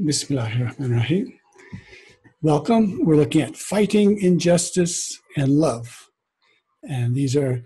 Bismillahirrahmanirrahim. 0.00 1.38
Welcome. 2.40 3.04
We're 3.04 3.16
looking 3.16 3.42
at 3.42 3.58
fighting 3.58 4.18
injustice 4.18 5.20
and 5.36 5.50
love. 5.50 6.08
And 6.82 7.14
these 7.14 7.36
are 7.36 7.62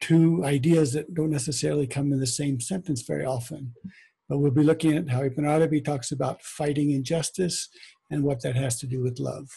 two 0.00 0.44
ideas 0.44 0.92
that 0.94 1.14
don't 1.14 1.30
necessarily 1.30 1.86
come 1.86 2.12
in 2.12 2.18
the 2.18 2.26
same 2.26 2.60
sentence 2.60 3.02
very 3.02 3.24
often. 3.24 3.74
But 4.28 4.38
we'll 4.38 4.50
be 4.50 4.64
looking 4.64 4.96
at 4.96 5.10
how 5.10 5.22
Ibn 5.22 5.46
Arabi 5.46 5.80
talks 5.80 6.10
about 6.10 6.42
fighting 6.42 6.90
injustice 6.90 7.68
and 8.10 8.24
what 8.24 8.42
that 8.42 8.56
has 8.56 8.76
to 8.80 8.88
do 8.88 9.00
with 9.00 9.20
love. 9.20 9.48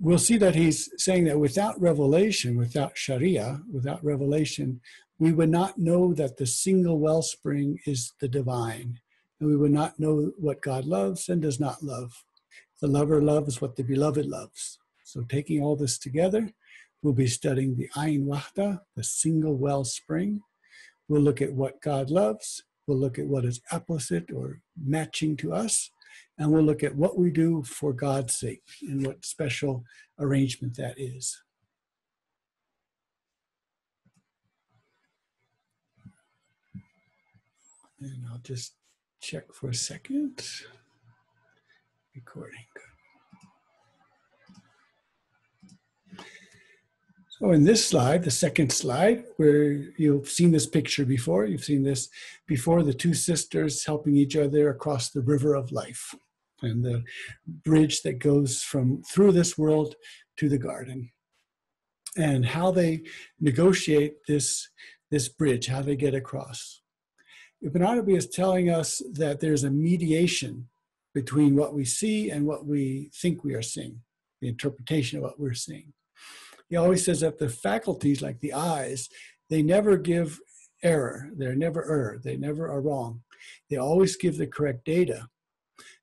We'll 0.00 0.18
see 0.18 0.38
that 0.38 0.54
he's 0.54 0.88
saying 0.96 1.24
that 1.24 1.38
without 1.38 1.78
revelation, 1.78 2.56
without 2.56 2.96
Sharia, 2.96 3.60
without 3.70 4.02
revelation, 4.02 4.80
we 5.18 5.32
would 5.32 5.50
not 5.50 5.76
know 5.76 6.14
that 6.14 6.38
the 6.38 6.46
single 6.46 6.98
wellspring 6.98 7.78
is 7.84 8.14
the 8.20 8.28
divine 8.28 9.00
and 9.40 9.48
we 9.48 9.56
would 9.56 9.72
not 9.72 9.98
know 9.98 10.32
what 10.38 10.62
God 10.62 10.86
loves 10.86 11.28
and 11.28 11.42
does 11.42 11.60
not 11.60 11.82
love. 11.82 12.24
The 12.80 12.86
lover 12.86 13.22
loves 13.22 13.60
what 13.60 13.76
the 13.76 13.84
beloved 13.84 14.26
loves. 14.26 14.78
So, 15.04 15.22
taking 15.22 15.62
all 15.62 15.76
this 15.76 15.98
together, 15.98 16.50
we'll 17.02 17.14
be 17.14 17.26
studying 17.26 17.76
the 17.76 17.88
Ain 17.98 18.26
Wahda, 18.26 18.80
the 18.94 19.04
single 19.04 19.56
wellspring. 19.56 20.40
We'll 21.08 21.22
look 21.22 21.40
at 21.40 21.52
what 21.52 21.80
God 21.80 22.10
loves. 22.10 22.64
We'll 22.86 22.98
look 22.98 23.18
at 23.18 23.26
what 23.26 23.44
is 23.44 23.60
apposite 23.70 24.30
or 24.34 24.60
matching 24.80 25.36
to 25.38 25.52
us. 25.52 25.90
And 26.38 26.50
we'll 26.50 26.64
look 26.64 26.82
at 26.82 26.96
what 26.96 27.18
we 27.18 27.30
do 27.30 27.62
for 27.62 27.92
God's 27.92 28.34
sake 28.34 28.62
and 28.82 29.06
what 29.06 29.24
special 29.24 29.84
arrangement 30.18 30.76
that 30.76 30.98
is. 30.98 31.42
And 38.00 38.24
I'll 38.30 38.38
just 38.38 38.74
check 39.26 39.52
for 39.52 39.70
a 39.70 39.74
second. 39.74 40.40
Recording. 42.14 42.64
So 47.30 47.50
in 47.50 47.64
this 47.64 47.84
slide, 47.84 48.22
the 48.22 48.30
second 48.30 48.70
slide, 48.70 49.24
where 49.36 49.72
you've 49.98 50.28
seen 50.28 50.52
this 50.52 50.66
picture 50.66 51.04
before, 51.04 51.44
you've 51.44 51.64
seen 51.64 51.82
this 51.82 52.08
before, 52.46 52.84
the 52.84 52.94
two 52.94 53.14
sisters 53.14 53.84
helping 53.84 54.16
each 54.16 54.36
other 54.36 54.70
across 54.70 55.10
the 55.10 55.22
river 55.22 55.54
of 55.56 55.72
life 55.72 56.14
and 56.62 56.84
the 56.84 57.02
bridge 57.64 58.02
that 58.02 58.20
goes 58.20 58.62
from 58.62 59.02
through 59.02 59.32
this 59.32 59.58
world 59.58 59.96
to 60.36 60.48
the 60.48 60.56
garden 60.56 61.10
and 62.16 62.46
how 62.46 62.70
they 62.70 63.02
negotiate 63.40 64.18
this, 64.28 64.68
this 65.10 65.28
bridge, 65.28 65.66
how 65.66 65.82
they 65.82 65.96
get 65.96 66.14
across. 66.14 66.80
Ibn 67.62 67.82
Arabi 67.82 68.14
is 68.14 68.28
telling 68.28 68.68
us 68.68 69.00
that 69.12 69.40
there's 69.40 69.64
a 69.64 69.70
mediation 69.70 70.68
between 71.14 71.56
what 71.56 71.74
we 71.74 71.84
see 71.84 72.30
and 72.30 72.46
what 72.46 72.66
we 72.66 73.10
think 73.14 73.42
we 73.42 73.54
are 73.54 73.62
seeing, 73.62 74.00
the 74.40 74.48
interpretation 74.48 75.16
of 75.16 75.24
what 75.24 75.40
we're 75.40 75.54
seeing. 75.54 75.92
He 76.68 76.76
always 76.76 77.04
says 77.04 77.20
that 77.20 77.38
the 77.38 77.48
faculties, 77.48 78.20
like 78.20 78.40
the 78.40 78.52
eyes, 78.52 79.08
they 79.48 79.62
never 79.62 79.96
give 79.96 80.38
error. 80.82 81.30
They're 81.36 81.54
never 81.54 81.84
error. 81.90 82.20
They 82.22 82.36
never 82.36 82.68
are 82.68 82.82
wrong. 82.82 83.22
They 83.70 83.76
always 83.76 84.16
give 84.16 84.36
the 84.36 84.46
correct 84.46 84.84
data. 84.84 85.28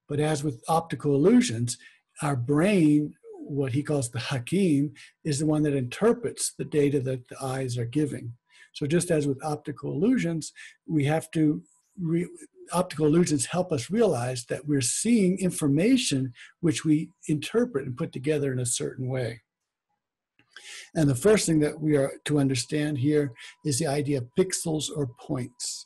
But 0.10 0.20
as 0.20 0.44
with 0.44 0.64
optical 0.68 1.14
illusions, 1.14 1.78
our 2.22 2.36
brain, 2.36 3.14
what 3.36 3.74
he 3.74 3.84
calls 3.84 4.10
the 4.10 4.20
hakim, 4.20 4.94
is 5.24 5.40
the 5.40 5.46
one 5.46 5.64
that 5.64 5.76
interprets 5.76 6.54
the 6.58 6.66
data 6.66 7.00
that 7.02 7.28
the 7.28 7.44
eyes 7.44 7.78
are 7.78 7.86
giving. 7.86 8.34
So 8.74 8.86
just 8.88 9.12
as 9.12 9.28
with 9.28 9.44
optical 9.44 9.92
illusions, 9.92 10.52
we 10.88 11.06
have 11.06 11.32
to 11.32 11.64
re- 12.00 12.28
optical 12.72 13.06
illusions 13.06 13.46
help 13.46 13.72
us 13.72 13.90
realize 13.90 14.46
that 14.46 14.68
we're 14.68 14.82
seeing 14.82 15.38
information 15.40 16.34
which 16.62 16.84
we 16.84 17.10
interpret 17.28 17.86
and 17.86 17.98
put 17.98 18.12
together 18.12 18.52
in 18.52 18.60
a 18.60 18.66
certain 18.66 19.08
way. 19.08 19.42
And 20.96 21.10
the 21.10 21.16
first 21.16 21.46
thing 21.46 21.60
that 21.60 21.80
we 21.80 21.98
are 21.98 22.14
to 22.26 22.40
understand 22.40 22.98
here 22.98 23.32
is 23.66 23.80
the 23.80 23.88
idea 23.88 24.20
of 24.20 24.30
pixels 24.38 24.86
or 24.96 25.08
points. 25.20 25.86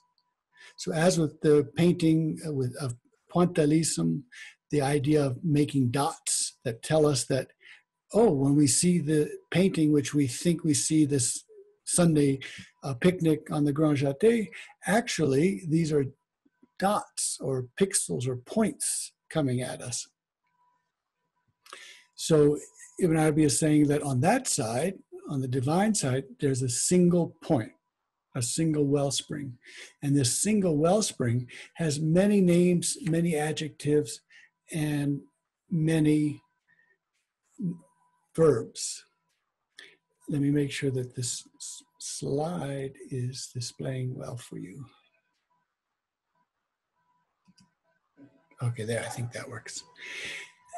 So 0.78 0.94
as 0.94 1.17
with 1.17 1.39
the 1.41 1.69
painting 1.75 2.39
uh, 2.45 2.53
with, 2.53 2.75
of 2.81 2.95
pointillism, 3.33 4.23
the 4.69 4.81
idea 4.81 5.25
of 5.25 5.44
making 5.44 5.91
dots 5.91 6.57
that 6.66 6.83
tell 6.83 7.06
us 7.06 7.25
that, 7.25 7.47
oh, 8.13 8.31
when 8.31 8.56
we 8.56 8.67
see 8.67 9.00
the 9.00 9.29
painting, 9.50 9.91
which 9.91 10.13
we 10.13 10.28
think 10.28 10.63
we 10.63 10.73
see 10.73 11.06
this 11.06 11.44
Sunday 11.85 12.39
uh, 12.88 12.94
picnic 12.96 13.52
on 13.52 13.66
the 13.66 13.74
Grand 13.74 13.98
Jatte, 13.98 14.48
actually, 14.86 15.64
these 15.68 15.92
are 15.92 16.06
dots 16.80 17.38
or 17.42 17.66
pixels 17.80 18.28
or 18.28 18.38
points 18.38 19.14
coming 19.30 19.62
at 19.62 19.81
us. 19.81 20.08
So 22.16 22.58
Ibn 23.00 23.18
Arabi 23.18 23.44
is 23.44 23.59
saying 23.59 23.88
that 23.88 24.03
on 24.03 24.22
that 24.22 24.48
side, 24.48 24.96
on 25.30 25.42
the 25.42 25.48
divine 25.48 25.94
side, 25.94 26.24
there's 26.40 26.62
a 26.62 26.70
single 26.70 27.36
point, 27.44 27.72
a 28.36 28.42
single 28.42 28.86
wellspring. 28.86 29.58
And 30.02 30.16
this 30.16 30.42
single 30.42 30.78
wellspring 30.78 31.48
has 31.75 32.00
many 32.00 32.40
names, 32.42 32.98
many 33.02 33.36
adjectives, 33.36 34.22
and 34.72 35.22
many 35.69 36.42
verbs 38.36 39.04
let 40.30 40.42
me 40.42 40.52
make 40.52 40.72
sure 40.72 40.92
that 40.92 41.16
this 41.16 41.48
slide 42.07 42.94
is 43.12 43.50
displaying 43.53 44.16
well 44.16 44.38
for 44.38 44.57
you. 44.57 44.85
Okay, 48.63 48.85
there, 48.85 49.03
I 49.03 49.09
think 49.09 49.31
that 49.34 49.50
works. 49.50 49.84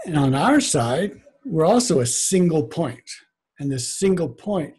And 0.05 0.17
on 0.17 0.35
our 0.35 0.59
side, 0.59 1.21
we're 1.45 1.65
also 1.65 1.99
a 1.99 2.05
single 2.05 2.63
point. 2.63 3.09
And 3.59 3.71
this 3.71 3.97
single 3.97 4.29
point 4.29 4.75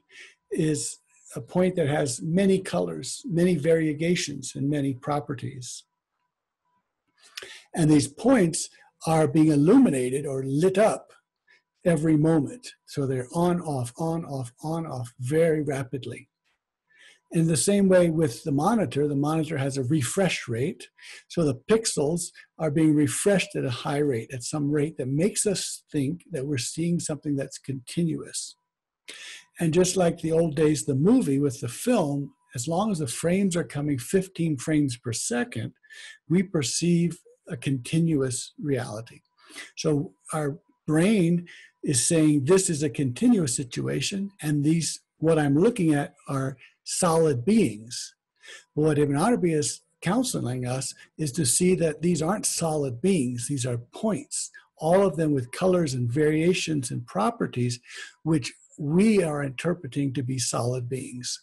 is 0.51 0.99
a 1.37 1.41
point 1.41 1.77
that 1.77 1.89
has 1.89 2.21
many 2.23 2.59
colors, 2.59 3.23
many 3.25 3.57
variegations, 3.57 4.55
and 4.57 4.69
many 4.69 4.95
properties. 4.95 5.85
And 7.75 7.91
these 7.91 8.09
points 8.09 8.69
are 9.07 9.29
being 9.29 9.49
illuminated 9.49 10.27
or 10.27 10.43
lit 10.45 10.77
up 10.77 11.13
every 11.85 12.17
moment. 12.17 12.67
So 12.87 13.07
they're 13.07 13.29
on, 13.35 13.61
off, 13.61 13.93
on, 13.99 14.25
off, 14.25 14.53
on, 14.63 14.87
off 14.87 15.13
very 15.21 15.63
rapidly. 15.63 16.30
In 17.33 17.47
the 17.47 17.57
same 17.57 17.89
way 17.89 18.11
with 18.11 18.43
the 18.43 18.53
monitor, 18.53 19.07
the 19.07 19.15
monitor 19.15 19.57
has 19.57 19.77
a 19.77 19.85
refresh 19.85 20.49
rate. 20.49 20.89
So 21.29 21.45
the 21.45 21.61
pixels 21.71 22.23
are 22.59 22.71
being 22.71 22.95
refreshed 22.95 23.55
at 23.55 23.65
a 23.65 23.71
high 23.71 23.99
rate, 23.99 24.31
at 24.33 24.43
some 24.43 24.71
rate 24.71 24.97
that 24.99 25.09
makes 25.09 25.47
us 25.47 25.85
think 25.93 26.23
that 26.33 26.47
we're 26.47 26.59
seeing 26.59 26.99
something 26.99 27.37
that's 27.37 27.59
continuous. 27.59 28.57
And 29.61 29.73
just 29.73 29.97
like 29.97 30.19
the 30.19 30.33
old 30.33 30.57
days, 30.57 30.85
the 30.85 30.95
movie 30.95 31.39
with 31.39 31.61
the 31.61 31.69
film, 31.69 32.33
as 32.55 32.67
long 32.67 32.91
as 32.91 32.99
the 32.99 33.07
frames 33.07 33.55
are 33.55 33.65
coming 33.65 33.99
15 33.99 34.57
frames 34.57 34.97
per 34.97 35.13
second, 35.13 35.73
we 36.29 36.43
perceive 36.43 37.19
a 37.49 37.57
continuous 37.57 38.55
reality. 38.61 39.21
So 39.77 40.15
our 40.33 40.59
brain 40.87 41.47
is 41.83 42.05
saying 42.07 42.45
this 42.45 42.69
is 42.69 42.83
a 42.83 42.91
continuous 42.91 43.57
situation 43.57 44.31
and 44.43 44.65
these 44.65 45.01
what 45.19 45.39
i'm 45.39 45.57
looking 45.57 45.95
at 45.95 46.15
are 46.29 46.57
solid 46.99 47.45
beings 47.45 48.15
but 48.75 48.83
what 48.83 48.99
ibn 48.99 49.17
arabi 49.17 49.53
is 49.53 49.83
counseling 50.03 50.67
us 50.67 50.95
is 51.19 51.31
to 51.31 51.45
see 51.45 51.75
that 51.75 52.01
these 52.03 52.23
aren't 52.23 52.47
solid 52.47 53.01
beings 53.01 53.47
these 53.49 53.67
are 53.67 53.79
points 53.93 54.51
all 54.77 55.07
of 55.07 55.17
them 55.17 55.33
with 55.33 55.53
colors 55.53 55.95
and 55.95 56.11
variations 56.11 56.91
and 56.91 57.07
properties 57.07 57.79
which 58.23 58.53
we 58.79 59.23
are 59.23 59.43
interpreting 59.43 60.13
to 60.13 60.23
be 60.23 60.39
solid 60.39 60.89
beings 60.89 61.41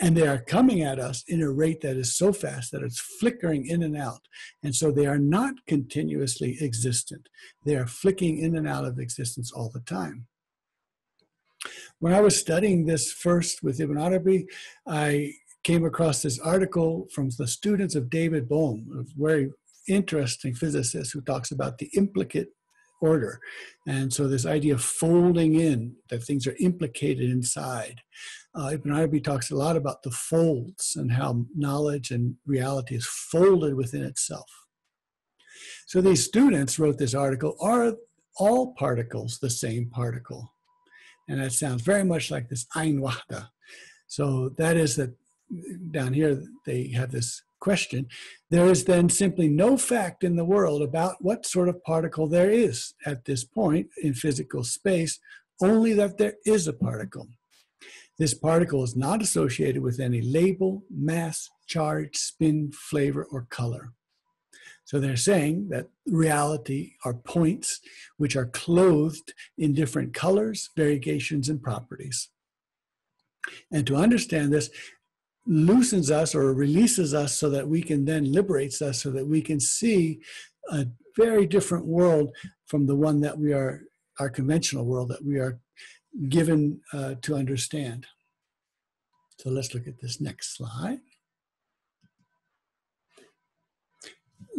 and 0.00 0.16
they 0.16 0.26
are 0.26 0.38
coming 0.38 0.82
at 0.82 0.98
us 0.98 1.24
in 1.28 1.42
a 1.42 1.50
rate 1.50 1.80
that 1.82 1.96
is 1.96 2.16
so 2.16 2.32
fast 2.32 2.72
that 2.72 2.82
it's 2.82 2.98
flickering 3.00 3.66
in 3.66 3.82
and 3.82 3.96
out. 3.96 4.26
And 4.62 4.74
so 4.74 4.90
they 4.90 5.06
are 5.06 5.18
not 5.18 5.54
continuously 5.66 6.58
existent. 6.60 7.28
They 7.64 7.76
are 7.76 7.86
flicking 7.86 8.38
in 8.38 8.56
and 8.56 8.66
out 8.66 8.84
of 8.84 8.98
existence 8.98 9.52
all 9.52 9.70
the 9.72 9.80
time. 9.80 10.26
When 11.98 12.12
I 12.12 12.20
was 12.20 12.38
studying 12.38 12.86
this 12.86 13.12
first 13.12 13.62
with 13.62 13.80
Ibn 13.80 13.98
Arabi, 13.98 14.46
I 14.86 15.34
came 15.62 15.84
across 15.84 16.22
this 16.22 16.38
article 16.38 17.06
from 17.12 17.30
the 17.36 17.46
students 17.46 17.94
of 17.94 18.10
David 18.10 18.48
Bohm, 18.48 18.88
a 18.98 19.04
very 19.20 19.50
interesting 19.88 20.54
physicist 20.54 21.12
who 21.12 21.20
talks 21.20 21.50
about 21.50 21.78
the 21.78 21.90
implicate 21.96 22.48
order. 23.02 23.40
And 23.86 24.12
so 24.12 24.28
this 24.28 24.46
idea 24.46 24.74
of 24.74 24.82
folding 24.82 25.54
in, 25.54 25.96
that 26.08 26.22
things 26.22 26.46
are 26.46 26.56
implicated 26.60 27.30
inside. 27.30 28.00
Uh, 28.54 28.70
Ibn 28.74 28.92
Arabi 28.92 29.20
talks 29.20 29.50
a 29.50 29.56
lot 29.56 29.76
about 29.76 30.02
the 30.02 30.10
folds 30.10 30.96
and 30.96 31.12
how 31.12 31.46
knowledge 31.56 32.10
and 32.10 32.36
reality 32.46 32.96
is 32.96 33.06
folded 33.06 33.74
within 33.74 34.02
itself. 34.02 34.50
So 35.86 36.00
these 36.00 36.24
students 36.24 36.78
wrote 36.78 36.98
this 36.98 37.14
article, 37.14 37.56
are 37.60 37.94
all 38.36 38.74
particles 38.74 39.38
the 39.38 39.50
same 39.50 39.90
particle? 39.90 40.52
And 41.30 41.40
that 41.40 41.52
sounds 41.52 41.82
very 41.82 42.02
much 42.02 42.32
like 42.32 42.48
this 42.48 42.66
Ain 42.76 43.00
Wahda. 43.00 43.50
So 44.08 44.48
that 44.58 44.76
is 44.76 44.96
that 44.96 45.14
down 45.92 46.12
here 46.12 46.42
they 46.66 46.88
have 46.88 47.12
this 47.12 47.40
question, 47.60 48.08
there 48.50 48.66
is 48.66 48.84
then 48.84 49.08
simply 49.08 49.46
no 49.46 49.76
fact 49.76 50.24
in 50.24 50.34
the 50.34 50.44
world 50.44 50.82
about 50.82 51.16
what 51.20 51.46
sort 51.46 51.68
of 51.68 51.84
particle 51.84 52.26
there 52.26 52.50
is 52.50 52.94
at 53.06 53.26
this 53.26 53.44
point 53.44 53.86
in 54.02 54.12
physical 54.12 54.64
space, 54.64 55.20
only 55.62 55.92
that 55.92 56.18
there 56.18 56.34
is 56.44 56.66
a 56.66 56.72
particle. 56.72 57.28
This 58.18 58.34
particle 58.34 58.82
is 58.82 58.96
not 58.96 59.22
associated 59.22 59.82
with 59.82 60.00
any 60.00 60.22
label, 60.22 60.82
mass, 60.90 61.48
charge, 61.68 62.16
spin, 62.16 62.72
flavor, 62.72 63.24
or 63.30 63.46
color. 63.50 63.92
So 64.90 64.98
they're 64.98 65.14
saying 65.14 65.68
that 65.68 65.86
reality 66.04 66.94
are 67.04 67.14
points 67.14 67.78
which 68.16 68.34
are 68.34 68.46
clothed 68.46 69.34
in 69.56 69.72
different 69.72 70.14
colors, 70.14 70.68
variegations, 70.76 71.48
and 71.48 71.62
properties. 71.62 72.28
And 73.70 73.86
to 73.86 73.94
understand 73.94 74.52
this, 74.52 74.68
loosens 75.46 76.10
us 76.10 76.34
or 76.34 76.52
releases 76.52 77.14
us 77.14 77.38
so 77.38 77.48
that 77.50 77.68
we 77.68 77.82
can 77.82 78.04
then 78.04 78.32
liberates 78.32 78.82
us 78.82 79.00
so 79.00 79.12
that 79.12 79.28
we 79.28 79.40
can 79.40 79.60
see 79.60 80.18
a 80.72 80.88
very 81.16 81.46
different 81.46 81.86
world 81.86 82.34
from 82.66 82.88
the 82.88 82.96
one 82.96 83.20
that 83.20 83.38
we 83.38 83.52
are 83.52 83.82
our 84.18 84.28
conventional 84.28 84.86
world 84.86 85.08
that 85.08 85.24
we 85.24 85.38
are 85.38 85.60
given 86.28 86.80
uh, 86.92 87.14
to 87.22 87.36
understand 87.36 88.06
so 89.38 89.50
let's 89.50 89.72
look 89.72 89.86
at 89.86 90.00
this 90.00 90.20
next 90.20 90.56
slide 90.56 90.98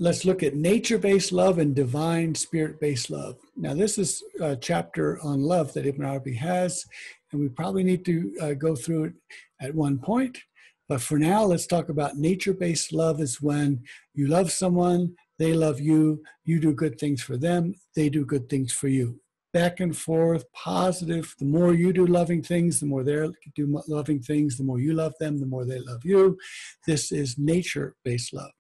let's 0.02 0.26
look 0.26 0.42
at 0.42 0.56
nature-based 0.56 1.32
love 1.32 1.60
and 1.60 1.76
divine 1.76 2.34
spirit-based 2.34 3.10
love 3.10 3.36
now 3.56 3.74
this 3.74 3.98
is 3.98 4.24
a 4.42 4.56
chapter 4.56 5.20
on 5.22 5.42
love 5.42 5.72
that 5.74 5.86
ibn 5.86 6.04
arabi 6.04 6.34
has 6.34 6.84
and 7.32 7.40
we 7.40 7.48
probably 7.48 7.84
need 7.84 8.04
to 8.04 8.34
uh, 8.42 8.54
go 8.54 8.76
through 8.76 9.04
it 9.06 9.14
at 9.62 9.76
one 9.76 9.98
point 9.98 10.38
but 10.92 11.02
for 11.02 11.18
now, 11.18 11.46
let's 11.46 11.68
talk 11.68 11.88
about 11.88 12.18
nature 12.18 12.54
based 12.54 12.92
love 12.92 13.22
is 13.22 13.42
when 13.42 13.82
you 14.14 14.28
love 14.28 14.52
someone, 14.52 15.16
they 15.40 15.54
love 15.54 15.80
you, 15.80 16.22
you 16.44 16.60
do 16.60 16.74
good 16.74 17.00
things 17.00 17.24
for 17.24 17.38
them, 17.38 17.76
they 17.96 18.10
do 18.10 18.26
good 18.26 18.50
things 18.50 18.74
for 18.74 18.90
you. 18.90 19.22
Back 19.54 19.80
and 19.80 19.98
forth, 19.98 20.44
positive. 20.52 21.34
The 21.40 21.46
more 21.46 21.74
you 21.74 21.94
do 21.94 22.06
loving 22.06 22.44
things, 22.44 22.82
the 22.82 22.88
more 22.88 23.06
they 23.06 23.26
do 23.56 23.82
loving 23.88 24.20
things, 24.22 24.58
the 24.58 24.66
more 24.66 24.82
you 24.82 24.92
love 24.92 25.14
them, 25.18 25.40
the 25.40 25.46
more 25.46 25.64
they 25.64 25.80
love 25.80 26.04
you. 26.04 26.38
This 26.86 27.14
is 27.14 27.38
nature 27.38 27.96
based 28.04 28.34
love. 28.34 28.52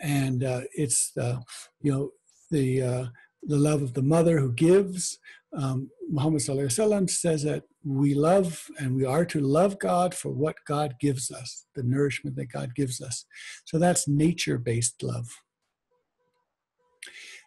And 0.00 0.44
uh, 0.44 0.62
it's, 0.72 1.16
uh, 1.16 1.40
you 1.80 1.92
know, 1.92 2.10
the, 2.50 2.82
uh, 2.82 3.06
the 3.42 3.56
love 3.56 3.82
of 3.82 3.94
the 3.94 4.02
mother 4.02 4.38
who 4.38 4.52
gives. 4.52 5.18
Um, 5.52 5.90
Muhammad 6.10 6.42
says 6.42 7.42
that 7.42 7.64
we 7.84 8.14
love 8.14 8.66
and 8.78 8.94
we 8.94 9.04
are 9.04 9.24
to 9.24 9.40
love 9.40 9.78
God 9.78 10.14
for 10.14 10.30
what 10.30 10.56
God 10.66 10.96
gives 11.00 11.30
us, 11.30 11.66
the 11.74 11.82
nourishment 11.82 12.36
that 12.36 12.52
God 12.52 12.74
gives 12.74 13.00
us. 13.00 13.24
So 13.64 13.78
that's 13.78 14.06
nature 14.06 14.58
based 14.58 15.02
love. 15.02 15.28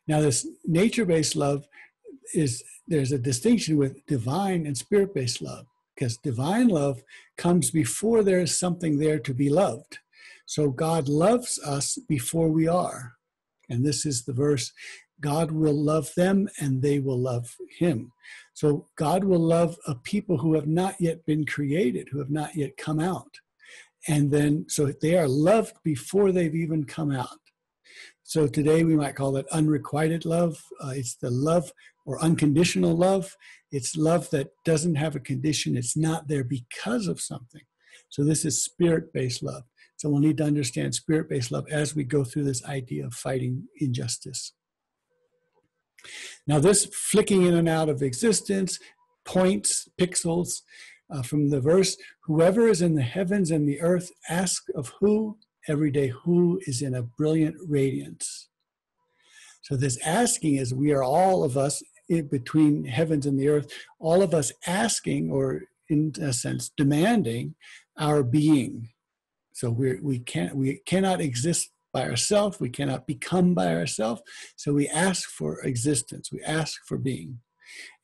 Now, 0.07 0.21
this 0.21 0.47
nature 0.65 1.05
based 1.05 1.35
love 1.35 1.67
is 2.33 2.63
there's 2.87 3.11
a 3.11 3.17
distinction 3.17 3.77
with 3.77 4.05
divine 4.05 4.65
and 4.65 4.77
spirit 4.77 5.13
based 5.13 5.41
love 5.41 5.67
because 5.95 6.17
divine 6.17 6.67
love 6.67 7.01
comes 7.37 7.71
before 7.71 8.23
there 8.23 8.39
is 8.39 8.57
something 8.57 8.97
there 8.97 9.19
to 9.19 9.33
be 9.33 9.49
loved. 9.49 9.99
So 10.45 10.69
God 10.69 11.07
loves 11.07 11.59
us 11.59 11.97
before 12.07 12.49
we 12.49 12.67
are. 12.67 13.13
And 13.69 13.85
this 13.85 14.05
is 14.05 14.25
the 14.25 14.33
verse 14.33 14.71
God 15.21 15.51
will 15.51 15.73
love 15.73 16.13
them 16.15 16.49
and 16.59 16.81
they 16.81 16.99
will 16.99 17.19
love 17.19 17.55
him. 17.79 18.11
So 18.53 18.87
God 18.97 19.23
will 19.23 19.39
love 19.39 19.77
a 19.87 19.95
people 19.95 20.37
who 20.37 20.53
have 20.55 20.67
not 20.67 20.95
yet 20.99 21.25
been 21.25 21.45
created, 21.45 22.09
who 22.11 22.19
have 22.19 22.29
not 22.29 22.55
yet 22.55 22.75
come 22.77 22.99
out. 22.99 23.39
And 24.07 24.31
then, 24.31 24.65
so 24.67 24.91
they 25.01 25.17
are 25.17 25.27
loved 25.27 25.75
before 25.83 26.31
they've 26.31 26.55
even 26.55 26.83
come 26.83 27.11
out. 27.11 27.39
So 28.23 28.47
today 28.47 28.83
we 28.83 28.95
might 28.95 29.15
call 29.15 29.37
it 29.37 29.45
unrequited 29.51 30.25
love. 30.25 30.61
Uh, 30.83 30.93
it's 30.95 31.15
the 31.15 31.29
love 31.29 31.71
or 32.05 32.21
unconditional 32.21 32.95
love. 32.95 33.35
It's 33.71 33.95
love 33.95 34.29
that 34.31 34.49
doesn't 34.65 34.95
have 34.95 35.15
a 35.15 35.21
condition, 35.21 35.77
it's 35.77 35.95
not 35.95 36.27
there 36.27 36.43
because 36.43 37.07
of 37.07 37.21
something. 37.21 37.61
So 38.09 38.23
this 38.23 38.45
is 38.45 38.63
spirit 38.63 39.13
based 39.13 39.41
love. 39.41 39.63
So 40.03 40.09
we'll 40.09 40.19
need 40.19 40.35
to 40.39 40.43
understand 40.43 40.93
spirit 40.93 41.29
based 41.29 41.49
love 41.49 41.65
as 41.71 41.95
we 41.95 42.03
go 42.03 42.25
through 42.25 42.43
this 42.43 42.65
idea 42.65 43.05
of 43.05 43.13
fighting 43.13 43.69
injustice. 43.79 44.51
Now, 46.45 46.59
this 46.59 46.87
flicking 46.87 47.43
in 47.43 47.53
and 47.53 47.69
out 47.69 47.87
of 47.87 48.01
existence, 48.01 48.79
points, 49.23 49.87
pixels 49.97 50.63
uh, 51.09 51.21
from 51.21 51.51
the 51.51 51.61
verse, 51.61 51.95
whoever 52.25 52.67
is 52.67 52.81
in 52.81 52.95
the 52.95 53.01
heavens 53.01 53.49
and 53.49 53.65
the 53.65 53.79
earth, 53.79 54.11
ask 54.27 54.65
of 54.75 54.91
who? 54.99 55.37
Every 55.69 55.89
day, 55.89 56.09
who 56.09 56.59
is 56.67 56.81
in 56.81 56.95
a 56.95 57.03
brilliant 57.03 57.55
radiance. 57.65 58.49
So, 59.61 59.77
this 59.77 59.97
asking 60.05 60.57
is 60.57 60.73
we 60.73 60.91
are 60.91 61.03
all 61.03 61.45
of 61.45 61.55
us 61.55 61.81
between 62.29 62.83
heavens 62.83 63.25
and 63.25 63.39
the 63.39 63.47
earth, 63.47 63.71
all 63.99 64.21
of 64.21 64.33
us 64.33 64.51
asking, 64.67 65.31
or 65.31 65.61
in 65.87 66.11
a 66.21 66.33
sense, 66.33 66.71
demanding 66.75 67.55
our 67.97 68.21
being. 68.21 68.89
So 69.53 69.69
we 69.69 69.99
we 70.01 70.19
can't 70.19 70.55
we 70.55 70.81
cannot 70.85 71.21
exist 71.21 71.69
by 71.93 72.09
ourselves. 72.09 72.59
We 72.59 72.69
cannot 72.69 73.07
become 73.07 73.53
by 73.53 73.73
ourselves. 73.75 74.21
So 74.55 74.73
we 74.73 74.89
ask 74.89 75.29
for 75.29 75.61
existence. 75.61 76.31
We 76.31 76.41
ask 76.41 76.81
for 76.85 76.97
being. 76.97 77.39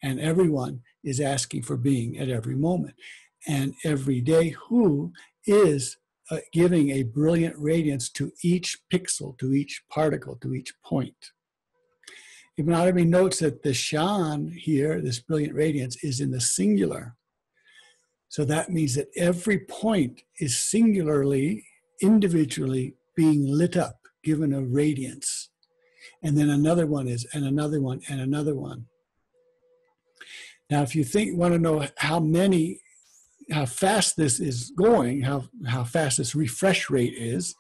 And 0.02 0.20
everyone 0.20 0.82
is 1.04 1.20
asking 1.20 1.64
for 1.64 1.76
being 1.76 2.18
at 2.18 2.30
every 2.30 2.56
moment. 2.56 2.96
And 3.48 3.74
every 3.84 4.22
day, 4.22 4.50
who 4.50 5.12
is 5.46 5.98
uh, 6.32 6.38
giving 6.54 6.92
a 6.92 7.04
brilliant 7.04 7.56
radiance 7.58 8.10
to 8.12 8.32
each 8.44 8.78
pixel, 8.94 9.38
to 9.40 9.54
each 9.54 9.84
particle, 9.90 10.36
to 10.42 10.54
each 10.54 10.74
point. 10.84 11.32
Ibn 12.58 12.74
Arabi 12.74 13.06
notes 13.06 13.40
that 13.40 13.64
the 13.64 13.74
shan 13.74 14.54
here, 14.56 15.02
this 15.02 15.20
brilliant 15.20 15.56
radiance, 15.56 16.04
is 16.04 16.20
in 16.20 16.32
the 16.32 16.42
singular. 16.42 17.16
So 18.30 18.46
that 18.46 18.70
means 18.70 18.96
that 18.96 19.10
every 19.16 19.60
point 19.60 20.22
is 20.40 20.58
singularly, 20.58 21.66
individually 22.02 22.96
being 23.16 23.46
lit 23.48 23.76
up, 23.76 24.00
given 24.24 24.54
a 24.54 24.62
radiance. 24.62 25.50
And 26.24 26.38
then 26.38 26.50
another 26.50 26.86
one 26.86 27.08
is, 27.08 27.28
and 27.34 27.44
another 27.44 27.82
one, 27.82 28.02
and 28.08 28.22
another 28.22 28.56
one. 28.56 28.86
Now, 30.70 30.84
if 30.84 30.96
you 30.96 31.04
think, 31.04 31.38
want 31.38 31.54
to 31.56 31.60
know 31.60 31.88
how 31.98 32.20
many, 32.20 32.82
how 33.52 33.66
fast 33.66 34.16
this 34.16 34.40
is 34.40 34.72
going, 34.78 35.22
how, 35.22 35.46
how 35.68 35.84
fast 35.84 36.20
this 36.20 36.36
refresh 36.36 36.90
rate 36.92 37.16
is, 37.18 37.56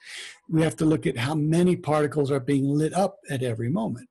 we 0.48 0.62
have 0.62 0.76
to 0.76 0.86
look 0.86 1.08
at 1.08 1.18
how 1.18 1.34
many 1.34 1.76
particles 1.76 2.30
are 2.30 2.40
being 2.40 2.66
lit 2.66 2.94
up 2.94 3.18
at 3.30 3.42
every 3.42 3.70
moment. 3.70 4.10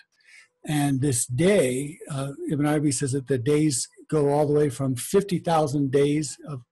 And 0.67 1.01
this 1.01 1.25
day, 1.27 1.99
uh, 2.11 2.33
Ibn 2.51 2.67
Arabi 2.67 2.91
says 2.91 3.13
that 3.13 3.29
the 3.29 3.39
days 3.39 3.89
go 4.09 4.31
all 4.31 4.47
the 4.47 4.53
way 4.53 4.69
from 4.71 4.97
50,000 4.97 5.91
days 5.91 6.37
of 6.47 6.63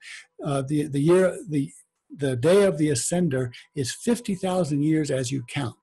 uh, 0.44 0.62
the, 0.66 0.88
the 0.88 1.00
year, 1.00 1.38
the 1.48 1.70
the 2.14 2.36
day 2.36 2.64
of 2.64 2.78
the 2.78 2.88
ascender 2.88 3.52
is 3.74 3.92
50,000 3.92 4.82
years 4.82 5.10
as 5.10 5.30
you 5.30 5.42
count. 5.48 5.76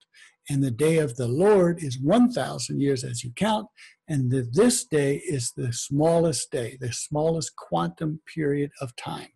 And 0.50 0.64
the 0.64 0.72
day 0.72 0.98
of 0.98 1.16
the 1.16 1.28
Lord 1.28 1.82
is 1.82 2.00
1,000 2.00 2.82
years 2.82 3.04
as 3.04 3.24
you 3.24 3.32
count. 3.36 3.68
And 4.10 4.30
the, 4.30 4.48
this 4.52 4.86
day 4.86 5.18
is 5.18 5.52
the 5.56 5.72
smallest 5.72 6.52
day, 6.52 6.78
the 6.80 6.92
smallest 6.92 7.56
quantum 7.56 8.20
period 8.34 8.72
of 8.82 8.96
time. 8.96 9.30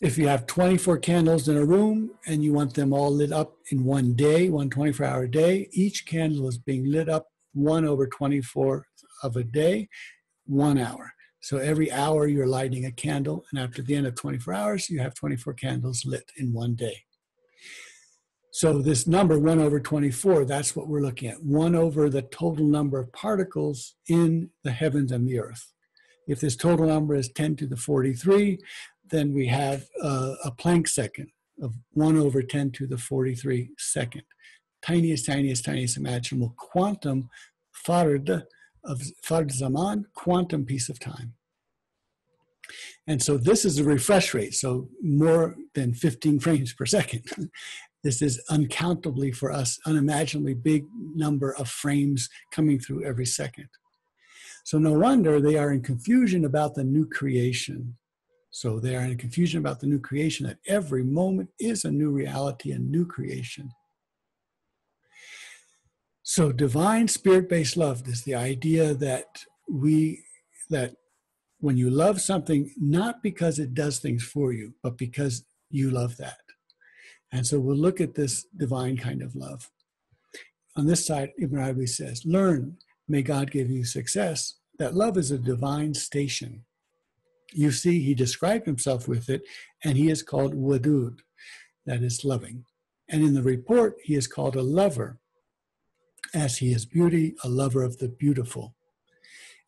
If 0.00 0.16
you 0.16 0.28
have 0.28 0.46
24 0.46 0.98
candles 0.98 1.48
in 1.48 1.56
a 1.56 1.64
room 1.64 2.12
and 2.28 2.44
you 2.44 2.52
want 2.52 2.74
them 2.74 2.92
all 2.92 3.10
lit 3.10 3.32
up 3.32 3.56
in 3.72 3.82
one 3.82 4.14
day, 4.14 4.48
one 4.48 4.70
24 4.70 5.04
hour 5.04 5.26
day, 5.26 5.68
each 5.72 6.06
candle 6.06 6.46
is 6.46 6.58
being 6.58 6.88
lit 6.88 7.08
up 7.08 7.26
one 7.52 7.84
over 7.84 8.06
24 8.06 8.86
of 9.22 9.36
a 9.36 9.44
day, 9.44 9.88
one 10.46 10.78
hour. 10.78 11.12
So 11.40 11.58
every 11.58 11.90
hour 11.92 12.26
you're 12.26 12.46
lighting 12.46 12.84
a 12.84 12.92
candle, 12.92 13.44
and 13.50 13.60
after 13.60 13.80
the 13.80 13.94
end 13.94 14.06
of 14.06 14.14
24 14.16 14.52
hours, 14.54 14.90
you 14.90 15.00
have 15.00 15.14
24 15.14 15.54
candles 15.54 16.04
lit 16.04 16.30
in 16.36 16.52
one 16.52 16.74
day. 16.74 17.04
So 18.50 18.82
this 18.82 19.06
number, 19.06 19.38
1 19.38 19.60
over 19.60 19.78
24, 19.78 20.44
that's 20.44 20.74
what 20.74 20.88
we're 20.88 21.00
looking 21.00 21.28
at. 21.28 21.42
1 21.44 21.74
over 21.76 22.10
the 22.10 22.22
total 22.22 22.66
number 22.66 22.98
of 22.98 23.12
particles 23.12 23.94
in 24.08 24.50
the 24.64 24.72
heavens 24.72 25.12
and 25.12 25.28
the 25.28 25.38
earth. 25.38 25.72
If 26.26 26.40
this 26.40 26.56
total 26.56 26.86
number 26.86 27.14
is 27.14 27.30
10 27.30 27.56
to 27.56 27.66
the 27.66 27.76
43, 27.76 28.58
then 29.08 29.32
we 29.32 29.46
have 29.46 29.86
a 30.02 30.50
Planck 30.58 30.88
second 30.88 31.28
of 31.62 31.74
1 31.92 32.16
over 32.16 32.42
10 32.42 32.72
to 32.72 32.86
the 32.86 32.98
43 32.98 33.70
second. 33.78 34.22
Tiniest, 34.82 35.26
tiniest, 35.26 35.64
tiniest 35.64 35.96
imaginable 35.96 36.54
quantum 36.56 37.28
fard 37.86 38.42
of 38.84 39.02
Fard 39.24 39.50
Zaman, 39.50 40.06
quantum 40.14 40.64
piece 40.64 40.88
of 40.88 40.98
time. 40.98 41.34
And 43.06 43.22
so 43.22 43.38
this 43.38 43.64
is 43.64 43.78
a 43.78 43.84
refresh 43.84 44.34
rate, 44.34 44.54
so 44.54 44.88
more 45.02 45.56
than 45.74 45.94
15 45.94 46.40
frames 46.40 46.74
per 46.74 46.86
second. 46.86 47.24
this 48.04 48.20
is 48.20 48.42
uncountably 48.50 49.34
for 49.34 49.50
us, 49.50 49.78
unimaginably 49.86 50.54
big 50.54 50.84
number 51.14 51.54
of 51.56 51.68
frames 51.68 52.28
coming 52.52 52.78
through 52.78 53.04
every 53.04 53.26
second. 53.26 53.68
So 54.64 54.78
no 54.78 54.92
wonder 54.92 55.40
they 55.40 55.56
are 55.56 55.72
in 55.72 55.82
confusion 55.82 56.44
about 56.44 56.74
the 56.74 56.84
new 56.84 57.08
creation. 57.08 57.96
So 58.50 58.80
they 58.80 58.96
are 58.96 59.02
in 59.02 59.16
confusion 59.16 59.60
about 59.60 59.80
the 59.80 59.86
new 59.86 59.98
creation, 59.98 60.46
that 60.46 60.58
every 60.66 61.04
moment 61.04 61.48
is 61.58 61.84
a 61.84 61.90
new 61.90 62.10
reality, 62.10 62.72
a 62.72 62.78
new 62.78 63.06
creation. 63.06 63.70
So 66.30 66.52
divine 66.52 67.08
spirit-based 67.08 67.78
love 67.78 68.06
is 68.06 68.22
the 68.22 68.34
idea 68.34 68.92
that 68.92 69.44
we 69.66 70.24
that 70.68 70.94
when 71.60 71.78
you 71.78 71.88
love 71.88 72.20
something, 72.20 72.70
not 72.76 73.22
because 73.22 73.58
it 73.58 73.72
does 73.72 73.98
things 73.98 74.24
for 74.24 74.52
you, 74.52 74.74
but 74.82 74.98
because 74.98 75.46
you 75.70 75.90
love 75.90 76.18
that. 76.18 76.42
And 77.32 77.46
so 77.46 77.58
we'll 77.58 77.78
look 77.78 77.98
at 78.02 78.14
this 78.14 78.44
divine 78.54 78.98
kind 78.98 79.22
of 79.22 79.34
love. 79.34 79.70
On 80.76 80.86
this 80.86 81.06
side, 81.06 81.32
Ibn 81.38 81.58
Arabi 81.58 81.86
says, 81.86 82.26
learn, 82.26 82.76
may 83.08 83.22
God 83.22 83.50
give 83.50 83.70
you 83.70 83.86
success, 83.86 84.56
that 84.78 84.94
love 84.94 85.16
is 85.16 85.30
a 85.30 85.38
divine 85.38 85.94
station. 85.94 86.66
You 87.54 87.70
see, 87.70 88.02
he 88.02 88.12
described 88.12 88.66
himself 88.66 89.08
with 89.08 89.30
it, 89.30 89.44
and 89.82 89.96
he 89.96 90.10
is 90.10 90.22
called 90.22 90.54
wadud, 90.54 91.20
that 91.86 92.02
is 92.02 92.22
loving. 92.22 92.66
And 93.08 93.22
in 93.22 93.32
the 93.32 93.42
report, 93.42 93.96
he 94.04 94.14
is 94.14 94.26
called 94.26 94.56
a 94.56 94.62
lover, 94.62 95.18
as 96.34 96.58
he 96.58 96.72
is 96.72 96.86
beauty, 96.86 97.34
a 97.44 97.48
lover 97.48 97.82
of 97.82 97.98
the 97.98 98.08
beautiful. 98.08 98.74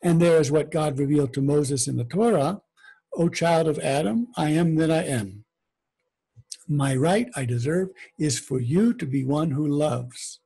And 0.02 0.20
there 0.20 0.40
is 0.40 0.50
what 0.50 0.70
God 0.70 0.98
revealed 0.98 1.34
to 1.34 1.42
Moses 1.42 1.88
in 1.88 1.96
the 1.96 2.04
Torah 2.04 2.62
O 3.14 3.28
child 3.28 3.66
of 3.66 3.78
Adam, 3.80 4.28
I 4.36 4.50
am 4.50 4.76
that 4.76 4.90
I 4.90 5.02
am. 5.02 5.44
My 6.68 6.94
right 6.94 7.28
I 7.34 7.44
deserve 7.44 7.88
is 8.18 8.38
for 8.38 8.60
you 8.60 8.94
to 8.94 9.06
be 9.06 9.24
one 9.24 9.50
who 9.50 9.66
loves. 9.66 10.40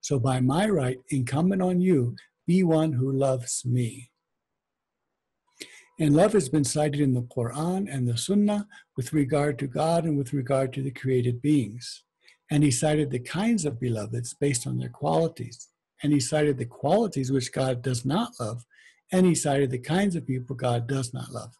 So, 0.00 0.18
by 0.18 0.40
my 0.40 0.68
right, 0.68 0.98
incumbent 1.08 1.60
on 1.60 1.80
you, 1.80 2.14
be 2.46 2.62
one 2.62 2.92
who 2.92 3.12
loves 3.12 3.64
me. 3.64 4.10
And 5.98 6.14
love 6.14 6.32
has 6.32 6.48
been 6.48 6.64
cited 6.64 7.00
in 7.00 7.12
the 7.12 7.22
Quran 7.22 7.92
and 7.92 8.08
the 8.08 8.16
Sunnah 8.16 8.66
with 8.96 9.12
regard 9.12 9.58
to 9.58 9.66
God 9.66 10.04
and 10.04 10.16
with 10.16 10.32
regard 10.32 10.72
to 10.74 10.82
the 10.82 10.90
created 10.90 11.42
beings. 11.42 12.04
And 12.51 12.63
he 12.63 12.71
cited 12.71 13.11
the 13.11 13.19
kinds 13.19 13.65
of 13.65 13.79
beloveds 13.79 14.33
based 14.33 14.67
on 14.67 14.77
their 14.77 14.89
qualities. 14.89 15.69
And 16.03 16.13
he 16.13 16.19
cited 16.19 16.57
the 16.57 16.65
qualities 16.65 17.31
which 17.31 17.51
God 17.51 17.81
does 17.81 18.05
not 18.05 18.33
love. 18.39 18.65
And 19.11 19.25
he 19.25 19.35
cited 19.35 19.71
the 19.71 19.79
kinds 19.79 20.15
of 20.15 20.27
people 20.27 20.55
God 20.55 20.87
does 20.87 21.13
not 21.13 21.31
love. 21.31 21.53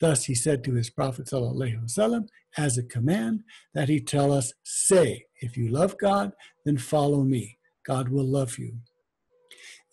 Thus 0.00 0.24
he 0.24 0.34
said 0.34 0.62
to 0.64 0.74
his 0.74 0.90
Prophet 0.90 1.26
وسلم, 1.26 2.28
as 2.56 2.78
a 2.78 2.82
command 2.82 3.42
that 3.74 3.88
he 3.88 4.00
tell 4.00 4.32
us, 4.32 4.52
say, 4.62 5.26
if 5.40 5.56
you 5.56 5.68
love 5.68 5.98
God, 5.98 6.32
then 6.64 6.78
follow 6.78 7.22
me. 7.22 7.58
God 7.86 8.08
will 8.08 8.26
love 8.26 8.58
you. 8.58 8.74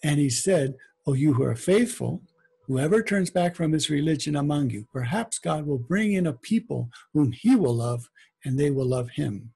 And 0.04 0.20
he 0.20 0.30
said, 0.30 0.76
O 1.06 1.14
you 1.14 1.34
who 1.34 1.44
are 1.44 1.56
faithful, 1.56 2.22
whoever 2.68 3.02
turns 3.02 3.30
back 3.30 3.56
from 3.56 3.72
his 3.72 3.90
religion 3.90 4.36
among 4.36 4.70
you, 4.70 4.88
perhaps 4.94 5.40
God 5.40 5.66
will 5.66 5.80
bring 5.80 6.14
in 6.14 6.28
a 6.28 6.34
people 6.34 6.90
whom 7.14 7.32
he 7.32 7.56
will 7.56 7.76
love, 7.76 8.10
and 8.46 8.60
they 8.60 8.72
will 8.72 8.88
love 8.88 9.10
him. 9.12 9.52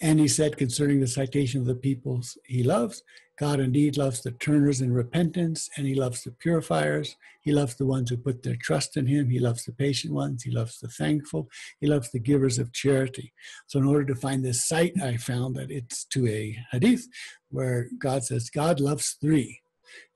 And 0.00 0.18
he 0.18 0.28
said 0.28 0.56
concerning 0.56 1.00
the 1.00 1.06
citation 1.06 1.60
of 1.60 1.66
the 1.66 1.74
peoples 1.74 2.38
he 2.44 2.62
loves, 2.62 3.02
God 3.40 3.58
indeed 3.58 3.96
loves 3.96 4.20
the 4.20 4.32
turners 4.32 4.82
in 4.82 4.92
repentance, 4.92 5.70
and 5.74 5.86
He 5.86 5.94
loves 5.94 6.22
the 6.22 6.30
purifiers. 6.30 7.16
He 7.40 7.52
loves 7.52 7.74
the 7.74 7.86
ones 7.86 8.10
who 8.10 8.18
put 8.18 8.42
their 8.42 8.56
trust 8.60 8.98
in 8.98 9.06
Him. 9.06 9.30
He 9.30 9.38
loves 9.38 9.64
the 9.64 9.72
patient 9.72 10.12
ones. 10.12 10.42
He 10.42 10.50
loves 10.50 10.78
the 10.78 10.88
thankful. 10.88 11.48
He 11.80 11.86
loves 11.86 12.10
the 12.10 12.18
givers 12.18 12.58
of 12.58 12.74
charity. 12.74 13.32
So, 13.66 13.78
in 13.78 13.86
order 13.86 14.04
to 14.04 14.14
find 14.14 14.44
this 14.44 14.68
site, 14.68 14.92
I 15.02 15.16
found 15.16 15.56
that 15.56 15.70
it's 15.70 16.04
to 16.08 16.28
a 16.28 16.54
hadith 16.70 17.08
where 17.48 17.88
God 17.98 18.24
says, 18.24 18.50
God 18.50 18.78
loves 18.78 19.16
three. 19.18 19.62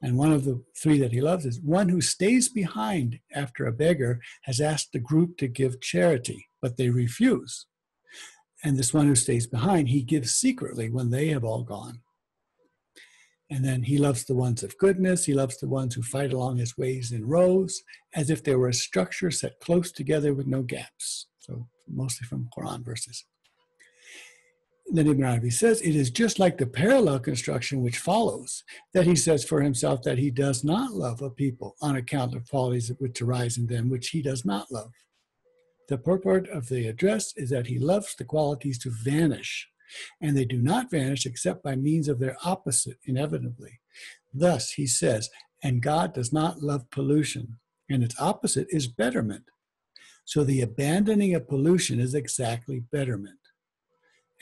And 0.03 0.19
one 0.19 0.33
of 0.33 0.45
the 0.45 0.63
three 0.77 0.99
that 0.99 1.13
He 1.13 1.23
loves 1.23 1.47
is 1.47 1.63
one 1.63 1.89
who 1.89 2.03
stays 2.03 2.51
behind 2.51 3.21
after 3.35 3.65
a 3.65 3.73
beggar 3.73 4.21
has 4.43 4.61
asked 4.61 4.93
the 4.93 4.99
group 4.99 5.39
to 5.39 5.49
give 5.49 5.81
charity, 5.81 6.49
but 6.61 6.77
they 6.77 6.91
refuse. 6.91 7.65
And 8.65 8.77
this 8.77 8.95
one 8.95 9.07
who 9.07 9.15
stays 9.15 9.47
behind, 9.47 9.89
He 9.89 10.03
gives 10.03 10.33
secretly 10.33 10.89
when 10.89 11.11
they 11.11 11.29
have 11.29 11.45
all 11.45 11.63
gone. 11.63 12.01
And 13.51 13.65
then 13.65 13.83
he 13.83 13.99
loves 13.99 14.25
the 14.25 14.35
ones 14.35 14.63
of 14.63 14.77
goodness. 14.79 15.27
He 15.27 15.35
loves 15.35 15.59
the 15.59 15.69
ones 15.69 15.95
who 15.95 16.03
fight 16.03 16.33
along 16.33 16.57
his 16.57 16.79
ways 16.79 17.13
in 17.13 17.27
rows, 17.27 17.83
as 18.15 18.31
if 18.31 18.43
they 18.43 18.57
were 18.57 18.69
a 18.69 18.75
structure 18.75 19.31
set 19.31 19.61
close 19.61 19.93
together 19.93 20.33
with 20.33 20.47
no 20.47 20.63
gaps. 20.63 21.27
So, 21.41 21.69
mostly 21.87 22.27
from 22.27 22.49
Quran 22.57 22.85
verses. 22.85 23.25
Then 24.87 25.07
Ibn 25.07 25.25
Arabi 25.25 25.51
says, 25.51 25.81
it 25.81 25.95
is 25.95 26.11
just 26.11 26.39
like 26.39 26.59
the 26.59 26.67
parallel 26.67 27.19
construction 27.19 27.83
which 27.83 27.99
follows, 27.99 28.65
that 28.93 29.07
he 29.07 29.17
says 29.17 29.45
for 29.45 29.63
himself 29.63 30.03
that 30.03 30.19
he 30.19 30.31
does 30.31 30.63
not 30.63 30.93
love 30.93 31.23
a 31.23 31.31
people 31.31 31.75
on 31.81 31.97
account 31.97 32.35
of 32.35 32.49
qualities 32.49 32.93
which 32.99 33.23
arise 33.23 33.57
in 33.57 33.67
them 33.67 33.89
which 33.89 34.09
he 34.09 34.21
does 34.21 34.45
not 34.45 34.71
love. 34.71 34.93
The 35.89 35.99
purport 35.99 36.49
of 36.49 36.69
the 36.69 36.87
address 36.89 37.33
is 37.37 37.51
that 37.51 37.67
he 37.67 37.79
loves 37.79 38.15
the 38.15 38.25
qualities 38.25 38.79
to 38.81 38.91
vanish 38.91 39.69
and 40.21 40.37
they 40.37 40.45
do 40.45 40.61
not 40.61 40.91
vanish 40.91 41.27
except 41.27 41.63
by 41.63 41.77
means 41.77 42.09
of 42.09 42.19
their 42.19 42.37
opposite, 42.45 42.99
inevitably. 43.05 43.81
Thus, 44.33 44.73
he 44.73 44.87
says, 44.87 45.31
and 45.63 45.83
God 45.83 46.15
does 46.15 46.33
not 46.33 46.63
love 46.63 46.91
pollution, 46.91 47.59
and 47.89 48.03
its 48.03 48.21
opposite 48.21 48.67
is 48.71 48.87
betterment. 48.87 49.45
So 50.25 50.43
the 50.43 50.63
abandoning 50.63 51.35
of 51.35 51.49
pollution 51.49 52.01
is 52.01 52.15
exactly 52.15 52.81
betterment. 52.81 53.39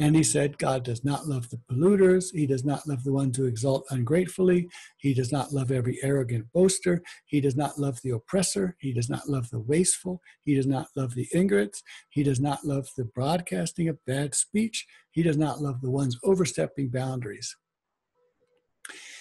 And 0.02 0.16
he 0.16 0.24
said, 0.24 0.58
God 0.58 0.82
does 0.82 1.04
not 1.04 1.28
love 1.28 1.48
the 1.48 1.60
polluters. 1.70 2.34
He 2.34 2.44
does 2.44 2.64
not 2.64 2.88
love 2.88 3.04
the 3.04 3.12
ones 3.12 3.36
who 3.36 3.44
exalt 3.44 3.86
ungratefully. 3.88 4.68
He 4.96 5.14
does 5.14 5.30
not 5.30 5.52
love 5.52 5.70
every 5.70 5.96
arrogant 6.02 6.52
boaster. 6.52 7.04
He 7.24 7.40
does 7.40 7.54
not 7.54 7.78
love 7.78 8.00
the 8.02 8.10
oppressor. 8.10 8.74
He 8.80 8.92
does 8.92 9.08
not 9.08 9.28
love 9.28 9.48
the 9.50 9.60
wasteful. 9.60 10.20
He 10.44 10.56
does 10.56 10.66
not 10.66 10.88
love 10.96 11.14
the 11.14 11.28
ingrates. 11.32 11.84
He 12.08 12.24
does 12.24 12.40
not 12.40 12.64
love 12.64 12.88
the 12.96 13.04
broadcasting 13.04 13.88
of 13.88 14.04
bad 14.04 14.34
speech. 14.34 14.88
He 15.12 15.22
does 15.22 15.38
not 15.38 15.62
love 15.62 15.80
the 15.80 15.90
ones 15.90 16.18
overstepping 16.24 16.88
boundaries. 16.88 17.56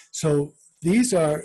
So 0.10 0.54
these 0.82 1.14
are 1.14 1.44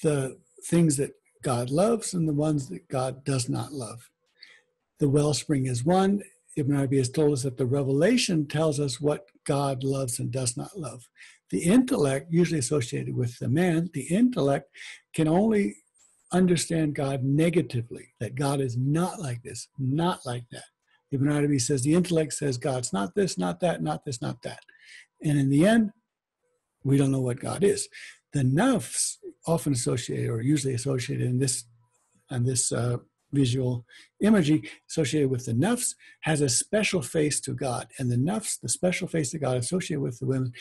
the 0.00 0.38
things 0.66 0.96
that 0.98 1.10
God 1.42 1.70
loves 1.70 2.14
and 2.14 2.28
the 2.28 2.32
ones 2.32 2.68
that 2.68 2.86
God 2.86 3.24
does 3.24 3.48
not 3.48 3.72
love. 3.72 4.10
The 5.00 5.08
wellspring 5.08 5.66
is 5.66 5.84
one, 5.84 6.22
Ibn 6.56 6.76
Arabi 6.76 6.98
has 6.98 7.10
told 7.10 7.32
us 7.32 7.42
that 7.42 7.56
the 7.56 7.66
revelation 7.66 8.46
tells 8.46 8.78
us 8.78 9.00
what 9.00 9.26
God 9.44 9.82
loves 9.82 10.18
and 10.18 10.30
does 10.30 10.56
not 10.56 10.78
love. 10.78 11.08
The 11.50 11.64
intellect, 11.64 12.32
usually 12.32 12.60
associated 12.60 13.14
with 13.14 13.38
the 13.38 13.48
man, 13.48 13.90
the 13.92 14.02
intellect 14.02 14.68
can 15.14 15.28
only 15.28 15.76
understand 16.32 16.94
God 16.94 17.22
negatively, 17.22 18.08
that 18.20 18.34
God 18.34 18.60
is 18.60 18.76
not 18.76 19.20
like 19.20 19.42
this, 19.42 19.68
not 19.78 20.20
like 20.24 20.44
that. 20.52 20.64
Ibn 21.12 21.30
Arabi 21.30 21.58
says 21.58 21.82
the 21.82 21.94
intellect 21.94 22.32
says 22.32 22.58
God's 22.58 22.92
not 22.92 23.14
this, 23.14 23.38
not 23.38 23.60
that, 23.60 23.82
not 23.82 24.04
this, 24.04 24.20
not 24.20 24.42
that. 24.42 24.60
And 25.22 25.38
in 25.38 25.48
the 25.48 25.66
end, 25.66 25.90
we 26.82 26.96
don't 26.96 27.12
know 27.12 27.20
what 27.20 27.40
God 27.40 27.62
is. 27.62 27.88
The 28.32 28.42
nafs, 28.42 29.16
often 29.46 29.74
associated 29.74 30.30
or 30.30 30.40
usually 30.40 30.74
associated 30.74 31.26
in 31.26 31.38
this, 31.38 31.64
in 32.30 32.44
this 32.44 32.72
uh, 32.72 32.96
visual 33.34 33.84
imagery 34.20 34.62
associated 34.88 35.30
with 35.30 35.46
the 35.46 35.52
nafs 35.52 35.94
has 36.22 36.40
a 36.40 36.48
special 36.48 37.02
face 37.02 37.40
to 37.40 37.52
God. 37.52 37.88
And 37.98 38.10
the 38.10 38.16
nafs, 38.16 38.60
the 38.60 38.68
special 38.68 39.08
face 39.08 39.30
to 39.30 39.38
God 39.38 39.56
associated 39.56 40.02
with 40.02 40.18
the 40.18 40.26
women, 40.26 40.52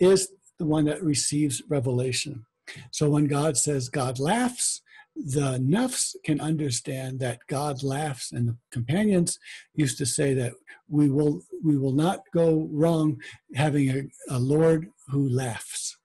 is 0.00 0.32
the 0.58 0.66
one 0.66 0.84
that 0.84 1.02
receives 1.02 1.62
revelation. 1.68 2.44
So 2.92 3.10
when 3.10 3.26
God 3.26 3.56
says 3.56 3.88
God 3.88 4.18
laughs, 4.18 4.82
the 5.16 5.58
nafs 5.58 6.14
can 6.24 6.40
understand 6.40 7.20
that 7.20 7.40
God 7.48 7.82
laughs, 7.82 8.32
and 8.32 8.48
the 8.48 8.56
companions 8.70 9.38
used 9.74 9.98
to 9.98 10.06
say 10.06 10.34
that 10.34 10.52
we 10.88 11.10
will 11.10 11.42
we 11.64 11.76
will 11.76 11.92
not 11.92 12.20
go 12.32 12.68
wrong 12.70 13.20
having 13.54 13.90
a, 13.90 14.02
a 14.28 14.38
Lord 14.38 14.88
who 15.08 15.28
laughs. 15.28 15.98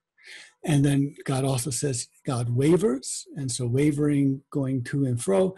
And 0.64 0.84
then 0.84 1.14
God 1.24 1.44
also 1.44 1.70
says 1.70 2.08
God 2.26 2.50
wavers, 2.50 3.26
and 3.36 3.50
so 3.50 3.66
wavering, 3.66 4.42
going 4.50 4.82
to 4.84 5.06
and 5.06 5.22
fro, 5.22 5.54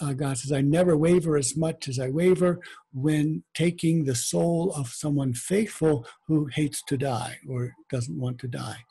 uh, 0.00 0.12
God 0.12 0.38
says, 0.38 0.52
I 0.52 0.60
never 0.60 0.96
waver 0.96 1.36
as 1.36 1.56
much 1.56 1.88
as 1.88 1.98
I 1.98 2.08
waver 2.08 2.60
when 2.92 3.44
taking 3.54 4.04
the 4.04 4.14
soul 4.14 4.72
of 4.72 4.88
someone 4.88 5.34
faithful 5.34 6.06
who 6.26 6.46
hates 6.46 6.82
to 6.88 6.96
die 6.96 7.38
or 7.48 7.74
doesn't 7.90 8.18
want 8.18 8.38
to 8.40 8.48
die. 8.48 8.84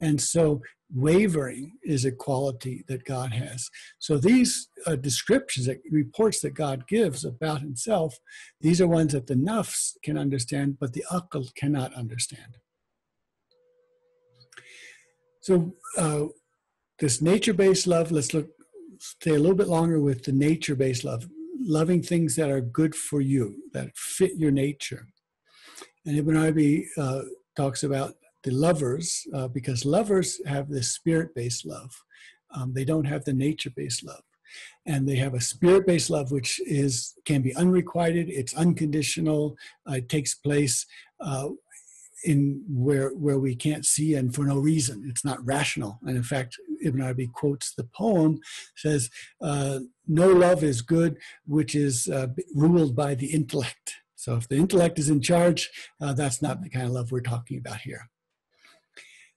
And 0.00 0.20
so 0.20 0.60
wavering 0.94 1.72
is 1.82 2.04
a 2.04 2.12
quality 2.12 2.84
that 2.88 3.04
God 3.04 3.32
has. 3.32 3.70
So 3.98 4.18
these 4.18 4.68
uh, 4.86 4.96
descriptions, 4.96 5.66
that, 5.66 5.78
reports 5.90 6.40
that 6.40 6.54
God 6.54 6.86
gives 6.86 7.24
about 7.24 7.60
himself, 7.60 8.18
these 8.60 8.80
are 8.80 8.88
ones 8.88 9.12
that 9.12 9.26
the 9.26 9.34
nafs 9.34 9.92
can 10.02 10.18
understand, 10.18 10.78
but 10.78 10.92
the 10.92 11.04
aql 11.10 11.54
cannot 11.54 11.94
understand. 11.94 12.58
So 15.40 15.74
uh, 15.96 16.26
this 16.98 17.22
nature-based 17.22 17.86
love, 17.86 18.12
let's 18.12 18.34
look 18.34 18.50
stay 19.02 19.34
a 19.34 19.38
little 19.38 19.56
bit 19.56 19.68
longer 19.68 20.00
with 20.00 20.22
the 20.22 20.32
nature 20.32 20.76
based 20.76 21.04
love, 21.04 21.26
loving 21.58 22.02
things 22.02 22.36
that 22.36 22.50
are 22.50 22.60
good 22.60 22.94
for 22.94 23.20
you, 23.20 23.56
that 23.72 23.96
fit 23.96 24.32
your 24.36 24.52
nature. 24.52 25.08
And 26.06 26.16
Ibn 26.16 26.36
Arabi 26.36 26.88
uh, 26.96 27.22
talks 27.56 27.82
about 27.82 28.14
the 28.44 28.52
lovers, 28.52 29.26
uh, 29.34 29.48
because 29.48 29.84
lovers 29.84 30.40
have 30.46 30.68
this 30.68 30.92
spirit 30.92 31.34
based 31.34 31.66
love. 31.66 31.92
Um, 32.54 32.72
they 32.74 32.84
don't 32.84 33.06
have 33.06 33.24
the 33.24 33.32
nature 33.32 33.70
based 33.74 34.04
love. 34.04 34.22
and 34.86 35.08
they 35.08 35.16
have 35.16 35.34
a 35.34 35.40
spirit-based 35.40 36.10
love 36.10 36.30
which 36.30 36.60
is 36.66 37.14
can 37.24 37.40
be 37.42 37.54
unrequited 37.54 38.28
it's 38.28 38.54
unconditional 38.54 39.56
uh, 39.88 39.94
it 39.94 40.08
takes 40.08 40.34
place 40.34 40.86
uh, 41.20 41.48
in 42.24 42.62
where 42.68 43.10
where 43.10 43.38
we 43.38 43.54
can't 43.54 43.86
see 43.86 44.14
and 44.14 44.34
for 44.34 44.44
no 44.44 44.58
reason. 44.58 45.04
It's 45.08 45.24
not 45.24 45.44
rational. 45.44 45.98
And 46.02 46.16
in 46.16 46.22
fact 46.22 46.56
ibn 46.84 47.00
arabi 47.00 47.28
quotes 47.28 47.74
the 47.74 47.84
poem 47.84 48.40
says 48.76 49.10
uh, 49.40 49.80
no 50.06 50.28
love 50.28 50.64
is 50.64 50.82
good 50.82 51.16
which 51.46 51.74
is 51.74 52.08
uh, 52.08 52.28
ruled 52.54 52.94
by 52.96 53.14
the 53.14 53.26
intellect. 53.26 53.94
So 54.14 54.36
if 54.36 54.48
the 54.48 54.56
intellect 54.56 54.98
is 54.98 55.08
in 55.08 55.20
charge 55.20 55.70
uh, 56.00 56.12
that's 56.12 56.42
not 56.42 56.62
the 56.62 56.70
kind 56.70 56.86
of 56.86 56.92
love 56.92 57.12
we're 57.12 57.20
talking 57.20 57.58
about 57.58 57.80
here. 57.80 58.08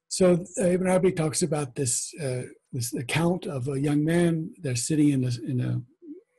So 0.07 0.45
uh, 0.59 0.65
ibn 0.65 0.87
arabi 0.87 1.11
talks 1.11 1.41
about 1.41 1.75
this 1.75 2.13
uh, 2.21 2.43
this 2.71 2.93
account 2.93 3.45
of 3.45 3.67
a 3.67 3.79
young 3.79 4.03
man. 4.03 4.53
They're 4.61 4.75
sitting 4.75 5.09
in 5.09 5.23
a 5.23 5.31
in 5.47 5.61
a 5.61 5.81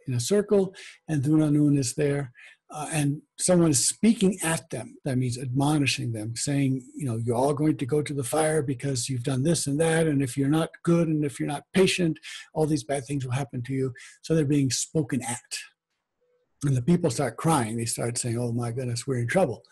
in 0.07 0.15
a 0.15 0.21
circle 0.21 0.75
and 1.09 1.23
Dhunanun 1.23 1.79
is 1.79 1.95
there 1.95 2.33
uh, 2.71 2.89
and 2.93 3.23
someone 3.39 3.71
is 3.71 3.87
speaking 3.87 4.37
at 4.43 4.69
them 4.71 4.97
that 5.05 5.17
means 5.17 5.39
admonishing 5.39 6.13
them 6.13 6.35
saying 6.35 6.83
you 6.97 7.07
know 7.07 7.17
you're 7.17 7.37
all 7.37 7.55
going 7.55 7.77
to 7.77 7.87
go 7.87 8.03
to 8.03 8.13
the 8.13 8.25
fire 8.25 8.61
because 8.61 9.09
you've 9.09 9.23
done 9.23 9.43
this 9.43 9.67
and 9.67 9.81
that 9.81 10.07
and 10.07 10.21
if 10.21 10.37
you're 10.37 10.49
not 10.49 10.71
good 10.83 11.07
and 11.07 11.25
if 11.25 11.39
you're 11.39 11.49
not 11.49 11.63
patient 11.73 12.19
all 12.55 12.67
these 12.67 12.85
bad 12.85 13.05
things 13.05 13.25
will 13.25 13.33
happen 13.33 13.63
to 13.63 13.73
you. 13.73 13.93
So 14.23 14.35
they're 14.35 14.45
being 14.45 14.71
spoken 14.71 15.23
at. 15.23 15.41
And 16.65 16.77
the 16.77 16.83
people 16.83 17.11
start 17.11 17.37
crying. 17.37 17.77
They 17.77 17.85
start 17.85 18.19
saying 18.19 18.39
oh 18.39 18.53
my 18.53 18.73
goodness 18.73 19.07
we're 19.07 19.19
in 19.19 19.29
trouble. 19.29 19.63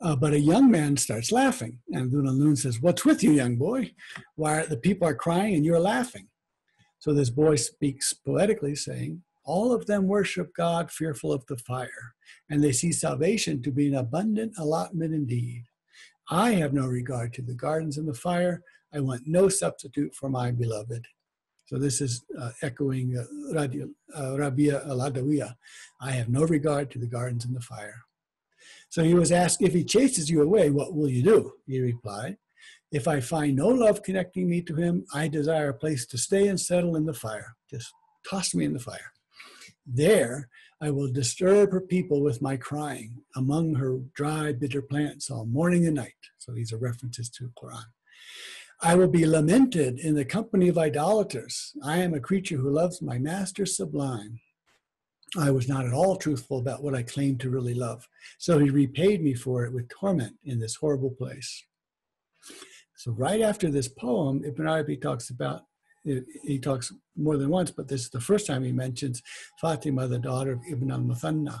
Uh, 0.00 0.16
but 0.16 0.32
a 0.32 0.40
young 0.40 0.70
man 0.70 0.96
starts 0.96 1.30
laughing 1.30 1.78
and 1.90 2.10
Dhunanun 2.10 2.56
says 2.56 2.80
what's 2.80 3.04
with 3.04 3.22
you 3.22 3.32
young 3.32 3.56
boy? 3.56 3.92
Why 4.36 4.60
are 4.60 4.66
the 4.66 4.78
people 4.78 5.06
are 5.06 5.14
crying 5.14 5.54
and 5.54 5.64
you're 5.64 5.80
laughing? 5.80 6.28
So 6.98 7.12
this 7.12 7.30
boy 7.30 7.56
speaks 7.56 8.12
poetically 8.12 8.74
saying 8.74 9.22
all 9.44 9.72
of 9.72 9.86
them 9.86 10.06
worship 10.06 10.54
God, 10.54 10.90
fearful 10.90 11.32
of 11.32 11.44
the 11.46 11.56
fire, 11.56 12.14
and 12.48 12.62
they 12.62 12.72
see 12.72 12.92
salvation 12.92 13.62
to 13.62 13.70
be 13.70 13.88
an 13.88 13.94
abundant 13.94 14.54
allotment 14.58 15.14
indeed. 15.14 15.64
I 16.30 16.52
have 16.52 16.72
no 16.72 16.86
regard 16.86 17.34
to 17.34 17.42
the 17.42 17.54
gardens 17.54 17.98
and 17.98 18.06
the 18.06 18.14
fire. 18.14 18.62
I 18.92 19.00
want 19.00 19.22
no 19.26 19.48
substitute 19.48 20.14
for 20.14 20.28
my 20.28 20.50
beloved. 20.50 21.06
So 21.66 21.78
this 21.78 22.00
is 22.00 22.24
uh, 22.38 22.50
echoing 22.62 23.16
uh, 23.16 23.56
uh, 23.56 24.36
Rabia 24.36 24.82
al-Adawiya. 24.86 25.54
I 26.00 26.10
have 26.12 26.28
no 26.28 26.42
regard 26.42 26.90
to 26.90 26.98
the 26.98 27.06
gardens 27.06 27.44
and 27.44 27.54
the 27.54 27.60
fire. 27.60 28.02
So 28.88 29.04
he 29.04 29.14
was 29.14 29.30
asked, 29.30 29.62
if 29.62 29.72
he 29.72 29.84
chases 29.84 30.28
you 30.28 30.42
away, 30.42 30.70
what 30.70 30.94
will 30.94 31.08
you 31.08 31.22
do? 31.22 31.52
He 31.66 31.80
replied, 31.80 32.36
if 32.90 33.06
I 33.06 33.20
find 33.20 33.54
no 33.56 33.68
love 33.68 34.02
connecting 34.02 34.50
me 34.50 34.62
to 34.62 34.74
him, 34.74 35.06
I 35.14 35.28
desire 35.28 35.68
a 35.68 35.74
place 35.74 36.06
to 36.06 36.18
stay 36.18 36.48
and 36.48 36.60
settle 36.60 36.96
in 36.96 37.06
the 37.06 37.14
fire. 37.14 37.54
Just 37.70 37.92
toss 38.28 38.52
me 38.52 38.64
in 38.64 38.72
the 38.72 38.80
fire. 38.80 39.12
There 39.86 40.48
I 40.80 40.90
will 40.90 41.12
disturb 41.12 41.72
her 41.72 41.80
people 41.80 42.22
with 42.22 42.40
my 42.40 42.56
crying 42.56 43.22
among 43.36 43.74
her 43.74 43.98
dry, 44.14 44.52
bitter 44.52 44.80
plants 44.80 45.30
all 45.30 45.44
morning 45.44 45.86
and 45.86 45.96
night. 45.96 46.14
So 46.38 46.52
these 46.52 46.72
are 46.72 46.78
references 46.78 47.28
to 47.30 47.52
Quran. 47.60 47.84
I 48.82 48.94
will 48.94 49.08
be 49.08 49.26
lamented 49.26 49.98
in 49.98 50.14
the 50.14 50.24
company 50.24 50.68
of 50.68 50.78
idolaters. 50.78 51.72
I 51.84 51.98
am 51.98 52.14
a 52.14 52.20
creature 52.20 52.56
who 52.56 52.70
loves 52.70 53.02
my 53.02 53.18
master 53.18 53.66
sublime. 53.66 54.40
I 55.38 55.50
was 55.50 55.68
not 55.68 55.86
at 55.86 55.92
all 55.92 56.16
truthful 56.16 56.58
about 56.58 56.82
what 56.82 56.94
I 56.94 57.02
claimed 57.02 57.40
to 57.40 57.50
really 57.50 57.74
love. 57.74 58.08
So 58.38 58.58
he 58.58 58.70
repaid 58.70 59.22
me 59.22 59.34
for 59.34 59.64
it 59.64 59.72
with 59.72 59.90
torment 59.90 60.36
in 60.44 60.58
this 60.58 60.76
horrible 60.76 61.10
place. 61.10 61.62
So, 62.96 63.12
right 63.12 63.40
after 63.40 63.70
this 63.70 63.88
poem, 63.88 64.44
Ibn 64.44 64.66
Arabi 64.66 64.96
talks 64.96 65.30
about 65.30 65.62
he 66.04 66.58
talks 66.58 66.92
more 67.16 67.36
than 67.36 67.50
once, 67.50 67.70
but 67.70 67.88
this 67.88 68.02
is 68.02 68.10
the 68.10 68.20
first 68.20 68.46
time 68.46 68.64
he 68.64 68.72
mentions 68.72 69.22
Fatima, 69.60 70.06
the 70.08 70.18
daughter 70.18 70.52
of 70.52 70.60
Ibn 70.68 70.90
al 70.90 71.00
Muthanna. 71.00 71.60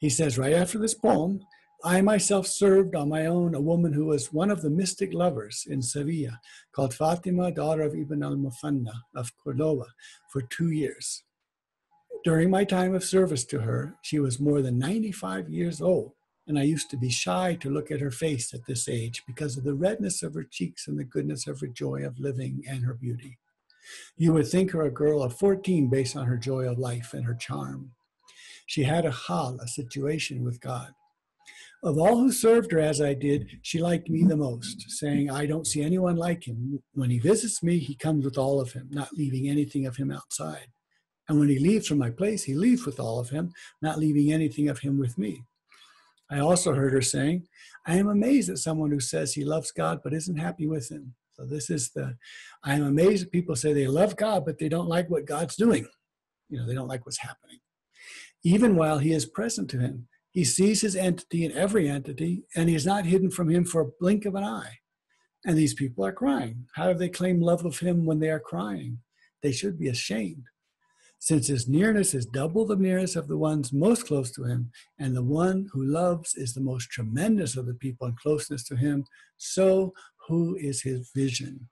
He 0.00 0.10
says, 0.10 0.38
right 0.38 0.52
after 0.52 0.78
this 0.78 0.94
poem, 0.94 1.40
I 1.84 2.00
myself 2.00 2.46
served 2.46 2.94
on 2.94 3.08
my 3.08 3.26
own 3.26 3.54
a 3.54 3.60
woman 3.60 3.92
who 3.92 4.06
was 4.06 4.32
one 4.32 4.50
of 4.50 4.62
the 4.62 4.70
mystic 4.70 5.12
lovers 5.12 5.66
in 5.68 5.82
Sevilla, 5.82 6.40
called 6.74 6.94
Fatima, 6.94 7.50
daughter 7.50 7.82
of 7.82 7.94
Ibn 7.94 8.22
al 8.22 8.36
Muthanna 8.36 8.92
of 9.14 9.32
Cordoba, 9.42 9.86
for 10.32 10.42
two 10.42 10.70
years. 10.70 11.24
During 12.24 12.48
my 12.48 12.64
time 12.64 12.94
of 12.94 13.04
service 13.04 13.44
to 13.46 13.60
her, 13.60 13.96
she 14.02 14.18
was 14.18 14.40
more 14.40 14.62
than 14.62 14.78
95 14.78 15.50
years 15.50 15.82
old 15.82 16.12
and 16.46 16.58
I 16.58 16.62
used 16.62 16.90
to 16.90 16.96
be 16.96 17.10
shy 17.10 17.56
to 17.60 17.70
look 17.70 17.90
at 17.90 18.00
her 18.00 18.10
face 18.10 18.52
at 18.52 18.66
this 18.66 18.88
age 18.88 19.22
because 19.26 19.56
of 19.56 19.64
the 19.64 19.74
redness 19.74 20.22
of 20.22 20.34
her 20.34 20.44
cheeks 20.44 20.86
and 20.86 20.98
the 20.98 21.04
goodness 21.04 21.46
of 21.46 21.60
her 21.60 21.66
joy 21.66 22.04
of 22.04 22.18
living 22.18 22.62
and 22.68 22.84
her 22.84 22.94
beauty. 22.94 23.38
You 24.16 24.32
would 24.32 24.48
think 24.48 24.70
her 24.70 24.82
a 24.82 24.90
girl 24.90 25.22
of 25.22 25.36
14 25.38 25.88
based 25.88 26.16
on 26.16 26.26
her 26.26 26.36
joy 26.36 26.68
of 26.68 26.78
life 26.78 27.14
and 27.14 27.24
her 27.24 27.34
charm. 27.34 27.92
She 28.66 28.84
had 28.84 29.04
a 29.04 29.10
hal, 29.10 29.58
a 29.60 29.68
situation 29.68 30.44
with 30.44 30.60
God. 30.60 30.94
Of 31.82 31.98
all 31.98 32.16
who 32.16 32.32
served 32.32 32.72
her 32.72 32.78
as 32.78 33.02
I 33.02 33.12
did, 33.12 33.58
she 33.60 33.78
liked 33.78 34.08
me 34.08 34.24
the 34.24 34.38
most, 34.38 34.90
saying, 34.90 35.30
I 35.30 35.44
don't 35.44 35.66
see 35.66 35.82
anyone 35.82 36.16
like 36.16 36.48
him. 36.48 36.82
When 36.94 37.10
he 37.10 37.18
visits 37.18 37.62
me, 37.62 37.78
he 37.78 37.94
comes 37.94 38.24
with 38.24 38.38
all 38.38 38.58
of 38.58 38.72
him, 38.72 38.88
not 38.90 39.12
leaving 39.12 39.50
anything 39.50 39.84
of 39.84 39.96
him 39.96 40.10
outside. 40.10 40.68
And 41.28 41.38
when 41.38 41.50
he 41.50 41.58
leaves 41.58 41.86
from 41.86 41.98
my 41.98 42.08
place, 42.08 42.44
he 42.44 42.54
leaves 42.54 42.86
with 42.86 42.98
all 42.98 43.18
of 43.18 43.28
him, 43.28 43.52
not 43.82 43.98
leaving 43.98 44.32
anything 44.32 44.70
of 44.70 44.78
him 44.78 44.98
with 44.98 45.18
me. 45.18 45.44
I 46.30 46.38
also 46.38 46.74
heard 46.74 46.92
her 46.92 47.02
saying, 47.02 47.46
I 47.86 47.96
am 47.96 48.08
amazed 48.08 48.50
at 48.50 48.58
someone 48.58 48.90
who 48.90 49.00
says 49.00 49.32
he 49.32 49.44
loves 49.44 49.70
God 49.70 50.00
but 50.02 50.14
isn't 50.14 50.38
happy 50.38 50.66
with 50.66 50.90
him. 50.90 51.14
So 51.34 51.44
this 51.44 51.68
is 51.68 51.90
the, 51.90 52.16
I 52.62 52.74
am 52.74 52.84
amazed 52.84 53.30
people 53.32 53.56
say 53.56 53.72
they 53.72 53.86
love 53.86 54.16
God, 54.16 54.44
but 54.44 54.58
they 54.58 54.68
don't 54.68 54.88
like 54.88 55.10
what 55.10 55.26
God's 55.26 55.56
doing. 55.56 55.86
You 56.48 56.60
know, 56.60 56.66
they 56.66 56.74
don't 56.74 56.88
like 56.88 57.04
what's 57.04 57.18
happening. 57.18 57.58
Even 58.44 58.76
while 58.76 58.98
he 58.98 59.12
is 59.12 59.26
present 59.26 59.68
to 59.70 59.80
him, 59.80 60.06
he 60.30 60.44
sees 60.44 60.80
his 60.80 60.96
entity 60.96 61.44
in 61.44 61.52
every 61.52 61.88
entity, 61.88 62.44
and 62.56 62.68
he 62.68 62.74
is 62.74 62.86
not 62.86 63.06
hidden 63.06 63.30
from 63.30 63.48
him 63.48 63.64
for 63.64 63.80
a 63.80 63.90
blink 64.00 64.24
of 64.24 64.34
an 64.34 64.44
eye. 64.44 64.78
And 65.44 65.56
these 65.56 65.74
people 65.74 66.04
are 66.04 66.12
crying. 66.12 66.66
How 66.74 66.92
do 66.92 66.98
they 66.98 67.08
claim 67.08 67.40
love 67.40 67.64
of 67.64 67.78
him 67.78 68.04
when 68.04 68.18
they 68.18 68.30
are 68.30 68.40
crying? 68.40 68.98
They 69.42 69.52
should 69.52 69.78
be 69.78 69.88
ashamed 69.88 70.44
since 71.24 71.46
his 71.46 71.66
nearness 71.66 72.12
is 72.12 72.26
double 72.26 72.66
the 72.66 72.76
nearness 72.76 73.16
of 73.16 73.28
the 73.28 73.38
ones 73.38 73.72
most 73.72 74.06
close 74.06 74.30
to 74.30 74.44
him, 74.44 74.70
and 74.98 75.16
the 75.16 75.22
one 75.22 75.66
who 75.72 75.82
loves 75.82 76.34
is 76.34 76.52
the 76.52 76.60
most 76.60 76.90
tremendous 76.90 77.56
of 77.56 77.64
the 77.64 77.72
people 77.72 78.06
in 78.06 78.14
closeness 78.14 78.62
to 78.62 78.76
him, 78.76 79.06
so 79.38 79.94
who 80.28 80.54
is 80.56 80.82
his 80.82 81.10
vision? 81.14 81.66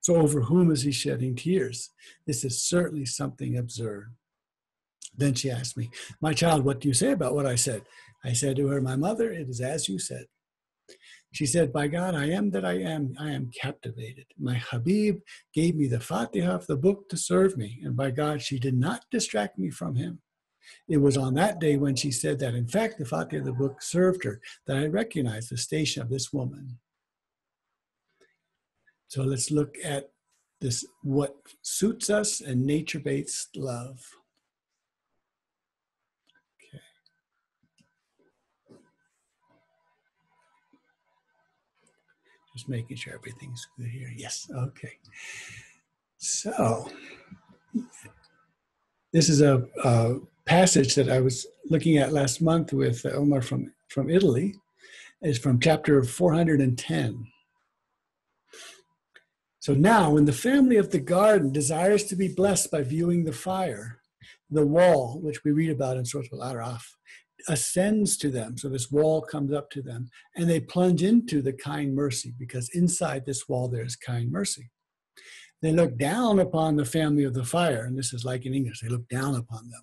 So 0.00 0.14
over 0.14 0.42
whom 0.42 0.70
is 0.70 0.82
he 0.82 0.92
shedding 0.92 1.34
tears? 1.34 1.90
This 2.24 2.44
is 2.44 2.62
certainly 2.62 3.04
something 3.04 3.58
absurd. 3.58 4.14
Then 5.16 5.34
she 5.34 5.50
asked 5.50 5.76
me, 5.76 5.90
My 6.20 6.32
child, 6.32 6.64
what 6.64 6.78
do 6.80 6.86
you 6.86 6.94
say 6.94 7.10
about 7.10 7.34
what 7.34 7.46
I 7.46 7.56
said? 7.56 7.82
I 8.22 8.32
said 8.32 8.54
to 8.58 8.68
her, 8.68 8.80
My 8.80 8.94
mother, 8.94 9.32
it 9.32 9.48
is 9.48 9.60
as 9.60 9.88
you 9.88 9.98
said. 9.98 10.26
She 11.34 11.46
said, 11.46 11.72
By 11.72 11.88
God, 11.88 12.14
I 12.14 12.26
am 12.26 12.50
that 12.52 12.64
I 12.64 12.74
am. 12.74 13.12
I 13.18 13.32
am 13.32 13.50
captivated. 13.60 14.26
My 14.38 14.54
Habib 14.54 15.18
gave 15.52 15.74
me 15.74 15.88
the 15.88 15.98
Fatiha 15.98 16.54
of 16.54 16.68
the 16.68 16.76
book 16.76 17.08
to 17.08 17.16
serve 17.16 17.56
me, 17.56 17.80
and 17.82 17.96
by 17.96 18.12
God, 18.12 18.40
she 18.40 18.60
did 18.60 18.74
not 18.78 19.04
distract 19.10 19.58
me 19.58 19.68
from 19.68 19.96
him. 19.96 20.20
It 20.88 20.98
was 20.98 21.16
on 21.16 21.34
that 21.34 21.58
day 21.58 21.76
when 21.76 21.96
she 21.96 22.12
said 22.12 22.38
that, 22.38 22.54
in 22.54 22.68
fact, 22.68 22.98
the 22.98 23.04
Fatiha 23.04 23.40
of 23.40 23.46
the 23.46 23.52
book 23.52 23.82
served 23.82 24.22
her, 24.22 24.40
that 24.68 24.76
I 24.76 24.86
recognized 24.86 25.50
the 25.50 25.56
station 25.56 26.02
of 26.02 26.08
this 26.08 26.32
woman. 26.32 26.78
So 29.08 29.24
let's 29.24 29.50
look 29.50 29.74
at 29.82 30.10
this 30.60 30.86
what 31.02 31.34
suits 31.62 32.10
us 32.10 32.40
and 32.40 32.64
nature 32.64 33.00
based 33.00 33.56
love. 33.56 33.98
Just 42.54 42.68
making 42.68 42.96
sure 42.96 43.14
everything's 43.14 43.66
good 43.76 43.88
here. 43.88 44.12
Yes, 44.16 44.48
okay. 44.56 44.92
So, 46.18 46.88
this 49.12 49.28
is 49.28 49.40
a, 49.40 49.66
a 49.82 50.16
passage 50.46 50.94
that 50.94 51.08
I 51.08 51.20
was 51.20 51.46
looking 51.68 51.98
at 51.98 52.12
last 52.12 52.40
month 52.40 52.72
with 52.72 53.04
Omar 53.06 53.42
from, 53.42 53.72
from 53.88 54.08
Italy. 54.08 54.54
It's 55.22 55.38
from 55.38 55.58
chapter 55.58 56.02
410. 56.02 57.26
So 59.58 59.72
now, 59.72 60.10
when 60.10 60.26
the 60.26 60.32
family 60.32 60.76
of 60.76 60.90
the 60.90 61.00
garden 61.00 61.50
desires 61.50 62.04
to 62.04 62.16
be 62.16 62.28
blessed 62.28 62.70
by 62.70 62.82
viewing 62.82 63.24
the 63.24 63.32
fire, 63.32 64.00
the 64.50 64.66
wall, 64.66 65.18
which 65.22 65.42
we 65.42 65.52
read 65.52 65.70
about 65.70 65.96
in 65.96 66.04
Surah 66.04 66.26
Al-Araf, 66.34 66.82
ascends 67.48 68.16
to 68.18 68.30
them. 68.30 68.56
So 68.56 68.68
this 68.68 68.90
wall 68.90 69.22
comes 69.22 69.52
up 69.52 69.70
to 69.70 69.82
them 69.82 70.08
and 70.36 70.48
they 70.48 70.60
plunge 70.60 71.02
into 71.02 71.42
the 71.42 71.52
kind 71.52 71.94
mercy 71.94 72.34
because 72.38 72.70
inside 72.74 73.24
this 73.24 73.48
wall 73.48 73.68
there's 73.68 73.96
kind 73.96 74.30
mercy. 74.30 74.70
They 75.62 75.72
look 75.72 75.96
down 75.96 76.40
upon 76.40 76.76
the 76.76 76.84
family 76.84 77.24
of 77.24 77.32
the 77.32 77.42
fire, 77.42 77.84
and 77.84 77.96
this 77.96 78.12
is 78.12 78.22
like 78.22 78.44
in 78.44 78.52
English, 78.52 78.80
they 78.80 78.88
look 78.88 79.08
down 79.08 79.34
upon 79.34 79.70
them. 79.70 79.80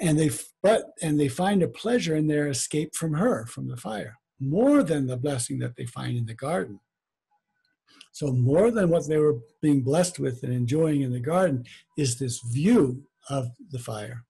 And 0.00 0.18
they 0.18 0.30
but 0.62 0.92
and 1.02 1.20
they 1.20 1.28
find 1.28 1.62
a 1.62 1.68
pleasure 1.68 2.16
in 2.16 2.26
their 2.26 2.48
escape 2.48 2.94
from 2.94 3.12
her, 3.14 3.44
from 3.44 3.68
the 3.68 3.76
fire, 3.76 4.16
more 4.40 4.82
than 4.82 5.06
the 5.06 5.18
blessing 5.18 5.58
that 5.58 5.76
they 5.76 5.84
find 5.84 6.16
in 6.16 6.24
the 6.24 6.34
garden. 6.34 6.80
So, 8.12 8.32
more 8.32 8.70
than 8.70 8.88
what 8.88 9.08
they 9.08 9.18
were 9.18 9.40
being 9.60 9.82
blessed 9.82 10.18
with 10.18 10.42
and 10.42 10.54
enjoying 10.54 11.02
in 11.02 11.12
the 11.12 11.20
garden 11.20 11.64
is 11.98 12.18
this 12.18 12.40
view 12.40 13.04
of 13.28 13.50
the 13.70 13.78
fire. 13.78 14.24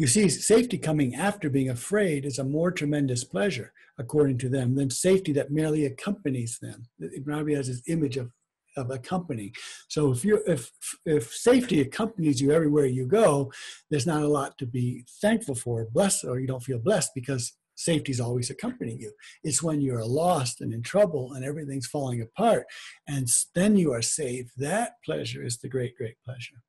You 0.00 0.06
see, 0.06 0.30
safety 0.30 0.78
coming 0.78 1.14
after 1.14 1.50
being 1.50 1.68
afraid 1.68 2.24
is 2.24 2.38
a 2.38 2.42
more 2.42 2.70
tremendous 2.70 3.22
pleasure, 3.22 3.74
according 3.98 4.38
to 4.38 4.48
them, 4.48 4.74
than 4.74 4.88
safety 4.88 5.30
that 5.34 5.50
merely 5.50 5.84
accompanies 5.84 6.58
them. 6.58 6.84
Ibn 6.98 7.54
has 7.54 7.66
this 7.66 7.82
image 7.86 8.16
of, 8.16 8.30
of 8.78 8.90
accompanying. 8.90 9.52
So 9.88 10.10
if 10.10 10.24
you 10.24 10.42
if 10.46 10.70
if 11.04 11.34
safety 11.34 11.82
accompanies 11.82 12.40
you 12.40 12.50
everywhere 12.50 12.86
you 12.86 13.04
go, 13.04 13.52
there's 13.90 14.06
not 14.06 14.22
a 14.22 14.34
lot 14.38 14.56
to 14.60 14.64
be 14.64 15.04
thankful 15.20 15.54
for, 15.54 15.84
blessed, 15.92 16.24
or 16.24 16.40
you 16.40 16.46
don't 16.46 16.62
feel 16.62 16.78
blessed 16.78 17.10
because 17.14 17.52
safety 17.74 18.10
is 18.10 18.20
always 18.20 18.48
accompanying 18.48 19.00
you. 19.00 19.12
It's 19.44 19.62
when 19.62 19.82
you're 19.82 20.02
lost 20.02 20.62
and 20.62 20.72
in 20.72 20.80
trouble 20.80 21.34
and 21.34 21.44
everything's 21.44 21.86
falling 21.86 22.22
apart, 22.22 22.64
and 23.06 23.28
then 23.54 23.76
you 23.76 23.92
are 23.92 24.00
saved. 24.00 24.52
That 24.56 24.92
pleasure 25.04 25.44
is 25.44 25.58
the 25.58 25.68
great, 25.68 25.94
great 25.94 26.16
pleasure. 26.24 26.62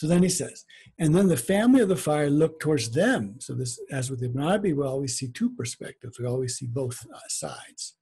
So 0.00 0.06
then 0.06 0.22
he 0.22 0.30
says, 0.30 0.64
and 0.98 1.14
then 1.14 1.28
the 1.28 1.36
family 1.36 1.82
of 1.82 1.90
the 1.90 1.94
fire 1.94 2.30
looked 2.30 2.62
towards 2.62 2.90
them. 2.90 3.34
So 3.38 3.52
this, 3.52 3.78
as 3.90 4.10
with 4.10 4.22
Ibn 4.22 4.40
Arabi, 4.42 4.72
we 4.72 4.82
always 4.82 5.18
see 5.18 5.28
two 5.28 5.50
perspectives. 5.50 6.18
We 6.18 6.24
always 6.24 6.56
see 6.56 6.64
both 6.64 7.04
uh, 7.14 7.18
sides. 7.28 7.96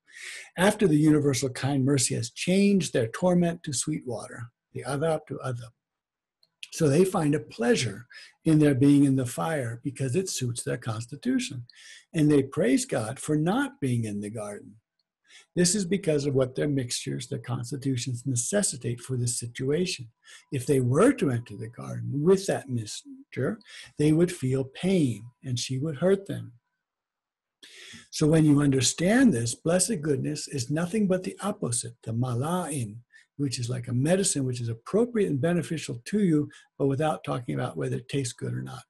After 0.57 0.87
the 0.87 0.97
universal 0.97 1.49
kind 1.49 1.85
mercy 1.85 2.15
has 2.15 2.31
changed 2.31 2.93
their 2.93 3.09
torment 3.09 3.65
to 3.65 3.73
sweet 3.73 4.07
water, 4.07 4.53
the 4.75 4.85
adab 4.85 5.27
to 5.27 5.41
adab. 5.45 5.73
So 6.73 6.89
they 6.89 7.05
find 7.05 7.35
a 7.35 7.41
pleasure 7.41 8.07
in 8.45 8.61
their 8.61 8.77
being 8.77 9.03
in 9.03 9.17
the 9.17 9.27
fire 9.27 9.81
because 9.83 10.15
it 10.15 10.29
suits 10.29 10.63
their 10.63 10.79
constitution. 10.79 11.67
And 12.15 12.31
they 12.31 12.45
praise 12.45 12.85
God 12.85 13.19
for 13.19 13.35
not 13.35 13.81
being 13.81 14.05
in 14.05 14.21
the 14.21 14.31
garden. 14.31 14.77
This 15.57 15.75
is 15.75 15.85
because 15.85 16.27
of 16.27 16.35
what 16.35 16.55
their 16.55 16.69
mixtures, 16.69 17.27
their 17.27 17.39
constitutions 17.39 18.25
necessitate 18.27 19.01
for 19.01 19.17
this 19.17 19.39
situation. 19.39 20.09
If 20.53 20.67
they 20.67 20.81
were 20.81 21.13
to 21.15 21.31
enter 21.31 21.57
the 21.57 21.69
garden 21.69 22.11
with 22.13 22.47
that 22.47 22.69
mixture, 22.69 23.59
they 23.99 24.13
would 24.13 24.33
feel 24.33 24.65
pain 24.65 25.25
and 25.45 25.59
she 25.59 25.79
would 25.79 25.97
hurt 25.97 26.27
them. 26.27 26.53
So 28.11 28.27
when 28.27 28.45
you 28.45 28.61
understand 28.61 29.33
this, 29.33 29.55
blessed 29.55 30.01
goodness 30.01 30.49
is 30.49 30.71
nothing 30.71 31.09
but 31.09 31.25
the 31.25 31.37
apposite, 31.43 31.97
the 32.05 32.13
mula'im, 32.13 32.99
which 33.37 33.59
is 33.59 33.69
like 33.69 33.89
a 33.89 33.93
medicine 33.93 34.45
which 34.45 34.61
is 34.61 34.69
appropriate 34.69 35.31
and 35.31 35.41
beneficial 35.41 36.01
to 36.07 36.21
you, 36.21 36.49
but 36.79 36.87
without 36.87 37.25
talking 37.25 37.55
about 37.55 37.77
whether 37.77 37.97
it 37.97 38.09
tastes 38.09 38.33
good 38.33 38.53
or 38.53 38.63
not. 38.63 38.83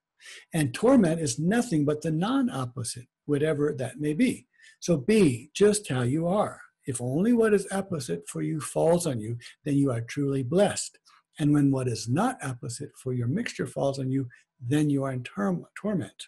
And 0.53 0.73
torment 0.73 1.21
is 1.21 1.39
nothing 1.39 1.85
but 1.85 2.01
the 2.01 2.11
non 2.11 2.49
apposite, 2.49 3.07
whatever 3.25 3.73
that 3.77 3.99
may 3.99 4.13
be. 4.13 4.47
So 4.79 4.97
be 4.97 5.51
just 5.53 5.89
how 5.89 6.01
you 6.01 6.27
are. 6.27 6.61
If 6.85 7.01
only 7.01 7.33
what 7.33 7.53
is 7.53 7.67
apposite 7.71 8.27
for 8.27 8.41
you 8.41 8.59
falls 8.59 9.05
on 9.05 9.19
you, 9.19 9.37
then 9.63 9.75
you 9.75 9.91
are 9.91 10.01
truly 10.01 10.43
blessed. 10.43 10.97
And 11.37 11.53
when 11.53 11.71
what 11.71 11.87
is 11.87 12.09
not 12.09 12.37
apposite 12.41 12.91
for 12.97 13.13
your 13.13 13.27
mixture 13.27 13.67
falls 13.67 13.99
on 13.99 14.09
you, 14.09 14.27
then 14.59 14.89
you 14.89 15.03
are 15.03 15.11
in 15.11 15.23
torment. 15.23 16.27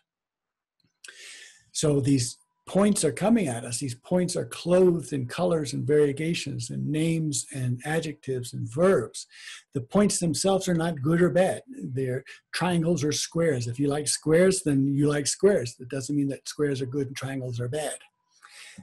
So 1.72 2.00
these 2.00 2.38
points 2.68 3.04
are 3.04 3.12
coming 3.12 3.48
at 3.48 3.66
us. 3.66 3.80
These 3.80 3.96
points 3.96 4.36
are 4.36 4.46
clothed 4.46 5.12
in 5.12 5.26
colors 5.26 5.74
and 5.74 5.86
variegations 5.86 6.70
and 6.70 6.88
names 6.88 7.46
and 7.54 7.82
adjectives 7.84 8.54
and 8.54 8.70
verbs. 8.72 9.28
The 9.74 9.82
points 9.82 10.20
themselves 10.20 10.70
are 10.70 10.76
not 10.76 11.02
good 11.02 11.22
or 11.22 11.30
bad. 11.30 11.64
They're 11.68 12.24
triangles 12.54 13.04
or 13.04 13.12
squares. 13.12 13.68
If 13.68 13.80
you 13.80 13.88
like 13.88 14.08
squares, 14.08 14.62
then 14.64 14.88
you 14.88 15.08
like 15.10 15.28
squares. 15.28 15.76
It 15.80 15.90
doesn't 15.90 16.16
mean 16.16 16.30
that 16.30 16.48
squares 16.48 16.82
are 16.82 16.86
good 16.86 17.08
and 17.08 17.16
triangles 17.16 17.60
are 17.60 17.68
bad. 17.68 17.98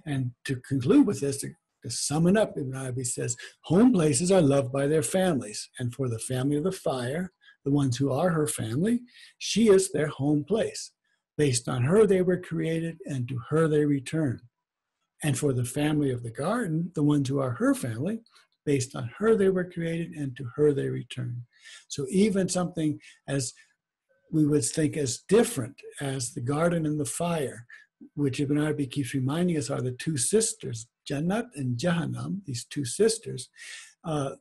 And 0.07 0.33
to 0.45 0.57
conclude 0.57 1.07
with 1.07 1.21
this, 1.21 1.39
to, 1.39 1.49
to 1.85 1.91
sum 1.91 2.27
it 2.27 2.37
up, 2.37 2.55
Ibn 2.57 2.75
Arabi 2.75 3.05
says, 3.05 3.37
home 3.63 3.93
places 3.93 4.31
are 4.33 4.43
loved 4.43 4.73
by 4.73 4.87
their 4.87 5.03
families. 5.03 5.71
And 5.79 5.95
for 5.95 6.09
the 6.09 6.19
family 6.19 6.57
of 6.57 6.65
the 6.65 6.73
fire, 6.73 7.33
the 7.65 7.71
ones 7.71 7.97
who 7.97 8.13
are 8.13 8.31
her 8.31 8.47
family, 8.47 9.01
she 9.39 9.69
is 9.69 9.93
their 9.93 10.09
home 10.09 10.45
place. 10.45 10.93
Based 11.37 11.69
on 11.69 11.85
her 11.85 12.07
they 12.07 12.23
were 12.23 12.41
created, 12.41 12.99
and 13.07 13.29
to 13.29 13.39
her 13.51 13.69
they 13.69 13.85
return. 13.85 14.41
And 15.23 15.39
for 15.39 15.53
the 15.53 15.65
family 15.65 16.11
of 16.11 16.23
the 16.23 16.31
garden, 16.31 16.91
the 16.95 17.03
ones 17.03 17.29
who 17.29 17.39
are 17.41 17.53
her 17.53 17.75
family, 17.75 18.21
based 18.65 18.97
on 18.97 19.11
her 19.19 19.37
they 19.37 19.49
were 19.49 19.65
created, 19.65 20.13
and 20.13 20.37
to 20.37 20.45
her 20.57 20.73
they 20.73 20.89
return. 20.89 21.45
So 21.89 22.07
even 22.11 22.49
something 22.49 23.01
as 23.27 23.53
we 24.31 24.47
would 24.47 24.65
think 24.65 24.97
as 24.97 25.21
different 25.29 25.81
as 26.01 26.35
the 26.35 26.41
garden 26.41 26.87
and 26.87 27.01
the 27.01 27.05
fire 27.05 27.67
which 28.15 28.41
Ibn 28.41 28.59
Arabi 28.59 28.87
keeps 28.87 29.15
reminding 29.15 29.57
us 29.57 29.71
are 29.71 29.81
the 29.81 29.93
two 29.93 30.17
sisters, 30.17 30.87
Jannat 31.09 31.47
and 31.55 31.79
Jahannam, 31.79 32.45
these 32.45 32.65
two 32.65 32.85
sisters. 32.85 33.49
Uh, 34.05 34.33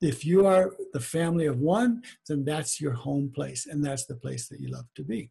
if 0.00 0.24
you 0.24 0.46
are 0.46 0.74
the 0.92 1.00
family 1.00 1.46
of 1.46 1.60
one, 1.60 2.02
then 2.28 2.44
that's 2.44 2.80
your 2.80 2.92
home 2.92 3.30
place, 3.34 3.66
and 3.66 3.84
that's 3.84 4.06
the 4.06 4.16
place 4.16 4.48
that 4.48 4.60
you 4.60 4.68
love 4.68 4.86
to 4.96 5.02
be. 5.02 5.30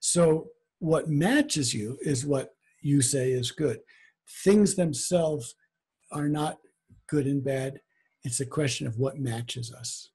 So, 0.00 0.48
what 0.78 1.08
matches 1.08 1.72
you 1.72 1.98
is 2.02 2.26
what 2.26 2.50
you 2.82 3.00
say 3.00 3.30
is 3.30 3.50
good. 3.50 3.80
Things 4.44 4.74
themselves 4.74 5.54
are 6.12 6.28
not 6.28 6.58
good 7.08 7.26
and 7.26 7.42
bad. 7.42 7.80
It's 8.24 8.40
a 8.40 8.46
question 8.46 8.86
of 8.86 8.98
what 8.98 9.18
matches 9.18 9.72
us. 9.72 10.10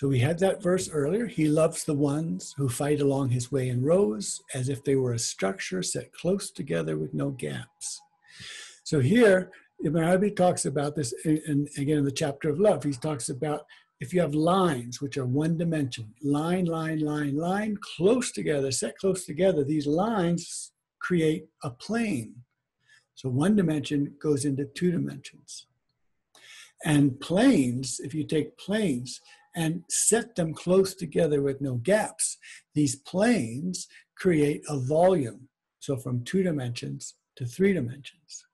So 0.00 0.08
we 0.08 0.20
had 0.20 0.38
that 0.38 0.62
verse 0.62 0.88
earlier. 0.88 1.26
He 1.26 1.46
loves 1.46 1.84
the 1.84 1.92
ones 1.92 2.54
who 2.56 2.70
fight 2.70 3.02
along 3.02 3.28
his 3.28 3.52
way 3.52 3.68
in 3.68 3.82
rows 3.82 4.40
as 4.54 4.70
if 4.70 4.82
they 4.82 4.96
were 4.96 5.12
a 5.12 5.18
structure 5.18 5.82
set 5.82 6.10
close 6.14 6.50
together 6.50 6.96
with 6.96 7.12
no 7.12 7.32
gaps. 7.32 8.00
So 8.82 9.00
here, 9.00 9.50
Ibn 9.84 10.02
Arabi 10.02 10.30
talks 10.30 10.64
about 10.64 10.96
this, 10.96 11.12
and 11.26 11.68
again 11.76 11.98
in 11.98 12.06
the 12.06 12.10
chapter 12.10 12.48
of 12.48 12.58
love, 12.58 12.82
he 12.82 12.92
talks 12.92 13.28
about 13.28 13.66
if 14.00 14.14
you 14.14 14.22
have 14.22 14.34
lines 14.34 15.02
which 15.02 15.18
are 15.18 15.26
one 15.26 15.58
dimension, 15.58 16.14
line, 16.22 16.64
line, 16.64 17.00
line, 17.00 17.36
line, 17.36 17.76
close 17.98 18.32
together, 18.32 18.70
set 18.70 18.96
close 18.96 19.26
together, 19.26 19.64
these 19.64 19.86
lines 19.86 20.72
create 20.98 21.44
a 21.62 21.68
plane. 21.68 22.36
So 23.16 23.28
one 23.28 23.54
dimension 23.54 24.14
goes 24.18 24.46
into 24.46 24.64
two 24.64 24.92
dimensions. 24.92 25.66
And 26.86 27.20
planes, 27.20 28.00
if 28.02 28.14
you 28.14 28.24
take 28.24 28.56
planes, 28.56 29.20
and 29.54 29.82
set 29.88 30.36
them 30.36 30.54
close 30.54 30.94
together 30.94 31.42
with 31.42 31.60
no 31.60 31.74
gaps, 31.74 32.38
these 32.74 32.96
planes 32.96 33.88
create 34.16 34.62
a 34.68 34.78
volume. 34.78 35.48
So 35.80 35.96
from 35.96 36.24
two 36.24 36.42
dimensions 36.42 37.14
to 37.36 37.46
three 37.46 37.72
dimensions. 37.72 38.46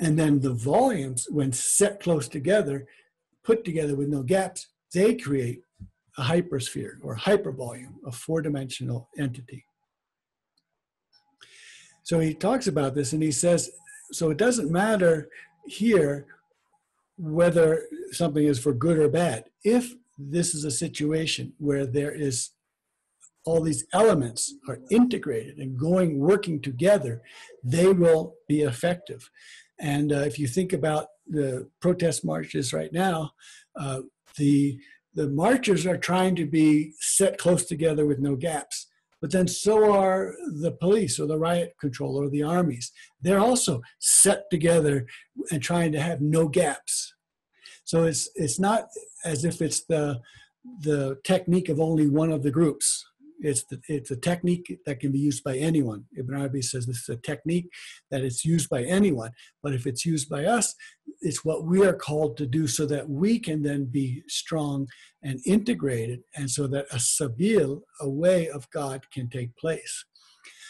And 0.00 0.18
then 0.18 0.40
the 0.40 0.54
volumes, 0.54 1.26
when 1.30 1.52
set 1.52 2.00
close 2.00 2.28
together, 2.28 2.86
put 3.44 3.64
together 3.64 3.94
with 3.94 4.08
no 4.08 4.22
gaps, 4.22 4.68
they 4.92 5.14
create 5.14 5.62
a 6.18 6.22
hypersphere 6.22 6.94
or 7.02 7.16
hypervolume, 7.16 7.94
a 8.06 8.12
four 8.12 8.42
dimensional 8.42 9.08
entity. 9.18 9.64
So 12.04 12.20
he 12.20 12.34
talks 12.34 12.66
about 12.66 12.94
this 12.94 13.12
and 13.12 13.22
he 13.22 13.32
says, 13.32 13.70
so 14.12 14.30
it 14.30 14.36
doesn't 14.36 14.70
matter 14.70 15.28
here 15.66 16.26
whether 17.16 17.86
something 18.12 18.44
is 18.44 18.58
for 18.58 18.72
good 18.72 18.98
or 18.98 19.08
bad. 19.08 19.44
If 19.62 19.94
this 20.18 20.54
is 20.54 20.64
a 20.64 20.70
situation 20.70 21.52
where 21.58 21.86
there 21.86 22.12
is 22.12 22.50
all 23.44 23.60
these 23.60 23.84
elements 23.92 24.54
are 24.68 24.78
integrated 24.90 25.58
and 25.58 25.78
going 25.78 26.18
working 26.18 26.62
together, 26.62 27.22
they 27.62 27.92
will 27.92 28.34
be 28.48 28.62
effective. 28.62 29.30
And 29.78 30.12
uh, 30.12 30.20
if 30.20 30.38
you 30.38 30.46
think 30.46 30.72
about 30.72 31.08
the 31.26 31.68
protest 31.80 32.24
marches 32.24 32.72
right 32.72 32.92
now, 32.92 33.32
uh, 33.78 34.00
the 34.36 34.78
the 35.14 35.28
marchers 35.28 35.86
are 35.86 35.96
trying 35.96 36.34
to 36.34 36.44
be 36.44 36.92
set 36.98 37.38
close 37.38 37.64
together 37.64 38.04
with 38.04 38.18
no 38.18 38.34
gaps. 38.34 38.88
But 39.24 39.30
then 39.30 39.48
so 39.48 39.90
are 39.90 40.34
the 40.60 40.72
police 40.72 41.18
or 41.18 41.24
the 41.24 41.38
riot 41.38 41.76
control 41.80 42.20
or 42.20 42.28
the 42.28 42.42
armies. 42.42 42.92
They're 43.22 43.40
also 43.40 43.80
set 43.98 44.50
together 44.50 45.06
and 45.50 45.62
trying 45.62 45.92
to 45.92 45.98
have 45.98 46.20
no 46.20 46.46
gaps. 46.46 47.14
So 47.84 48.04
it's 48.04 48.28
it's 48.34 48.60
not 48.60 48.88
as 49.24 49.46
if 49.46 49.62
it's 49.62 49.86
the 49.86 50.20
the 50.80 51.16
technique 51.24 51.70
of 51.70 51.80
only 51.80 52.06
one 52.06 52.32
of 52.32 52.42
the 52.42 52.50
groups. 52.50 53.02
It's 53.44 53.64
the, 53.64 53.80
it's 53.88 54.10
a 54.10 54.16
technique 54.16 54.78
that 54.86 55.00
can 55.00 55.12
be 55.12 55.18
used 55.18 55.44
by 55.44 55.56
anyone. 55.56 56.04
Ibn 56.16 56.34
Arabi 56.34 56.62
says 56.62 56.86
this 56.86 57.02
is 57.02 57.08
a 57.08 57.16
technique 57.16 57.68
that 58.10 58.22
it's 58.22 58.44
used 58.44 58.68
by 58.70 58.84
anyone. 58.84 59.32
But 59.62 59.74
if 59.74 59.86
it's 59.86 60.06
used 60.06 60.28
by 60.28 60.46
us, 60.46 60.74
it's 61.20 61.44
what 61.44 61.64
we 61.64 61.86
are 61.86 61.92
called 61.92 62.36
to 62.38 62.46
do 62.46 62.66
so 62.66 62.86
that 62.86 63.08
we 63.08 63.38
can 63.38 63.62
then 63.62 63.84
be 63.84 64.22
strong 64.28 64.86
and 65.22 65.40
integrated, 65.46 66.20
and 66.36 66.50
so 66.50 66.66
that 66.66 66.86
a 66.90 66.96
sabil, 66.96 67.80
a 68.00 68.08
way 68.08 68.48
of 68.48 68.68
God, 68.70 69.02
can 69.12 69.28
take 69.28 69.56
place. 69.56 70.04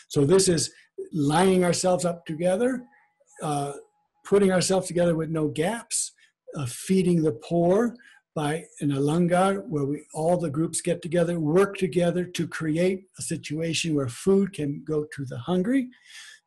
So 0.08 0.24
this 0.24 0.48
is 0.48 0.72
lining 1.12 1.64
ourselves 1.64 2.04
up 2.04 2.24
together, 2.26 2.82
uh, 3.42 3.72
putting 4.24 4.52
ourselves 4.52 4.86
together 4.86 5.16
with 5.16 5.30
no 5.30 5.48
gaps, 5.48 6.12
uh, 6.56 6.66
feeding 6.66 7.22
the 7.22 7.32
poor 7.32 7.94
by 8.34 8.64
an 8.80 8.92
a 8.92 9.00
langar 9.00 9.62
where 9.68 9.84
we 9.84 10.06
all 10.12 10.36
the 10.36 10.50
groups 10.50 10.80
get 10.80 11.02
together, 11.02 11.38
work 11.38 11.76
together 11.76 12.24
to 12.24 12.48
create 12.48 13.04
a 13.18 13.22
situation 13.22 13.94
where 13.94 14.08
food 14.08 14.52
can 14.52 14.82
go 14.84 15.06
to 15.14 15.24
the 15.24 15.38
hungry, 15.38 15.88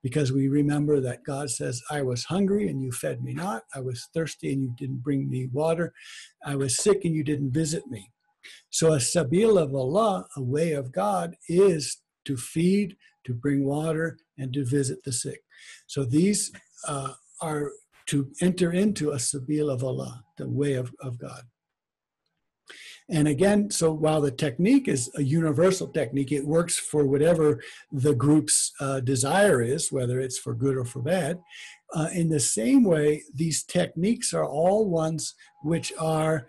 because 0.04 0.32
we 0.32 0.48
remember 0.48 1.00
that 1.02 1.24
God 1.24 1.50
says, 1.50 1.82
I 1.90 2.02
was 2.02 2.26
hungry 2.26 2.70
and 2.70 2.82
you 2.82 2.92
fed 2.92 3.24
me 3.24 3.34
not. 3.34 3.64
I 3.74 3.80
was 3.80 4.08
thirsty 4.14 4.54
and 4.54 4.62
you 4.62 4.74
didn't 4.78 5.04
bring 5.04 5.30
me 5.30 5.48
water. 5.52 5.94
I 6.46 6.56
was 6.56 6.78
sick 6.78 7.04
and 7.04 7.16
you 7.16 7.24
didn't 7.24 7.52
visit 7.52 7.88
me. 7.88 8.12
So 8.70 8.94
a 8.94 8.98
sabil 8.98 9.58
of 9.62 9.74
Allah, 9.74 10.28
a 10.36 10.42
way 10.42 10.74
of 10.74 10.92
God, 10.92 11.36
is 11.50 12.02
to 12.26 12.38
feed, 12.38 12.96
to 13.26 13.34
bring 13.34 13.66
water, 13.66 14.18
and 14.38 14.54
to 14.54 14.64
visit 14.64 15.04
the 15.04 15.12
sick. 15.12 15.42
So 15.88 16.06
these 16.06 16.52
uh, 16.88 17.14
are 17.42 17.72
to 18.08 18.30
enter 18.42 18.72
into 18.72 19.12
a 19.12 19.18
sabil 19.18 19.70
of 19.70 19.84
Allah, 19.84 20.24
the 20.38 20.48
way 20.48 20.74
of, 20.74 20.94
of 21.02 21.18
God. 21.18 21.44
And 23.10 23.28
again, 23.28 23.72
so 23.72 23.94
while 23.94 24.20
the 24.20 24.32
technique 24.32 24.88
is 24.90 25.10
a 25.16 25.24
universal 25.24 25.88
technique, 25.88 26.32
it 26.34 26.46
works 26.46 26.78
for 26.78 27.06
whatever 27.06 27.62
the 27.92 28.14
group's 28.14 28.74
uh, 28.82 29.00
desire 29.00 29.62
is, 29.62 29.92
whether 29.92 30.20
it's 30.20 30.38
for 30.38 30.54
good 30.54 30.76
or 30.76 30.84
for 30.84 31.02
bad. 31.02 31.40
Uh, 31.94 32.10
in 32.14 32.28
the 32.28 32.40
same 32.40 32.84
way, 32.84 33.24
these 33.34 33.64
techniques 33.64 34.34
are 34.34 34.46
all 34.46 34.90
ones 34.90 35.36
which 35.64 35.94
are 35.98 36.48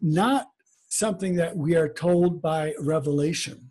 not 0.00 0.48
something 0.88 1.36
that 1.36 1.56
we 1.56 1.76
are 1.76 1.88
told 1.88 2.40
by 2.40 2.72
revelation. 2.80 3.70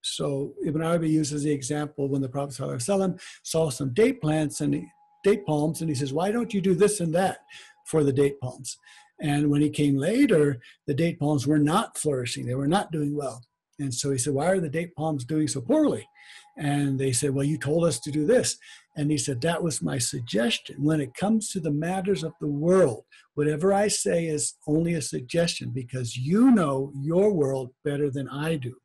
So 0.00 0.54
Ibn 0.64 0.82
Arabi 0.82 1.10
uses 1.10 1.42
the 1.42 1.52
example 1.52 2.08
when 2.08 2.22
the 2.22 2.28
Prophet 2.30 3.20
saw 3.42 3.68
some 3.68 3.92
date 3.92 4.22
plants 4.22 4.62
and 4.62 4.84
date 5.22 5.44
palms, 5.44 5.80
and 5.80 5.90
he 5.90 5.94
says, 5.94 6.14
"Why 6.14 6.30
don't 6.30 6.54
you 6.54 6.60
do 6.62 6.74
this 6.74 7.00
and 7.00 7.14
that 7.14 7.40
for 7.84 8.04
the 8.04 8.12
date 8.12 8.40
palms?" 8.40 8.78
And 9.20 9.50
when 9.50 9.62
he 9.62 9.70
came 9.70 9.96
later, 9.96 10.60
the 10.86 10.94
date 10.94 11.18
palms 11.18 11.46
were 11.46 11.58
not 11.58 11.98
flourishing; 11.98 12.46
they 12.46 12.54
were 12.54 12.68
not 12.68 12.92
doing 12.92 13.16
well. 13.16 13.42
And 13.78 13.92
so 13.92 14.10
he 14.10 14.18
said, 14.18 14.34
"Why 14.34 14.46
are 14.46 14.60
the 14.60 14.68
date 14.68 14.94
palms 14.96 15.24
doing 15.24 15.48
so 15.48 15.60
poorly?" 15.60 16.08
And 16.56 16.98
they 16.98 17.12
said, 17.12 17.30
"Well, 17.30 17.44
you 17.44 17.58
told 17.58 17.84
us 17.84 17.98
to 18.00 18.10
do 18.10 18.26
this." 18.26 18.56
And 18.96 19.10
he 19.10 19.18
said, 19.18 19.40
"That 19.40 19.62
was 19.62 19.82
my 19.82 19.98
suggestion. 19.98 20.82
When 20.82 21.00
it 21.00 21.14
comes 21.14 21.50
to 21.50 21.60
the 21.60 21.70
matters 21.70 22.22
of 22.24 22.32
the 22.40 22.48
world, 22.48 23.04
whatever 23.34 23.72
I 23.72 23.88
say 23.88 24.26
is 24.26 24.54
only 24.66 24.94
a 24.94 25.02
suggestion 25.02 25.70
because 25.70 26.16
you 26.16 26.50
know 26.50 26.92
your 26.94 27.32
world 27.32 27.70
better 27.84 28.10
than 28.10 28.28
I 28.28 28.56
do." 28.56 28.76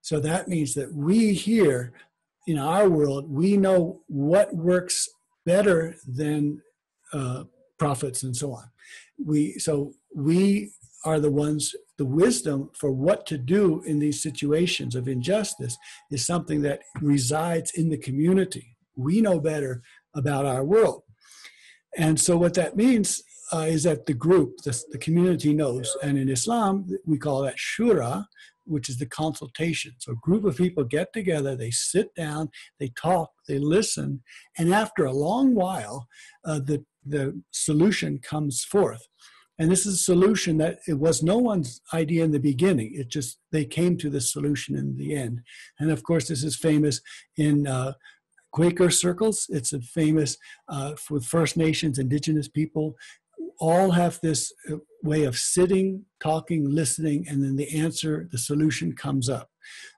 So 0.00 0.20
that 0.20 0.48
means 0.48 0.74
that 0.74 0.94
we 0.94 1.34
here 1.34 1.92
in 2.46 2.58
our 2.58 2.88
world, 2.88 3.28
we 3.28 3.56
know 3.56 4.02
what 4.06 4.54
works 4.54 5.08
better 5.44 5.96
than 6.06 6.62
uh, 7.12 7.44
prophets 7.78 8.22
and 8.22 8.36
so 8.36 8.52
on. 8.52 8.64
We 9.24 9.58
so 9.58 9.92
we 10.14 10.72
are 11.04 11.20
the 11.20 11.30
ones. 11.30 11.74
The 11.98 12.04
wisdom 12.04 12.70
for 12.74 12.90
what 12.90 13.24
to 13.26 13.38
do 13.38 13.82
in 13.86 13.98
these 13.98 14.22
situations 14.22 14.94
of 14.94 15.08
injustice 15.08 15.78
is 16.10 16.26
something 16.26 16.60
that 16.62 16.80
resides 17.00 17.70
in 17.70 17.88
the 17.88 17.96
community. 17.96 18.76
We 18.96 19.22
know 19.22 19.40
better 19.40 19.82
about 20.14 20.44
our 20.44 20.62
world, 20.62 21.04
and 21.96 22.20
so 22.20 22.36
what 22.36 22.54
that 22.54 22.76
means 22.76 23.22
uh, 23.52 23.66
is 23.68 23.84
that 23.84 24.06
the 24.06 24.14
group, 24.14 24.58
the, 24.64 24.82
the 24.90 24.98
community 24.98 25.54
knows. 25.54 25.96
And 26.02 26.18
in 26.18 26.28
Islam, 26.28 26.86
we 27.06 27.18
call 27.18 27.42
that 27.42 27.56
shura, 27.56 28.26
which 28.64 28.88
is 28.88 28.98
the 28.98 29.06
consultation. 29.06 29.92
So 29.98 30.12
a 30.12 30.16
group 30.16 30.44
of 30.44 30.56
people 30.56 30.84
get 30.84 31.12
together, 31.12 31.54
they 31.54 31.70
sit 31.70 32.14
down, 32.14 32.50
they 32.80 32.88
talk, 32.88 33.30
they 33.46 33.58
listen, 33.58 34.22
and 34.58 34.74
after 34.74 35.04
a 35.04 35.12
long 35.12 35.54
while, 35.54 36.08
uh, 36.44 36.58
the 36.58 36.84
the 37.06 37.40
solution 37.50 38.18
comes 38.18 38.64
forth. 38.64 39.06
And 39.58 39.70
this 39.70 39.86
is 39.86 39.94
a 39.94 40.04
solution 40.12 40.58
that 40.58 40.80
it 40.86 40.98
was 40.98 41.22
no 41.22 41.38
one's 41.38 41.80
idea 41.94 42.24
in 42.24 42.30
the 42.30 42.38
beginning. 42.38 42.92
It 42.94 43.08
just 43.08 43.38
they 43.52 43.64
came 43.64 43.96
to 43.98 44.10
the 44.10 44.20
solution 44.20 44.76
in 44.76 44.96
the 44.96 45.14
end. 45.16 45.40
And 45.78 45.90
of 45.90 46.02
course, 46.02 46.28
this 46.28 46.44
is 46.44 46.56
famous 46.56 47.00
in 47.36 47.66
uh, 47.66 47.94
Quaker 48.52 48.90
circles. 48.90 49.46
It's 49.48 49.72
a 49.72 49.80
famous 49.80 50.36
uh, 50.68 50.94
for 50.96 51.20
First 51.20 51.56
Nations, 51.56 51.98
Indigenous 51.98 52.48
people 52.48 52.96
all 53.58 53.90
have 53.90 54.18
this 54.22 54.52
uh, 54.70 54.76
way 55.02 55.24
of 55.24 55.36
sitting, 55.36 56.04
talking, 56.22 56.68
listening, 56.68 57.26
and 57.28 57.42
then 57.42 57.56
the 57.56 57.78
answer, 57.78 58.28
the 58.30 58.38
solution 58.38 58.94
comes 58.94 59.28
up. 59.28 59.48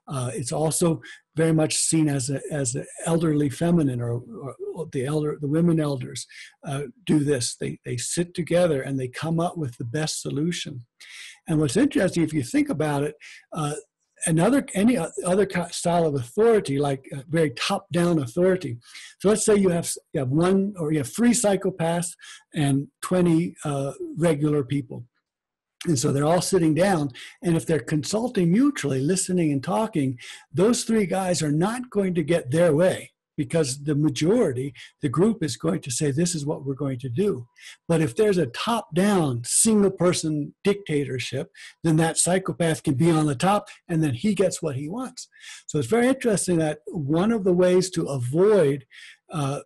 Uh, 0.07 0.31
it's 0.35 0.53
also 0.53 1.01
very 1.39 1.53
much 1.53 1.77
seen 1.77 2.09
as 2.09 2.29
a 2.29 2.41
as 2.53 2.75
an 2.75 2.87
elderly 3.07 3.49
feminine 3.49 4.01
or, 4.01 4.21
or, 4.43 4.87
the 4.93 5.05
elder 5.07 5.39
the 5.41 5.53
women 5.57 5.79
elders 5.81 6.27
uh, 6.67 6.83
do 7.07 7.19
this. 7.21 7.57
They 7.57 7.79
they 7.87 7.97
sit 7.97 8.35
together 8.35 8.83
and 8.83 8.99
they 8.99 9.09
come 9.09 9.39
up 9.47 9.57
with 9.57 9.77
the 9.79 9.91
best 9.99 10.21
solution. 10.21 10.85
And 11.47 11.59
what's 11.59 11.77
interesting, 11.77 12.23
if 12.25 12.35
you 12.35 12.43
think 12.43 12.69
about 12.69 13.03
it, 13.05 13.15
uh, 13.53 13.75
another 14.27 14.67
any 14.75 14.97
other 15.33 15.47
style 15.71 16.07
of 16.07 16.15
authority 16.15 16.79
like 16.79 17.03
very 17.29 17.51
top 17.51 17.87
down 17.93 18.19
authority 18.19 18.77
so 19.21 19.29
let's 19.29 19.45
say 19.45 19.55
you 19.55 19.69
have 19.69 19.89
you 20.13 20.19
have 20.19 20.29
one 20.31 20.75
or 20.77 20.93
you 20.93 20.99
have 20.99 21.15
three 21.15 21.31
psychopaths 21.31 22.11
and 22.55 22.89
20 23.03 23.55
uh, 23.65 23.93
regular 24.17 24.65
people 24.65 25.05
and 25.87 25.99
so 25.99 26.13
they're 26.13 26.25
all 26.25 26.41
sitting 26.41 26.75
down 26.75 27.11
and 27.43 27.57
if 27.57 27.65
they're 27.65 27.79
consulting 27.79 28.51
mutually 28.51 29.01
listening 29.01 29.53
and 29.53 29.63
talking 29.63 30.19
those 30.53 30.85
three 30.85 31.07
guys 31.07 31.43
are 31.43 31.53
not 31.53 31.89
going 31.91 32.15
to 32.15 32.23
get 32.23 32.51
their 32.51 32.75
way 32.75 33.13
because 33.39 33.85
the 33.85 33.95
majority, 33.95 34.75
the 35.01 35.09
group 35.09 35.43
is 35.43 35.57
going 35.57 35.81
to 35.81 35.91
say, 35.91 36.11
this 36.11 36.35
is 36.35 36.45
what 36.45 36.67
we're 36.67 36.75
going 36.75 36.99
to 36.99 37.09
do. 37.09 37.47
But 37.87 38.03
if 38.03 38.17
there's 38.17 38.37
a 38.37 38.47
top 38.47 38.93
down, 38.95 39.43
single 39.45 39.93
person 39.93 40.55
dictatorship, 40.65 41.49
then 41.85 41.97
that 41.97 42.19
psychopath 42.19 42.83
can 42.83 42.95
be 42.95 43.11
on 43.11 43.27
the 43.27 43.37
top 43.37 43.69
and 43.89 44.03
then 44.03 44.13
he 44.13 44.35
gets 44.35 44.61
what 44.61 44.75
he 44.75 44.89
wants. 44.89 45.29
So 45.69 45.79
it's 45.79 45.89
very 45.89 46.09
interesting 46.09 46.59
that 46.59 46.81
one 46.89 47.31
of 47.31 47.45
the 47.45 47.53
ways 47.53 47.89
to 47.91 48.07
avoid 48.07 48.85
uh, 49.33 49.61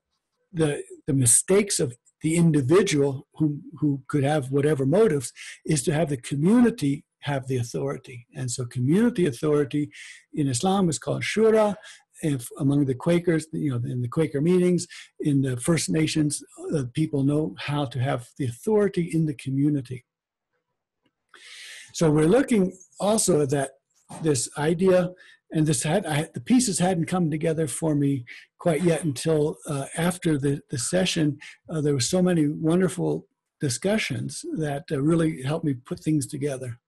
the, 0.53 0.83
the 1.07 1.15
mistakes 1.15 1.81
of 1.81 1.97
the 2.23 2.37
individual 2.37 3.27
who, 3.35 3.61
who 3.79 4.03
could 4.09 4.25
have 4.25 4.51
whatever 4.51 4.87
motives 4.87 5.33
is 5.67 5.83
to 5.83 5.93
have 5.93 6.09
the 6.09 6.17
community 6.17 7.05
have 7.21 7.47
the 7.47 7.57
authority. 7.57 8.27
And 8.35 8.51
so 8.51 8.65
community 8.65 9.27
authority 9.27 9.91
in 10.35 10.49
Islam 10.49 10.89
is 10.89 10.99
called 10.99 11.23
shura, 11.23 11.77
if 12.23 12.49
among 12.59 12.85
the 12.85 12.95
Quakers, 12.95 13.47
you 13.53 13.71
know, 13.71 13.81
in 13.91 14.01
the 14.01 14.09
Quaker 14.09 14.41
meetings, 14.41 14.87
in 15.21 15.43
the 15.43 15.57
First 15.57 15.91
Nations, 15.91 16.43
uh, 16.75 16.85
people 16.93 17.25
know 17.25 17.55
how 17.59 17.85
to 17.87 17.99
have 17.99 18.29
the 18.39 18.47
authority 18.47 19.11
in 19.13 19.27
the 19.27 19.35
community. 19.35 20.05
So 21.93 22.11
we're 22.11 22.27
looking 22.27 22.77
also 23.01 23.43
at 23.43 23.51
that 23.51 23.73
this 24.23 24.49
idea, 24.59 25.11
and 25.53 25.67
this 25.67 25.83
had 25.83 26.07
I, 26.07 26.29
the 26.35 26.41
pieces 26.41 26.79
hadn't 26.79 27.07
come 27.07 27.31
together 27.31 27.67
for 27.67 27.95
me 27.95 28.25
quite 28.59 28.83
yet 28.83 29.05
until 29.05 29.57
uh, 29.69 29.87
after 29.97 30.39
the 30.39 30.61
the 30.71 30.79
session. 30.79 31.39
Uh, 31.69 31.81
there 31.81 31.95
were 31.95 32.01
so 32.01 32.23
many 32.23 32.49
wonderful 32.49 33.27
discussions 33.61 34.45
that 34.57 34.85
uh, 34.91 35.01
really 35.01 35.43
helped 35.43 35.65
me 35.65 35.75
put 35.75 36.01
things 36.01 36.27
together. 36.27 36.81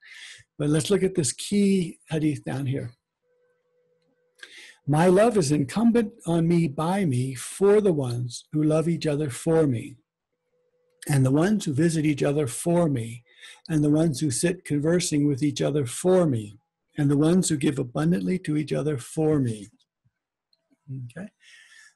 But 0.58 0.70
let's 0.70 0.90
look 0.90 1.02
at 1.02 1.14
this 1.14 1.32
key 1.32 1.98
hadith 2.10 2.44
down 2.44 2.66
here. 2.66 2.90
My 4.86 5.06
love 5.06 5.38
is 5.38 5.52
incumbent 5.52 6.12
on 6.26 6.46
me 6.46 6.68
by 6.68 7.04
me 7.04 7.34
for 7.34 7.80
the 7.80 7.92
ones 7.92 8.44
who 8.52 8.62
love 8.62 8.88
each 8.88 9.06
other 9.06 9.30
for 9.30 9.66
me, 9.66 9.96
and 11.08 11.24
the 11.24 11.30
ones 11.30 11.64
who 11.64 11.72
visit 11.72 12.04
each 12.04 12.22
other 12.22 12.46
for 12.46 12.88
me, 12.88 13.24
and 13.68 13.82
the 13.82 13.90
ones 13.90 14.20
who 14.20 14.30
sit 14.30 14.64
conversing 14.64 15.26
with 15.26 15.42
each 15.42 15.62
other 15.62 15.86
for 15.86 16.26
me, 16.26 16.58
and 16.96 17.10
the 17.10 17.16
ones 17.16 17.48
who 17.48 17.56
give 17.56 17.78
abundantly 17.78 18.38
to 18.40 18.56
each 18.56 18.72
other 18.72 18.98
for 18.98 19.38
me. 19.38 19.68
Okay, 20.90 21.28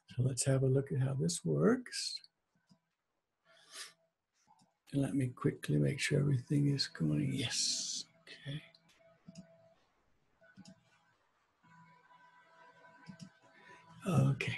so 0.07 0.23
let's 0.23 0.45
have 0.45 0.63
a 0.63 0.67
look 0.67 0.91
at 0.91 0.99
how 0.99 1.13
this 1.19 1.41
works. 1.45 2.19
And 4.91 5.01
let 5.03 5.13
me 5.13 5.27
quickly 5.27 5.77
make 5.77 5.99
sure 5.99 6.19
everything 6.19 6.73
is 6.73 6.87
going. 6.87 7.31
Yes. 7.33 8.05
Okay. 8.47 8.61
Okay. 14.07 14.57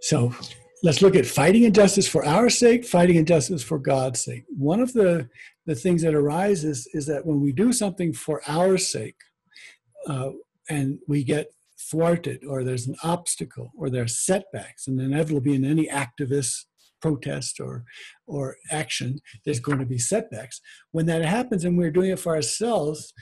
So 0.00 0.32
let's 0.82 1.02
look 1.02 1.16
at 1.16 1.26
fighting 1.26 1.64
injustice 1.64 2.08
for 2.08 2.24
our 2.24 2.48
sake, 2.48 2.84
fighting 2.84 3.16
injustice 3.16 3.62
for 3.62 3.78
God's 3.78 4.20
sake. 4.20 4.44
One 4.48 4.80
of 4.80 4.92
the, 4.92 5.28
the 5.66 5.74
things 5.74 6.02
that 6.02 6.14
arises 6.14 6.88
is 6.92 7.06
that 7.06 7.26
when 7.26 7.40
we 7.40 7.52
do 7.52 7.72
something 7.72 8.12
for 8.12 8.42
our 8.46 8.78
sake 8.78 9.16
uh, 10.08 10.30
and 10.68 10.98
we 11.08 11.24
get 11.24 11.48
thwarted 11.90 12.44
or 12.44 12.64
there's 12.64 12.86
an 12.86 12.96
obstacle 13.02 13.72
or 13.76 13.90
there's 13.90 14.18
setbacks, 14.24 14.86
and 14.86 15.00
inevitably 15.00 15.54
in 15.54 15.64
any 15.64 15.88
activist 15.88 16.64
protest 17.00 17.60
or 17.60 17.84
or 18.26 18.56
action, 18.70 19.18
there's 19.44 19.60
going 19.60 19.78
to 19.78 19.86
be 19.86 19.98
setbacks. 19.98 20.60
When 20.90 21.06
that 21.06 21.24
happens 21.24 21.64
and 21.64 21.78
we're 21.78 21.92
doing 21.92 22.10
it 22.10 22.18
for 22.18 22.34
ourselves, 22.34 23.12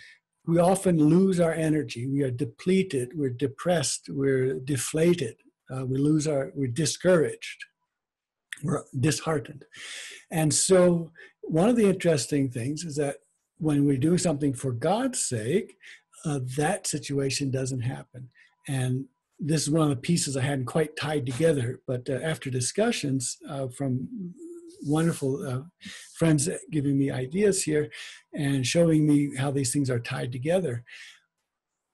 we 0.46 0.58
often 0.58 0.98
lose 0.98 1.40
our 1.40 1.52
energy. 1.52 2.06
We 2.06 2.22
are 2.22 2.30
depleted, 2.30 3.10
we're 3.14 3.30
depressed, 3.30 4.08
we're 4.08 4.60
deflated, 4.60 5.36
uh, 5.70 5.84
we 5.84 5.98
lose 5.98 6.26
our, 6.26 6.52
we're 6.54 6.68
discouraged, 6.68 7.64
we're 8.62 8.84
disheartened. 8.98 9.64
And 10.30 10.52
so, 10.52 11.12
one 11.42 11.68
of 11.68 11.76
the 11.76 11.88
interesting 11.88 12.50
things 12.50 12.84
is 12.84 12.96
that 12.96 13.16
when 13.58 13.84
we 13.84 13.96
do 13.96 14.18
something 14.18 14.52
for 14.52 14.72
God's 14.72 15.20
sake, 15.20 15.76
uh, 16.24 16.40
that 16.56 16.86
situation 16.86 17.50
doesn't 17.50 17.80
happen. 17.80 18.28
And 18.68 19.04
this 19.38 19.62
is 19.62 19.70
one 19.70 19.82
of 19.82 19.90
the 19.90 19.96
pieces 20.02 20.36
I 20.36 20.42
hadn't 20.42 20.64
quite 20.64 20.96
tied 20.96 21.26
together, 21.26 21.80
but 21.86 22.08
uh, 22.08 22.14
after 22.14 22.50
discussions 22.50 23.36
uh, 23.48 23.68
from 23.68 24.08
wonderful 24.82 25.46
uh, 25.46 25.88
friends 26.14 26.48
giving 26.70 26.98
me 26.98 27.10
ideas 27.10 27.62
here 27.62 27.90
and 28.34 28.66
showing 28.66 29.06
me 29.06 29.34
how 29.36 29.50
these 29.50 29.72
things 29.72 29.90
are 29.90 30.00
tied 30.00 30.32
together, 30.32 30.84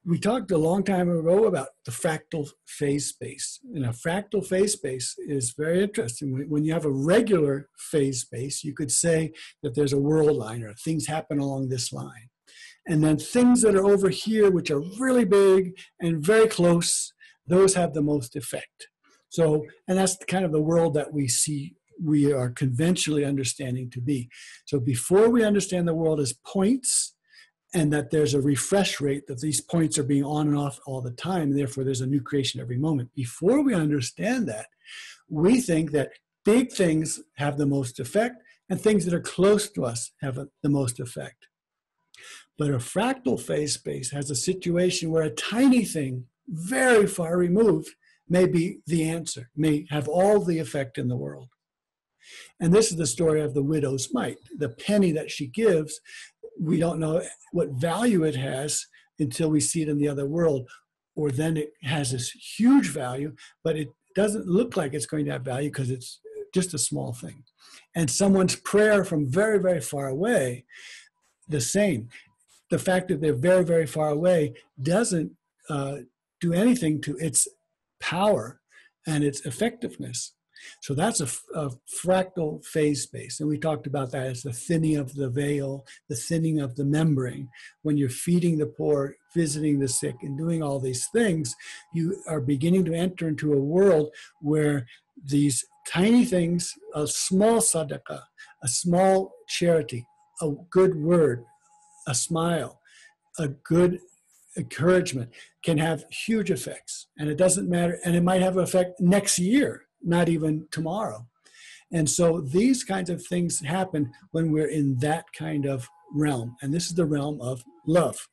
we 0.04 0.18
talked 0.18 0.50
a 0.50 0.58
long 0.58 0.82
time 0.82 1.08
ago 1.08 1.44
about 1.44 1.68
the 1.84 1.92
fractal 1.92 2.48
phase 2.66 3.06
space. 3.06 3.60
And 3.74 3.84
a 3.84 3.90
fractal 3.90 4.44
phase 4.44 4.72
space 4.72 5.14
is 5.18 5.54
very 5.56 5.82
interesting. 5.82 6.46
When 6.48 6.64
you 6.64 6.72
have 6.72 6.84
a 6.84 6.90
regular 6.90 7.68
phase 7.76 8.22
space, 8.22 8.64
you 8.64 8.74
could 8.74 8.90
say 8.90 9.32
that 9.62 9.74
there's 9.74 9.92
a 9.92 10.00
world 10.00 10.36
line 10.36 10.64
or 10.64 10.74
things 10.74 11.06
happen 11.06 11.38
along 11.38 11.68
this 11.68 11.92
line. 11.92 12.30
And 12.86 13.04
then 13.04 13.16
things 13.16 13.62
that 13.62 13.76
are 13.76 13.86
over 13.86 14.08
here, 14.08 14.50
which 14.50 14.70
are 14.72 14.82
really 14.98 15.24
big 15.24 15.78
and 16.00 16.24
very 16.24 16.48
close, 16.48 17.12
those 17.46 17.74
have 17.74 17.94
the 17.94 18.02
most 18.02 18.34
effect. 18.34 18.88
So, 19.28 19.64
and 19.86 19.96
that's 19.96 20.16
kind 20.26 20.44
of 20.44 20.52
the 20.52 20.60
world 20.60 20.94
that 20.94 21.12
we 21.12 21.28
see, 21.28 21.76
we 22.02 22.32
are 22.32 22.50
conventionally 22.50 23.24
understanding 23.24 23.88
to 23.90 24.00
be. 24.00 24.28
So, 24.66 24.80
before 24.80 25.30
we 25.30 25.44
understand 25.44 25.86
the 25.86 25.94
world 25.94 26.20
as 26.20 26.34
points, 26.44 27.14
and 27.74 27.92
that 27.92 28.10
there's 28.10 28.34
a 28.34 28.40
refresh 28.40 29.00
rate 29.00 29.26
that 29.26 29.40
these 29.40 29.60
points 29.60 29.98
are 29.98 30.02
being 30.04 30.24
on 30.24 30.48
and 30.48 30.56
off 30.56 30.78
all 30.86 31.00
the 31.00 31.12
time, 31.12 31.50
and 31.50 31.58
therefore 31.58 31.84
there's 31.84 32.02
a 32.02 32.06
new 32.06 32.20
creation 32.20 32.60
every 32.60 32.76
moment. 32.76 33.14
Before 33.14 33.62
we 33.62 33.74
understand 33.74 34.46
that, 34.48 34.66
we 35.28 35.60
think 35.60 35.92
that 35.92 36.10
big 36.44 36.72
things 36.72 37.20
have 37.36 37.56
the 37.56 37.66
most 37.66 37.98
effect, 37.98 38.42
and 38.68 38.80
things 38.80 39.04
that 39.04 39.14
are 39.14 39.20
close 39.20 39.70
to 39.70 39.84
us 39.84 40.12
have 40.20 40.38
the 40.62 40.68
most 40.68 41.00
effect. 41.00 41.48
But 42.58 42.70
a 42.70 42.78
fractal 42.78 43.40
phase 43.40 43.74
space 43.74 44.10
has 44.10 44.30
a 44.30 44.36
situation 44.36 45.10
where 45.10 45.24
a 45.24 45.30
tiny 45.30 45.84
thing, 45.84 46.26
very 46.48 47.06
far 47.06 47.36
removed, 47.36 47.90
may 48.28 48.46
be 48.46 48.78
the 48.86 49.08
answer, 49.08 49.50
may 49.56 49.86
have 49.90 50.08
all 50.08 50.44
the 50.44 50.58
effect 50.58 50.98
in 50.98 51.08
the 51.08 51.16
world. 51.16 51.48
And 52.60 52.72
this 52.72 52.90
is 52.90 52.96
the 52.96 53.06
story 53.06 53.40
of 53.40 53.54
the 53.54 53.62
widow's 53.62 54.08
mite. 54.12 54.38
The 54.56 54.68
penny 54.68 55.12
that 55.12 55.30
she 55.30 55.46
gives, 55.48 56.00
we 56.60 56.78
don't 56.78 56.98
know 56.98 57.22
what 57.52 57.70
value 57.72 58.24
it 58.24 58.36
has 58.36 58.86
until 59.18 59.50
we 59.50 59.60
see 59.60 59.82
it 59.82 59.88
in 59.88 59.98
the 59.98 60.08
other 60.08 60.26
world. 60.26 60.68
Or 61.14 61.30
then 61.30 61.56
it 61.56 61.72
has 61.82 62.12
this 62.12 62.30
huge 62.30 62.88
value, 62.88 63.34
but 63.62 63.76
it 63.76 63.88
doesn't 64.14 64.46
look 64.46 64.76
like 64.76 64.94
it's 64.94 65.06
going 65.06 65.26
to 65.26 65.32
have 65.32 65.42
value 65.42 65.70
because 65.70 65.90
it's 65.90 66.20
just 66.54 66.74
a 66.74 66.78
small 66.78 67.12
thing. 67.12 67.44
And 67.94 68.10
someone's 68.10 68.56
prayer 68.56 69.04
from 69.04 69.30
very, 69.30 69.58
very 69.58 69.80
far 69.80 70.08
away, 70.08 70.64
the 71.48 71.60
same 71.60 72.08
the 72.72 72.78
fact 72.78 73.08
that 73.08 73.20
they're 73.20 73.34
very, 73.34 73.62
very 73.62 73.86
far 73.86 74.08
away 74.08 74.54
doesn't 74.80 75.30
uh, 75.68 75.96
do 76.40 76.54
anything 76.54 77.02
to 77.02 77.14
its 77.18 77.46
power 78.00 78.60
and 79.06 79.22
its 79.22 79.44
effectiveness. 79.44 80.32
So 80.80 80.94
that's 80.94 81.20
a, 81.20 81.28
a, 81.54 81.70
fractal 82.04 82.64
phase 82.64 83.02
space. 83.02 83.40
And 83.40 83.48
we 83.48 83.58
talked 83.58 83.86
about 83.86 84.10
that 84.12 84.26
as 84.26 84.42
the 84.42 84.52
thinning 84.52 84.96
of 84.96 85.14
the 85.14 85.28
veil, 85.28 85.84
the 86.08 86.16
thinning 86.16 86.60
of 86.60 86.76
the 86.76 86.84
membrane. 86.84 87.48
When 87.82 87.96
you're 87.96 88.08
feeding 88.08 88.58
the 88.58 88.66
poor, 88.66 89.16
visiting 89.34 89.78
the 89.78 89.88
sick, 89.88 90.16
and 90.22 90.36
doing 90.36 90.62
all 90.62 90.80
these 90.80 91.06
things, 91.12 91.54
you 91.94 92.22
are 92.28 92.40
beginning 92.40 92.84
to 92.86 92.94
enter 92.94 93.28
into 93.28 93.52
a 93.52 93.60
world 93.60 94.10
where 94.40 94.86
these 95.24 95.64
tiny 95.88 96.24
things, 96.24 96.72
a 96.94 97.06
small 97.06 97.58
sadaqah, 97.58 98.22
a 98.62 98.68
small 98.68 99.32
charity, 99.48 100.06
a 100.40 100.50
good 100.70 100.96
word, 100.96 101.44
a 102.06 102.14
smile, 102.14 102.80
a 103.38 103.48
good 103.48 104.00
encouragement 104.56 105.30
can 105.62 105.78
have 105.78 106.04
huge 106.10 106.50
effects. 106.50 107.06
And 107.18 107.28
it 107.28 107.36
doesn't 107.36 107.68
matter, 107.68 107.98
and 108.04 108.14
it 108.14 108.22
might 108.22 108.42
have 108.42 108.56
an 108.56 108.64
effect 108.64 109.00
next 109.00 109.38
year, 109.38 109.86
not 110.02 110.28
even 110.28 110.66
tomorrow. 110.70 111.26
And 111.92 112.08
so 112.08 112.40
these 112.40 112.84
kinds 112.84 113.10
of 113.10 113.24
things 113.24 113.60
happen 113.60 114.12
when 114.30 114.50
we're 114.50 114.68
in 114.68 114.98
that 114.98 115.26
kind 115.36 115.66
of 115.66 115.88
realm. 116.14 116.56
And 116.62 116.72
this 116.72 116.86
is 116.86 116.94
the 116.94 117.04
realm 117.04 117.40
of 117.40 117.62
love. 117.86 118.28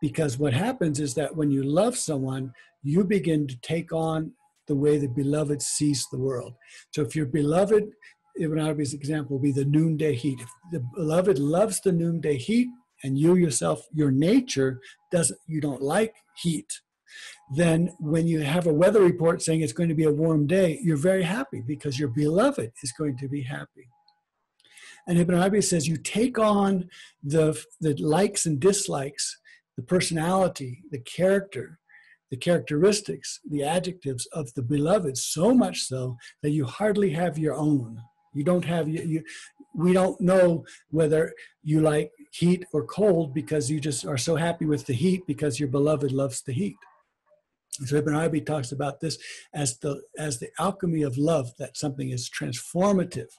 Because 0.00 0.38
what 0.38 0.52
happens 0.52 1.00
is 1.00 1.14
that 1.14 1.34
when 1.34 1.50
you 1.50 1.62
love 1.62 1.96
someone, 1.96 2.52
you 2.82 3.04
begin 3.04 3.46
to 3.46 3.56
take 3.60 3.92
on 3.92 4.32
the 4.66 4.76
way 4.76 4.98
the 4.98 5.08
beloved 5.08 5.60
sees 5.62 6.06
the 6.10 6.18
world. 6.18 6.54
So 6.92 7.02
if 7.02 7.16
your 7.16 7.26
beloved 7.26 7.90
Ibn 8.38 8.58
Arabi's 8.58 8.94
example 8.94 9.36
will 9.36 9.42
be 9.42 9.52
the 9.52 9.64
noonday 9.64 10.14
heat. 10.14 10.40
If 10.40 10.48
the 10.72 10.80
beloved 10.94 11.38
loves 11.38 11.80
the 11.80 11.92
noonday 11.92 12.36
heat, 12.36 12.68
and 13.02 13.18
you 13.18 13.34
yourself, 13.36 13.86
your 13.92 14.10
nature 14.10 14.80
doesn't, 15.10 15.38
you 15.46 15.60
don't 15.60 15.82
like 15.82 16.14
heat, 16.36 16.80
then 17.54 17.94
when 17.98 18.26
you 18.26 18.40
have 18.40 18.66
a 18.66 18.72
weather 18.72 19.02
report 19.02 19.42
saying 19.42 19.60
it's 19.60 19.72
going 19.72 19.88
to 19.88 19.94
be 19.94 20.04
a 20.04 20.12
warm 20.12 20.46
day, 20.46 20.78
you're 20.82 20.96
very 20.96 21.22
happy 21.22 21.62
because 21.66 21.98
your 21.98 22.08
beloved 22.08 22.72
is 22.82 22.92
going 22.92 23.16
to 23.18 23.28
be 23.28 23.42
happy. 23.42 23.88
And 25.06 25.18
Ibn 25.18 25.34
Arabi 25.34 25.62
says 25.62 25.88
you 25.88 25.96
take 25.96 26.38
on 26.38 26.88
the, 27.22 27.60
the 27.80 27.94
likes 27.96 28.46
and 28.46 28.60
dislikes, 28.60 29.38
the 29.76 29.82
personality, 29.82 30.82
the 30.90 31.00
character, 31.00 31.78
the 32.30 32.36
characteristics, 32.36 33.40
the 33.50 33.64
adjectives 33.64 34.26
of 34.32 34.52
the 34.54 34.62
beloved, 34.62 35.16
so 35.16 35.52
much 35.52 35.80
so 35.80 36.16
that 36.42 36.50
you 36.50 36.64
hardly 36.64 37.10
have 37.10 37.38
your 37.38 37.54
own. 37.54 38.00
You 38.34 38.44
don't 38.44 38.64
have 38.64 38.88
you, 38.88 39.02
you 39.02 39.24
we 39.74 39.92
don't 39.92 40.20
know 40.20 40.64
whether 40.90 41.32
you 41.62 41.80
like 41.80 42.10
heat 42.32 42.64
or 42.72 42.84
cold 42.84 43.34
because 43.34 43.70
you 43.70 43.80
just 43.80 44.04
are 44.06 44.18
so 44.18 44.36
happy 44.36 44.66
with 44.66 44.86
the 44.86 44.92
heat 44.92 45.22
because 45.26 45.58
your 45.58 45.68
beloved 45.68 46.12
loves 46.12 46.42
the 46.42 46.52
heat. 46.52 46.76
So 47.84 47.96
Ibn 47.96 48.14
Arabi 48.14 48.42
talks 48.42 48.72
about 48.72 49.00
this 49.00 49.18
as 49.54 49.78
the 49.78 50.02
as 50.18 50.38
the 50.38 50.50
alchemy 50.58 51.02
of 51.02 51.16
love, 51.16 51.50
that 51.58 51.76
something 51.76 52.10
is 52.10 52.30
transformative, 52.30 53.30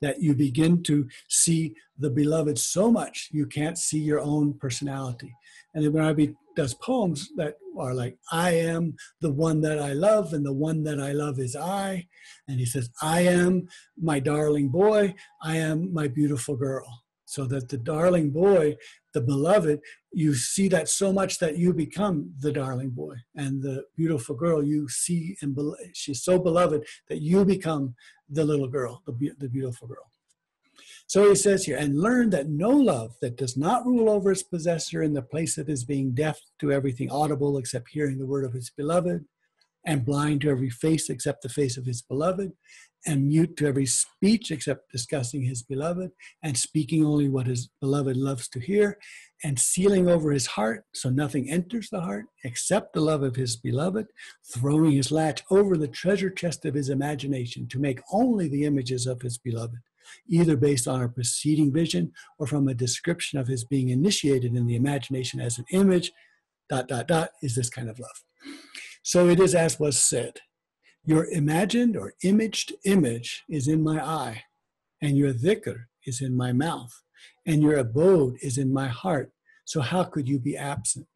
that 0.00 0.20
you 0.20 0.34
begin 0.34 0.82
to 0.84 1.08
see 1.28 1.74
the 1.98 2.10
beloved 2.10 2.58
so 2.58 2.90
much 2.90 3.28
you 3.32 3.46
can't 3.46 3.78
see 3.78 3.98
your 3.98 4.20
own 4.20 4.54
personality. 4.54 5.34
And 5.74 5.84
Ibn 5.84 6.02
Arabi 6.02 6.34
does 6.56 6.74
poems 6.74 7.30
that 7.36 7.56
are 7.78 7.94
like, 7.94 8.18
I 8.30 8.50
am 8.52 8.94
the 9.20 9.32
one 9.32 9.60
that 9.62 9.78
I 9.78 9.92
love, 9.92 10.32
and 10.32 10.44
the 10.44 10.52
one 10.52 10.82
that 10.84 11.00
I 11.00 11.12
love 11.12 11.38
is 11.38 11.56
I. 11.56 12.06
And 12.48 12.58
he 12.58 12.66
says, 12.66 12.90
I 13.00 13.22
am 13.22 13.68
my 13.96 14.20
darling 14.20 14.68
boy, 14.68 15.14
I 15.42 15.56
am 15.56 15.92
my 15.92 16.08
beautiful 16.08 16.56
girl. 16.56 17.02
So 17.24 17.46
that 17.46 17.70
the 17.70 17.78
darling 17.78 18.30
boy, 18.30 18.76
the 19.12 19.20
beloved, 19.20 19.80
you 20.12 20.34
see 20.34 20.68
that 20.68 20.88
so 20.88 21.12
much 21.12 21.38
that 21.38 21.56
you 21.58 21.72
become 21.72 22.32
the 22.40 22.52
darling 22.52 22.90
boy. 22.90 23.16
And 23.34 23.62
the 23.62 23.84
beautiful 23.96 24.34
girl, 24.34 24.62
you 24.62 24.88
see 24.88 25.36
and 25.42 25.54
be- 25.54 25.72
she's 25.94 26.22
so 26.22 26.38
beloved 26.38 26.84
that 27.08 27.20
you 27.20 27.44
become 27.44 27.94
the 28.28 28.44
little 28.44 28.68
girl, 28.68 29.02
the, 29.06 29.12
be- 29.12 29.32
the 29.38 29.48
beautiful 29.48 29.88
girl. 29.88 30.10
So 31.06 31.28
he 31.28 31.34
says 31.34 31.64
here, 31.64 31.76
and 31.76 32.00
learn 32.00 32.30
that 32.30 32.48
no 32.48 32.70
love 32.70 33.16
that 33.20 33.36
does 33.36 33.56
not 33.56 33.84
rule 33.84 34.08
over 34.08 34.32
its 34.32 34.42
possessor 34.42 35.02
in 35.02 35.12
the 35.12 35.22
place 35.22 35.58
of 35.58 35.66
his 35.66 35.84
being 35.84 36.12
deaf 36.12 36.40
to 36.60 36.72
everything 36.72 37.10
audible 37.10 37.58
except 37.58 37.90
hearing 37.90 38.18
the 38.18 38.26
word 38.26 38.44
of 38.44 38.54
his 38.54 38.70
beloved, 38.70 39.24
and 39.86 40.04
blind 40.04 40.40
to 40.42 40.50
every 40.50 40.70
face 40.70 41.10
except 41.10 41.42
the 41.42 41.48
face 41.48 41.76
of 41.76 41.86
his 41.86 42.02
beloved, 42.02 42.52
and 43.04 43.26
mute 43.26 43.56
to 43.56 43.66
every 43.66 43.86
speech 43.86 44.50
except 44.50 44.92
discussing 44.92 45.42
his 45.42 45.62
beloved, 45.62 46.10
and 46.42 46.56
speaking 46.56 47.04
only 47.04 47.28
what 47.28 47.48
his 47.48 47.68
beloved 47.80 48.16
loves 48.16 48.48
to 48.48 48.60
hear, 48.60 48.98
and 49.42 49.58
sealing 49.58 50.08
over 50.08 50.30
his 50.30 50.46
heart 50.46 50.84
so 50.94 51.10
nothing 51.10 51.50
enters 51.50 51.90
the 51.90 52.00
heart 52.00 52.26
except 52.44 52.92
the 52.92 53.00
love 53.00 53.22
of 53.22 53.34
his 53.34 53.56
beloved, 53.56 54.06
throwing 54.54 54.92
his 54.92 55.10
latch 55.10 55.42
over 55.50 55.76
the 55.76 55.88
treasure 55.88 56.30
chest 56.30 56.64
of 56.64 56.74
his 56.74 56.88
imagination 56.88 57.66
to 57.68 57.80
make 57.80 58.00
only 58.12 58.48
the 58.48 58.64
images 58.64 59.06
of 59.06 59.22
his 59.22 59.38
beloved 59.38 59.78
either 60.28 60.56
based 60.56 60.88
on 60.88 61.02
a 61.02 61.08
preceding 61.08 61.72
vision 61.72 62.12
or 62.38 62.46
from 62.46 62.68
a 62.68 62.74
description 62.74 63.38
of 63.38 63.46
his 63.46 63.64
being 63.64 63.88
initiated 63.88 64.54
in 64.54 64.66
the 64.66 64.76
imagination 64.76 65.40
as 65.40 65.58
an 65.58 65.64
image, 65.70 66.12
dot, 66.68 66.88
dot, 66.88 67.08
dot, 67.08 67.30
is 67.42 67.54
this 67.54 67.70
kind 67.70 67.88
of 67.88 67.98
love. 67.98 68.24
So 69.02 69.28
it 69.28 69.40
is 69.40 69.54
as 69.54 69.80
was 69.80 69.98
said 69.98 70.40
Your 71.04 71.26
imagined 71.26 71.96
or 71.96 72.14
imaged 72.22 72.72
image 72.84 73.42
is 73.48 73.66
in 73.66 73.82
my 73.82 74.00
eye, 74.00 74.44
and 75.00 75.16
your 75.16 75.32
dhikr 75.32 75.86
is 76.06 76.20
in 76.20 76.36
my 76.36 76.52
mouth, 76.52 77.02
and 77.44 77.62
your 77.62 77.76
abode 77.76 78.36
is 78.40 78.58
in 78.58 78.72
my 78.72 78.88
heart. 78.88 79.32
So 79.64 79.80
how 79.80 80.04
could 80.04 80.28
you 80.28 80.38
be 80.38 80.56
absent? 80.56 81.06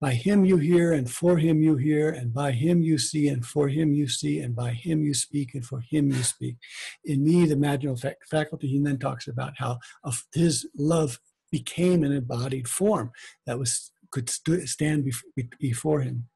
By 0.00 0.14
him 0.14 0.44
you 0.44 0.58
hear, 0.58 0.92
and 0.92 1.10
for 1.10 1.38
him 1.38 1.62
you 1.62 1.76
hear, 1.76 2.10
and 2.10 2.32
by 2.32 2.52
him 2.52 2.82
you 2.82 2.98
see, 2.98 3.28
and 3.28 3.44
for 3.44 3.68
him 3.68 3.92
you 3.92 4.06
see, 4.06 4.38
and 4.40 4.54
by 4.54 4.72
him 4.72 5.02
you 5.02 5.14
speak, 5.14 5.54
and 5.54 5.64
for 5.64 5.80
him 5.80 6.10
you 6.10 6.22
speak. 6.22 6.56
In 7.04 7.24
me, 7.24 7.46
the 7.46 7.54
imaginal 7.54 7.98
faculty, 8.30 8.68
he 8.68 8.80
then 8.80 8.98
talks 8.98 9.26
about 9.26 9.54
how 9.56 9.78
his 10.34 10.68
love 10.76 11.18
became 11.50 12.04
an 12.04 12.12
embodied 12.12 12.68
form 12.68 13.10
that 13.46 13.58
was 13.58 13.92
could 14.10 14.28
stand 14.30 15.10
before 15.58 16.00
him. 16.02 16.28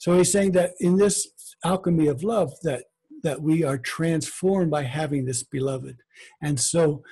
So 0.00 0.16
he's 0.16 0.32
saying 0.32 0.52
that 0.52 0.72
in 0.80 0.96
this 0.96 1.28
alchemy 1.62 2.08
of 2.08 2.24
love, 2.24 2.52
that 2.62 2.84
that 3.22 3.42
we 3.42 3.62
are 3.62 3.76
transformed 3.76 4.70
by 4.70 4.84
having 4.84 5.26
this 5.26 5.42
beloved, 5.42 5.98
and 6.42 6.58
so 6.58 7.02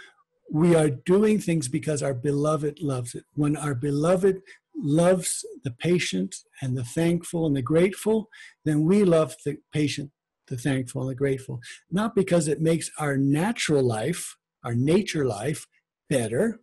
we 0.51 0.75
are 0.75 0.89
doing 0.89 1.39
things 1.39 1.69
because 1.69 2.03
our 2.03 2.15
beloved 2.15 2.81
loves 2.81 3.15
it. 3.15 3.25
When 3.35 3.57
our 3.59 3.75
beloved 3.75 4.41
loves 4.75 5.45
the 5.65 5.71
patient 5.71 6.35
and 6.63 6.79
the 6.79 6.85
thankful 6.85 7.47
and 7.47 7.55
the 7.55 7.61
grateful, 7.61 8.31
then 8.65 8.85
we 8.85 9.05
love 9.05 9.35
the 9.45 9.59
patient, 9.71 10.11
the 10.47 10.57
thankful, 10.57 11.03
and 11.03 11.11
the 11.11 11.15
grateful. 11.15 11.61
Not 11.91 12.15
because 12.15 12.49
it 12.49 12.63
makes 12.63 12.91
our 12.99 13.19
natural 13.19 13.83
life, 13.83 14.39
our 14.65 14.75
nature 14.75 15.27
life, 15.27 15.67
better, 16.09 16.61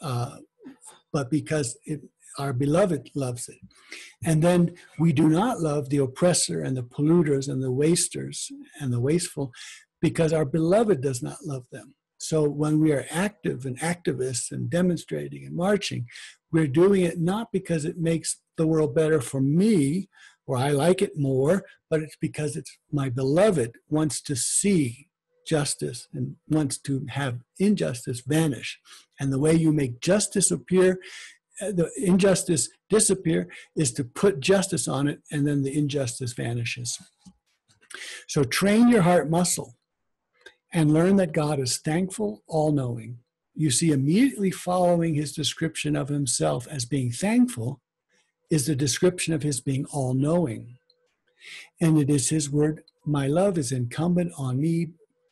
uh, 0.00 0.36
but 1.12 1.30
because 1.30 1.76
it, 1.84 2.00
our 2.38 2.52
beloved 2.52 3.10
loves 3.14 3.48
it. 3.48 3.58
And 4.24 4.42
then 4.42 4.74
we 4.98 5.12
do 5.12 5.28
not 5.28 5.60
love 5.60 5.88
the 5.88 5.98
oppressor 5.98 6.62
and 6.62 6.76
the 6.76 6.82
polluters 6.82 7.48
and 7.48 7.62
the 7.62 7.72
wasters 7.72 8.50
and 8.80 8.92
the 8.92 9.00
wasteful 9.00 9.52
because 10.00 10.32
our 10.32 10.44
beloved 10.44 11.00
does 11.00 11.22
not 11.22 11.38
love 11.44 11.66
them. 11.70 11.94
So 12.18 12.48
when 12.48 12.80
we 12.80 12.92
are 12.92 13.06
active 13.10 13.64
and 13.64 13.78
activists 13.80 14.50
and 14.50 14.70
demonstrating 14.70 15.44
and 15.46 15.54
marching, 15.54 16.06
we're 16.50 16.66
doing 16.66 17.02
it 17.02 17.20
not 17.20 17.52
because 17.52 17.84
it 17.84 17.98
makes 17.98 18.40
the 18.56 18.66
world 18.66 18.94
better 18.94 19.20
for 19.20 19.40
me 19.40 20.08
or 20.46 20.56
I 20.56 20.70
like 20.70 21.02
it 21.02 21.18
more, 21.18 21.64
but 21.90 22.00
it's 22.00 22.16
because 22.16 22.56
it's 22.56 22.76
my 22.90 23.10
beloved 23.10 23.76
wants 23.88 24.20
to 24.22 24.34
see 24.34 25.08
justice 25.46 26.08
and 26.12 26.36
wants 26.48 26.78
to 26.78 27.06
have 27.10 27.40
injustice 27.58 28.22
vanish. 28.26 28.80
And 29.20 29.32
the 29.32 29.38
way 29.38 29.54
you 29.54 29.72
make 29.72 30.00
justice 30.00 30.50
appear, 30.50 30.98
Uh, 31.60 31.72
the 31.72 31.90
injustice 31.96 32.68
disappear, 32.88 33.48
is 33.76 33.92
to 33.92 34.04
put 34.04 34.40
justice 34.40 34.86
on 34.88 35.08
it, 35.08 35.20
and 35.32 35.46
then 35.46 35.62
the 35.62 35.76
injustice 35.76 36.32
vanishes. 36.32 36.98
So 38.26 38.44
train 38.44 38.88
your 38.88 39.02
heart 39.02 39.30
muscle 39.30 39.76
and 40.72 40.92
learn 40.92 41.16
that 41.16 41.32
God 41.32 41.58
is 41.58 41.78
thankful, 41.78 42.42
all 42.46 42.72
knowing. 42.72 43.18
You 43.54 43.70
see, 43.70 43.90
immediately 43.90 44.50
following 44.50 45.14
his 45.14 45.32
description 45.32 45.96
of 45.96 46.08
himself 46.08 46.68
as 46.68 46.84
being 46.84 47.10
thankful 47.10 47.80
is 48.50 48.66
the 48.66 48.76
description 48.76 49.34
of 49.34 49.42
his 49.42 49.60
being 49.60 49.84
all 49.86 50.14
knowing. 50.14 50.78
And 51.80 51.98
it 51.98 52.10
is 52.10 52.28
his 52.28 52.50
word, 52.50 52.82
My 53.04 53.26
love 53.26 53.58
is 53.58 53.72
incumbent 53.72 54.32
on 54.36 54.60
me 54.60 54.88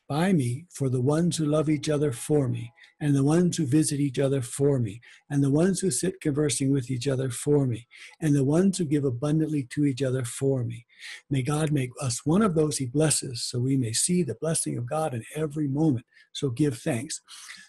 by 0.07 0.31
me 0.31 0.65
for 0.71 0.89
the 0.89 1.01
ones 1.01 1.37
who 1.37 1.45
love 1.45 1.69
each 1.69 1.89
other 1.89 2.11
for 2.11 2.47
me, 2.47 2.71
and 2.99 3.15
the 3.15 3.23
ones 3.23 3.57
who 3.57 3.65
visit 3.65 3.99
each 3.99 4.19
other 4.19 4.41
for 4.41 4.79
me, 4.79 5.01
and 5.29 5.43
the 5.43 5.51
ones 5.51 5.79
who 5.79 5.91
sit 5.91 6.21
conversing 6.21 6.71
with 6.71 6.89
each 6.89 7.07
other 7.07 7.29
for 7.29 7.67
me, 7.67 7.87
and 8.21 8.35
the 8.35 8.43
ones 8.43 8.77
who 8.77 8.85
give 8.85 9.03
abundantly 9.03 9.63
to 9.63 9.85
each 9.85 10.01
other 10.01 10.23
for 10.23 10.63
me. 10.63 10.85
May 11.29 11.41
God 11.41 11.71
make 11.71 11.91
us 12.01 12.25
one 12.25 12.41
of 12.41 12.55
those 12.55 12.77
he 12.77 12.85
blesses, 12.85 13.43
so 13.43 13.59
we 13.59 13.75
may 13.77 13.93
see 13.93 14.23
the 14.23 14.35
blessing 14.35 14.77
of 14.77 14.89
God 14.89 15.13
in 15.13 15.23
every 15.35 15.67
moment. 15.67 16.05
So 16.33 16.49
give 16.49 16.77
thanks, 16.77 17.21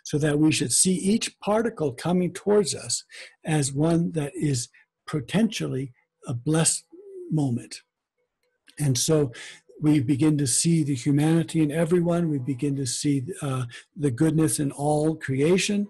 so 0.05 0.19
that 0.19 0.39
we 0.39 0.53
should 0.53 0.73
see 0.73 0.95
each 0.95 1.39
particle 1.41 1.93
coming 1.93 2.33
towards 2.33 2.75
us 2.75 3.05
as 3.45 3.73
one 3.73 4.13
that 4.13 4.33
is 4.35 4.69
potentially 5.07 5.93
a 6.27 6.35
blessed 6.35 6.85
moment. 7.31 7.83
And 8.79 8.97
so 8.97 9.33
we 9.81 10.01
begin 10.01 10.37
to 10.39 10.47
see 10.47 10.83
the 10.83 10.95
humanity 10.95 11.63
in 11.63 11.71
everyone. 11.71 12.29
We 12.29 12.39
begin 12.39 12.77
to 12.77 12.87
see 12.87 13.25
uh, 13.43 13.65
the 13.97 14.11
goodness 14.11 14.59
in 14.59 14.73
all 14.73 15.17
creation. 15.17 15.89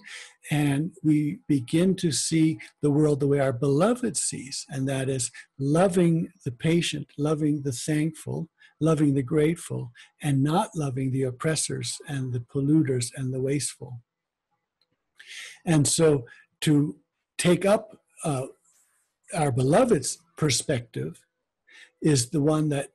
And 0.50 0.92
we 1.02 1.40
begin 1.46 1.94
to 1.96 2.12
see 2.12 2.58
the 2.80 2.90
world 2.90 3.20
the 3.20 3.26
way 3.26 3.40
our 3.40 3.52
beloved 3.52 4.16
sees, 4.16 4.64
and 4.70 4.88
that 4.88 5.08
is 5.08 5.30
loving 5.58 6.32
the 6.44 6.52
patient, 6.52 7.08
loving 7.18 7.62
the 7.62 7.72
thankful, 7.72 8.48
loving 8.80 9.14
the 9.14 9.22
grateful, 9.22 9.92
and 10.22 10.42
not 10.42 10.70
loving 10.74 11.10
the 11.10 11.24
oppressors 11.24 11.98
and 12.08 12.32
the 12.32 12.40
polluters 12.40 13.10
and 13.14 13.32
the 13.32 13.40
wasteful. 13.40 14.00
And 15.66 15.86
so 15.86 16.24
to 16.62 16.96
take 17.36 17.66
up 17.66 17.98
uh, 18.24 18.46
our 19.34 19.52
beloved's 19.52 20.18
perspective 20.36 21.22
is 22.00 22.30
the 22.30 22.40
one 22.40 22.70
that 22.70 22.90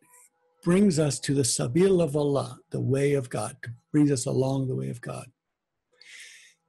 brings 0.63 0.97
us 0.97 1.19
to 1.19 1.33
the 1.33 1.43
Sabil 1.43 2.01
of 2.01 2.15
Allah, 2.15 2.59
the 2.71 2.79
way 2.79 3.13
of 3.13 3.29
God, 3.29 3.57
brings 3.91 4.11
us 4.11 4.25
along 4.25 4.67
the 4.67 4.75
way 4.75 4.89
of 4.89 5.01
God. 5.01 5.27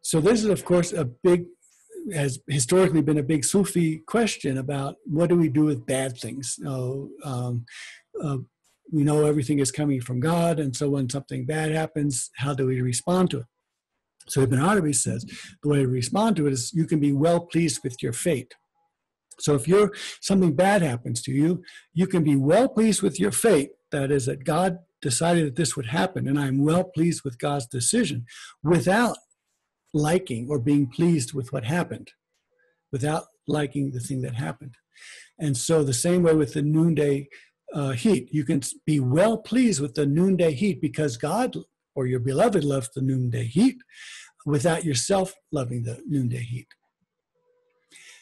So 0.03 0.21
this 0.21 0.41
is, 0.41 0.51
of 0.51 0.65
course, 0.65 0.93
a 0.93 1.05
big, 1.05 1.47
has 2.13 2.41
historically 2.49 3.01
been 3.01 3.19
a 3.19 3.23
big 3.23 3.45
Sufi 3.45 3.99
question 4.07 4.59
about 4.59 4.97
what 5.05 5.31
do 5.31 5.37
we 5.37 5.49
do 5.49 5.65
with 5.65 5.87
bad 5.87 6.19
things? 6.19 6.59
Um, 6.67 7.65
uh, 8.23 8.39
we 8.93 9.03
know 9.03 9.25
everything 9.25 9.61
is 9.61 9.73
coming 9.73 10.01
from 10.01 10.21
God, 10.21 10.61
and 10.61 10.77
so 10.77 10.91
when 10.91 11.09
something 11.09 11.47
bad 11.47 11.73
happens, 11.73 12.31
how 12.37 12.53
do 12.53 12.67
we 12.67 12.81
respond 12.81 13.31
to 13.31 13.39
it? 13.39 13.47
So 14.29 14.43
Ibn 14.43 14.59
Arabi 14.59 14.93
says 14.93 15.25
the 15.63 15.69
way 15.69 15.79
to 15.79 15.89
respond 15.89 16.37
to 16.37 16.47
it 16.47 16.53
is 16.53 16.73
you 16.73 16.87
can 16.87 17.01
be 17.01 17.13
well 17.13 17.41
pleased 17.41 17.81
with 17.83 18.03
your 18.03 18.13
fate. 18.13 18.55
So 19.39 19.55
if 19.55 19.67
you're 19.67 19.93
something 20.21 20.55
bad 20.55 20.83
happens 20.83 21.21
to 21.23 21.33
you, 21.33 21.63
you 21.93 22.07
can 22.07 22.23
be 22.23 22.37
well 22.37 22.69
pleased 22.69 23.03
with 23.03 23.19
your 23.19 23.33
fate 23.33 23.71
that 23.95 24.11
is, 24.11 24.27
that 24.27 24.45
God 24.45 24.79
decided 25.01 25.47
that 25.47 25.57
this 25.57 25.77
would 25.77 25.87
happen, 25.87 26.27
and 26.27 26.39
I'm 26.39 26.65
well 26.65 26.85
pleased 26.85 27.23
with 27.25 27.39
God's 27.39 27.67
decision 27.67 28.27
without 28.63 29.17
liking 29.93 30.49
or 30.51 30.59
being 30.59 30.89
pleased 30.89 31.33
with 31.33 31.53
what 31.53 31.65
happened, 31.65 32.11
without 32.91 33.25
liking 33.47 33.93
the 33.93 34.01
thing 34.01 34.23
that 34.23 34.35
happened. 34.35 34.75
And 35.39 35.57
so, 35.57 35.83
the 35.83 35.95
same 35.95 36.23
way 36.23 36.35
with 36.35 36.55
the 36.55 36.63
noonday 36.63 37.29
uh, 37.73 37.91
heat, 37.91 38.29
you 38.33 38.45
can 38.45 38.63
be 38.85 39.01
well 39.01 39.37
pleased 39.39 39.81
with 39.81 39.95
the 39.95 40.07
noonday 40.07 40.53
heat 40.53 40.81
because 40.81 41.17
God 41.17 41.57
or 41.95 42.07
your 42.07 42.21
beloved 42.21 42.65
loves 42.65 42.91
the 42.95 43.03
noonday 43.03 43.45
heat 43.45 43.77
without 44.45 44.85
yourself 44.85 45.35
loving 45.53 45.85
the 45.85 46.03
noonday 46.07 46.43
heat. 46.43 46.69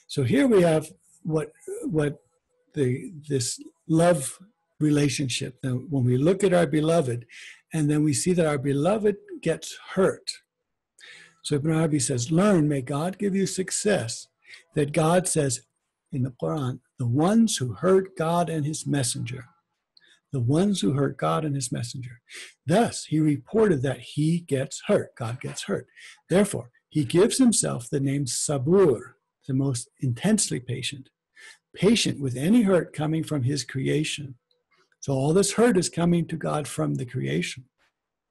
So 0.07 0.23
here 0.23 0.47
we 0.47 0.63
have 0.63 0.87
what 1.23 1.53
what 1.85 2.19
the 2.75 3.13
this 3.29 3.59
love 3.89 4.39
relationship. 4.83 5.59
Now, 5.63 5.75
when 5.89 6.05
we 6.05 6.17
look 6.17 6.45
at 6.45 6.53
our 6.53 6.67
beloved, 6.67 7.27
and 7.73 7.91
then 7.91 8.05
we 8.05 8.13
see 8.13 8.33
that 8.35 8.47
our 8.47 8.59
beloved 8.59 9.17
gets 9.41 9.77
hurt. 9.95 10.31
So 11.43 11.57
Ibn 11.57 11.73
Arabi 11.73 11.99
says, 11.99 12.31
Learn, 12.31 12.69
may 12.69 12.83
God 12.83 13.19
give 13.19 13.35
you 13.35 13.47
success. 13.47 14.29
That 14.75 14.93
God 14.93 15.27
says 15.27 15.63
in 16.13 16.23
the 16.23 16.35
Quran, 16.43 16.81
the 16.99 17.07
ones 17.07 17.57
who 17.57 17.73
hurt 17.73 18.17
God 18.17 18.51
and 18.51 18.67
his 18.67 18.87
messenger, 18.87 19.47
the 20.33 20.41
ones 20.41 20.81
who 20.81 20.93
hurt 20.93 21.17
God 21.17 21.45
and 21.45 21.55
his 21.55 21.73
messenger. 21.73 22.21
Thus, 22.67 23.07
he 23.07 23.19
reported 23.19 23.83
that 23.83 24.01
he 24.01 24.41
gets 24.41 24.83
hurt, 24.87 25.15
God 25.17 25.41
gets 25.41 25.65
hurt. 25.65 25.87
Therefore, 26.29 26.71
he 26.89 27.05
gives 27.05 27.39
himself 27.39 27.89
the 27.89 28.01
name 28.01 28.27
Sabur, 28.27 29.15
the 29.49 29.55
most 29.55 29.89
intensely 30.01 30.61
patient, 30.61 31.09
patient 31.75 32.21
with 32.21 32.37
any 32.37 32.63
hurt 32.63 32.93
coming 32.93 33.25
from 33.25 33.43
his 33.43 33.65
creation. 33.65 34.35
So 35.03 35.13
all 35.15 35.33
this 35.33 35.55
hurt 35.55 35.77
is 35.77 35.89
coming 35.89 36.29
to 36.29 36.37
God 36.37 36.69
from 36.69 36.95
the 36.95 37.05
creation. 37.05 37.65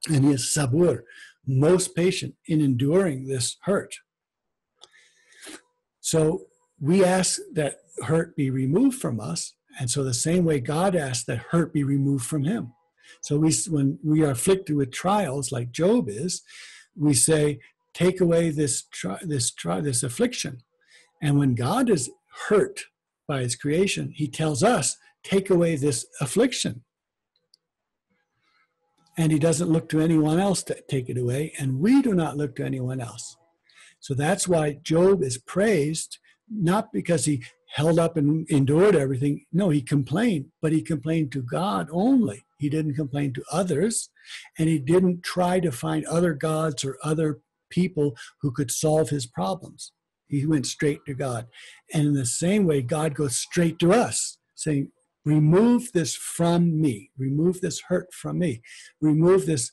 And 0.09 0.24
he 0.24 0.32
is 0.32 0.55
sabur, 0.55 1.01
most 1.45 1.93
patient 1.95 2.36
in 2.47 2.61
enduring 2.61 3.28
this 3.28 3.57
hurt. 3.63 3.93
So 5.99 6.45
we 6.80 7.03
ask 7.03 7.39
that 7.53 7.82
hurt 8.05 8.38
be 8.38 8.49
removed 8.49 8.97
from 8.99 9.19
us. 9.19 9.53
And 9.80 9.91
so 9.91 10.03
the 10.03 10.13
same 10.13 10.45
way 10.45 10.61
God 10.61 10.95
asks 10.95 11.26
that 11.26 11.39
hurt 11.51 11.74
be 11.74 11.84
removed 11.84 12.26
from 12.26 12.45
him. 12.45 12.74
So 13.19 13.38
we, 13.38 13.53
when 13.69 13.99
we 14.01 14.24
are 14.24 14.32
afflicted 14.32 14.78
with 14.78 14.91
trials 14.91 15.51
like 15.51 15.74
Job 15.74 16.07
is, 16.07 16.41
we 16.95 17.13
say, 17.13 17.59
take 17.93 18.22
away 18.22 18.49
this, 18.49 18.84
tri- 18.84 19.19
this, 19.24 19.51
tri- 19.51 19.82
this 19.82 20.03
affliction. 20.03 20.63
And 21.22 21.38
when 21.38 21.53
God 21.53 21.89
is 21.89 22.09
hurt 22.47 22.86
by 23.28 23.41
his 23.41 23.57
creation, 23.57 24.13
he 24.15 24.30
tells 24.30 24.63
us 24.63 24.95
take 25.24 25.49
away 25.49 25.76
this 25.76 26.05
affliction. 26.19 26.84
And 29.17 29.32
he 29.32 29.39
doesn't 29.39 29.69
look 29.69 29.89
to 29.89 29.99
anyone 29.99 30.39
else 30.39 30.63
to 30.63 30.82
take 30.89 31.09
it 31.09 31.17
away, 31.17 31.53
and 31.59 31.80
we 31.80 32.01
do 32.01 32.13
not 32.13 32.38
look 32.38 32.55
to 32.55 32.65
anyone 32.65 33.01
else. 33.01 33.36
So 33.99 34.13
that's 34.13 34.47
why 34.47 34.80
Job 34.82 35.22
is 35.22 35.38
praised, 35.38 36.17
not 36.49 36.91
because 36.91 37.26
he 37.26 37.43
held 37.74 37.99
up 37.99 38.17
and 38.17 38.49
endured 38.49 38.95
everything. 38.95 39.45
No, 39.51 39.69
he 39.69 39.82
complained, 39.82 40.45
but 40.61 40.72
he 40.72 40.82
complained 40.82 41.32
to 41.34 41.41
God 41.41 41.88
only. 41.91 42.43
He 42.57 42.69
didn't 42.69 42.95
complain 42.95 43.34
to 43.34 43.43
others, 43.51 44.09
and 44.57 44.67
he 44.67 44.80
didn't 44.80 45.24
try 45.24 45.59
to 45.59 45.72
find 45.72 46.05
other 46.05 46.34
gods 46.34 46.84
or 46.84 46.97
other 47.03 47.39
people 47.69 48.15
who 48.41 48.51
could 48.51 48.72
solve 48.72 49.09
his 49.09 49.26
problems. 49.26 49.93
He 50.28 50.45
went 50.45 50.65
straight 50.65 51.05
to 51.05 51.13
God. 51.13 51.47
And 51.93 52.07
in 52.07 52.13
the 52.13 52.26
same 52.26 52.65
way, 52.65 52.82
God 52.82 53.13
goes 53.15 53.36
straight 53.36 53.80
to 53.80 53.93
us, 53.93 54.38
saying, 54.55 54.91
remove 55.26 55.91
this 55.93 56.15
from 56.15 56.82
me. 56.82 57.11
Remove 57.17 57.61
this 57.61 57.82
hurt 57.88 58.13
from 58.13 58.39
me. 58.39 58.61
Remove 58.99 59.45
this 59.45 59.72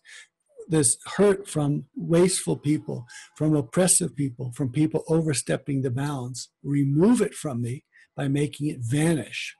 this 0.70 0.98
hurt 1.16 1.48
from 1.48 1.86
wasteful 1.96 2.54
people 2.54 3.06
from 3.38 3.56
oppressive 3.56 4.14
people 4.14 4.52
from 4.54 4.70
people 4.70 5.02
overstepping 5.08 5.80
the 5.80 5.90
bounds. 5.90 6.50
Remove 6.62 7.22
it 7.22 7.34
from 7.34 7.62
me 7.62 7.84
by 8.14 8.28
making 8.28 8.66
it 8.68 8.80
vanish. 8.80 9.54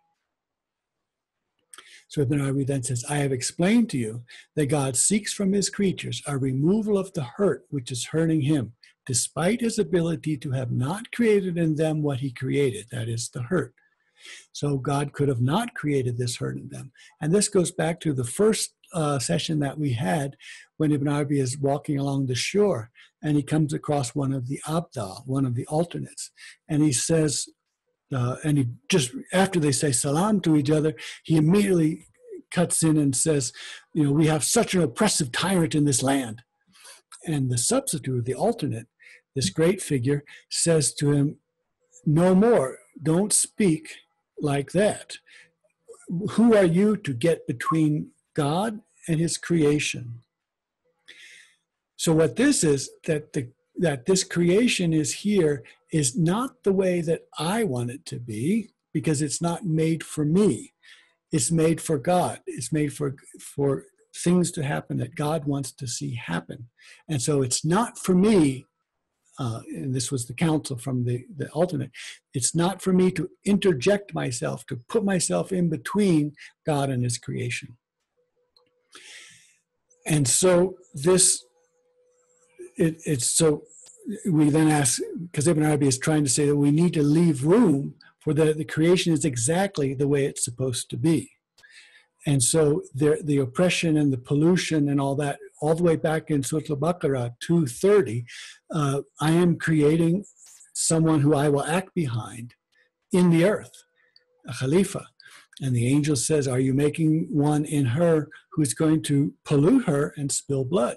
So 2.08 2.22
Ibn 2.22 2.40
Arabi 2.40 2.64
then 2.64 2.82
says, 2.82 3.04
I 3.08 3.18
have 3.18 3.32
explained 3.32 3.90
to 3.90 3.98
you 3.98 4.24
that 4.56 4.66
God 4.66 4.96
seeks 4.96 5.32
from 5.32 5.52
his 5.52 5.68
creatures 5.68 6.22
a 6.26 6.38
removal 6.38 6.96
of 6.96 7.12
the 7.12 7.22
hurt 7.22 7.66
which 7.68 7.92
is 7.92 8.06
hurting 8.06 8.40
him, 8.42 8.72
despite 9.04 9.60
his 9.60 9.78
ability 9.78 10.38
to 10.38 10.52
have 10.52 10.70
not 10.70 11.12
created 11.12 11.58
in 11.58 11.76
them 11.76 12.02
what 12.02 12.20
he 12.20 12.32
created, 12.32 12.86
that 12.90 13.08
is, 13.08 13.28
the 13.28 13.42
hurt. 13.42 13.74
So 14.52 14.76
God 14.76 15.12
could 15.12 15.28
have 15.28 15.40
not 15.40 15.74
created 15.74 16.18
this 16.18 16.36
hurt 16.36 16.56
in 16.56 16.68
them. 16.68 16.92
And 17.20 17.34
this 17.34 17.48
goes 17.48 17.70
back 17.70 18.00
to 18.00 18.12
the 18.12 18.24
first 18.24 18.74
uh, 18.92 19.18
session 19.18 19.58
that 19.60 19.78
we 19.78 19.92
had 19.92 20.36
when 20.76 20.92
Ibn 20.92 21.08
Arabi 21.08 21.40
is 21.40 21.58
walking 21.58 21.98
along 21.98 22.26
the 22.26 22.34
shore 22.34 22.90
and 23.22 23.36
he 23.36 23.42
comes 23.42 23.72
across 23.72 24.14
one 24.14 24.32
of 24.32 24.48
the 24.48 24.60
abdal, 24.66 25.22
one 25.26 25.44
of 25.44 25.54
the 25.54 25.66
alternates, 25.66 26.30
and 26.68 26.82
he 26.82 26.92
says, 26.92 27.48
uh, 28.14 28.36
and 28.44 28.58
he 28.58 28.68
just 28.88 29.10
after 29.32 29.60
they 29.60 29.72
say 29.72 29.92
salam 29.92 30.40
to 30.40 30.56
each 30.56 30.70
other, 30.70 30.94
he 31.24 31.36
immediately 31.36 32.06
cuts 32.50 32.82
in 32.82 32.96
and 32.96 33.14
says, 33.14 33.52
you 33.92 34.04
know, 34.04 34.12
we 34.12 34.26
have 34.26 34.44
such 34.44 34.74
an 34.74 34.82
oppressive 34.82 35.30
tyrant 35.32 35.74
in 35.74 35.84
this 35.84 36.02
land. 36.02 36.42
And 37.26 37.50
the 37.50 37.58
substitute, 37.58 38.24
the 38.24 38.34
alternate, 38.34 38.86
this 39.34 39.50
great 39.50 39.82
figure, 39.82 40.24
says 40.48 40.94
to 40.94 41.12
him, 41.12 41.36
no 42.06 42.34
more, 42.34 42.78
don't 43.02 43.32
speak 43.32 43.96
like 44.40 44.72
that. 44.72 45.18
Who 46.30 46.54
are 46.54 46.64
you 46.64 46.96
to 46.96 47.12
get 47.12 47.46
between 47.46 48.10
God 48.34 48.80
and 49.06 49.20
his 49.20 49.36
creation? 49.36 50.22
So 51.96 52.12
what 52.14 52.36
this 52.36 52.62
is 52.64 52.90
that 53.06 53.32
the 53.32 53.50
that 53.80 54.06
this 54.06 54.24
creation 54.24 54.92
is 54.92 55.14
here 55.14 55.62
is 55.92 56.16
not 56.16 56.64
the 56.64 56.72
way 56.72 57.00
that 57.00 57.22
I 57.38 57.62
want 57.62 57.90
it 57.90 58.04
to 58.06 58.18
be 58.18 58.70
because 58.92 59.22
it's 59.22 59.40
not 59.40 59.64
made 59.64 60.02
for 60.02 60.24
me. 60.24 60.72
It's 61.30 61.52
made 61.52 61.80
for 61.80 61.98
God. 61.98 62.40
It's 62.46 62.72
made 62.72 62.92
for 62.92 63.16
for 63.40 63.84
things 64.16 64.50
to 64.52 64.64
happen 64.64 64.96
that 64.98 65.14
God 65.14 65.44
wants 65.44 65.70
to 65.72 65.86
see 65.86 66.14
happen. 66.14 66.68
And 67.08 67.22
so 67.22 67.42
it's 67.42 67.64
not 67.64 67.98
for 67.98 68.14
me 68.14 68.66
uh, 69.38 69.60
and 69.68 69.94
this 69.94 70.10
was 70.10 70.26
the 70.26 70.34
counsel 70.34 70.76
from 70.76 71.04
the, 71.04 71.24
the 71.36 71.48
alternate, 71.50 71.90
it's 72.34 72.54
not 72.54 72.82
for 72.82 72.92
me 72.92 73.10
to 73.12 73.30
interject 73.44 74.14
myself, 74.14 74.66
to 74.66 74.76
put 74.88 75.04
myself 75.04 75.52
in 75.52 75.68
between 75.68 76.32
God 76.66 76.90
and 76.90 77.04
his 77.04 77.18
creation. 77.18 77.76
And 80.06 80.26
so 80.26 80.76
this, 80.94 81.44
it, 82.76 83.00
it's 83.04 83.28
so, 83.28 83.64
we 84.30 84.50
then 84.50 84.68
ask, 84.68 85.00
because 85.22 85.46
Ibn 85.46 85.62
Arabi 85.62 85.86
is 85.86 85.98
trying 85.98 86.24
to 86.24 86.30
say 86.30 86.46
that 86.46 86.56
we 86.56 86.70
need 86.70 86.94
to 86.94 87.02
leave 87.02 87.44
room 87.44 87.94
for 88.20 88.32
the, 88.34 88.54
the 88.54 88.64
creation 88.64 89.12
is 89.12 89.24
exactly 89.24 89.94
the 89.94 90.08
way 90.08 90.24
it's 90.24 90.44
supposed 90.44 90.90
to 90.90 90.96
be. 90.96 91.30
And 92.26 92.42
so 92.42 92.82
the, 92.94 93.20
the 93.22 93.38
oppression 93.38 93.96
and 93.96 94.12
the 94.12 94.18
pollution 94.18 94.88
and 94.88 95.00
all 95.00 95.14
that, 95.16 95.38
all 95.60 95.74
the 95.74 95.82
way 95.82 95.96
back 95.96 96.30
in 96.30 96.42
Surah 96.42 96.62
Al-Baqarah 96.70 97.34
230, 97.40 98.24
uh, 98.72 99.00
I 99.20 99.32
am 99.32 99.58
creating 99.58 100.24
someone 100.74 101.20
who 101.20 101.34
I 101.34 101.48
will 101.48 101.64
act 101.64 101.94
behind 101.94 102.54
in 103.12 103.30
the 103.30 103.44
earth, 103.44 103.72
a 104.48 104.54
Khalifa. 104.54 105.06
And 105.60 105.74
the 105.74 105.88
angel 105.88 106.14
says, 106.14 106.46
Are 106.46 106.60
you 106.60 106.72
making 106.72 107.28
one 107.30 107.64
in 107.64 107.86
her 107.86 108.28
who's 108.52 108.74
going 108.74 109.02
to 109.04 109.34
pollute 109.44 109.86
her 109.86 110.14
and 110.16 110.30
spill 110.30 110.64
blood? 110.64 110.96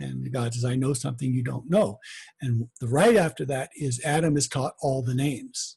And 0.00 0.32
God 0.32 0.54
says, 0.54 0.64
I 0.64 0.76
know 0.76 0.92
something 0.92 1.32
you 1.32 1.42
don't 1.42 1.68
know. 1.68 1.98
And 2.40 2.68
the 2.80 2.86
right 2.86 3.16
after 3.16 3.44
that 3.46 3.70
is 3.74 4.00
Adam 4.04 4.36
is 4.36 4.46
taught 4.46 4.74
all 4.80 5.02
the 5.02 5.14
names. 5.14 5.76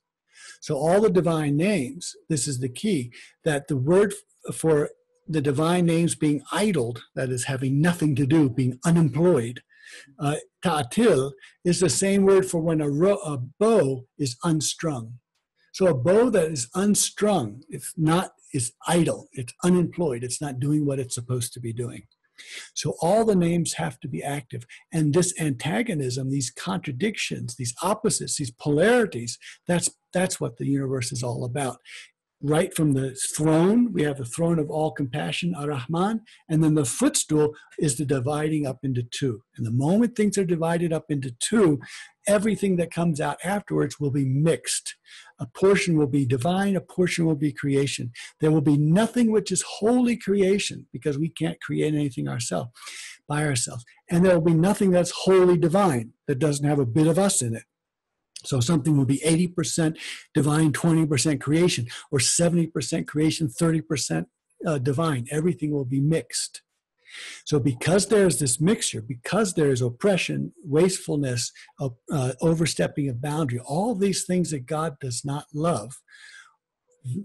So, 0.59 0.75
all 0.75 1.01
the 1.01 1.09
divine 1.09 1.57
names, 1.57 2.15
this 2.29 2.47
is 2.47 2.59
the 2.59 2.69
key, 2.69 3.11
that 3.43 3.67
the 3.67 3.77
word 3.77 4.13
for 4.53 4.89
the 5.27 5.41
divine 5.41 5.85
names 5.85 6.15
being 6.15 6.41
idled, 6.51 7.03
that 7.15 7.29
is, 7.29 7.45
having 7.45 7.81
nothing 7.81 8.15
to 8.15 8.25
do, 8.25 8.49
being 8.49 8.79
unemployed. 8.85 9.61
Uh, 10.19 10.35
is 11.65 11.79
the 11.79 11.89
same 11.89 12.23
word 12.23 12.45
for 12.45 12.61
when 12.61 12.81
a, 12.81 12.89
ro- 12.89 13.19
a 13.25 13.37
bow 13.37 14.05
is 14.17 14.37
unstrung. 14.43 15.13
So 15.73 15.87
a 15.87 15.93
bow 15.93 16.29
that 16.29 16.51
is 16.51 16.69
unstrung, 16.75 17.63
it's 17.69 17.93
not, 17.97 18.31
is 18.53 18.73
idle, 18.87 19.27
it's 19.33 19.53
unemployed, 19.63 20.23
it's 20.23 20.41
not 20.41 20.59
doing 20.59 20.85
what 20.85 20.99
it's 20.99 21.15
supposed 21.15 21.53
to 21.53 21.59
be 21.59 21.73
doing. 21.73 22.03
So 22.73 22.95
all 23.01 23.23
the 23.23 23.35
names 23.35 23.73
have 23.73 23.99
to 23.99 24.07
be 24.07 24.23
active. 24.23 24.65
And 24.91 25.13
this 25.13 25.33
antagonism, 25.39 26.29
these 26.29 26.51
contradictions, 26.51 27.55
these 27.55 27.73
opposites, 27.81 28.37
these 28.37 28.51
polarities, 28.51 29.37
that's 29.67 29.89
that's 30.13 30.41
what 30.41 30.57
the 30.57 30.65
universe 30.65 31.11
is 31.11 31.23
all 31.23 31.45
about 31.45 31.77
right 32.41 32.73
from 32.75 32.93
the 32.93 33.15
throne, 33.35 33.93
we 33.93 34.03
have 34.03 34.17
the 34.17 34.25
throne 34.25 34.59
of 34.59 34.69
all 34.69 34.91
compassion, 34.91 35.53
Ar-Rahman, 35.55 36.21
and 36.49 36.63
then 36.63 36.73
the 36.73 36.85
footstool 36.85 37.53
is 37.77 37.97
the 37.97 38.05
dividing 38.05 38.65
up 38.65 38.79
into 38.83 39.03
two. 39.03 39.43
And 39.55 39.65
the 39.65 39.71
moment 39.71 40.15
things 40.15 40.37
are 40.37 40.45
divided 40.45 40.91
up 40.91 41.05
into 41.09 41.31
two, 41.39 41.79
everything 42.27 42.77
that 42.77 42.91
comes 42.91 43.21
out 43.21 43.37
afterwards 43.43 43.99
will 43.99 44.11
be 44.11 44.25
mixed. 44.25 44.95
A 45.39 45.45
portion 45.45 45.97
will 45.97 46.07
be 46.07 46.25
divine, 46.25 46.75
a 46.75 46.81
portion 46.81 47.25
will 47.25 47.35
be 47.35 47.51
creation. 47.51 48.11
There 48.39 48.51
will 48.51 48.61
be 48.61 48.77
nothing 48.77 49.31
which 49.31 49.51
is 49.51 49.63
wholly 49.79 50.17
creation 50.17 50.87
because 50.91 51.17
we 51.17 51.29
can't 51.29 51.61
create 51.61 51.93
anything 51.93 52.27
ourselves 52.27 52.71
by 53.27 53.45
ourselves. 53.45 53.85
And 54.09 54.25
there 54.25 54.33
will 54.33 54.45
be 54.45 54.53
nothing 54.53 54.91
that's 54.91 55.11
wholly 55.11 55.57
divine 55.57 56.13
that 56.27 56.39
doesn't 56.39 56.67
have 56.67 56.79
a 56.79 56.85
bit 56.85 57.07
of 57.07 57.19
us 57.19 57.41
in 57.41 57.55
it. 57.55 57.63
So 58.43 58.59
something 58.59 58.97
will 58.97 59.05
be 59.05 59.19
80% 59.19 59.97
divine, 60.33 60.71
20% 60.71 61.41
creation, 61.41 61.87
or 62.11 62.19
70% 62.19 63.07
creation, 63.07 63.47
30% 63.47 64.25
uh, 64.65 64.77
divine. 64.77 65.27
Everything 65.31 65.71
will 65.71 65.85
be 65.85 65.99
mixed. 65.99 66.61
So 67.45 67.59
because 67.59 68.07
there's 68.07 68.39
this 68.39 68.61
mixture, 68.61 69.01
because 69.01 69.53
there's 69.53 69.81
oppression, 69.81 70.53
wastefulness, 70.63 71.51
uh, 71.79 71.89
uh, 72.11 72.33
overstepping 72.41 73.09
of 73.09 73.21
boundary, 73.21 73.59
all 73.59 73.95
these 73.95 74.25
things 74.25 74.51
that 74.51 74.65
God 74.65 74.95
does 75.01 75.25
not 75.25 75.45
love, 75.53 75.99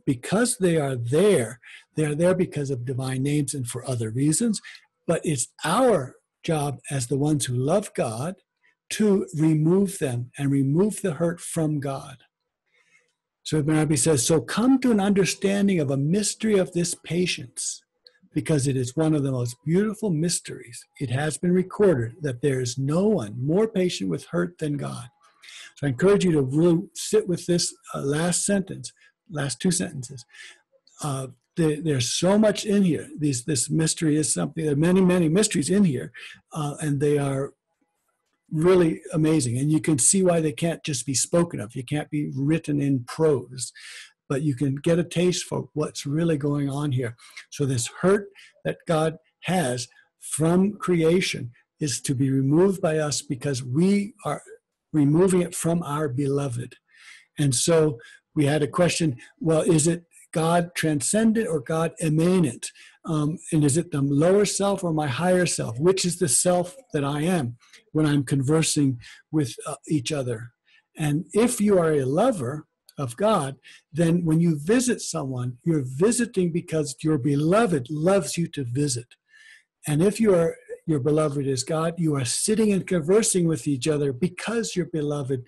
because 0.05 0.57
they 0.59 0.77
are 0.77 0.97
there, 0.97 1.61
they 1.95 2.05
are 2.05 2.15
there 2.15 2.35
because 2.35 2.71
of 2.71 2.85
divine 2.85 3.23
names 3.23 3.55
and 3.55 3.67
for 3.67 3.89
other 3.89 4.11
reasons. 4.11 4.61
But 5.07 5.21
it's 5.25 5.49
our 5.65 6.17
job 6.43 6.79
as 6.91 7.07
the 7.07 7.19
ones 7.19 7.45
who 7.45 7.55
love 7.55 7.93
God 7.95 8.37
to 8.91 9.27
remove 9.37 9.99
them 9.99 10.31
and 10.39 10.51
remove 10.51 11.03
the 11.03 11.15
hurt 11.15 11.41
from 11.41 11.81
God. 11.81 12.19
So 13.43 13.59
Ibn 13.59 13.97
says, 13.97 14.27
So 14.27 14.41
come 14.41 14.81
to 14.81 14.91
an 14.91 15.01
understanding 15.01 15.81
of 15.81 15.91
a 15.91 15.97
mystery 15.97 16.59
of 16.59 16.73
this 16.73 16.95
patience, 16.95 17.83
because 18.35 18.67
it 18.67 18.77
is 18.77 18.97
one 18.97 19.15
of 19.15 19.23
the 19.23 19.33
most 19.33 19.57
beautiful 19.65 20.11
mysteries. 20.11 20.85
It 21.01 21.11
has 21.11 21.39
been 21.39 21.53
recorded 21.53 22.17
that 22.23 22.43
there 22.43 22.61
is 22.61 22.77
no 22.77 23.07
one 23.07 23.35
more 23.41 23.69
patient 23.69 24.11
with 24.11 24.27
hurt 24.27 24.59
than 24.59 24.77
God. 24.77 25.09
So 25.77 25.87
I 25.87 25.91
encourage 25.91 26.25
you 26.25 26.33
to 26.33 26.43
really 26.43 26.89
sit 26.95 27.29
with 27.29 27.47
this 27.47 27.75
uh, 27.95 28.01
last 28.01 28.45
sentence, 28.45 28.93
last 29.31 29.61
two 29.61 29.71
sentences. 29.71 30.25
Uh, 31.03 31.29
the, 31.57 31.81
there's 31.81 32.13
so 32.13 32.39
much 32.39 32.65
in 32.65 32.83
here. 32.83 33.09
These, 33.19 33.45
this 33.45 33.71
mystery 33.71 34.17
is 34.17 34.33
something, 34.33 34.65
there 34.65 34.75
are 34.75 34.77
many, 34.77 35.01
many 35.01 35.29
mysteries 35.29 35.71
in 35.71 35.85
here, 35.85 36.13
uh, 36.53 36.77
and 36.81 37.01
they 37.01 37.17
are 37.17 37.53
really 38.51 39.01
amazing. 39.13 39.59
And 39.59 39.71
you 39.71 39.81
can 39.81 39.99
see 39.99 40.23
why 40.23 40.41
they 40.41 40.53
can't 40.53 40.85
just 40.85 41.07
be 41.07 41.15
spoken 41.15 41.61
of. 41.61 41.75
You 41.75 41.85
can't 41.85 42.11
be 42.11 42.31
written 42.35 42.81
in 42.81 43.05
prose, 43.05 43.73
but 44.29 44.43
you 44.43 44.55
can 44.55 44.77
get 44.77 44.99
a 44.99 45.05
taste 45.05 45.45
for 45.45 45.69
what's 45.75 46.07
really 46.07 46.37
going 46.37 46.69
on 46.69 46.93
here. 46.93 47.17
So, 47.51 47.67
this 47.67 47.89
hurt 48.01 48.29
that 48.65 48.79
God 48.87 49.19
has 49.45 49.89
from 50.21 50.75
creation 50.75 51.53
is 51.81 52.01
to 52.01 52.15
be 52.15 52.31
removed 52.31 52.81
by 52.81 52.99
us 52.99 53.23
because 53.23 53.63
we 53.63 54.15
are 54.25 54.43
removing 54.93 55.43
it 55.43 55.55
from 55.55 55.83
our 55.83 56.09
beloved. 56.09 56.77
And 57.39 57.55
so 57.55 57.99
we 58.35 58.47
had 58.47 58.63
a 58.63 58.69
question 58.69 59.17
well, 59.41 59.63
is 59.63 59.87
it 59.87 60.05
God 60.33 60.71
transcendent 60.75 61.49
or 61.49 61.61
God 61.61 61.93
immanent? 62.01 62.71
Um, 63.07 63.39
and 63.53 63.65
is 63.65 63.77
it 63.77 63.93
the 63.93 64.03
lower 64.03 64.45
self 64.45 64.83
or 64.83 64.93
my 64.93 65.07
higher 65.07 65.47
self? 65.47 65.79
Which 65.79 66.05
is 66.05 66.19
the 66.19 66.29
self 66.29 66.75
that 66.93 67.05
I 67.05 67.23
am? 67.23 67.57
when 67.97 68.05
I'm 68.05 68.25
conversing 68.25 69.01
with 69.33 69.57
uh, 69.67 69.77
each 69.89 70.13
other. 70.13 70.51
And 70.99 71.25
if 71.33 71.63
you 71.63 71.79
are 71.79 71.95
a 71.95 72.05
lover 72.05 72.67
of 72.99 73.17
God, 73.17 73.57
then 73.91 74.23
when 74.27 74.39
you 74.39 74.59
visit 74.63 75.01
someone, 75.01 75.57
you're 75.65 75.85
visiting 75.87 76.53
because 76.53 76.95
your 77.03 77.17
beloved 77.17 77.87
loves 77.89 78.37
you 78.37 78.49
to 78.49 78.65
visit. 78.65 79.07
And 79.87 80.03
if 80.03 80.21
you 80.21 80.35
are 80.35 80.57
your 80.87 81.01
beloved 81.01 81.47
is 81.47 81.65
God, 81.65 81.95
you 81.97 82.15
are 82.17 82.25
sitting 82.27 82.73
and 82.73 82.87
conversing 82.87 83.49
with 83.49 83.67
each 83.67 83.89
other 83.89 84.13
because 84.13 84.77
your 84.77 84.87
beloved 84.87 85.45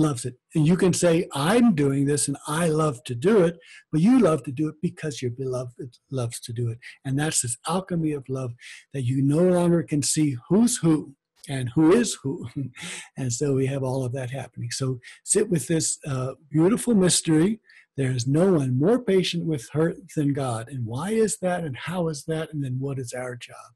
loves 0.00 0.24
it. 0.24 0.34
And 0.54 0.66
you 0.66 0.76
can 0.76 0.92
say, 0.92 1.28
I'm 1.34 1.74
doing 1.74 2.06
this 2.06 2.26
and 2.26 2.36
I 2.48 2.68
love 2.68 3.04
to 3.04 3.14
do 3.14 3.42
it, 3.44 3.58
but 3.92 4.00
you 4.00 4.18
love 4.18 4.42
to 4.44 4.52
do 4.52 4.68
it 4.68 4.76
because 4.82 5.20
your 5.20 5.30
beloved 5.30 5.98
loves 6.10 6.40
to 6.40 6.52
do 6.52 6.70
it. 6.70 6.78
And 7.04 7.18
that's 7.18 7.42
this 7.42 7.56
alchemy 7.68 8.12
of 8.12 8.28
love 8.28 8.52
that 8.94 9.02
you 9.02 9.22
no 9.22 9.42
longer 9.42 9.82
can 9.82 10.02
see 10.02 10.36
who's 10.48 10.78
who 10.78 11.14
and 11.48 11.68
who 11.74 11.92
is 11.92 12.18
who. 12.22 12.48
and 13.16 13.32
so 13.32 13.54
we 13.54 13.66
have 13.66 13.82
all 13.82 14.04
of 14.04 14.12
that 14.12 14.30
happening. 14.30 14.70
So 14.70 14.98
sit 15.24 15.48
with 15.50 15.68
this 15.68 15.98
uh, 16.06 16.32
beautiful 16.50 16.94
mystery. 16.94 17.60
There 17.96 18.10
is 18.10 18.26
no 18.26 18.54
one 18.54 18.78
more 18.78 19.02
patient 19.02 19.44
with 19.44 19.68
hurt 19.70 19.96
than 20.16 20.32
God. 20.32 20.68
And 20.68 20.86
why 20.86 21.10
is 21.10 21.36
that? 21.42 21.64
And 21.64 21.76
how 21.76 22.08
is 22.08 22.24
that? 22.24 22.52
And 22.52 22.64
then 22.64 22.76
what 22.80 22.98
is 22.98 23.12
our 23.12 23.36
job? 23.36 23.70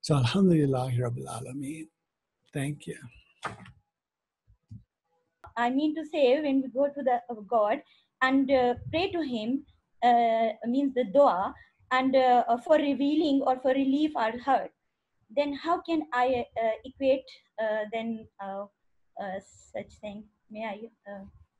So 0.00 0.14
Alhamdulillah 0.14 0.92
Rabbil 0.92 1.26
Alameen. 1.26 1.88
Thank 2.54 2.86
you. 2.86 2.96
I 5.58 5.70
mean 5.70 5.94
to 5.96 6.04
say, 6.06 6.40
when 6.40 6.62
we 6.62 6.68
go 6.68 6.88
to 6.88 7.02
the 7.02 7.20
uh, 7.28 7.40
God 7.46 7.82
and 8.22 8.50
uh, 8.50 8.74
pray 8.90 9.10
to 9.10 9.20
Him, 9.20 9.64
uh, 10.04 10.48
means 10.66 10.94
the 10.94 11.04
dua, 11.12 11.52
and 11.90 12.14
uh, 12.14 12.56
for 12.64 12.76
revealing 12.76 13.42
or 13.44 13.58
for 13.60 13.72
relief 13.72 14.12
our 14.16 14.38
hurt, 14.38 14.70
then 15.36 15.52
how 15.52 15.80
can 15.80 16.02
I 16.12 16.44
uh, 16.62 16.70
equate 16.84 17.24
uh, 17.60 17.84
then 17.92 18.26
such 19.74 19.92
thing? 20.00 20.24
May 20.50 20.64
I? 20.64 20.76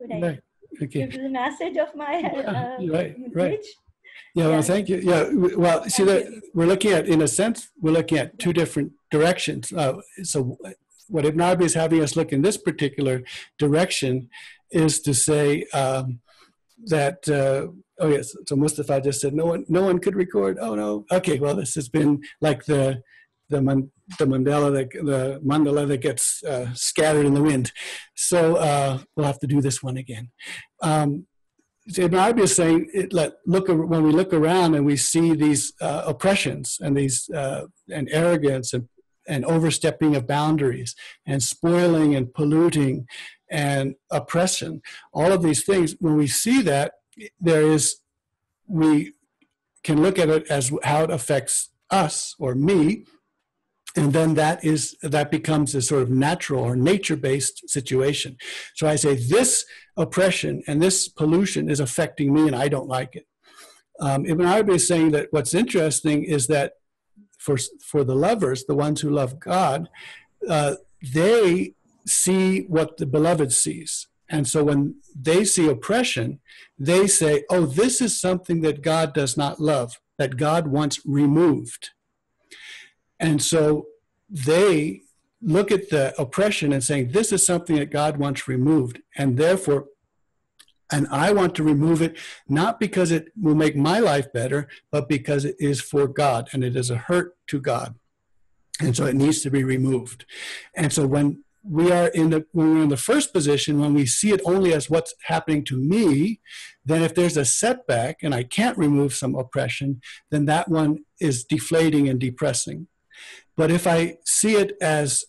could 0.01 0.12
I 0.12 0.20
right. 0.20 0.40
okay. 0.82 1.07
give 1.07 1.12
the 1.12 1.28
message 1.28 1.76
of 1.76 1.94
my 1.94 2.22
right, 2.88 3.16
right. 3.34 3.64
Yeah, 4.34 4.49
well, 4.49 4.62
thank 4.62 4.88
you. 4.88 4.99
Yeah, 4.99 5.28
well, 5.57 5.84
see 5.88 6.05
that 6.05 6.26
we're 6.55 6.66
looking 6.66 6.92
at, 6.92 7.07
in 7.09 7.22
a 7.22 7.28
sense, 7.28 7.70
we're 7.80 7.92
looking 7.92 8.18
at 8.18 8.38
two 8.38 8.53
different 8.53 8.92
directions. 9.11 9.72
Uh, 9.72 9.94
so, 10.22 10.57
what 11.09 11.24
Ibn 11.24 11.62
is 11.62 11.74
having 11.74 12.02
us 12.02 12.16
look 12.16 12.32
in 12.32 12.42
this 12.42 12.56
particular 12.56 13.22
direction 13.59 14.28
is 14.70 15.00
to 15.00 15.14
say 15.14 15.64
um, 15.74 16.20
that. 16.86 17.28
Uh, 17.28 17.72
oh 18.00 18.09
yes, 18.09 18.34
so 18.46 18.56
Mustafa 18.56 19.00
just 19.00 19.20
said 19.20 19.34
no 19.34 19.46
one, 19.46 19.64
no 19.68 19.82
one 19.82 19.98
could 19.98 20.14
record. 20.14 20.59
Oh 20.61 20.74
no. 20.74 21.04
Okay, 21.11 21.38
well, 21.38 21.56
this 21.56 21.74
has 21.74 21.88
been 21.88 22.22
like 22.40 22.64
the 22.64 23.02
the, 23.50 23.62
man, 23.62 23.90
the 24.18 24.26
mandala 24.26 24.72
that 24.72 24.90
the 24.90 25.40
mandala 25.44 25.86
that 25.88 26.02
gets 26.02 26.42
uh, 26.44 26.72
scattered 26.74 27.26
in 27.26 27.34
the 27.34 27.42
wind. 27.42 27.72
So 28.14 28.56
uh, 28.56 28.98
we'll 29.16 29.26
have 29.26 29.38
to 29.40 29.46
do 29.46 29.61
this 29.61 29.82
one 29.82 29.96
again. 29.96 30.30
Um, 30.82 31.26
Ibn 31.96 32.18
Arabi 32.18 32.42
is 32.42 32.54
saying, 32.54 32.90
it, 32.92 33.14
look 33.46 33.68
when 33.68 34.02
we 34.02 34.12
look 34.12 34.34
around 34.34 34.74
and 34.74 34.84
we 34.84 34.96
see 34.96 35.34
these 35.34 35.72
uh, 35.80 36.02
oppressions 36.06 36.76
and 36.82 36.94
these 36.94 37.30
uh, 37.30 37.64
and 37.90 38.09
arrogance 38.12 38.74
and, 38.74 38.88
and 39.29 39.45
overstepping 39.45 40.16
of 40.16 40.26
boundaries 40.26 40.97
and 41.26 41.43
spoiling 41.43 42.14
and 42.14 42.33
polluting 42.33 43.07
and 43.51 43.95
oppression, 44.11 44.83
all 45.12 45.33
of 45.33 45.43
these 45.43 45.64
things. 45.64 45.95
When 46.01 46.16
we 46.16 46.26
see 46.26 46.62
that, 46.62 46.95
there 47.41 47.62
is 47.62 48.01
we 48.66 49.12
can 49.83 50.03
look 50.03 50.18
at 50.18 50.29
it 50.29 50.47
as 50.51 50.72
how 50.85 51.05
it 51.05 51.11
affects 51.11 51.70
us 51.91 52.35
or 52.39 52.55
me 52.55 53.05
and 53.97 54.12
then 54.12 54.35
that 54.35 54.64
is 54.64 54.97
that 55.03 55.31
becomes 55.31 55.74
a 55.74 55.83
sort 55.83 56.03
of 56.03 56.11
natural 56.11 56.62
or 56.62 56.76
nature-based 56.76 57.68
situation 57.68 58.37
so 58.74 58.87
i 58.87 58.95
say 58.95 59.14
this 59.14 59.64
oppression 59.97 60.62
and 60.66 60.83
this 60.83 61.09
pollution 61.09 61.70
is 61.70 61.81
affecting 61.81 62.33
me 62.33 62.47
and 62.47 62.55
i 62.55 62.68
don't 62.68 62.89
like 62.89 63.16
it 63.16 63.26
um, 64.01 64.26
ibn 64.26 64.47
arabi 64.47 64.74
is 64.74 64.87
saying 64.87 65.11
that 65.11 65.29
what's 65.31 65.55
interesting 65.55 66.22
is 66.22 66.47
that 66.47 66.74
for 67.49 67.59
for 67.92 68.03
the 68.05 68.20
lovers 68.26 68.61
the 68.64 68.80
ones 68.86 69.01
who 69.01 69.11
love 69.11 69.32
god 69.40 69.88
uh, 70.55 70.74
they 71.20 71.74
see 72.07 72.44
what 72.76 72.96
the 72.99 73.07
beloved 73.07 73.51
sees 73.53 73.92
and 74.28 74.46
so 74.53 74.59
when 74.64 74.80
they 75.28 75.40
see 75.44 75.66
oppression 75.68 76.40
they 76.78 77.07
say 77.07 77.44
oh 77.55 77.64
this 77.80 78.01
is 78.07 78.20
something 78.26 78.61
that 78.61 78.82
god 78.82 79.14
does 79.20 79.34
not 79.42 79.61
love 79.72 80.01
that 80.18 80.36
god 80.36 80.64
wants 80.68 81.01
removed 81.07 81.90
and 83.20 83.42
so 83.42 83.86
they 84.28 85.03
look 85.40 85.70
at 85.70 85.90
the 85.90 86.14
oppression 86.20 86.72
and 86.72 86.82
saying, 86.82 87.09
this 87.12 87.32
is 87.32 87.44
something 87.44 87.76
that 87.76 87.90
God 87.90 88.16
wants 88.16 88.49
removed. 88.49 89.01
And 89.16 89.36
therefore, 89.36 89.86
and 90.91 91.07
I 91.09 91.32
want 91.32 91.55
to 91.57 91.62
remove 91.62 92.01
it 92.01 92.16
not 92.49 92.80
because 92.80 93.11
it 93.11 93.28
will 93.41 93.55
make 93.55 93.76
my 93.76 93.99
life 93.99 94.32
better, 94.32 94.68
but 94.91 95.09
because 95.09 95.45
it 95.45 95.57
is 95.59 95.80
for 95.80 96.07
God 96.09 96.49
and 96.53 96.64
it 96.64 96.76
is 96.76 96.91
a 96.91 96.97
hurt 96.97 97.36
to 97.49 97.61
God. 97.61 97.97
And 98.80 98.97
so 98.97 99.05
it 99.07 99.16
needs 99.16 99.41
to 99.43 99.51
be 99.51 99.64
removed. 99.64 100.24
And 100.74 100.93
so 100.93 101.07
when 101.07 101.45
we 101.62 101.91
are 101.93 102.09
in 102.09 102.30
the 102.30 102.47
when 102.53 102.74
we're 102.74 102.82
in 102.84 102.89
the 102.89 102.97
first 102.97 103.32
position, 103.32 103.80
when 103.80 103.93
we 103.93 104.07
see 104.07 104.30
it 104.30 104.41
only 104.45 104.72
as 104.72 104.89
what's 104.89 105.14
happening 105.24 105.64
to 105.64 105.76
me, 105.76 106.41
then 106.84 107.03
if 107.03 107.14
there's 107.14 107.36
a 107.36 107.45
setback 107.45 108.22
and 108.22 108.34
I 108.34 108.45
can't 108.45 108.78
remove 108.78 109.12
some 109.12 109.34
oppression, 109.34 110.01
then 110.30 110.47
that 110.47 110.68
one 110.68 111.05
is 111.20 111.45
deflating 111.45 112.09
and 112.09 112.18
depressing. 112.18 112.86
But 113.57 113.70
if 113.72 113.86
I 113.86 114.18
see 114.24 114.55
it 114.55 114.76
as, 114.80 115.24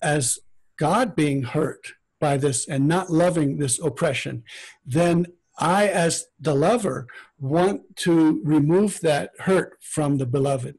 as 0.00 0.38
God 0.78 1.14
being 1.14 1.42
hurt 1.42 1.92
by 2.20 2.36
this 2.36 2.68
and 2.68 2.88
not 2.88 3.10
loving 3.10 3.58
this 3.58 3.78
oppression, 3.78 4.42
then 4.84 5.26
I, 5.58 5.88
as 5.88 6.26
the 6.38 6.54
lover, 6.54 7.06
want 7.38 7.96
to 7.96 8.42
remove 8.44 9.00
that 9.00 9.30
hurt 9.40 9.78
from 9.80 10.18
the 10.18 10.26
beloved. 10.26 10.76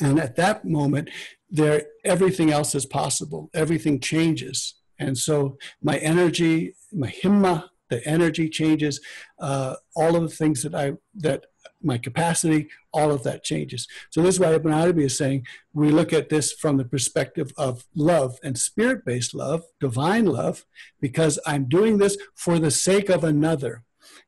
And 0.00 0.18
at 0.18 0.36
that 0.36 0.64
moment, 0.64 1.10
there 1.50 1.84
everything 2.04 2.50
else 2.50 2.74
is 2.74 2.86
possible. 2.86 3.50
Everything 3.54 4.00
changes. 4.00 4.74
And 4.98 5.16
so 5.16 5.56
my 5.82 5.96
energy, 5.98 6.74
my 6.92 7.08
himma, 7.08 7.64
the 7.88 8.06
energy 8.06 8.48
changes. 8.48 9.00
Uh, 9.38 9.76
all 9.96 10.14
of 10.16 10.22
the 10.22 10.36
things 10.36 10.62
that 10.62 10.74
I 10.74 10.92
that 11.14 11.46
my 11.82 11.98
capacity, 11.98 12.68
all 12.92 13.10
of 13.10 13.22
that 13.22 13.44
changes. 13.44 13.86
So 14.10 14.22
this 14.22 14.34
is 14.34 14.40
why 14.40 14.54
Ibn 14.54 14.72
Arabi 14.72 15.04
is 15.04 15.16
saying 15.16 15.46
we 15.72 15.90
look 15.90 16.12
at 16.12 16.28
this 16.28 16.52
from 16.52 16.76
the 16.76 16.84
perspective 16.84 17.52
of 17.56 17.86
love 17.94 18.38
and 18.42 18.58
spirit-based 18.58 19.34
love, 19.34 19.64
divine 19.80 20.26
love, 20.26 20.64
because 21.00 21.38
I'm 21.46 21.68
doing 21.68 21.98
this 21.98 22.16
for 22.34 22.58
the 22.58 22.70
sake 22.70 23.08
of 23.08 23.24
another. 23.24 23.84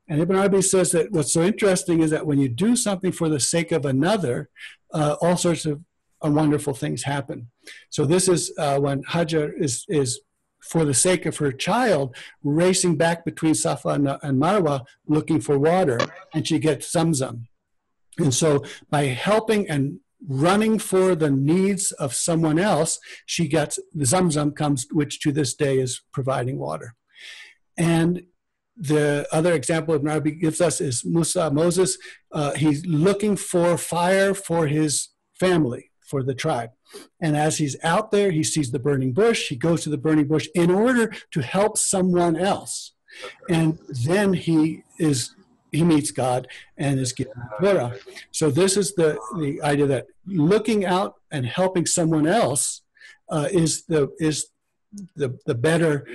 And 0.08 0.20
Ibn 0.20 0.36
Arabi 0.36 0.62
says 0.62 0.90
that 0.92 1.12
what's 1.12 1.32
so 1.32 1.42
interesting 1.42 2.00
is 2.00 2.10
that 2.10 2.26
when 2.26 2.38
you 2.38 2.48
do 2.48 2.76
something 2.76 3.12
for 3.12 3.28
the 3.28 3.40
sake 3.40 3.72
of 3.72 3.84
another, 3.84 4.48
uh, 4.92 5.16
all 5.20 5.36
sorts 5.36 5.66
of 5.66 5.80
uh, 6.24 6.30
wonderful 6.30 6.74
things 6.74 7.04
happen. 7.04 7.48
So 7.90 8.04
this 8.04 8.28
is 8.28 8.52
uh, 8.58 8.78
when 8.78 9.02
Hajar 9.04 9.52
is 9.58 9.84
is 9.88 10.20
for 10.62 10.84
the 10.84 10.94
sake 10.94 11.26
of 11.26 11.38
her 11.38 11.52
child, 11.52 12.14
racing 12.42 12.96
back 12.96 13.24
between 13.24 13.54
Safa 13.54 13.88
and, 13.88 14.06
Marwa 14.40 14.84
looking 15.06 15.40
for 15.40 15.58
water, 15.58 15.98
and 16.34 16.46
she 16.46 16.58
gets 16.58 16.92
Zamzam. 16.92 17.46
And 18.18 18.34
so 18.34 18.64
by 18.90 19.06
helping 19.06 19.68
and 19.68 20.00
running 20.28 20.78
for 20.78 21.14
the 21.14 21.30
needs 21.30 21.92
of 21.92 22.14
someone 22.14 22.58
else, 22.58 22.98
she 23.24 23.48
gets 23.48 23.78
the 23.92 24.04
Zamzam 24.04 24.54
comes, 24.54 24.86
which 24.92 25.20
to 25.20 25.32
this 25.32 25.54
day 25.54 25.78
is 25.78 26.02
providing 26.12 26.58
water. 26.58 26.94
And 27.78 28.24
the 28.76 29.26
other 29.32 29.52
example 29.52 29.94
of 29.94 30.06
Arabi 30.06 30.32
gives 30.32 30.60
us 30.60 30.80
is 30.80 31.04
Musa, 31.04 31.50
Moses. 31.50 31.98
Uh, 32.32 32.52
he's 32.52 32.84
looking 32.86 33.36
for 33.36 33.76
fire 33.76 34.34
for 34.34 34.66
his 34.66 35.08
family, 35.34 35.89
for 36.10 36.22
the 36.22 36.34
tribe. 36.34 36.70
And 37.20 37.36
as 37.36 37.58
he's 37.58 37.76
out 37.82 38.10
there, 38.10 38.30
he 38.30 38.42
sees 38.42 38.70
the 38.70 38.78
burning 38.78 39.12
bush. 39.12 39.48
He 39.48 39.56
goes 39.56 39.82
to 39.84 39.90
the 39.90 39.98
burning 40.06 40.26
bush 40.26 40.48
in 40.54 40.70
order 40.70 41.12
to 41.30 41.40
help 41.40 41.78
someone 41.78 42.36
else. 42.36 42.92
And 43.48 43.78
then 44.04 44.32
he 44.34 44.82
is 44.98 45.34
he 45.72 45.84
meets 45.84 46.10
God 46.10 46.48
and 46.76 46.98
is 46.98 47.12
given 47.12 47.34
Torah. 47.60 47.94
So 48.32 48.50
this 48.50 48.76
is 48.76 48.94
the, 48.94 49.18
the 49.38 49.62
idea 49.62 49.86
that 49.86 50.06
looking 50.26 50.84
out 50.84 51.14
and 51.30 51.46
helping 51.46 51.86
someone 51.86 52.26
else 52.26 52.82
uh, 53.28 53.48
is 53.52 53.84
the 53.84 54.10
is 54.18 54.48
the, 55.14 55.38
the 55.46 55.54
better 55.54 56.06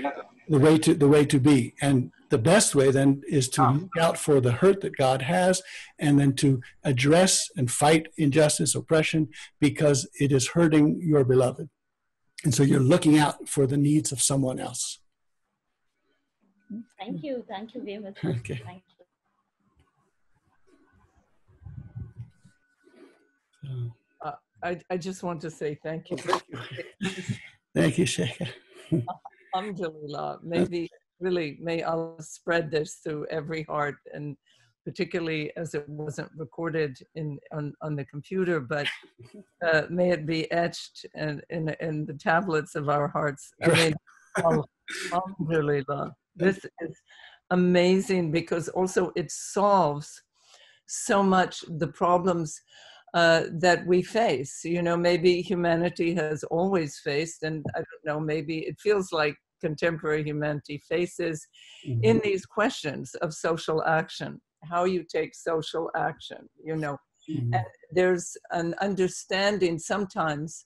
the 0.48 0.60
way 0.60 0.78
to 0.80 0.94
the 0.94 1.08
way 1.08 1.26
to 1.26 1.40
be. 1.40 1.74
And 1.82 2.12
the 2.30 2.38
best 2.38 2.76
way 2.76 2.92
then 2.92 3.22
is 3.28 3.48
to 3.50 3.70
look 3.72 3.98
out 4.00 4.18
for 4.18 4.42
the 4.42 4.52
hurt 4.52 4.82
that 4.82 4.98
God 4.98 5.22
has 5.22 5.62
and 6.00 6.20
then 6.20 6.34
to 6.36 6.62
address 6.84 7.50
and 7.56 7.70
fight 7.70 8.08
injustice, 8.18 8.76
oppression, 8.76 9.30
because 9.60 10.10
it 10.20 10.32
is 10.32 10.50
hurting 10.50 11.02
your 11.02 11.24
beloved. 11.24 11.70
And 12.44 12.54
so 12.54 12.64
you're 12.64 12.80
looking 12.80 13.18
out 13.18 13.48
for 13.48 13.66
the 13.68 13.78
needs 13.78 14.12
of 14.12 14.22
someone 14.22 14.60
else. 14.60 15.00
Thank 17.00 17.24
you. 17.24 17.44
Thank 17.48 17.76
you 17.76 17.84
very 17.84 18.00
much. 18.00 18.18
Okay. 18.24 18.62
Thank 18.66 18.84
you. 23.64 23.92
Uh, 24.22 24.32
I, 24.64 24.80
I 24.90 24.98
just 24.98 25.24
want 25.24 25.42
to 25.42 25.50
say 25.50 25.80
thank 25.82 26.12
you. 26.12 26.18
thank 27.74 27.98
you, 27.98 28.06
Sheikh. 28.06 28.40
Alhamdulillah. 29.56 30.40
Maybe 30.44 30.90
really 31.20 31.58
may 31.62 31.82
Allah 31.84 32.22
spread 32.22 32.70
this 32.70 32.96
through 32.96 33.26
every 33.28 33.64
heart 33.64 33.96
and 34.14 34.36
particularly 34.86 35.52
as 35.58 35.74
it 35.74 35.88
wasn't 35.90 36.30
recorded 36.38 36.96
in 37.16 37.40
on, 37.52 37.74
on 37.82 37.96
the 37.96 38.06
computer, 38.06 38.60
but 38.60 38.88
uh, 39.66 39.84
may 39.90 40.12
it 40.12 40.26
be 40.28 40.50
etched 40.52 41.06
in, 41.16 41.42
in, 41.50 41.76
in 41.80 42.06
the 42.06 42.14
tablets 42.14 42.76
of 42.76 42.88
our 42.88 43.08
hearts. 43.08 43.52
I 43.64 43.70
mean, 43.74 43.96
alhamdulillah. 45.12 46.14
This 46.36 46.58
is 46.82 47.02
amazing 47.50 48.32
because 48.32 48.70
also 48.70 49.12
it 49.16 49.32
solves 49.32 50.22
so 50.88 51.24
much 51.24 51.64
the 51.80 51.88
problems 51.88 52.62
uh, 53.16 53.46
that 53.54 53.88
we 53.88 54.04
face. 54.04 54.62
You 54.64 54.82
know, 54.84 54.98
maybe 54.98 55.42
humanity 55.42 56.14
has 56.16 56.44
always 56.44 57.00
faced, 57.00 57.44
and 57.44 57.66
I 57.74 57.80
don't 57.80 58.06
know, 58.06 58.20
maybe 58.20 58.60
it 58.60 58.76
feels 58.80 59.12
like 59.12 59.36
contemporary 59.62 60.24
humanity 60.24 60.82
faces 60.90 61.46
mm-hmm. 61.88 62.04
in 62.04 62.20
these 62.24 62.46
questions 62.46 63.16
of 63.16 63.34
social 63.34 63.84
action, 63.84 64.42
how 64.64 64.86
you 64.86 65.04
take 65.04 65.36
social 65.36 65.90
action, 65.96 66.50
you 66.64 66.76
know. 66.76 66.98
Mm-hmm. 67.30 67.54
And 67.56 67.66
there's 67.92 68.38
an 68.52 68.76
understanding 68.82 69.80
sometimes 69.80 70.66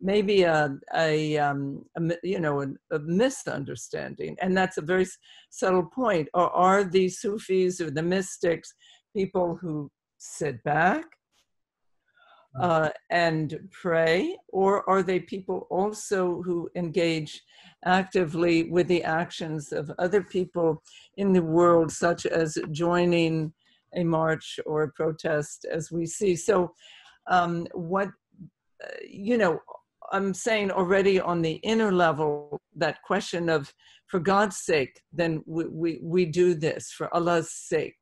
maybe 0.00 0.42
a, 0.44 0.76
a, 0.94 1.36
um, 1.38 1.84
a 1.96 2.16
you 2.22 2.38
know 2.38 2.62
a, 2.62 2.68
a, 2.94 3.00
misunderstanding 3.00 4.36
and 4.40 4.56
that's 4.56 4.78
a 4.78 4.80
very 4.80 5.04
subtle 5.50 5.90
point 5.92 6.28
or 6.34 6.48
are 6.50 6.84
the 6.84 7.08
sufis 7.08 7.80
or 7.80 7.90
the 7.90 8.02
mystics 8.02 8.72
people 9.16 9.58
who 9.60 9.90
sit 10.18 10.62
back. 10.62 11.04
Uh, 12.60 12.88
and 13.10 13.58
pray 13.70 14.36
or 14.48 14.88
are 14.88 15.02
they 15.02 15.20
people 15.20 15.66
also 15.70 16.42
who 16.42 16.68
engage 16.74 17.42
actively 17.84 18.64
with 18.64 18.88
the 18.88 19.04
actions 19.04 19.72
of 19.72 19.90
other 19.98 20.22
people 20.22 20.82
in 21.16 21.32
the 21.32 21.42
world 21.42 21.92
such 21.92 22.26
as 22.26 22.58
joining 22.72 23.52
a 23.94 24.02
march 24.02 24.58
or 24.66 24.82
a 24.82 24.92
protest 24.92 25.66
as 25.70 25.92
we 25.92 26.04
see 26.04 26.34
so 26.34 26.72
um, 27.30 27.66
what 27.74 28.08
uh, 28.82 28.88
you 29.08 29.38
know 29.38 29.60
I'm 30.12 30.34
saying 30.34 30.70
already 30.70 31.20
on 31.20 31.42
the 31.42 31.54
inner 31.62 31.92
level, 31.92 32.60
that 32.76 33.02
question 33.02 33.48
of, 33.48 33.72
for 34.06 34.20
God's 34.20 34.56
sake, 34.56 35.02
then 35.12 35.42
we, 35.46 35.66
we, 35.66 36.00
we 36.02 36.24
do 36.24 36.54
this 36.54 36.90
for 36.90 37.14
Allah's 37.14 37.52
sake, 37.52 37.96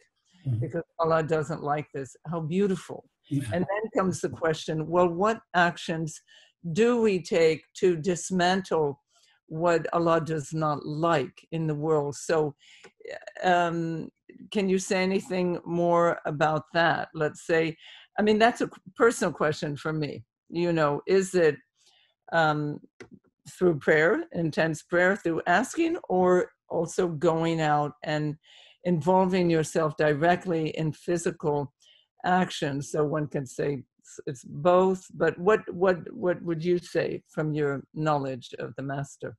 mm-hmm. 0.47 0.61
because 0.61 0.83
Allah 0.99 1.23
doesn't 1.23 1.63
like 1.63 1.89
this. 1.93 2.17
How 2.31 2.41
beautiful. 2.41 3.09
Yeah. 3.29 3.43
And 3.53 3.65
then 3.65 3.91
comes 3.97 4.21
the 4.21 4.29
question 4.29 4.87
well, 4.87 5.09
what 5.09 5.41
actions 5.55 6.21
do 6.73 7.01
we 7.01 7.23
take 7.23 7.63
to 7.75 7.97
dismantle 7.97 9.01
what 9.49 9.87
Allah 9.93 10.21
does 10.21 10.53
not 10.53 10.85
like 10.85 11.47
in 11.53 11.67
the 11.67 11.75
world? 11.75 12.17
So, 12.17 12.55
um, 13.43 14.09
can 14.51 14.69
you 14.69 14.79
say 14.79 15.03
anything 15.03 15.59
more 15.65 16.19
about 16.27 16.65
that? 16.75 17.09
Let's 17.15 17.47
say, 17.47 17.77
I 18.19 18.23
mean, 18.23 18.39
that's 18.39 18.61
a 18.61 18.71
personal 18.97 19.33
question 19.33 19.77
for 19.77 19.93
me. 19.93 20.25
You 20.49 20.73
know, 20.73 21.01
is 21.07 21.35
it 21.35 21.57
um, 22.33 22.81
through 23.51 23.79
prayer, 23.79 24.25
intense 24.33 24.83
prayer, 24.83 25.17
through 25.17 25.43
asking, 25.47 25.97
or 26.09 26.51
also 26.69 27.09
going 27.09 27.61
out 27.61 27.93
and 28.03 28.37
involving 28.85 29.51
yourself 29.51 29.97
directly 29.97 30.69
in 30.71 30.93
physical 30.93 31.73
action. 32.27 32.83
So 32.83 33.05
one 33.05 33.27
can 33.29 33.47
say 33.47 33.85
it's 34.27 34.45
both. 34.45 35.07
But 35.15 35.39
what 35.39 35.63
what 35.73 35.99
what 36.13 36.43
would 36.43 36.65
you 36.65 36.79
say 36.79 37.23
from 37.29 37.55
your 37.55 37.83
knowledge 37.95 38.55
of 38.59 38.75
the 38.77 38.83
master? 38.83 39.37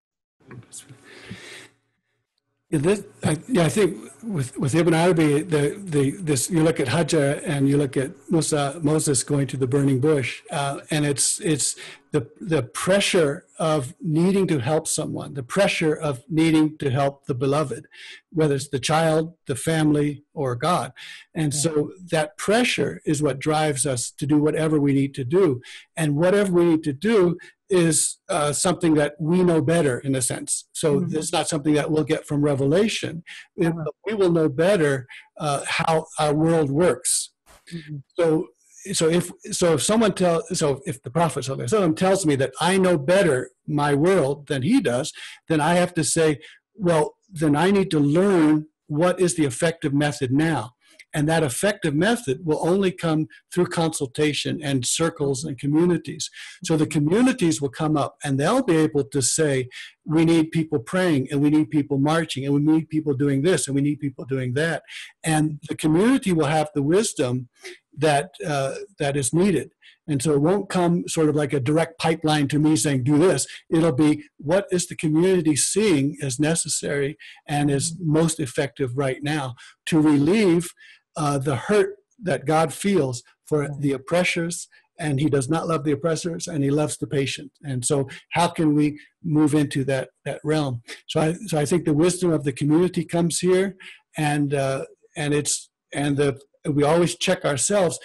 This, 2.70 3.05
I, 3.24 3.38
yeah, 3.47 3.63
I 3.63 3.70
think 3.70 3.97
with, 4.22 4.57
with 4.57 4.76
Ibn 4.76 4.93
Arabi, 4.93 5.41
the, 5.41 5.80
the, 5.82 6.11
this, 6.11 6.49
you 6.49 6.61
look 6.63 6.82
at 6.82 6.88
Hajar 6.88 7.41
and 7.45 7.70
you 7.70 7.78
look 7.78 7.95
at 7.95 8.11
Musa, 8.30 8.78
Moses 8.84 9.24
going 9.24 9.47
to 9.47 9.57
the 9.57 9.68
burning 9.68 10.01
bush, 10.01 10.41
uh, 10.51 10.82
and 10.91 11.05
it's, 11.05 11.39
it's 11.39 11.78
the, 12.11 12.28
the 12.41 12.63
pressure 12.63 13.45
of 13.57 13.95
needing 14.01 14.47
to 14.47 14.59
help 14.59 14.86
someone, 14.86 15.34
the 15.34 15.43
pressure 15.43 15.93
of 15.93 16.24
needing 16.30 16.78
to 16.80 16.89
help 16.89 17.26
the 17.26 17.34
beloved, 17.34 17.88
whether 18.34 18.55
it's 18.55 18.68
the 18.68 18.80
child, 18.80 19.36
the 19.45 19.55
family, 19.55 20.24
or 20.34 20.53
God. 20.53 20.91
And 21.34 21.53
so 21.53 21.93
that 22.11 22.38
pressure 22.38 23.01
is 23.05 23.24
what 23.24 23.39
drives 23.39 23.86
us 23.86 24.11
to 24.11 24.28
do 24.28 24.39
whatever 24.39 24.78
we 24.78 24.93
need 24.93 25.13
to 25.15 25.24
do. 25.24 25.61
And 25.95 26.15
whatever 26.15 26.51
we 26.51 26.65
need 26.65 26.84
to 26.84 26.93
do 26.93 27.38
is 27.70 28.18
uh, 28.30 28.53
something 28.53 28.93
that 28.95 29.15
we 29.20 29.43
know 29.43 29.61
better 29.61 29.99
in 29.99 30.15
a 30.15 30.22
sense. 30.22 30.68
So 30.74 30.99
mm-hmm. 30.99 31.18
it's 31.18 31.34
not 31.34 31.47
something 31.47 31.74
that 31.74 31.91
we'll 31.91 32.03
get 32.03 32.26
from 32.26 32.41
revelation. 32.41 33.24
Uh-huh. 33.61 33.84
We 34.05 34.13
will 34.13 34.32
know 34.32 34.49
better 34.49 35.05
uh, 35.39 35.63
how 35.68 36.05
our 36.20 36.34
world 36.34 36.72
works. 36.72 37.32
Mm-hmm. 37.74 37.97
So 38.18 38.47
so 38.93 39.09
if 39.09 39.32
so 39.51 39.74
if 39.74 39.84
someone 39.84 40.13
tell 40.13 40.43
so 40.53 40.82
if 40.86 41.01
the 41.03 41.09
prophet 41.09 41.43
someone 41.43 41.95
tells 41.95 42.26
me 42.26 42.36
that 42.38 42.53
I 42.61 42.78
know 42.78 42.97
better 42.97 43.49
my 43.68 43.93
world 43.93 44.47
than 44.47 44.61
he 44.61 44.80
does, 44.80 45.11
then 45.49 45.59
I 45.59 45.76
have 45.76 45.93
to 45.95 46.03
say, 46.03 46.39
well, 46.76 47.15
then 47.30 47.55
I 47.55 47.72
need 47.72 47.91
to 47.91 47.99
learn 47.99 48.68
what 48.88 49.20
is 49.20 49.36
the 49.36 49.45
effective 49.45 49.93
method 49.93 50.32
now. 50.32 50.72
And 51.14 51.28
that 51.30 51.43
effective 51.43 51.95
method 51.95 52.45
will 52.45 52.60
only 52.68 52.91
come 52.91 53.28
through 53.53 53.68
consultation 53.68 54.62
and 54.62 54.86
circles 54.86 55.43
and 55.43 55.58
communities. 55.58 56.30
So 56.64 56.78
the 56.78 56.86
communities 56.86 57.62
will 57.62 57.70
come 57.70 57.97
up 57.97 58.18
and 58.24 58.39
they'll 58.39 58.64
be 58.64 58.76
able 58.76 59.05
to 59.05 59.22
say, 59.22 59.70
we 60.05 60.26
need 60.26 60.51
people 60.51 60.80
praying 60.80 61.28
and 61.32 61.41
we 61.41 61.49
need 61.49 61.70
people 61.70 61.97
marching 61.97 62.45
and 62.45 62.53
we 62.53 62.62
need 62.62 62.89
people 62.89 63.14
doing 63.14 63.41
this 63.41 63.68
and 63.68 63.76
we 63.76 63.82
need 63.82 63.99
people 63.99 64.26
doing 64.26 64.53
that. 64.53 64.84
And 65.24 65.60
the 65.68 65.76
community 65.76 66.34
will 66.34 66.45
have 66.45 66.70
the 66.76 66.84
wisdom 66.84 67.49
that, 67.97 68.32
uh, 68.45 68.76
that 68.99 69.18
is 69.18 69.34
needed. 69.34 69.72
And 70.08 70.22
so 70.22 70.34
it 70.34 70.41
won't 70.41 70.70
come 70.70 71.08
sort 71.08 71.28
of 71.28 71.36
like 71.36 71.51
a 71.51 71.60
direct 71.60 71.99
pipeline 71.99 72.47
to 72.49 72.60
me 72.60 72.76
saying, 72.78 73.03
do 73.03 73.18
this. 73.18 73.45
It'll 73.70 73.91
be 73.91 74.24
what 74.38 74.66
is 74.72 74.88
the 74.88 74.95
community 74.95 75.55
seeing 75.55 76.18
as 76.22 76.39
necessary 76.39 77.18
and 77.45 77.70
is 77.70 77.97
most 77.99 78.39
effective 78.39 78.97
right 78.97 79.22
now 79.22 79.55
to 79.88 79.99
relieve 79.99 80.70
uh, 81.18 81.38
the 81.38 81.55
hurt 81.55 81.95
that 82.24 82.45
God 82.45 82.74
feels 82.74 83.24
for 83.45 83.68
the 83.80 83.93
oppressors, 83.93 84.68
and 84.99 85.20
He 85.20 85.30
does 85.30 85.49
not 85.49 85.68
love 85.68 85.84
the 85.84 85.91
oppressors, 85.91 86.47
and 86.47 86.63
He 86.63 86.70
loves 86.70 86.97
the 86.97 87.07
patient. 87.07 87.51
And 87.63 87.84
so, 87.84 88.07
how 88.32 88.47
can 88.47 88.74
we 88.74 88.99
move 89.24 89.53
into 89.53 89.84
that 89.86 90.09
that 90.26 90.39
realm? 90.43 90.82
So, 91.07 91.20
I 91.20 91.34
so 91.47 91.57
I 91.57 91.65
think 91.65 91.86
the 91.86 91.93
wisdom 91.93 92.32
of 92.32 92.43
the 92.43 92.53
community 92.53 93.03
comes 93.03 93.39
here, 93.39 93.76
and 94.18 94.53
uh, 94.53 94.86
and 95.15 95.34
it's 95.34 95.70
and 95.93 96.18
the 96.18 96.39
we 96.70 96.84
always 96.84 97.18
check 97.18 97.45
ourselves. 97.45 97.99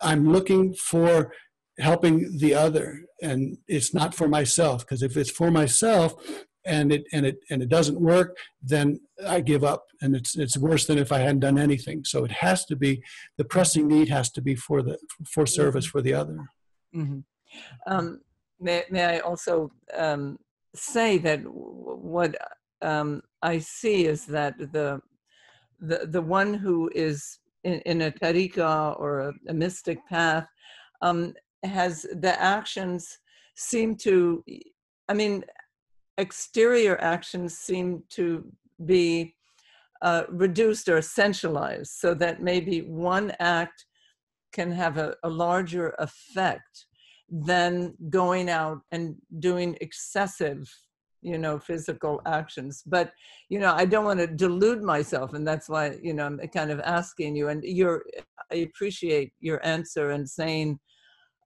I'm 0.00 0.30
looking 0.30 0.74
for 0.74 1.32
helping 1.78 2.38
the 2.38 2.54
other, 2.54 3.02
and 3.22 3.58
it's 3.68 3.94
not 3.94 4.14
for 4.14 4.28
myself 4.28 4.80
because 4.80 5.02
if 5.02 5.16
it's 5.16 5.30
for 5.30 5.50
myself, 5.50 6.14
and 6.64 6.92
it 6.92 7.04
and 7.12 7.26
it 7.26 7.38
and 7.50 7.62
it 7.62 7.68
doesn't 7.68 8.00
work, 8.00 8.36
then 8.62 9.00
I 9.26 9.40
give 9.40 9.64
up, 9.64 9.86
and 10.00 10.14
it's 10.14 10.36
it's 10.36 10.56
worse 10.56 10.86
than 10.86 10.98
if 10.98 11.12
I 11.12 11.18
hadn't 11.18 11.40
done 11.40 11.58
anything. 11.58 12.04
So 12.04 12.24
it 12.24 12.32
has 12.32 12.64
to 12.66 12.76
be 12.76 13.02
the 13.38 13.44
pressing 13.44 13.88
need 13.88 14.08
has 14.08 14.30
to 14.32 14.42
be 14.42 14.54
for 14.54 14.82
the 14.82 14.98
for 15.28 15.46
service 15.46 15.86
for 15.86 16.02
the 16.02 16.14
other. 16.14 16.38
Mm-hmm. 16.94 17.20
Um, 17.86 18.20
may 18.60 18.84
may 18.90 19.16
I 19.16 19.18
also 19.20 19.70
um, 19.96 20.38
say 20.74 21.18
that 21.18 21.40
what 21.44 22.36
um, 22.80 23.22
I 23.42 23.58
see 23.58 24.06
is 24.06 24.26
that 24.26 24.58
the 24.58 25.00
the 25.80 26.06
the 26.06 26.22
one 26.22 26.54
who 26.54 26.90
is 26.94 27.38
in, 27.64 27.80
in 27.80 28.02
a 28.02 28.12
tariqa 28.12 28.98
or 29.00 29.20
a, 29.20 29.32
a 29.48 29.54
mystic 29.54 29.98
path 30.08 30.46
um, 31.00 31.34
has 31.64 32.02
the 32.02 32.40
actions 32.40 33.18
seem 33.54 33.96
to 33.96 34.42
I 35.08 35.14
mean, 35.14 35.44
exterior 36.26 36.96
actions 37.00 37.58
seem 37.58 38.02
to 38.10 38.44
be 38.84 39.34
uh, 40.00 40.24
reduced 40.28 40.88
or 40.88 40.98
essentialized 40.98 41.88
so 41.88 42.14
that 42.14 42.42
maybe 42.42 42.80
one 42.80 43.32
act 43.40 43.84
can 44.52 44.70
have 44.70 44.98
a, 44.98 45.14
a, 45.22 45.28
larger 45.28 45.94
effect 45.98 46.86
than 47.30 47.94
going 48.10 48.48
out 48.50 48.80
and 48.90 49.14
doing 49.38 49.76
excessive 49.80 50.60
you 51.22 51.38
know 51.38 51.56
physical 51.58 52.20
actions. 52.26 52.82
But 52.84 53.12
you 53.52 53.58
know 53.58 53.74
i 53.74 53.84
don't 53.84 54.06
want 54.10 54.20
to 54.20 54.26
delude 54.26 54.82
myself 54.82 55.34
and 55.34 55.46
that's 55.46 55.68
why 55.68 55.84
you 56.02 56.14
know 56.14 56.24
i'm 56.24 56.38
kind 56.58 56.70
of 56.70 56.80
asking 56.80 57.36
you 57.36 57.48
and 57.48 57.62
you're 57.62 58.02
i 58.50 58.56
appreciate 58.68 59.30
your 59.40 59.60
answer 59.74 60.10
and 60.12 60.26
saying 60.26 60.78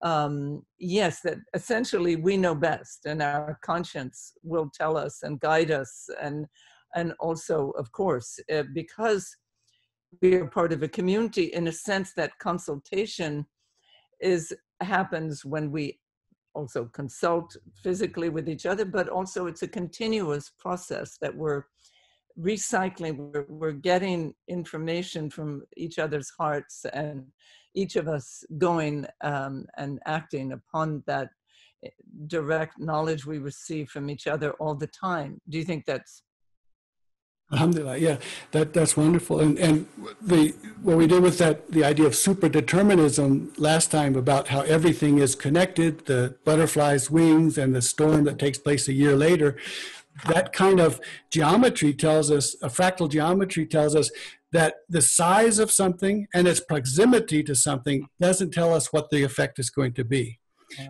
um, 0.02 0.62
yes, 0.78 1.20
that 1.22 1.38
essentially 1.54 2.16
we 2.16 2.36
know 2.36 2.54
best, 2.54 3.06
and 3.06 3.22
our 3.22 3.58
conscience 3.62 4.32
will 4.42 4.70
tell 4.74 4.96
us 4.96 5.22
and 5.22 5.40
guide 5.40 5.70
us, 5.70 6.08
and 6.20 6.46
and 6.94 7.12
also, 7.20 7.70
of 7.70 7.92
course, 7.92 8.38
uh, 8.52 8.62
because 8.74 9.36
we 10.22 10.34
are 10.34 10.46
part 10.46 10.72
of 10.72 10.82
a 10.82 10.88
community, 10.88 11.44
in 11.44 11.68
a 11.68 11.72
sense, 11.72 12.12
that 12.14 12.38
consultation 12.38 13.46
is 14.20 14.52
happens 14.80 15.44
when 15.44 15.70
we 15.70 15.98
also 16.54 16.86
consult 16.86 17.54
physically 17.82 18.30
with 18.30 18.48
each 18.48 18.66
other, 18.66 18.84
but 18.84 19.08
also 19.08 19.46
it's 19.46 19.62
a 19.62 19.68
continuous 19.68 20.50
process 20.58 21.18
that 21.20 21.34
we're 21.34 21.64
recycling. 22.38 23.16
We're, 23.16 23.46
we're 23.48 23.72
getting 23.72 24.34
information 24.48 25.30
from 25.30 25.62
each 25.76 25.98
other's 25.98 26.30
hearts 26.38 26.84
and 26.92 27.26
each 27.76 27.94
of 27.96 28.08
us 28.08 28.42
going 28.58 29.06
um, 29.22 29.66
and 29.76 30.00
acting 30.06 30.52
upon 30.52 31.02
that 31.06 31.28
eh, 31.84 31.90
direct 32.26 32.78
knowledge 32.78 33.24
we 33.26 33.38
receive 33.38 33.88
from 33.88 34.10
each 34.10 34.26
other 34.26 34.52
all 34.54 34.74
the 34.74 34.88
time. 34.88 35.40
Do 35.48 35.58
you 35.58 35.64
think 35.64 35.84
that's 35.86 36.22
Alhamdulillah, 37.52 37.98
yeah, 37.98 38.16
that 38.50 38.72
that's 38.72 38.96
wonderful. 38.96 39.38
And 39.38 39.56
and 39.56 39.86
the 40.20 40.52
what 40.82 40.96
we 40.96 41.06
did 41.06 41.22
with 41.22 41.38
that 41.38 41.70
the 41.70 41.84
idea 41.84 42.06
of 42.06 42.16
super 42.16 42.48
determinism 42.48 43.52
last 43.56 43.92
time 43.92 44.16
about 44.16 44.48
how 44.48 44.62
everything 44.62 45.18
is 45.18 45.36
connected, 45.36 46.06
the 46.06 46.34
butterfly's 46.44 47.08
wings 47.08 47.56
and 47.56 47.72
the 47.72 47.82
storm 47.82 48.24
that 48.24 48.40
takes 48.40 48.58
place 48.58 48.88
a 48.88 48.92
year 48.92 49.14
later, 49.14 49.56
that 50.24 50.52
kind 50.52 50.80
of 50.80 51.00
geometry 51.30 51.92
tells 51.92 52.30
us, 52.30 52.54
a 52.62 52.68
fractal 52.68 53.08
geometry 53.08 53.66
tells 53.66 53.94
us 53.94 54.10
that 54.56 54.76
the 54.88 55.02
size 55.02 55.58
of 55.58 55.70
something 55.70 56.26
and 56.34 56.48
its 56.48 56.60
proximity 56.60 57.42
to 57.42 57.54
something 57.54 58.06
doesn't 58.18 58.52
tell 58.52 58.72
us 58.72 58.92
what 58.92 59.10
the 59.10 59.22
effect 59.22 59.58
is 59.58 59.68
going 59.68 59.92
to 59.92 60.04
be. 60.04 60.38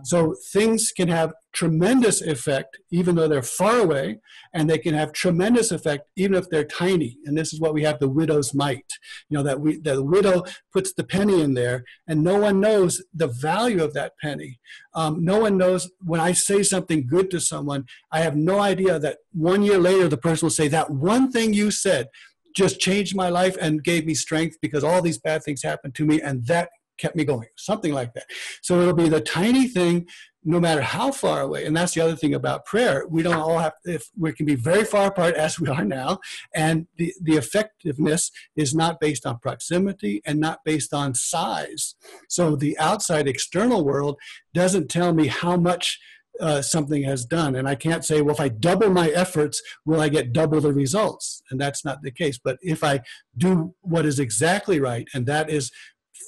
So 0.04 0.34
things 0.52 0.90
can 0.90 1.08
have 1.08 1.34
tremendous 1.52 2.22
effect 2.22 2.78
even 2.90 3.14
though 3.14 3.28
they're 3.28 3.42
far 3.42 3.78
away, 3.78 4.20
and 4.54 4.68
they 4.68 4.78
can 4.78 4.94
have 4.94 5.12
tremendous 5.12 5.70
effect 5.70 6.08
even 6.16 6.34
if 6.34 6.48
they're 6.48 6.64
tiny. 6.64 7.18
And 7.26 7.36
this 7.36 7.52
is 7.52 7.60
what 7.60 7.74
we 7.74 7.82
have 7.82 7.98
the 7.98 8.08
widow's 8.08 8.54
mite. 8.54 8.92
You 9.28 9.36
know 9.36 9.42
that 9.42 9.60
we 9.60 9.78
the 9.78 10.02
widow 10.02 10.44
puts 10.72 10.94
the 10.94 11.04
penny 11.04 11.42
in 11.42 11.52
there, 11.54 11.84
and 12.08 12.24
no 12.24 12.38
one 12.38 12.58
knows 12.58 13.02
the 13.12 13.28
value 13.28 13.82
of 13.84 13.92
that 13.94 14.12
penny. 14.20 14.58
Um, 14.94 15.24
no 15.24 15.40
one 15.40 15.58
knows 15.58 15.90
when 16.04 16.20
I 16.20 16.32
say 16.32 16.62
something 16.62 17.06
good 17.06 17.30
to 17.32 17.40
someone, 17.40 17.84
I 18.10 18.20
have 18.20 18.36
no 18.36 18.60
idea 18.60 18.98
that 18.98 19.18
one 19.32 19.62
year 19.62 19.78
later 19.78 20.08
the 20.08 20.16
person 20.16 20.46
will 20.46 20.50
say 20.50 20.68
that 20.68 20.90
one 20.90 21.30
thing 21.30 21.52
you 21.52 21.70
said 21.70 22.08
just 22.56 22.80
changed 22.80 23.14
my 23.14 23.28
life 23.28 23.56
and 23.60 23.84
gave 23.84 24.06
me 24.06 24.14
strength 24.14 24.56
because 24.60 24.82
all 24.82 25.02
these 25.02 25.18
bad 25.18 25.44
things 25.44 25.62
happened 25.62 25.94
to 25.94 26.04
me, 26.04 26.20
and 26.20 26.46
that 26.46 26.70
kept 26.98 27.14
me 27.14 27.24
going, 27.24 27.48
something 27.56 27.92
like 27.92 28.14
that. 28.14 28.24
So 28.62 28.80
it'll 28.80 28.94
be 28.94 29.10
the 29.10 29.20
tiny 29.20 29.68
thing, 29.68 30.08
no 30.42 30.58
matter 30.58 30.80
how 30.80 31.12
far 31.12 31.42
away. 31.42 31.66
And 31.66 31.76
that's 31.76 31.92
the 31.92 32.00
other 32.00 32.16
thing 32.16 32.34
about 32.34 32.64
prayer. 32.64 33.04
We 33.08 33.22
don't 33.22 33.34
all 33.34 33.58
have, 33.58 33.74
if 33.84 34.08
we 34.16 34.32
can 34.32 34.46
be 34.46 34.54
very 34.54 34.84
far 34.84 35.08
apart 35.08 35.34
as 35.34 35.60
we 35.60 35.68
are 35.68 35.84
now, 35.84 36.20
and 36.54 36.86
the, 36.96 37.12
the 37.20 37.36
effectiveness 37.36 38.30
is 38.56 38.74
not 38.74 39.00
based 39.00 39.26
on 39.26 39.38
proximity 39.38 40.22
and 40.24 40.40
not 40.40 40.60
based 40.64 40.94
on 40.94 41.14
size. 41.14 41.96
So 42.28 42.56
the 42.56 42.78
outside 42.78 43.28
external 43.28 43.84
world 43.84 44.16
doesn't 44.54 44.88
tell 44.88 45.12
me 45.12 45.26
how 45.26 45.56
much 45.56 45.98
uh, 46.40 46.62
something 46.62 47.02
has 47.04 47.24
done. 47.24 47.56
And 47.56 47.68
I 47.68 47.74
can't 47.74 48.04
say, 48.04 48.22
well, 48.22 48.34
if 48.34 48.40
I 48.40 48.48
double 48.48 48.90
my 48.90 49.08
efforts, 49.10 49.62
will 49.84 50.00
I 50.00 50.08
get 50.08 50.32
double 50.32 50.60
the 50.60 50.72
results? 50.72 51.42
And 51.50 51.60
that's 51.60 51.84
not 51.84 52.02
the 52.02 52.10
case. 52.10 52.38
But 52.42 52.58
if 52.62 52.84
I 52.84 53.00
do 53.36 53.74
what 53.80 54.06
is 54.06 54.18
exactly 54.18 54.80
right, 54.80 55.06
and 55.14 55.26
that 55.26 55.50
is 55.50 55.70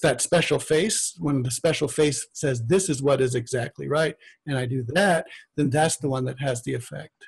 that 0.03 0.21
special 0.21 0.59
face, 0.59 1.15
when 1.19 1.43
the 1.43 1.51
special 1.51 1.89
face 1.89 2.27
says, 2.33 2.63
this 2.67 2.89
is 2.89 3.03
what 3.03 3.21
is 3.21 3.35
exactly 3.35 3.89
right, 3.89 4.15
and 4.47 4.57
I 4.57 4.67
do 4.67 4.85
that, 4.89 5.27
then 5.57 5.71
that's 5.71 5.97
the 5.97 6.09
one 6.09 6.25
that 6.27 6.41
has 6.41 6.63
the 6.63 6.75
effect. 6.75 7.27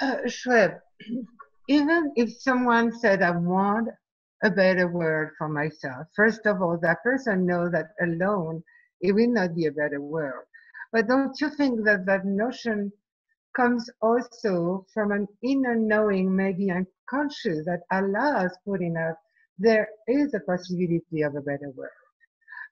Uh, 0.00 0.16
even 1.68 2.12
if 2.16 2.40
someone 2.40 2.90
said, 2.98 3.22
I 3.22 3.32
want 3.32 3.88
a 4.42 4.50
better 4.50 4.88
word 4.88 5.32
for 5.36 5.48
myself, 5.48 6.06
first 6.16 6.46
of 6.46 6.62
all, 6.62 6.78
that 6.80 7.02
person 7.02 7.44
knows 7.44 7.72
that 7.72 7.88
alone 8.00 8.62
it 9.00 9.12
will 9.12 9.32
not 9.32 9.54
be 9.54 9.66
a 9.66 9.72
better 9.72 10.00
world. 10.00 10.44
But 10.92 11.08
don't 11.08 11.40
you 11.40 11.50
think 11.50 11.84
that 11.84 12.06
that 12.06 12.24
notion 12.24 12.92
comes 13.56 13.88
also 14.00 14.86
from 14.92 15.12
an 15.12 15.26
inner 15.42 15.74
knowing, 15.74 16.34
maybe 16.34 16.70
unconscious, 16.70 17.64
that 17.66 17.82
Allah 17.90 18.40
has 18.40 18.56
put 18.64 18.80
in 18.80 18.96
us, 18.96 19.16
there 19.58 19.88
is 20.08 20.34
a 20.34 20.40
possibility 20.40 21.22
of 21.22 21.34
a 21.36 21.40
better 21.40 21.70
world. 21.76 21.90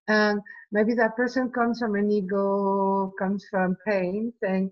And 0.08 0.40
maybe 0.72 0.94
that 0.94 1.16
person 1.16 1.50
comes 1.50 1.78
from 1.78 1.94
an 1.96 2.10
ego, 2.10 3.12
comes 3.18 3.46
from 3.50 3.76
pain, 3.86 4.32
saying, 4.42 4.70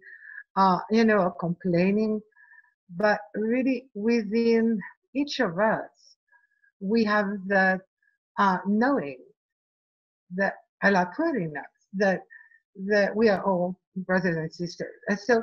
uh, 0.57 0.79
you 0.91 1.05
know, 1.05 1.31
complaining. 1.39 2.21
But 2.97 3.21
really, 3.35 3.89
within 3.95 4.81
each 5.15 5.41
of 5.41 5.59
us, 5.59 5.91
we 6.81 7.05
have 7.05 7.27
that 7.49 7.81
uh, 8.39 8.59
knowing 8.67 9.19
that 10.35 10.55
Allah 10.83 11.11
put 11.17 11.37
in 11.37 11.57
us, 11.57 11.65
that 11.95 12.21
that 12.89 13.17
we 13.17 13.29
are 13.29 13.43
all 13.45 13.79
brothers 13.97 14.37
and 14.37 14.53
sisters. 14.53 14.95
And 15.09 15.19
so 15.19 15.43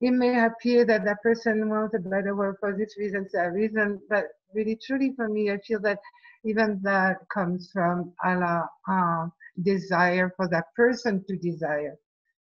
it 0.00 0.12
may 0.12 0.44
appear 0.44 0.84
that 0.84 1.04
that 1.04 1.22
person 1.22 1.68
wants 1.68 1.94
a 1.94 1.98
better 1.98 2.36
world 2.36 2.56
for 2.60 2.76
this 2.76 2.96
reason, 2.98 3.26
that 3.32 3.52
reason, 3.52 4.00
but 4.08 4.24
really 4.54 4.78
truly 4.84 5.12
for 5.16 5.28
me, 5.28 5.50
I 5.50 5.58
feel 5.58 5.80
that 5.80 5.98
even 6.44 6.80
that 6.82 7.18
comes 7.32 7.70
from 7.72 8.12
Allah 8.24 8.68
um, 8.88 9.32
desire 9.62 10.32
for 10.36 10.48
that 10.48 10.66
person 10.74 11.24
to 11.28 11.36
desire 11.36 11.96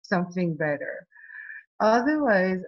something 0.02 0.56
better. 0.56 1.08
Otherwise, 1.80 2.62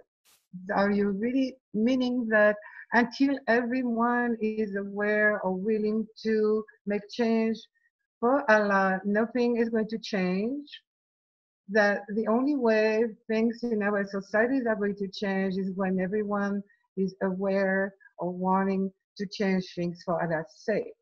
are 0.74 0.90
you 0.90 1.10
really 1.10 1.56
meaning 1.74 2.26
that 2.28 2.56
until 2.92 3.38
everyone 3.46 4.36
is 4.40 4.74
aware 4.74 5.40
or 5.42 5.54
willing 5.54 6.06
to 6.24 6.64
make 6.86 7.02
change 7.10 7.58
for 8.20 8.48
Allah, 8.50 9.00
nothing 9.04 9.56
is 9.56 9.70
going 9.70 9.88
to 9.88 9.98
change? 9.98 10.68
that 11.70 12.00
the 12.14 12.26
only 12.26 12.56
way 12.56 13.04
things 13.28 13.60
in 13.62 13.82
our 13.82 14.04
societies 14.04 14.64
are 14.68 14.74
going 14.74 14.96
to 14.96 15.08
change 15.08 15.56
is 15.56 15.70
when 15.76 16.00
everyone 16.00 16.62
is 16.96 17.14
aware 17.22 17.94
or 18.18 18.32
wanting 18.32 18.92
to 19.16 19.26
change 19.26 19.64
things 19.74 20.02
for 20.04 20.20
Allah's 20.20 20.52
sake. 20.56 20.92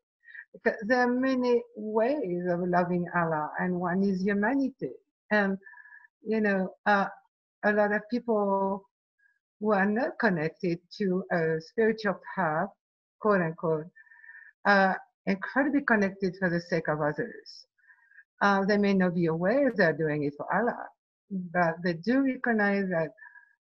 Because 0.53 0.77
there 0.87 0.99
are 0.99 1.11
many 1.11 1.61
ways 1.75 2.43
of 2.49 2.59
loving 2.67 3.05
Allah, 3.15 3.51
and 3.59 3.79
one 3.79 4.03
is 4.03 4.21
humanity. 4.23 4.91
And, 5.31 5.57
you 6.23 6.41
know, 6.41 6.73
uh, 6.85 7.07
a 7.65 7.73
lot 7.73 7.93
of 7.93 8.01
people 8.09 8.87
who 9.59 9.73
are 9.73 9.85
not 9.85 10.17
connected 10.19 10.79
to 10.97 11.23
a 11.31 11.59
spiritual 11.59 12.19
path, 12.35 12.69
quote 13.19 13.41
unquote, 13.41 13.87
are 14.65 14.99
incredibly 15.25 15.81
connected 15.81 16.35
for 16.39 16.49
the 16.49 16.61
sake 16.61 16.87
of 16.87 17.01
others. 17.01 17.65
Uh, 18.41 18.65
they 18.65 18.77
may 18.77 18.93
not 18.93 19.15
be 19.15 19.25
aware 19.25 19.71
they're 19.75 19.93
doing 19.93 20.23
it 20.23 20.33
for 20.37 20.45
Allah, 20.53 20.87
but 21.29 21.75
they 21.83 21.93
do 21.93 22.23
recognize 22.23 22.85
that 22.89 23.09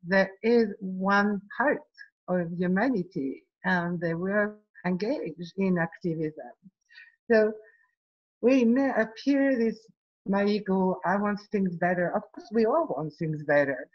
there 0.04 0.32
is 0.44 0.68
one 0.80 1.42
part 1.58 1.82
of 2.28 2.52
humanity 2.58 3.44
and 3.66 4.00
they 4.00 4.14
will 4.14 4.54
engage 4.86 5.34
in 5.58 5.78
activism. 5.78 6.54
So 7.30 7.54
we 8.42 8.64
may 8.64 8.92
appear 8.96 9.58
this 9.58 9.80
my 10.28 10.46
ego, 10.46 11.00
I 11.06 11.16
want 11.18 11.40
things 11.52 11.76
better. 11.78 12.10
Of 12.16 12.24
course, 12.34 12.50
we 12.52 12.66
all 12.66 12.88
want 12.90 13.14
things 13.18 13.44
better. 13.44 13.88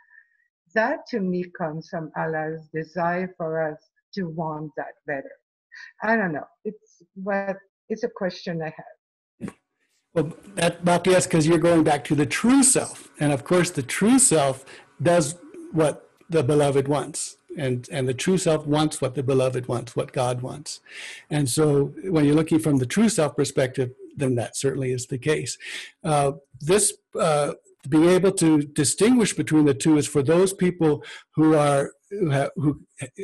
That 0.74 1.06
to 1.08 1.20
me 1.20 1.44
comes 1.58 1.88
from 1.90 2.10
Allah's 2.16 2.66
desire 2.72 3.34
for 3.36 3.70
us 3.70 3.78
to 4.14 4.24
want 4.24 4.72
that 4.76 4.94
better. 5.06 5.32
I 6.02 6.16
don't 6.16 6.32
know. 6.32 6.46
It's 6.64 7.02
what 7.14 7.56
it's 7.88 8.04
a 8.04 8.08
question 8.08 8.60
I 8.62 8.72
have. 8.76 9.54
Well, 10.14 10.32
that, 10.56 11.06
yes, 11.06 11.26
because 11.26 11.46
you're 11.46 11.58
going 11.58 11.84
back 11.84 12.04
to 12.04 12.14
the 12.14 12.26
true 12.26 12.62
self. 12.62 13.10
And 13.18 13.32
of 13.32 13.44
course, 13.44 13.70
the 13.70 13.82
true 13.82 14.18
self 14.18 14.64
does 15.02 15.36
what 15.72 16.10
the 16.28 16.42
beloved 16.42 16.86
wants. 16.86 17.36
And, 17.56 17.88
and 17.90 18.08
the 18.08 18.14
true 18.14 18.38
self 18.38 18.66
wants 18.66 19.00
what 19.00 19.14
the 19.14 19.22
beloved 19.22 19.68
wants, 19.68 19.94
what 19.96 20.12
God 20.12 20.42
wants. 20.42 20.80
And 21.30 21.48
so 21.48 21.92
when 22.04 22.24
you're 22.24 22.34
looking 22.34 22.58
from 22.58 22.78
the 22.78 22.86
true 22.86 23.08
self 23.08 23.36
perspective, 23.36 23.92
then 24.16 24.34
that 24.34 24.56
certainly 24.56 24.92
is 24.92 25.06
the 25.06 25.18
case. 25.18 25.56
Uh, 26.04 26.32
this 26.60 26.94
uh, 27.18 27.52
being 27.88 28.08
able 28.08 28.32
to 28.32 28.62
distinguish 28.62 29.32
between 29.32 29.64
the 29.64 29.74
two 29.74 29.96
is 29.96 30.06
for 30.06 30.22
those 30.22 30.52
people 30.52 31.02
who 31.34 31.54
are 31.54 31.92
who, 32.18 32.30
have, 32.30 32.50
who 32.56 32.80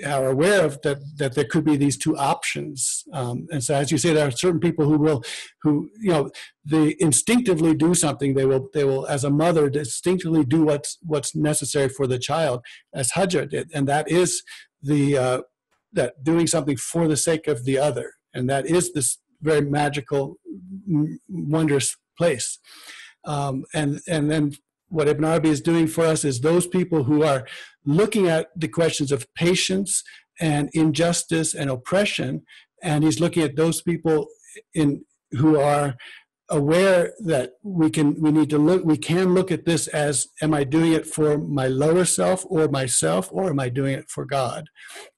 are 0.07 0.29
aware 0.29 0.65
of 0.65 0.81
that 0.83 0.99
that 1.17 1.35
there 1.35 1.45
could 1.45 1.65
be 1.65 1.77
these 1.77 1.99
two 1.99 2.17
options. 2.17 3.05
Um, 3.13 3.47
and 3.51 3.63
so 3.63 3.75
as 3.75 3.93
you 3.93 3.99
say 3.99 4.13
there 4.13 4.27
are 4.27 4.31
certain 4.31 4.61
people 4.61 4.87
who 4.87 4.99
will 4.99 5.23
who 5.63 5.91
you 6.01 6.11
know 6.11 6.31
they 6.65 6.97
instinctively 6.99 7.75
do 7.75 7.95
something. 7.95 8.35
They 8.35 8.47
will 8.47 8.69
they 8.73 8.85
will 8.85 9.07
as 9.07 9.25
a 9.25 9.31
mother 9.31 9.69
distinctively 9.69 10.45
do 10.45 10.65
what's 10.65 10.99
what's 11.03 11.35
necessary 11.35 11.89
for 11.89 12.07
the 12.07 12.19
child 12.19 12.65
as 12.95 13.13
Hajar 13.13 13.49
did. 13.49 13.71
And 13.75 13.87
that 13.89 14.11
is 14.11 14.43
the 14.83 15.19
uh, 15.19 15.41
that 15.93 16.25
doing 16.25 16.47
something 16.47 16.77
for 16.77 17.09
the 17.09 17.17
sake 17.17 17.47
of 17.47 17.65
the 17.65 17.79
other. 17.79 18.13
And 18.35 18.49
that 18.49 18.67
is 18.67 18.93
this 18.93 19.19
very 19.43 19.63
magical 19.63 20.37
wondrous 21.29 21.97
place. 22.17 22.59
Um, 23.25 23.65
and 23.75 24.01
and 24.09 24.31
then 24.31 24.53
what 24.89 25.09
Ibn 25.09 25.25
Arabi 25.25 25.51
is 25.51 25.61
doing 25.61 25.87
for 25.87 26.05
us 26.05 26.25
is 26.25 26.41
those 26.41 26.67
people 26.67 27.05
who 27.05 27.23
are 27.23 27.47
looking 27.85 28.29
at 28.29 28.49
the 28.57 28.69
questions 28.69 29.13
of 29.13 29.27
patience 29.35 30.03
and 30.41 30.71
injustice 30.73 31.55
and 31.55 31.71
oppression, 31.71 32.43
and 32.83 33.05
he's 33.05 33.21
looking 33.21 33.43
at 33.43 33.57
those 33.57 33.83
people 33.83 34.27
in 34.75 35.05
who 35.33 35.59
are 35.61 35.97
aware 36.51 37.13
that 37.21 37.53
we 37.63 37.91
can 37.91 38.19
we 38.21 38.33
need 38.33 38.49
to 38.49 38.57
look 38.57 38.83
we 38.83 38.97
can 38.97 39.35
look 39.35 39.53
at 39.53 39.67
this 39.67 39.87
as 39.89 40.27
am 40.41 40.55
i 40.55 40.65
doing 40.65 40.93
it 40.93 41.07
for 41.07 41.37
my 41.37 41.67
lower 41.67 42.07
self 42.07 42.43
or 42.49 42.67
myself 42.69 43.29
or 43.31 43.51
am 43.51 43.61
i 43.61 43.69
doing 43.69 43.93
it 43.93 44.09
for 44.09 44.25
god? 44.25 44.65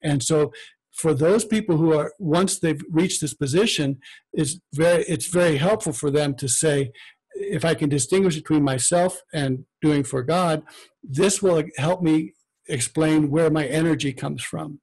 And 0.03 0.23
so 0.23 0.53
for 0.93 1.15
those 1.15 1.45
people 1.45 1.77
who 1.77 1.95
are 1.95 2.13
once 2.19 2.59
they've 2.59 2.83
reached 2.91 3.21
this 3.21 3.35
position 3.35 3.99
is 4.35 4.61
very 4.75 5.05
it's 5.05 5.29
very 5.29 5.57
helpful 5.57 5.93
for 5.93 6.11
them 6.11 6.35
to 6.35 6.49
say 6.49 6.91
if 7.35 7.65
I 7.65 7.75
can 7.75 7.89
distinguish 7.89 8.37
between 8.37 8.63
myself 8.63 9.23
and 9.33 9.65
doing 9.81 10.05
for 10.05 10.23
God, 10.23 10.63
this 11.03 11.43
will 11.43 11.63
help 11.77 12.03
me 12.03 12.35
explain 12.69 13.31
where 13.31 13.51
my 13.51 13.67
energy 13.67 14.13
comes 14.13 14.43
from. 14.43 14.81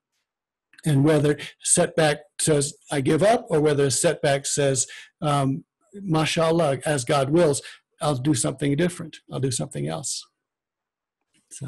And 0.85 1.03
whether 1.03 1.37
setback 1.61 2.19
says 2.39 2.73
I 2.91 3.01
give 3.01 3.23
up 3.23 3.47
or 3.49 3.59
whether 3.59 3.89
setback 3.89 4.45
says, 4.45 4.87
um, 5.21 5.65
mashallah, 5.93 6.79
as 6.85 7.03
God 7.03 7.29
wills, 7.29 7.61
I'll 8.01 8.15
do 8.15 8.33
something 8.33 8.75
different. 8.75 9.17
I'll 9.31 9.39
do 9.39 9.51
something 9.51 9.87
else. 9.87 10.25
So. 11.51 11.67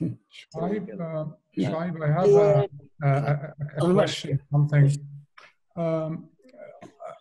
Shaib, 0.00 1.00
uh, 1.00 1.24
Shaib, 1.56 2.02
I 2.02 2.20
have 2.20 2.28
a, 2.28 2.68
a, 3.04 3.86
a 3.86 3.92
question, 3.92 4.40
something. 4.50 4.90
Um, 5.76 6.28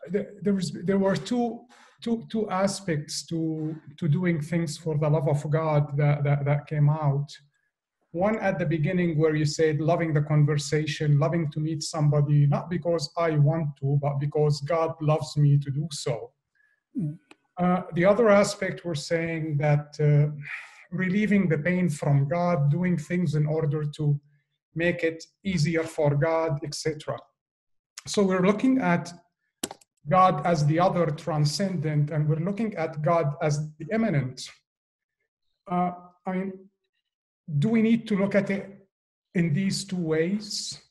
there, 0.09 0.31
there, 0.41 0.53
was, 0.53 0.71
there 0.71 0.97
were 0.97 1.15
two 1.15 1.61
two 2.01 2.25
two 2.29 2.49
aspects 2.49 3.25
to 3.27 3.75
to 3.97 4.07
doing 4.07 4.41
things 4.41 4.77
for 4.77 4.97
the 4.97 5.09
love 5.09 5.27
of 5.27 5.49
God 5.49 5.97
that 5.97 6.23
that, 6.23 6.45
that 6.45 6.67
came 6.67 6.89
out. 6.89 7.29
One 8.11 8.37
at 8.39 8.59
the 8.59 8.65
beginning 8.65 9.17
where 9.17 9.35
you 9.35 9.45
said 9.45 9.79
loving 9.79 10.13
the 10.13 10.21
conversation, 10.21 11.17
loving 11.17 11.49
to 11.51 11.61
meet 11.61 11.81
somebody, 11.81 12.45
not 12.45 12.69
because 12.69 13.09
I 13.17 13.31
want 13.31 13.77
to, 13.79 13.97
but 14.01 14.19
because 14.19 14.59
God 14.61 14.95
loves 15.01 15.37
me 15.37 15.57
to 15.57 15.71
do 15.71 15.87
so. 15.91 16.31
Uh, 17.57 17.83
the 17.93 18.03
other 18.03 18.29
aspect 18.29 18.83
we're 18.83 18.95
saying 18.95 19.57
that 19.57 19.95
uh, 19.99 20.31
relieving 20.91 21.47
the 21.47 21.57
pain 21.57 21.89
from 21.89 22.27
God, 22.27 22.69
doing 22.69 22.97
things 22.97 23.35
in 23.35 23.45
order 23.45 23.85
to 23.85 24.19
make 24.75 25.03
it 25.03 25.23
easier 25.43 25.83
for 25.83 26.15
God, 26.15 26.59
etc. 26.63 27.17
So 28.07 28.23
we're 28.23 28.45
looking 28.45 28.79
at 28.79 29.13
God 30.09 30.45
as 30.45 30.65
the 30.65 30.79
other 30.79 31.07
transcendent, 31.07 32.09
and 32.09 32.27
we're 32.27 32.37
looking 32.37 32.75
at 32.75 33.01
God 33.01 33.35
as 33.41 33.67
the 33.77 33.85
immanent. 33.91 34.49
Uh, 35.69 35.91
I 36.25 36.31
mean, 36.33 36.53
do 37.59 37.69
we 37.69 37.81
need 37.81 38.07
to 38.07 38.17
look 38.17 38.35
at 38.35 38.49
it 38.49 38.87
in 39.35 39.53
these 39.53 39.85
two 39.85 39.97
ways? 39.97 40.81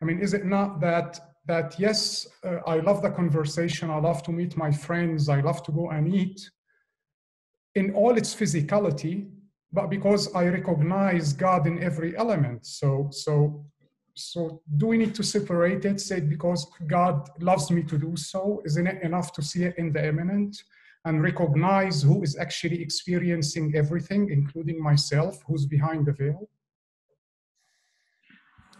I 0.00 0.04
mean, 0.04 0.20
is 0.20 0.34
it 0.34 0.44
not 0.44 0.80
that 0.80 1.20
that 1.46 1.78
yes, 1.78 2.28
uh, 2.44 2.58
I 2.66 2.76
love 2.76 3.02
the 3.02 3.10
conversation, 3.10 3.90
I 3.90 3.98
love 3.98 4.22
to 4.24 4.30
meet 4.32 4.56
my 4.56 4.70
friends, 4.70 5.28
I 5.28 5.40
love 5.40 5.62
to 5.64 5.72
go 5.72 5.90
and 5.90 6.14
eat 6.14 6.48
in 7.74 7.94
all 7.94 8.16
its 8.16 8.34
physicality, 8.34 9.28
but 9.72 9.88
because 9.88 10.32
I 10.34 10.46
recognize 10.46 11.32
God 11.32 11.66
in 11.66 11.82
every 11.82 12.16
element. 12.16 12.66
So, 12.66 13.08
so, 13.10 13.64
so 14.14 14.62
do 14.76 14.86
we 14.88 14.98
need 14.98 15.14
to 15.14 15.22
separate 15.22 15.84
it? 15.84 16.00
Say 16.00 16.20
because 16.20 16.66
God 16.86 17.28
loves 17.40 17.70
me 17.70 17.82
to 17.84 17.98
do 17.98 18.16
so, 18.16 18.62
isn't 18.64 18.86
it 18.86 19.02
enough 19.02 19.32
to 19.34 19.42
see 19.42 19.64
it 19.64 19.74
in 19.78 19.92
the 19.92 20.06
immanent 20.06 20.62
and 21.04 21.22
recognize 21.22 22.02
who 22.02 22.22
is 22.22 22.36
actually 22.36 22.80
experiencing 22.80 23.74
everything, 23.74 24.30
including 24.30 24.82
myself, 24.82 25.42
who's 25.46 25.66
behind 25.66 26.06
the 26.06 26.12
veil? 26.12 26.48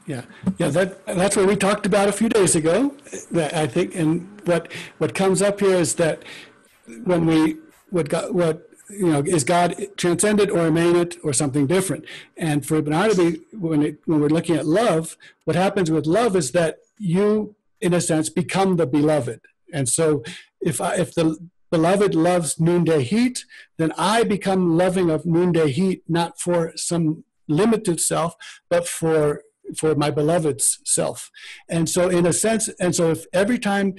Yeah, 0.07 0.23
yeah, 0.59 0.69
that 0.69 1.07
that's 1.07 1.37
what 1.37 1.47
we 1.47 1.57
talked 1.57 1.87
about 1.87 2.09
a 2.09 2.13
few 2.13 2.29
days 2.29 2.57
ago. 2.57 2.95
That 3.31 3.55
I 3.55 3.67
think, 3.67 3.95
and 3.95 4.41
what 4.45 4.71
what 4.99 5.15
comes 5.15 5.41
up 5.41 5.61
here 5.61 5.77
is 5.77 5.95
that 5.95 6.25
when 7.05 7.25
we 7.25 7.59
what 7.91 8.09
got 8.09 8.35
what 8.35 8.69
you 8.91 9.07
know 9.07 9.21
is 9.21 9.45
God 9.45 9.77
transcendent 9.97 10.51
or 10.51 10.67
immanent 10.67 11.17
or 11.23 11.33
something 11.33 11.67
different. 11.67 12.05
And 12.37 12.65
for 12.67 12.77
Ibn 12.77 12.93
Arabi, 12.93 13.41
when 13.53 13.83
it, 13.83 13.99
when 14.05 14.21
we're 14.21 14.29
looking 14.29 14.57
at 14.57 14.67
love, 14.67 15.17
what 15.45 15.57
happens 15.57 15.91
with 15.91 16.07
love 16.07 16.37
is 16.37 16.53
that 16.53 16.79
you, 16.99 17.55
in 17.81 17.95
a 17.95 18.01
sense, 18.01 18.29
become 18.29 18.77
the 18.77 18.87
beloved. 18.87 19.41
And 19.73 19.89
so, 19.89 20.23
if 20.61 20.81
I, 20.81 20.97
if 20.97 21.15
the 21.15 21.39
beloved 21.71 22.15
loves 22.15 22.61
noonday 22.61 23.03
heat, 23.03 23.47
then 23.79 23.93
I 23.97 24.25
become 24.25 24.77
loving 24.77 25.11
of 25.11 25.25
noonday 25.25 25.73
heat, 25.73 26.03
not 26.07 26.39
for 26.39 26.73
some 26.77 27.25
limited 27.49 28.01
self, 28.01 28.35
but 28.69 28.87
for 28.87 29.43
for 29.77 29.95
my 29.95 30.11
beloved's 30.11 30.81
self. 30.85 31.31
And 31.69 31.89
so 31.89 32.09
in 32.09 32.27
a 32.27 32.33
sense, 32.33 32.69
and 32.81 32.95
so 32.95 33.11
if 33.11 33.25
every 33.33 33.59
time, 33.59 33.95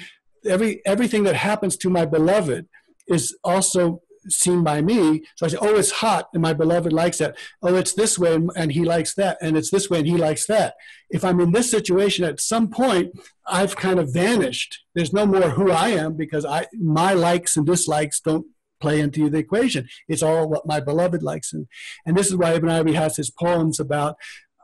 every 0.45 0.81
everything 0.85 1.23
that 1.23 1.35
happens 1.35 1.77
to 1.77 1.89
my 1.89 2.05
beloved 2.05 2.67
is 3.07 3.35
also 3.43 4.01
seen 4.29 4.63
by 4.63 4.81
me. 4.81 5.23
So 5.35 5.45
I 5.45 5.49
say, 5.49 5.57
oh, 5.61 5.75
it's 5.75 5.91
hot, 5.91 6.29
and 6.33 6.41
my 6.41 6.53
beloved 6.53 6.93
likes 6.93 7.17
that. 7.19 7.37
Oh, 7.61 7.75
it's 7.75 7.93
this 7.93 8.17
way, 8.17 8.37
and 8.55 8.71
he 8.71 8.83
likes 8.83 9.13
that, 9.15 9.37
and 9.41 9.57
it's 9.57 9.71
this 9.71 9.89
way, 9.89 9.99
and 9.99 10.07
he 10.07 10.17
likes 10.17 10.45
that. 10.47 10.75
If 11.09 11.23
I'm 11.23 11.39
in 11.39 11.51
this 11.51 11.69
situation, 11.69 12.25
at 12.25 12.39
some 12.39 12.69
point, 12.69 13.11
I've 13.47 13.75
kind 13.75 13.99
of 13.99 14.13
vanished. 14.13 14.83
There's 14.95 15.13
no 15.13 15.25
more 15.25 15.51
who 15.51 15.71
I 15.71 15.89
am 15.89 16.15
because 16.15 16.45
I 16.45 16.67
my 16.73 17.13
likes 17.13 17.57
and 17.57 17.65
dislikes 17.65 18.19
don't 18.19 18.47
play 18.79 18.99
into 18.99 19.29
the 19.29 19.37
equation. 19.37 19.87
It's 20.07 20.23
all 20.23 20.49
what 20.49 20.65
my 20.65 20.79
beloved 20.79 21.23
likes, 21.23 21.53
and 21.53 21.67
and 22.05 22.17
this 22.17 22.27
is 22.27 22.35
why 22.35 22.53
Ibn 22.53 22.69
Arabi 22.69 22.93
has 22.93 23.17
his 23.17 23.29
poems 23.29 23.79
about 23.79 24.17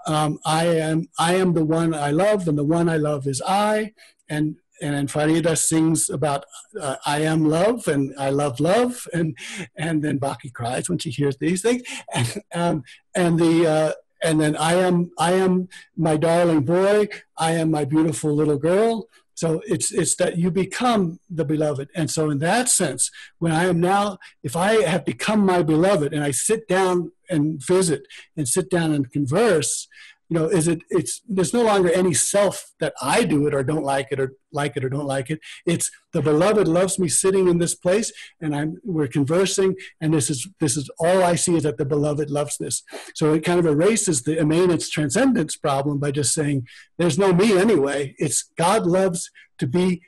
um, 0.05 0.39
I 0.45 0.65
am 0.65 1.07
I 1.17 1.35
am 1.35 1.53
the 1.53 1.65
one 1.65 1.93
I 1.93 2.11
love, 2.11 2.47
and 2.47 2.57
the 2.57 2.63
one 2.63 2.89
I 2.89 2.97
love 2.97 3.27
is 3.27 3.41
I. 3.45 3.93
And 4.29 4.57
and 4.81 5.09
Farida 5.09 5.57
sings 5.57 6.09
about 6.09 6.45
uh, 6.79 6.95
I 7.05 7.21
am 7.21 7.45
love 7.45 7.87
and 7.87 8.13
I 8.17 8.29
love 8.29 8.59
love, 8.59 9.07
and 9.13 9.37
and 9.75 10.03
then 10.03 10.19
Baki 10.19 10.53
cries 10.53 10.89
when 10.89 10.97
she 10.97 11.09
hears 11.09 11.37
these 11.37 11.61
things, 11.61 11.83
and 12.13 12.41
um, 12.53 12.83
and 13.15 13.39
the. 13.39 13.67
Uh, 13.67 13.93
and 14.21 14.37
then 14.41 14.57
I 14.57 14.73
am 14.73 15.11
I 15.17 15.31
am 15.31 15.69
my 15.95 16.17
darling 16.17 16.65
boy. 16.65 17.07
I 17.37 17.53
am 17.53 17.71
my 17.71 17.85
beautiful 17.85 18.35
little 18.35 18.57
girl. 18.57 19.07
So 19.33 19.61
it's 19.65 19.93
it's 19.93 20.15
that 20.15 20.37
you 20.37 20.51
become 20.51 21.21
the 21.29 21.45
beloved. 21.45 21.87
And 21.95 22.11
so 22.11 22.29
in 22.29 22.39
that 22.39 22.67
sense, 22.67 23.09
when 23.37 23.53
I 23.53 23.67
am 23.67 23.79
now, 23.79 24.17
if 24.43 24.57
I 24.57 24.83
have 24.83 25.05
become 25.05 25.45
my 25.45 25.63
beloved 25.63 26.13
and 26.13 26.21
I 26.21 26.31
sit 26.31 26.67
down 26.67 27.13
and 27.29 27.63
visit 27.65 28.05
and 28.35 28.45
sit 28.45 28.69
down 28.69 28.91
and 28.91 29.09
converse, 29.09 29.87
you 30.29 30.37
know, 30.37 30.47
is 30.47 30.67
it 30.67 30.83
it's 30.89 31.21
there's 31.27 31.53
no 31.55 31.63
longer 31.63 31.91
any 31.91 32.13
self 32.13 32.71
that 32.79 32.93
I 33.01 33.23
do 33.23 33.47
it 33.47 33.53
or 33.53 33.63
don't 33.63 33.83
like 33.83 34.07
it 34.11 34.19
or 34.19 34.33
like 34.51 34.77
it 34.77 34.85
or 34.85 34.89
don't 34.89 35.07
like 35.07 35.31
it. 35.31 35.39
It's 35.65 35.89
the 36.13 36.21
beloved 36.21 36.67
loves 36.67 36.99
me 36.99 37.07
sitting 37.07 37.47
in 37.47 37.57
this 37.57 37.73
place 37.73 38.11
and 38.39 38.55
I'm 38.55 38.77
we're 38.83 39.07
conversing 39.07 39.75
and 39.99 40.13
this 40.13 40.29
is 40.29 40.47
this 40.59 40.77
is 40.77 40.87
all 40.99 41.23
I 41.23 41.33
see 41.33 41.55
is 41.55 41.63
that 41.63 41.77
the 41.77 41.85
beloved 41.85 42.29
loves 42.29 42.57
this. 42.57 42.83
So 43.15 43.33
it 43.33 43.43
kind 43.43 43.59
of 43.59 43.65
erases 43.65 44.21
the 44.21 44.39
immanence 44.39 44.89
transcendence 44.89 45.55
problem 45.55 45.97
by 45.97 46.11
just 46.11 46.33
saying 46.33 46.67
there's 46.99 47.17
no 47.17 47.33
me 47.33 47.57
anyway. 47.57 48.15
It's 48.19 48.51
God 48.55 48.85
loves 48.85 49.31
to 49.57 49.65
be 49.65 50.03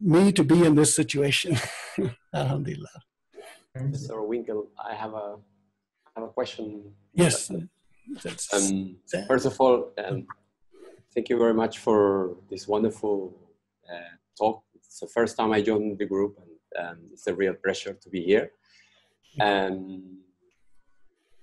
me 0.00 0.30
to 0.32 0.44
be 0.44 0.64
in 0.64 0.76
this 0.76 0.94
situation. 0.94 1.58
Alhamdulillah. 2.34 3.02
Mr. 3.76 4.24
Winkel, 4.24 4.68
I 4.78 4.94
have 4.94 5.14
a 5.14 5.36
I 6.06 6.20
have 6.20 6.28
a 6.28 6.32
question. 6.32 6.92
Yes. 7.12 7.50
Um, 8.52 8.96
first 9.26 9.46
of 9.46 9.60
all, 9.60 9.92
um, 10.04 10.26
thank 11.14 11.28
you 11.28 11.38
very 11.38 11.54
much 11.54 11.78
for 11.78 12.36
this 12.50 12.68
wonderful 12.68 13.34
uh, 13.90 14.16
talk. 14.38 14.62
It's 14.74 15.00
the 15.00 15.08
first 15.08 15.36
time 15.36 15.52
I 15.52 15.62
joined 15.62 15.98
the 15.98 16.06
group, 16.06 16.38
and 16.76 16.86
um, 16.86 16.98
it's 17.12 17.26
a 17.26 17.34
real 17.34 17.54
pleasure 17.54 17.94
to 17.94 18.08
be 18.08 18.22
here. 18.22 18.50
And 19.40 20.18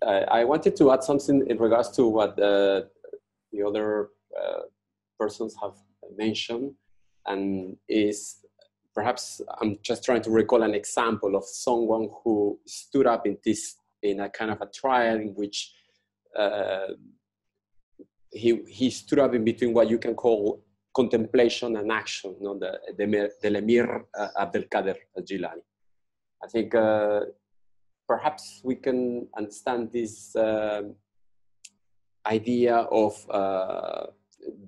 uh, 0.05 0.25
I 0.29 0.43
wanted 0.45 0.75
to 0.77 0.91
add 0.91 1.03
something 1.03 1.45
in 1.47 1.57
regards 1.57 1.89
to 1.91 2.07
what 2.07 2.39
uh, 2.39 2.83
the 3.51 3.63
other 3.67 4.09
uh, 4.39 4.61
persons 5.19 5.55
have 5.61 5.73
mentioned, 6.15 6.73
and 7.25 7.77
is 7.87 8.37
perhaps 8.93 9.41
I'm 9.59 9.77
just 9.81 10.03
trying 10.03 10.21
to 10.23 10.31
recall 10.31 10.63
an 10.63 10.73
example 10.73 11.35
of 11.35 11.45
someone 11.45 12.09
who 12.23 12.59
stood 12.65 13.07
up 13.07 13.25
in 13.25 13.37
this 13.43 13.75
in 14.03 14.19
a 14.21 14.29
kind 14.29 14.51
of 14.51 14.61
a 14.61 14.65
trial 14.65 15.17
in 15.17 15.29
which 15.35 15.71
uh, 16.37 16.93
he, 18.31 18.61
he 18.67 18.89
stood 18.89 19.19
up 19.19 19.33
in 19.33 19.43
between 19.43 19.73
what 19.73 19.89
you 19.89 19.97
can 19.97 20.15
call 20.15 20.63
contemplation 20.93 21.77
and 21.77 21.91
action, 21.91 22.35
you 22.39 22.45
know, 22.45 22.59
the, 22.59 22.79
the, 22.97 23.57
Emir 23.57 24.05
uh, 24.17 24.27
Abdel 24.37 24.63
Kader 24.71 24.95
Jilani. 25.19 25.63
I 26.43 26.47
think 26.47 26.75
uh, 26.75 27.21
perhaps 28.07 28.61
we 28.63 28.75
can 28.75 29.27
understand 29.37 29.91
this 29.91 30.35
uh, 30.35 30.83
idea 32.25 32.75
of 32.75 33.29
uh, 33.29 34.07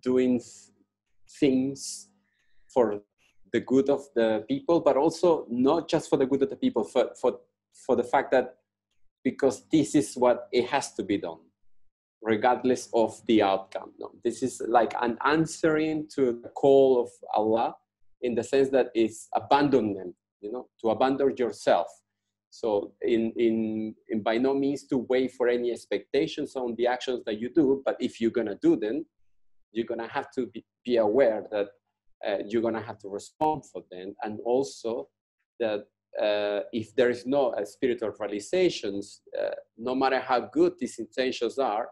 doing 0.02 0.42
things 1.40 2.10
for 2.68 3.02
the 3.52 3.60
good 3.60 3.90
of 3.90 4.02
the 4.16 4.46
people, 4.48 4.80
but 4.80 4.98
also 4.98 5.46
not 5.50 5.90
just 5.90 6.10
for 6.10 6.18
the 6.18 6.26
good 6.26 6.44
of 6.44 6.50
the 6.50 6.56
people, 6.56 6.84
for, 6.84 7.12
for, 7.20 7.40
for 7.86 7.96
the 7.96 8.04
fact 8.04 8.32
that 8.32 8.58
because 9.24 9.64
this 9.72 9.96
is 9.96 10.16
what 10.16 10.48
it 10.52 10.66
has 10.68 10.94
to 10.94 11.04
be 11.04 11.18
done 11.18 11.40
regardless 12.24 12.90
of 12.94 13.22
the 13.28 13.44
outcome. 13.44 13.92
No, 14.00 14.12
this 14.24 14.42
is 14.42 14.62
like 14.68 14.94
an 15.02 15.18
answering 15.26 16.08
to 16.16 16.40
the 16.42 16.50
call 16.50 17.02
of 17.02 17.10
Allah 17.34 17.76
in 18.22 18.34
the 18.34 18.44
sense 18.44 18.70
that 18.70 18.88
it's 18.96 19.28
abandonment, 19.36 20.16
you 20.42 20.52
know, 20.52 20.68
to 20.82 20.90
abandon 20.90 21.36
yourself. 21.38 21.88
So 22.50 22.94
in, 23.02 23.34
in, 23.36 23.96
in 24.10 24.22
by 24.22 24.38
no 24.38 24.54
means 24.54 24.86
to 24.88 24.98
wait 25.10 25.32
for 25.34 25.50
any 25.50 25.72
expectations 25.72 26.56
on 26.56 26.76
the 26.78 26.88
actions 26.88 27.24
that 27.26 27.40
you 27.40 27.50
do, 27.50 27.82
but 27.86 27.98
if 28.00 28.22
you're 28.22 28.32
gonna 28.32 28.58
do 28.62 28.76
them, 28.78 29.06
you're 29.72 29.88
gonna 29.88 30.08
have 30.08 30.32
to 30.36 30.48
be, 30.48 30.64
be 30.86 30.98
aware 30.98 31.46
that 31.52 31.68
uh, 32.26 32.44
you're 32.48 32.62
gonna 32.62 32.82
have 32.82 33.00
to 33.00 33.10
respond 33.10 33.66
for 33.66 33.84
them, 33.92 34.16
and 34.24 34.40
also 34.46 35.10
that 35.60 35.86
uh, 36.22 36.62
if 36.72 36.96
there 36.96 37.10
is 37.10 37.26
no 37.26 37.50
uh, 37.54 37.66
spiritual 37.66 38.14
realizations, 38.20 39.22
uh, 39.38 39.50
no 39.78 39.96
matter 39.96 40.20
how 40.20 40.40
good 40.40 40.74
these 40.80 41.00
intentions 41.00 41.58
are, 41.58 41.90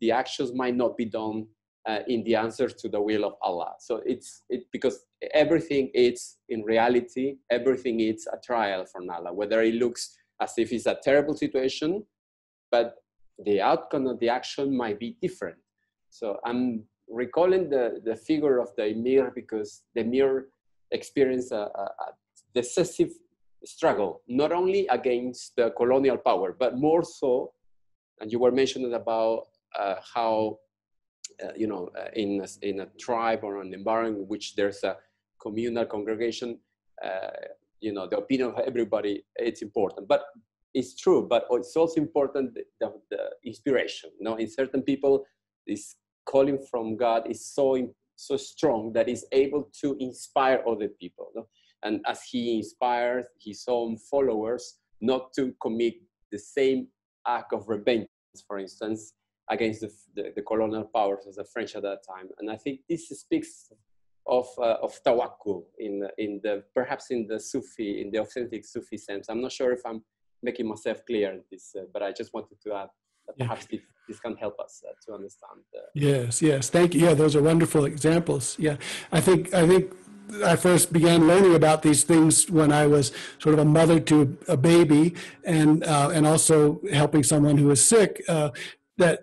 the 0.00 0.10
actions 0.10 0.52
might 0.54 0.76
not 0.76 0.96
be 0.96 1.04
done 1.04 1.46
uh, 1.88 2.00
in 2.06 2.22
the 2.24 2.34
answer 2.34 2.68
to 2.68 2.88
the 2.88 3.00
will 3.00 3.24
of 3.24 3.34
Allah. 3.42 3.72
So 3.80 4.02
it's 4.04 4.42
it, 4.50 4.64
because 4.72 5.04
everything 5.32 5.90
is 5.94 6.36
in 6.48 6.62
reality, 6.62 7.36
everything 7.50 8.00
is 8.00 8.26
a 8.32 8.38
trial 8.44 8.84
for 8.84 9.00
Allah, 9.10 9.32
whether 9.32 9.62
it 9.62 9.74
looks 9.74 10.16
as 10.40 10.54
if 10.58 10.72
it's 10.72 10.86
a 10.86 10.98
terrible 11.02 11.34
situation, 11.34 12.04
but 12.70 12.96
the 13.44 13.60
outcome 13.60 14.06
of 14.06 14.18
the 14.20 14.28
action 14.28 14.76
might 14.76 14.98
be 14.98 15.16
different. 15.22 15.56
So 16.10 16.38
I'm 16.44 16.84
recalling 17.08 17.70
the, 17.70 18.00
the 18.04 18.16
figure 18.16 18.58
of 18.58 18.68
the 18.76 18.88
emir 18.88 19.32
because 19.34 19.82
the 19.94 20.02
emir 20.02 20.48
experienced 20.90 21.52
a, 21.52 21.62
a, 21.62 21.84
a 21.84 22.12
decisive 22.54 23.12
struggle, 23.64 24.22
not 24.28 24.52
only 24.52 24.86
against 24.88 25.56
the 25.56 25.70
colonial 25.76 26.16
power, 26.16 26.54
but 26.58 26.76
more 26.76 27.02
so, 27.02 27.52
and 28.20 28.32
you 28.32 28.38
were 28.38 28.52
mentioning 28.52 28.94
about 28.94 29.46
uh, 29.78 29.96
how, 30.14 30.58
uh, 31.42 31.52
you 31.56 31.66
know, 31.66 31.90
uh, 31.98 32.08
in, 32.14 32.42
a, 32.42 32.66
in 32.66 32.80
a 32.80 32.86
tribe 32.98 33.40
or 33.42 33.60
an 33.60 33.74
environment 33.74 34.22
in 34.22 34.28
which 34.28 34.54
there's 34.56 34.82
a 34.84 34.96
communal 35.40 35.86
congregation, 35.86 36.58
uh, 37.04 37.30
you 37.80 37.92
know, 37.92 38.08
the 38.08 38.18
opinion 38.18 38.50
of 38.50 38.58
everybody, 38.66 39.24
it's 39.36 39.62
important. 39.62 40.08
But 40.08 40.24
it's 40.74 40.96
true, 40.96 41.26
but 41.28 41.46
it's 41.50 41.76
also 41.76 42.00
important 42.00 42.54
the, 42.54 42.92
the, 43.10 43.18
inspiration. 43.44 44.10
You 44.18 44.24
know, 44.24 44.36
in 44.36 44.50
certain 44.50 44.82
people, 44.82 45.24
this 45.66 45.96
calling 46.24 46.58
from 46.70 46.96
God 46.96 47.30
is 47.30 47.46
so 47.46 47.76
so 48.16 48.36
strong 48.36 48.92
that 48.92 49.08
is 49.08 49.24
able 49.30 49.70
to 49.80 49.96
inspire 50.00 50.62
other 50.68 50.88
people. 50.88 51.30
No? 51.36 51.46
And 51.84 52.00
as 52.06 52.22
he 52.22 52.56
inspires 52.56 53.26
his 53.40 53.64
own 53.68 53.96
followers 53.96 54.78
not 55.00 55.32
to 55.34 55.54
commit 55.62 55.94
the 56.32 56.38
same 56.38 56.88
act 57.26 57.52
of 57.52 57.68
revenge, 57.68 58.06
for 58.46 58.58
instance, 58.58 59.12
against 59.50 59.80
the, 59.80 59.92
the, 60.14 60.32
the 60.36 60.42
colonial 60.42 60.88
powers 60.94 61.26
of 61.26 61.34
the 61.34 61.44
French 61.44 61.74
at 61.74 61.82
that 61.82 62.00
time. 62.06 62.28
And 62.38 62.50
I 62.50 62.56
think 62.56 62.80
this 62.88 63.08
speaks 63.08 63.70
of, 64.26 64.46
uh, 64.58 64.76
of 64.82 64.92
tawakkul 65.02 65.64
in, 65.78 66.06
in 66.18 66.40
the, 66.42 66.62
perhaps 66.74 67.10
in 67.10 67.26
the 67.26 67.40
Sufi, 67.40 68.02
in 68.02 68.10
the 68.10 68.18
authentic 68.18 68.64
Sufi 68.64 68.98
sense. 68.98 69.28
I'm 69.28 69.40
not 69.40 69.52
sure 69.52 69.72
if 69.72 69.80
I'm 69.86 70.02
making 70.42 70.68
myself 70.68 71.04
clear 71.06 71.32
in 71.32 71.42
this, 71.50 71.74
uh, 71.78 71.84
but 71.92 72.02
I 72.02 72.12
just 72.12 72.32
wanted 72.34 72.60
to 72.62 72.74
add 72.74 72.88
that 73.26 73.38
perhaps 73.38 73.66
yeah. 73.70 73.78
this, 73.78 73.86
this, 74.06 74.20
can 74.20 74.36
help 74.36 74.58
us 74.60 74.82
uh, 74.86 74.92
to 75.06 75.14
understand. 75.14 75.60
yes, 75.94 76.42
yes, 76.42 76.70
thank 76.70 76.94
you. 76.94 77.06
Yeah, 77.06 77.14
those 77.14 77.34
are 77.34 77.42
wonderful 77.42 77.84
examples. 77.84 78.56
Yeah, 78.58 78.76
I 79.10 79.20
think 79.20 79.52
I 79.54 79.66
think 79.66 79.92
I 80.44 80.56
first 80.56 80.92
began 80.92 81.26
learning 81.26 81.54
about 81.54 81.82
these 81.82 82.04
things 82.04 82.50
when 82.50 82.72
I 82.72 82.86
was 82.86 83.12
sort 83.38 83.54
of 83.54 83.60
a 83.60 83.64
mother 83.64 83.98
to 84.00 84.36
a 84.48 84.56
baby, 84.56 85.14
and 85.44 85.84
uh, 85.84 86.10
and 86.12 86.26
also 86.26 86.80
helping 86.92 87.22
someone 87.22 87.58
who 87.58 87.70
is 87.70 87.86
sick. 87.86 88.22
Uh, 88.28 88.50
that 88.98 89.20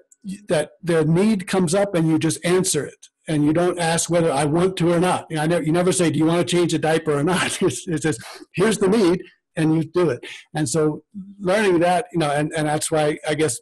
that 0.47 0.71
their 0.81 1.05
need 1.05 1.47
comes 1.47 1.75
up 1.75 1.93
and 1.93 2.07
you 2.07 2.17
just 2.17 2.43
answer 2.45 2.85
it, 2.85 3.07
and 3.27 3.45
you 3.45 3.53
don't 3.53 3.79
ask 3.79 4.09
whether 4.09 4.31
I 4.31 4.45
want 4.45 4.77
to 4.77 4.93
or 4.93 4.99
not. 4.99 5.27
You, 5.29 5.37
know, 5.37 5.45
never, 5.45 5.63
you 5.63 5.71
never 5.71 5.91
say, 5.91 6.09
"Do 6.09 6.19
you 6.19 6.25
want 6.25 6.47
to 6.47 6.55
change 6.55 6.73
a 6.73 6.79
diaper 6.79 7.13
or 7.13 7.23
not?" 7.23 7.61
It's, 7.61 7.87
it's 7.87 8.03
just 8.03 8.21
here's 8.53 8.77
the 8.77 8.89
need, 8.89 9.21
and 9.55 9.75
you 9.75 9.83
do 9.83 10.09
it. 10.09 10.25
And 10.53 10.67
so 10.67 11.03
learning 11.39 11.79
that, 11.79 12.07
you 12.11 12.19
know, 12.19 12.31
and, 12.31 12.51
and 12.55 12.67
that's 12.67 12.91
why 12.91 13.17
I 13.27 13.35
guess 13.35 13.59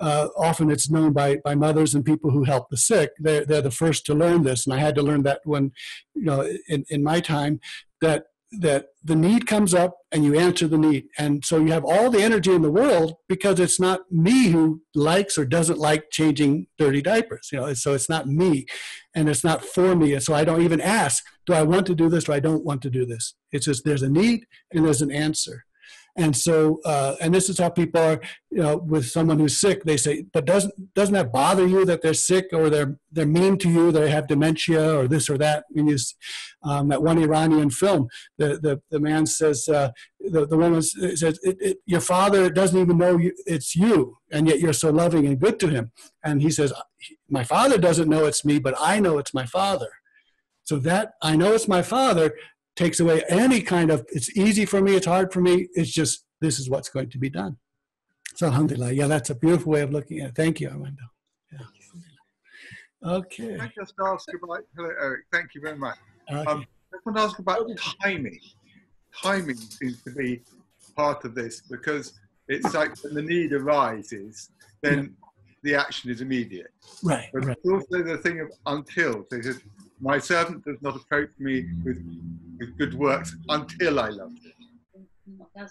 uh, 0.00 0.28
often 0.36 0.70
it's 0.70 0.90
known 0.90 1.12
by, 1.12 1.36
by 1.44 1.54
mothers 1.54 1.94
and 1.94 2.04
people 2.04 2.30
who 2.30 2.44
help 2.44 2.70
the 2.70 2.76
sick. 2.76 3.10
They're, 3.18 3.44
they're 3.44 3.62
the 3.62 3.70
first 3.70 4.06
to 4.06 4.14
learn 4.14 4.42
this. 4.42 4.66
And 4.66 4.74
I 4.74 4.78
had 4.78 4.94
to 4.96 5.02
learn 5.02 5.22
that 5.24 5.40
when, 5.44 5.72
you 6.14 6.24
know, 6.24 6.48
in, 6.68 6.84
in 6.88 7.02
my 7.02 7.20
time, 7.20 7.60
that 8.00 8.24
that 8.52 8.86
the 9.04 9.14
need 9.14 9.46
comes 9.46 9.74
up 9.74 9.96
and 10.10 10.24
you 10.24 10.36
answer 10.38 10.66
the 10.66 10.78
need. 10.78 11.04
And 11.18 11.44
so 11.44 11.58
you 11.58 11.70
have 11.72 11.84
all 11.84 12.10
the 12.10 12.22
energy 12.22 12.52
in 12.52 12.62
the 12.62 12.70
world 12.70 13.14
because 13.28 13.60
it's 13.60 13.78
not 13.78 14.10
me 14.10 14.48
who 14.48 14.82
likes 14.94 15.38
or 15.38 15.44
doesn't 15.44 15.78
like 15.78 16.10
changing 16.10 16.66
dirty 16.76 17.00
diapers. 17.00 17.48
You 17.52 17.60
know, 17.60 17.74
so 17.74 17.94
it's 17.94 18.08
not 18.08 18.26
me 18.26 18.66
and 19.14 19.28
it's 19.28 19.44
not 19.44 19.64
for 19.64 19.94
me. 19.94 20.14
And 20.14 20.22
so 20.22 20.34
I 20.34 20.44
don't 20.44 20.62
even 20.62 20.80
ask, 20.80 21.22
do 21.46 21.52
I 21.52 21.62
want 21.62 21.86
to 21.86 21.94
do 21.94 22.08
this 22.08 22.28
or 22.28 22.32
I 22.32 22.40
don't 22.40 22.64
want 22.64 22.82
to 22.82 22.90
do 22.90 23.06
this? 23.06 23.34
It's 23.52 23.66
just 23.66 23.84
there's 23.84 24.02
a 24.02 24.10
need 24.10 24.44
and 24.72 24.84
there's 24.84 25.02
an 25.02 25.12
answer. 25.12 25.64
And 26.16 26.36
so, 26.36 26.80
uh, 26.84 27.16
and 27.20 27.32
this 27.34 27.48
is 27.48 27.58
how 27.58 27.70
people 27.70 28.00
are, 28.00 28.20
you 28.50 28.62
know, 28.62 28.76
with 28.76 29.06
someone 29.06 29.38
who's 29.38 29.60
sick, 29.60 29.84
they 29.84 29.96
say, 29.96 30.24
but 30.32 30.44
doesn't, 30.44 30.94
doesn't 30.94 31.14
that 31.14 31.32
bother 31.32 31.66
you 31.66 31.84
that 31.84 32.02
they're 32.02 32.14
sick 32.14 32.46
or 32.52 32.68
they're, 32.68 32.98
they're 33.12 33.26
mean 33.26 33.56
to 33.58 33.70
you, 33.70 33.92
they 33.92 34.10
have 34.10 34.26
dementia 34.26 34.98
or 34.98 35.06
this 35.06 35.30
or 35.30 35.38
that? 35.38 35.64
I 35.70 35.72
mean, 35.74 35.86
you, 35.88 35.96
um, 36.62 36.88
that 36.88 37.02
one 37.02 37.18
Iranian 37.18 37.70
film, 37.70 38.08
the, 38.38 38.58
the, 38.58 38.82
the 38.90 39.00
man 39.00 39.26
says, 39.26 39.68
uh, 39.68 39.90
the, 40.18 40.46
the 40.46 40.56
woman 40.56 40.82
says, 40.82 41.22
it, 41.22 41.56
it, 41.60 41.78
your 41.86 42.00
father 42.00 42.50
doesn't 42.50 42.78
even 42.78 42.98
know 42.98 43.16
you, 43.16 43.32
it's 43.46 43.76
you, 43.76 44.18
and 44.30 44.48
yet 44.48 44.60
you're 44.60 44.72
so 44.72 44.90
loving 44.90 45.26
and 45.26 45.40
good 45.40 45.60
to 45.60 45.68
him. 45.68 45.92
And 46.24 46.42
he 46.42 46.50
says, 46.50 46.72
my 47.28 47.44
father 47.44 47.78
doesn't 47.78 48.08
know 48.08 48.26
it's 48.26 48.44
me, 48.44 48.58
but 48.58 48.74
I 48.78 49.00
know 49.00 49.18
it's 49.18 49.32
my 49.32 49.46
father. 49.46 49.88
So 50.64 50.78
that 50.80 51.12
I 51.22 51.36
know 51.36 51.52
it's 51.52 51.66
my 51.66 51.82
father 51.82 52.32
takes 52.80 52.98
away 52.98 53.22
any 53.28 53.60
kind 53.60 53.90
of, 53.90 54.06
it's 54.08 54.34
easy 54.36 54.64
for 54.64 54.80
me, 54.80 54.94
it's 54.94 55.06
hard 55.06 55.30
for 55.32 55.42
me, 55.42 55.68
it's 55.74 55.90
just, 55.90 56.24
this 56.40 56.58
is 56.58 56.70
what's 56.70 56.88
going 56.88 57.10
to 57.10 57.18
be 57.18 57.28
done. 57.28 57.58
So 58.36 58.46
alhamdulillah, 58.46 58.92
yeah, 58.92 59.06
that's 59.06 59.28
a 59.28 59.34
beautiful 59.34 59.72
way 59.72 59.82
of 59.82 59.92
looking 59.92 60.20
at 60.20 60.30
it. 60.30 60.34
Thank 60.34 60.60
you, 60.60 60.68
Armando. 60.70 61.02
Yeah. 61.52 61.58
Okay. 63.18 63.48
Can 63.48 63.60
I 63.60 63.70
just 63.78 63.92
ask 64.02 64.26
about, 64.42 64.62
hello 64.74 64.88
Eric, 64.98 65.24
thank 65.30 65.54
you 65.54 65.60
very 65.60 65.76
much. 65.76 65.98
Okay. 66.32 66.50
Um, 66.50 66.64
I 66.92 66.96
want 67.04 67.18
to 67.18 67.22
ask 67.22 67.38
about 67.38 67.68
timing. 68.02 68.40
Timing 69.22 69.56
seems 69.56 70.02
to 70.04 70.12
be 70.12 70.40
part 70.96 71.24
of 71.26 71.34
this 71.34 71.60
because 71.70 72.14
it's 72.48 72.72
like 72.72 72.96
when 73.04 73.14
the 73.14 73.22
need 73.22 73.52
arises, 73.52 74.50
then 74.82 74.98
yeah. 74.98 75.08
the 75.64 75.74
action 75.74 76.10
is 76.10 76.22
immediate. 76.22 76.72
Right. 77.02 77.28
But 77.34 77.44
right. 77.44 77.56
also 77.70 78.02
the 78.02 78.18
thing 78.18 78.40
of 78.40 78.50
until. 78.66 79.26
So 79.30 79.36
my 80.00 80.18
servant 80.18 80.64
does 80.64 80.80
not 80.80 80.96
approach 80.96 81.30
me 81.38 81.66
with, 81.84 82.02
with 82.58 82.76
good 82.78 82.94
works 82.94 83.36
until 83.48 84.00
I 84.00 84.08
love 84.08 84.30
him. 84.30 85.68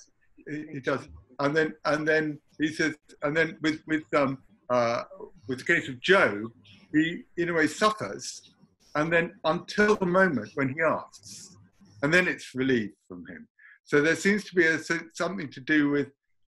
He, 0.48 0.66
he 0.74 0.80
does, 0.80 1.08
and 1.40 1.56
then 1.56 1.74
and 1.86 2.08
then 2.08 2.40
he 2.60 2.70
says, 2.70 2.96
and 3.24 3.36
then 3.36 3.58
with 3.62 3.82
with 3.88 4.04
um 4.16 4.38
uh, 4.70 5.04
with 5.48 5.60
the 5.60 5.66
case 5.66 5.88
of 5.90 6.00
Job, 6.00 6.52
he 6.94 7.24
in 7.38 7.50
a 7.50 7.54
way 7.54 7.68
suffers, 7.68 8.54
and 8.96 9.12
then 9.12 9.34
until 9.46 9.96
the 9.96 10.06
moment 10.06 10.52
when 10.56 10.70
he 10.70 10.82
asks, 10.82 11.56
and 12.04 12.14
then 12.14 12.28
it's 12.28 12.54
relieved 12.56 12.96
from 13.08 13.26
him. 13.28 13.48
So 13.84 14.02
there 14.02 14.16
seems 14.16 14.44
to 14.46 14.56
be 14.56 14.66
a, 14.68 14.80
something 15.14 15.50
to 15.50 15.62
do 15.62 15.90
with 15.90 16.10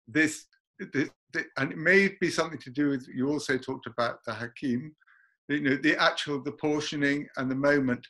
this, 0.07 0.45
this, 0.93 1.09
and 1.57 1.71
it 1.71 1.77
may 1.77 2.09
be 2.19 2.29
something 2.29 2.59
to 2.59 2.71
do 2.71 2.89
with. 2.89 3.07
You 3.13 3.29
also 3.29 3.57
talked 3.57 3.87
about 3.87 4.23
the 4.25 4.33
Hakim, 4.33 4.95
you 5.47 5.61
know, 5.61 5.75
the 5.75 5.95
actual, 6.01 6.41
the 6.41 6.51
portioning 6.51 7.27
and 7.37 7.49
the 7.49 7.55
moment 7.55 8.07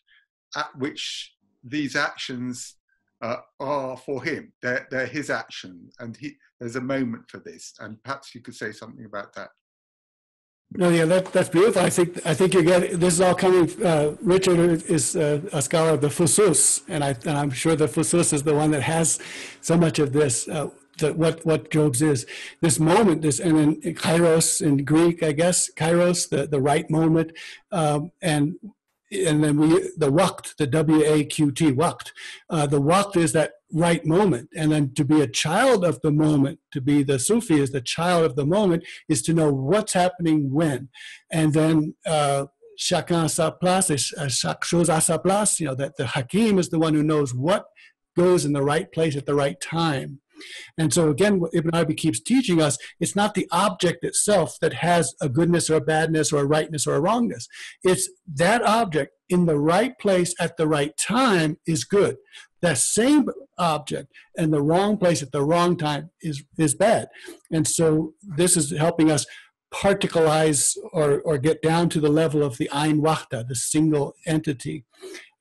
at 0.55 0.75
which 0.77 1.33
these 1.63 1.95
actions 1.95 2.75
uh, 3.21 3.37
are 3.59 3.97
for 3.97 4.23
him. 4.23 4.53
They're, 4.61 4.87
they're 4.91 5.05
his 5.05 5.29
action, 5.29 5.89
and 5.99 6.15
he, 6.15 6.35
there's 6.59 6.75
a 6.75 6.81
moment 6.81 7.29
for 7.29 7.39
this. 7.39 7.73
And 7.79 8.01
perhaps 8.03 8.35
you 8.35 8.41
could 8.41 8.55
say 8.55 8.71
something 8.71 9.05
about 9.05 9.33
that. 9.35 9.49
No, 10.71 10.89
yeah, 10.89 11.05
that, 11.05 11.31
that's 11.31 11.49
beautiful. 11.49 11.81
I 11.81 11.89
think 11.89 12.25
I 12.25 12.33
think 12.33 12.53
you're 12.53 12.63
getting 12.63 12.99
this 12.99 13.13
is 13.13 13.21
all 13.21 13.35
coming. 13.35 13.71
Uh, 13.83 14.15
Richard 14.21 14.83
is 14.89 15.15
uh, 15.15 15.39
a 15.53 15.61
scholar 15.61 15.91
of 15.91 16.01
the 16.01 16.09
Fusus, 16.09 16.81
and 16.89 17.03
I 17.03 17.09
and 17.25 17.37
I'm 17.37 17.51
sure 17.51 17.75
the 17.75 17.87
Fusus 17.87 18.33
is 18.33 18.43
the 18.43 18.53
one 18.53 18.71
that 18.71 18.81
has 18.81 19.19
so 19.61 19.77
much 19.77 19.99
of 19.99 20.11
this. 20.11 20.47
Uh, 20.49 20.69
the, 20.99 21.13
what 21.13 21.45
what 21.45 21.71
Job's 21.71 22.01
is. 22.01 22.25
This 22.61 22.79
moment, 22.79 23.21
this 23.21 23.39
and 23.39 23.57
then 23.57 23.81
kairos 23.81 24.61
in 24.61 24.85
Greek, 24.85 25.23
I 25.23 25.31
guess 25.31 25.69
kairos, 25.75 26.29
the 26.29 26.47
the 26.47 26.61
right 26.61 26.89
moment, 26.89 27.31
um, 27.71 28.11
and 28.21 28.55
and 29.11 29.43
then 29.43 29.57
we 29.57 29.67
the 29.97 30.11
waqt, 30.11 30.55
the 30.57 30.67
W 30.67 31.03
A 31.05 31.23
Q 31.25 31.51
T 31.51 31.71
waqt. 31.71 32.11
Uh, 32.49 32.65
the 32.65 32.81
waqt 32.81 33.17
is 33.17 33.33
that 33.33 33.53
right 33.73 34.05
moment, 34.05 34.49
and 34.55 34.71
then 34.71 34.93
to 34.93 35.03
be 35.03 35.21
a 35.21 35.27
child 35.27 35.83
of 35.83 36.01
the 36.01 36.11
moment, 36.11 36.59
to 36.71 36.81
be 36.81 37.03
the 37.03 37.19
Sufi 37.19 37.59
is 37.59 37.71
the 37.71 37.81
child 37.81 38.25
of 38.25 38.35
the 38.35 38.45
moment, 38.45 38.83
is 39.09 39.21
to 39.23 39.33
know 39.33 39.51
what's 39.51 39.93
happening 39.93 40.51
when, 40.51 40.89
and 41.31 41.53
then. 41.53 41.95
Uh, 42.05 42.45
chacun 42.77 43.29
sa 43.29 43.51
place, 43.51 44.13
chaque 44.27 44.65
chose 44.65 44.89
à 44.89 45.01
sa 45.01 45.17
place, 45.17 45.61
you 45.61 45.65
know, 45.65 45.75
that 45.75 45.95
the 45.95 46.07
Hakim 46.07 46.59
is 46.59 46.67
the 46.67 46.77
one 46.77 46.93
who 46.93 47.03
knows 47.03 47.33
what 47.33 47.67
goes 48.17 48.43
in 48.43 48.51
the 48.51 48.61
right 48.61 48.91
place 48.91 49.15
at 49.15 49.25
the 49.25 49.33
right 49.33 49.61
time. 49.61 50.19
And 50.77 50.93
so 50.93 51.09
again, 51.09 51.39
what 51.39 51.53
Ibn 51.53 51.73
Arabi 51.73 51.95
keeps 51.95 52.19
teaching 52.19 52.61
us, 52.61 52.77
it's 52.99 53.15
not 53.15 53.33
the 53.33 53.47
object 53.51 54.03
itself 54.03 54.57
that 54.61 54.73
has 54.73 55.13
a 55.21 55.29
goodness 55.29 55.69
or 55.69 55.75
a 55.75 55.81
badness 55.81 56.31
or 56.31 56.41
a 56.41 56.45
rightness 56.45 56.85
or 56.87 56.95
a 56.95 57.01
wrongness. 57.01 57.47
It's 57.83 58.09
that 58.35 58.63
object 58.63 59.11
in 59.29 59.45
the 59.45 59.57
right 59.59 59.97
place 59.99 60.33
at 60.39 60.57
the 60.57 60.67
right 60.67 60.95
time 60.97 61.57
is 61.65 61.83
good. 61.83 62.17
That 62.61 62.77
same 62.77 63.27
object 63.57 64.11
in 64.35 64.51
the 64.51 64.61
wrong 64.61 64.97
place 64.97 65.21
at 65.21 65.31
the 65.31 65.43
wrong 65.43 65.77
time 65.77 66.09
is, 66.21 66.43
is 66.57 66.75
bad. 66.75 67.07
And 67.51 67.67
so 67.67 68.13
this 68.21 68.57
is 68.57 68.71
helping 68.71 69.11
us 69.11 69.25
particleize 69.73 70.77
or, 70.93 71.21
or 71.21 71.37
get 71.37 71.61
down 71.61 71.89
to 71.89 71.99
the 71.99 72.09
level 72.09 72.43
of 72.43 72.57
the 72.57 72.69
Ein 72.71 73.01
Wahda, 73.01 73.47
the 73.47 73.55
single 73.55 74.13
entity. 74.25 74.85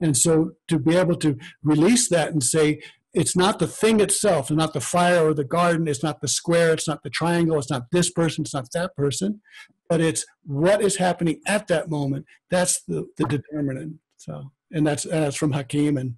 And 0.01 0.17
so 0.17 0.53
to 0.69 0.79
be 0.79 0.97
able 0.97 1.17
to 1.17 1.39
release 1.63 2.09
that 2.09 2.33
and 2.33 2.43
say, 2.43 2.81
it's 3.15 3.37
not 3.37 3.59
the 3.59 3.67
thing 3.67 4.01
itself, 4.01 4.51
it's 4.51 4.57
not 4.57 4.73
the 4.73 4.81
fire 4.81 5.29
or 5.29 5.35
the 5.35 5.45
garden, 5.45 5.87
it's 5.87 6.03
not 6.03 6.21
the 6.21 6.29
square, 6.29 6.73
it's 6.73 6.89
not 6.89 7.03
the 7.03 7.11
triangle, 7.11 7.59
it's 7.59 7.71
not 7.71 7.91
this 7.93 8.11
person, 8.11 8.43
it's 8.43 8.55
not 8.55 8.71
that 8.73 8.97
person, 8.97 9.41
but 9.89 10.01
it's 10.01 10.27
what 10.45 10.83
is 10.83 10.97
happening 10.97 11.41
at 11.47 11.69
that 11.69 11.89
moment. 11.89 12.27
That's 12.51 12.83
the, 12.83 13.07
the 13.17 13.25
determinant. 13.25 13.97
So, 14.17 14.51
and 14.73 14.87
that's 14.87 15.05
and 15.05 15.23
that's 15.23 15.37
from 15.37 15.53
Hakim, 15.53 15.97
and 15.97 16.17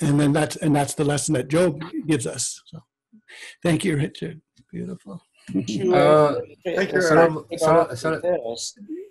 and 0.00 0.18
then 0.18 0.32
that's 0.32 0.56
and 0.56 0.74
that's 0.74 0.94
the 0.94 1.04
lesson 1.04 1.34
that 1.34 1.48
Job 1.48 1.82
gives 2.06 2.26
us. 2.26 2.60
So, 2.66 2.80
thank 3.62 3.84
you, 3.84 3.96
Richard. 3.96 4.40
Beautiful. 4.72 5.22
Uh, 5.54 6.34
thank 6.64 6.92
you. 6.92 7.02
Salam, 7.02 7.44
salam, 7.56 7.96
salam. 7.96 8.20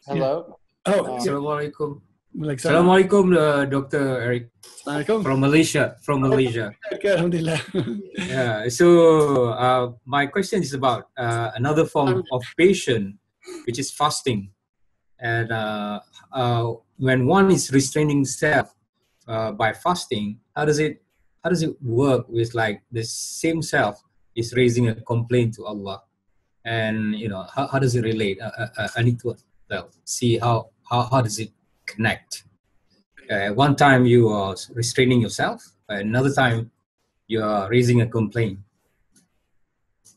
Hello. 0.05 0.59
Oh, 0.85 1.99
Uh, 3.33 3.65
Dr. 3.65 4.21
Eric. 4.21 4.49
From 5.23 5.39
Malaysia. 5.39 5.97
From 6.01 6.21
Malaysia. 6.21 6.73
Alhamdulillah. 7.03 7.59
yeah. 8.17 8.67
So 8.69 9.49
uh, 9.49 9.91
my 10.05 10.27
question 10.27 10.61
is 10.61 10.73
about 10.73 11.09
uh, 11.17 11.51
another 11.55 11.85
form 11.85 12.23
of 12.31 12.41
patient 12.57 13.17
which 13.65 13.79
is 13.79 13.91
fasting. 13.91 14.51
And 15.19 15.51
uh, 15.51 15.99
uh, 16.31 16.73
when 16.97 17.25
one 17.25 17.51
is 17.51 17.71
restraining 17.71 18.25
self 18.25 18.73
uh, 19.27 19.51
by 19.51 19.73
fasting, 19.73 20.39
how 20.55 20.65
does 20.65 20.79
it 20.79 21.01
how 21.43 21.49
does 21.49 21.63
it 21.63 21.75
work 21.81 22.27
with 22.29 22.53
like 22.53 22.81
the 22.91 23.03
same 23.03 23.61
self 23.61 24.01
is 24.35 24.53
raising 24.53 24.87
a 24.89 24.95
complaint 25.01 25.55
to 25.55 25.65
Allah? 25.65 26.03
And 26.65 27.15
you 27.15 27.27
know 27.27 27.45
how, 27.53 27.67
how 27.67 27.79
does 27.79 27.95
it 27.95 28.03
relate? 28.03 28.39
I 28.95 29.01
need 29.01 29.19
to 29.21 29.35
see 30.05 30.37
how, 30.37 30.69
how 30.89 31.03
how 31.03 31.21
does 31.21 31.39
it 31.39 31.51
connect. 31.93 32.43
Uh, 33.29 33.49
one 33.65 33.75
time 33.75 34.05
you 34.05 34.29
are 34.29 34.55
restraining 34.73 35.21
yourself, 35.21 35.57
another 35.87 36.33
time 36.33 36.71
you 37.27 37.41
are 37.43 37.69
raising 37.69 38.01
a 38.01 38.07
complaint. 38.07 38.59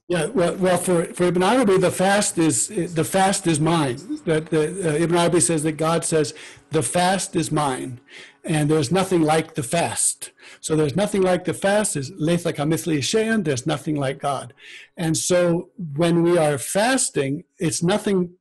Yeah, 0.09 0.27
well, 0.27 0.55
well, 0.57 0.79
for, 0.79 1.05
for 1.17 1.25
Ibn 1.25 1.43
Arabi, 1.43 1.79
the 1.79 1.91
fast 1.91 2.37
is 2.37 2.69
the 2.69 3.05
fast 3.05 3.47
is 3.47 3.61
mine. 3.61 3.97
That 4.25 4.47
the, 4.51 4.63
uh, 4.91 5.05
Ibn 5.05 5.17
Arabi 5.17 5.41
says 5.41 5.63
that 5.63 5.77
God 5.89 6.05
says 6.05 6.35
the 6.71 6.83
fast 6.83 7.37
is 7.37 7.51
mine, 7.51 8.01
and 8.45 8.71
there's 8.71 8.93
nothing 8.93 9.23
like 9.23 9.55
the 9.55 9.63
fast. 9.63 10.33
So 10.61 10.77
there's 10.77 10.97
nothing 10.97 11.23
like 11.23 11.45
the 11.45 11.55
fast. 11.55 11.97
Is 11.97 12.11
leitha 12.11 12.53
kamithli 12.53 12.99
shayan. 12.99 13.45
There's 13.45 13.67
nothing 13.67 13.97
like 13.97 14.19
God, 14.19 14.53
and 14.97 15.17
so 15.17 15.71
when 15.97 16.23
we 16.23 16.37
are 16.37 16.59
fasting, 16.59 17.45
it's 17.59 17.83
nothing 17.83 18.35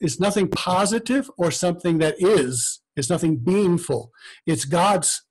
it's 0.00 0.20
nothing 0.20 0.48
positive 0.48 1.30
or 1.36 1.50
something 1.50 1.98
that 1.98 2.16
is. 2.18 2.80
It's 2.96 3.10
nothing 3.10 3.38
beingful. 3.38 4.08
It's 4.46 4.64
God's 4.64 5.22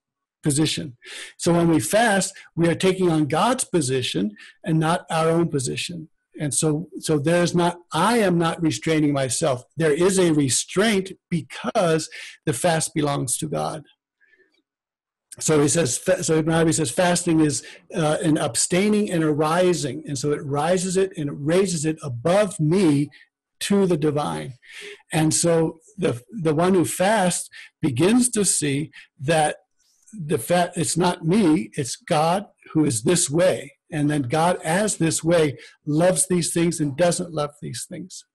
position. 0.44 0.98
So 1.38 1.54
when 1.54 1.70
we 1.70 1.80
fast, 1.80 2.34
we 2.56 2.68
are 2.70 2.76
taking 2.76 3.12
on 3.12 3.28
God's 3.28 3.64
position 3.64 4.32
and 4.64 4.80
not 4.80 5.06
our 5.10 5.30
own 5.30 5.50
position. 5.50 6.10
And 6.40 6.54
so, 6.54 6.88
so 7.00 7.18
there's 7.18 7.56
not, 7.56 7.78
I 7.92 8.20
am 8.20 8.38
not 8.38 8.62
restraining 8.62 9.12
myself. 9.12 9.64
There 9.76 9.92
is 9.92 10.20
a 10.20 10.34
restraint 10.34 11.12
because 11.30 12.10
the 12.46 12.54
fast 12.54 12.94
belongs 12.94 13.38
to 13.40 13.48
God. 13.48 13.84
So 15.40 15.62
he 15.62 15.68
says, 15.68 16.02
so 16.22 16.38
Ibn 16.38 16.54
Arabi 16.54 16.74
says 16.74 16.90
fasting 16.90 17.42
is 17.42 17.64
uh, 17.94 18.18
an 18.24 18.38
abstaining 18.38 19.12
and 19.12 19.24
a 19.24 19.32
rising. 19.32 20.04
And 20.08 20.18
so 20.18 20.32
it 20.32 20.44
rises 20.44 20.98
it 20.98 21.12
and 21.16 21.30
it 21.30 21.36
raises 21.38 21.86
it 21.86 21.98
above 22.02 22.60
me 22.60 23.10
to 23.62 23.86
the 23.86 23.98
divine. 23.98 24.54
And 25.12 25.34
so 25.34 25.80
the, 25.98 26.22
the 26.30 26.54
one 26.54 26.74
who 26.74 26.86
fasts 26.86 27.50
begins 27.82 28.30
to 28.30 28.46
see 28.46 28.92
that 29.20 29.58
the 30.14 30.38
fat 30.38 30.74
it's 30.76 30.98
not 30.98 31.26
me, 31.26 31.70
it's 31.74 31.96
God 31.96 32.46
who 32.74 32.86
is 32.86 33.04
this 33.04 33.30
way. 33.30 33.74
And 33.92 34.10
then 34.10 34.24
God, 34.24 34.60
as 34.64 34.98
this 34.98 35.24
way, 35.24 35.58
loves 35.86 36.28
these 36.28 36.54
things 36.54 36.80
and 36.80 36.98
doesn't 36.98 37.34
love 37.34 37.52
these 37.62 37.86
things. 37.88 38.26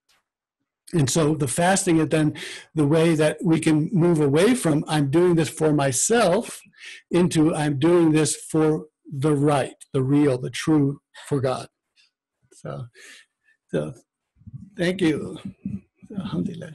And 0.95 1.09
so 1.09 1.35
the 1.35 1.49
fasting 1.49 1.99
is 1.99 2.09
then 2.09 2.35
the 2.75 2.87
way 2.87 3.15
that 3.15 3.39
we 3.43 3.61
can 3.61 3.89
move 3.93 4.21
away 4.21 4.55
from 4.55 4.85
I'm 4.87 5.11
doing 5.11 5.35
this 5.35 5.49
for 5.49 5.73
myself 5.73 6.61
into 7.11 7.55
I'm 7.55 7.79
doing 7.79 8.13
this 8.13 8.37
for 8.37 8.87
the 9.11 9.35
right, 9.35 9.75
the 9.93 10.03
real, 10.03 10.39
the 10.39 10.51
true 10.51 11.01
for 11.29 11.41
God. 11.41 11.69
So, 12.53 12.87
so 13.69 13.95
Thank 14.77 15.01
you. 15.01 15.39
Alhamdulillah. 16.19 16.73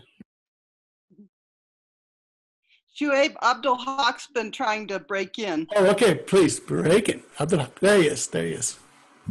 Shuaib 3.00 3.36
Abdul 3.44 3.78
Haq's 3.78 4.28
been 4.34 4.52
trying 4.52 4.88
to 4.88 5.00
break 5.00 5.38
in. 5.38 5.68
Oh, 5.76 5.86
okay. 5.88 6.16
Please 6.16 6.60
break 6.60 7.10
in. 7.10 7.22
Abdul 7.40 7.68
There 7.80 8.02
he 8.02 8.08
is. 8.08 8.28
There 8.28 8.46
he 8.46 8.54
is. 8.54 8.78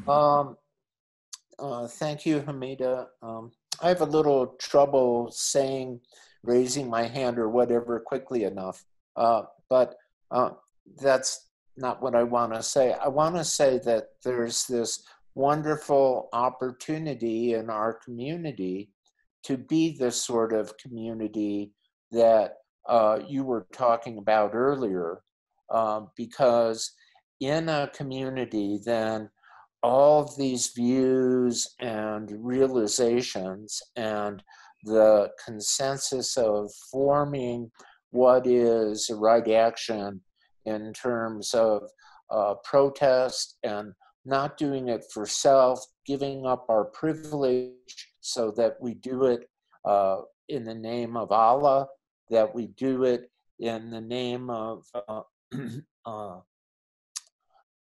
Um, 0.06 0.56
uh, 1.58 1.88
thank 1.88 2.26
you, 2.26 2.40
Hamida. 2.40 3.06
Um, 3.22 3.50
I 3.82 3.88
have 3.88 4.02
a 4.02 4.06
little 4.06 4.56
trouble 4.60 5.30
saying, 5.32 6.00
raising 6.42 6.88
my 6.88 7.04
hand 7.04 7.38
or 7.38 7.48
whatever 7.48 7.98
quickly 7.98 8.44
enough. 8.44 8.84
Uh, 9.16 9.42
but 9.68 9.96
uh, 10.30 10.50
that's 11.00 11.48
not 11.76 12.00
what 12.00 12.14
I 12.14 12.22
want 12.22 12.54
to 12.54 12.62
say. 12.62 12.92
I 12.92 13.08
want 13.08 13.34
to 13.36 13.44
say 13.44 13.78
that 13.84 14.10
there's 14.22 14.66
this 14.66 15.02
wonderful 15.36 16.30
opportunity 16.32 17.52
in 17.52 17.68
our 17.68 17.92
community 17.92 18.90
to 19.44 19.58
be 19.58 19.96
the 19.96 20.10
sort 20.10 20.52
of 20.54 20.76
community 20.78 21.70
that 22.10 22.54
uh, 22.88 23.18
you 23.28 23.44
were 23.44 23.66
talking 23.72 24.16
about 24.16 24.54
earlier, 24.54 25.20
um, 25.70 26.08
because 26.16 26.90
in 27.40 27.68
a 27.68 27.90
community, 27.94 28.80
then 28.84 29.28
all 29.82 30.22
of 30.22 30.36
these 30.38 30.72
views 30.74 31.68
and 31.80 32.32
realizations 32.38 33.82
and 33.94 34.42
the 34.84 35.28
consensus 35.44 36.38
of 36.38 36.70
forming 36.90 37.70
what 38.10 38.46
is 38.46 39.08
the 39.08 39.14
right 39.14 39.48
action 39.50 40.18
in 40.64 40.94
terms 40.94 41.52
of 41.52 41.82
uh, 42.30 42.54
protest 42.64 43.58
and 43.62 43.92
not 44.26 44.56
doing 44.56 44.88
it 44.88 45.04
for 45.12 45.26
self, 45.26 45.84
giving 46.04 46.44
up 46.44 46.66
our 46.68 46.84
privilege 46.84 48.12
so 48.20 48.50
that 48.52 48.76
we 48.80 48.94
do 48.94 49.24
it 49.24 49.48
uh, 49.84 50.18
in 50.48 50.64
the 50.64 50.74
name 50.74 51.16
of 51.16 51.30
Allah, 51.30 51.86
that 52.30 52.54
we 52.54 52.66
do 52.66 53.04
it 53.04 53.30
in 53.58 53.90
the 53.90 54.00
name 54.00 54.50
of 54.50 54.84
uh, 55.08 55.22
uh, 56.06 56.40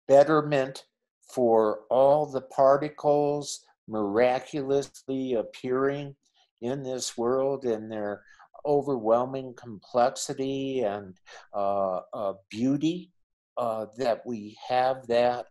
betterment 0.08 0.86
for 1.34 1.82
all 1.90 2.26
the 2.26 2.42
particles 2.42 3.66
miraculously 3.88 5.34
appearing 5.34 6.16
in 6.62 6.84
this 6.84 7.18
world 7.18 7.66
in 7.66 7.90
their 7.90 8.22
overwhelming 8.66 9.54
complexity 9.56 10.82
and 10.82 11.16
uh, 11.54 12.02
uh, 12.14 12.34
beauty, 12.50 13.12
uh, 13.58 13.86
that 13.98 14.22
we 14.26 14.58
have 14.68 15.06
that 15.08 15.46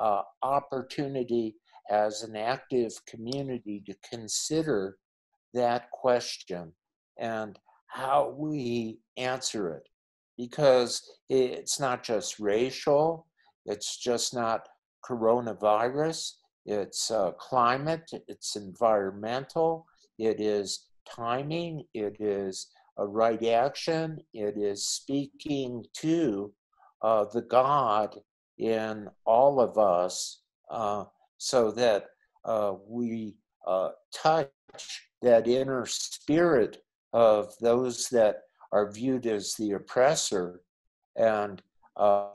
uh, 0.00 0.22
opportunity 0.42 1.54
as 1.90 2.22
an 2.22 2.36
active 2.36 2.92
community 3.06 3.82
to 3.86 3.94
consider 4.08 4.96
that 5.54 5.90
question 5.90 6.72
and 7.18 7.58
how 7.88 8.34
we 8.36 8.98
answer 9.16 9.74
it. 9.74 9.88
Because 10.36 11.02
it's 11.28 11.78
not 11.78 12.02
just 12.02 12.40
racial, 12.40 13.26
it's 13.66 13.98
just 13.98 14.34
not 14.34 14.66
coronavirus, 15.04 16.32
it's 16.64 17.10
uh, 17.10 17.32
climate, 17.32 18.10
it's 18.26 18.56
environmental, 18.56 19.86
it 20.18 20.40
is 20.40 20.86
timing, 21.06 21.84
it 21.92 22.16
is 22.20 22.68
a 22.98 23.06
right 23.06 23.44
action, 23.44 24.18
it 24.32 24.56
is 24.56 24.86
speaking 24.86 25.84
to 25.94 26.52
uh, 27.02 27.24
the 27.32 27.42
God 27.42 28.16
in 28.60 29.08
all 29.24 29.60
of 29.60 29.78
us 29.78 30.42
uh, 30.70 31.04
so 31.38 31.70
that 31.72 32.06
uh, 32.44 32.74
we 32.86 33.34
uh, 33.66 33.90
touch 34.14 34.50
that 35.22 35.48
inner 35.48 35.86
spirit 35.86 36.82
of 37.12 37.52
those 37.60 38.08
that 38.08 38.42
are 38.72 38.92
viewed 38.92 39.26
as 39.26 39.54
the 39.54 39.72
oppressor 39.72 40.60
and 41.16 41.62
uh, 41.96 42.28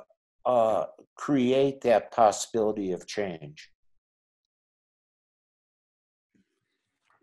uh, 0.45 0.85
create 1.15 1.81
that 1.81 2.11
possibility 2.11 2.91
of 2.91 3.07
change. 3.07 3.69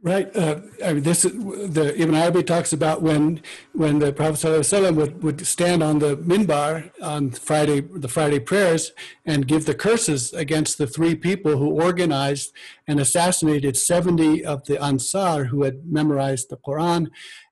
Right. 0.04 0.34
Uh, 0.36 0.62
I 0.84 0.94
mean, 0.94 1.04
this 1.04 1.22
the 1.22 1.94
Ibn 1.96 2.16
Arabi 2.16 2.42
talks 2.42 2.72
about 2.72 3.02
when 3.02 3.40
when 3.72 4.00
the 4.00 4.12
Prophet 4.12 4.34
ﷺ 4.34 4.96
would, 4.96 5.22
would 5.22 5.46
stand 5.46 5.80
on 5.80 6.00
the 6.00 6.16
minbar 6.16 6.90
on 7.00 7.30
Friday 7.30 7.82
the 7.82 8.08
Friday 8.08 8.40
prayers 8.40 8.90
and 9.24 9.46
give 9.46 9.64
the 9.64 9.76
curses 9.76 10.32
against 10.32 10.78
the 10.78 10.88
three 10.88 11.14
people 11.14 11.56
who 11.56 11.80
organized 11.80 12.52
and 12.88 12.98
assassinated 12.98 13.76
70 13.76 14.44
of 14.44 14.64
the 14.66 14.82
Ansar 14.82 15.44
who 15.44 15.62
had 15.62 15.86
memorized 15.86 16.50
the 16.50 16.56
Quran 16.56 17.08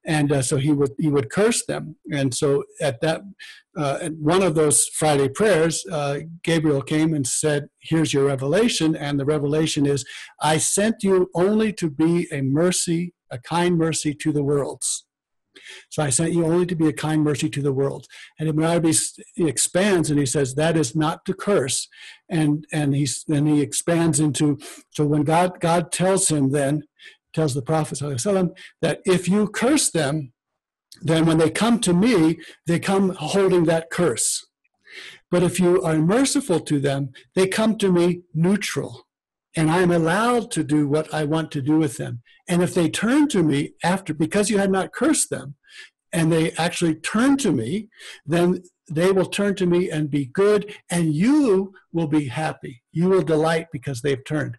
and 0.06 0.32
uh, 0.32 0.43
so 0.43 0.56
he 0.56 0.72
would 0.72 0.93
he 0.98 1.09
would 1.09 1.31
curse 1.31 1.64
them 1.66 1.97
and 2.12 2.35
so 2.35 2.64
at 2.81 3.01
that 3.01 3.22
uh, 3.77 3.98
at 4.01 4.14
one 4.14 4.43
of 4.43 4.55
those 4.55 4.86
friday 4.89 5.28
prayers 5.28 5.85
uh, 5.90 6.18
gabriel 6.43 6.82
came 6.82 7.14
and 7.14 7.27
said 7.27 7.68
here's 7.81 8.12
your 8.12 8.27
revelation 8.27 8.97
and 8.97 9.18
the 9.18 9.24
revelation 9.24 9.86
is 9.86 10.05
i 10.40 10.56
sent 10.56 11.02
you 11.02 11.28
only 11.35 11.72
to 11.72 11.90
be 11.90 12.27
a 12.32 12.40
mercy 12.40 13.12
a 13.31 13.39
kind 13.39 13.77
mercy 13.77 14.14
to 14.14 14.32
the 14.32 14.43
worlds 14.43 15.05
so 15.89 16.02
I 16.02 16.10
sent 16.10 16.32
you 16.32 16.44
only 16.47 16.66
to 16.66 16.77
be 16.77 16.89
a 16.89 16.93
kind 16.93 17.22
mercy 17.22 17.48
to 17.51 17.62
the 17.62 17.72
world. 17.72 18.06
And 18.39 18.48
Ibn 18.48 18.85
expands 19.36 20.10
and 20.10 20.18
he 20.18 20.27
says 20.27 20.55
that 20.55 20.77
is 20.77 20.94
not 20.94 21.24
to 21.27 21.35
curse. 21.35 21.89
And 22.28 22.66
and 22.72 22.94
he's 22.94 23.24
then 23.27 23.47
he 23.47 23.60
expands 23.60 24.20
into 24.20 24.59
so 24.90 25.05
when 25.05 25.22
God 25.22 25.60
God 25.60 25.93
tells 25.93 26.28
him 26.28 26.51
then 26.51 26.85
tells 27.32 27.55
the 27.55 27.62
Prophet 27.62 27.98
that 27.98 29.01
if 29.05 29.28
you 29.28 29.48
curse 29.48 29.90
them, 29.90 30.32
then 31.02 31.24
when 31.27 31.39
they 31.39 31.51
come 31.51 31.78
to 31.81 31.93
me, 31.93 32.39
they 32.66 32.78
come 32.78 33.11
holding 33.11 33.65
that 33.65 33.90
curse. 33.90 34.47
But 35.31 35.43
if 35.43 35.61
you 35.61 35.82
are 35.82 35.97
merciful 35.97 36.61
to 36.61 36.81
them, 36.81 37.11
they 37.35 37.47
come 37.47 37.78
to 37.78 37.93
me 37.93 38.23
neutral. 38.35 39.07
And 39.57 39.70
I'm 39.70 39.90
allowed 39.90 40.51
to 40.52 40.65
do 40.65 40.89
what 40.89 41.12
I 41.12 41.24
want 41.24 41.51
to 41.52 41.62
do 41.62 41.78
with 41.78 41.97
them. 41.97 42.23
And 42.48 42.62
if 42.62 42.74
they 42.74 42.89
turn 42.89 43.28
to 43.28 43.43
me 43.43 43.74
after, 43.82 44.15
because 44.15 44.51
you 44.51 44.59
had 44.59 44.70
not 44.70 44.93
cursed 44.93 45.31
them, 45.31 45.57
and 46.12 46.32
they 46.32 46.51
actually 46.52 46.97
turn 46.97 47.36
to 47.39 47.52
me, 47.52 47.89
then 48.27 48.62
they 48.90 49.12
will 49.12 49.27
turn 49.27 49.55
to 49.57 49.66
me 49.66 49.90
and 49.90 50.11
be 50.11 50.27
good, 50.27 50.74
and 50.90 51.15
you 51.15 51.73
will 51.93 52.09
be 52.09 52.27
happy. 52.27 52.82
You 52.93 53.09
will 53.09 53.23
delight 53.23 53.69
because 53.73 54.02
they've 54.02 54.24
turned. 54.24 54.57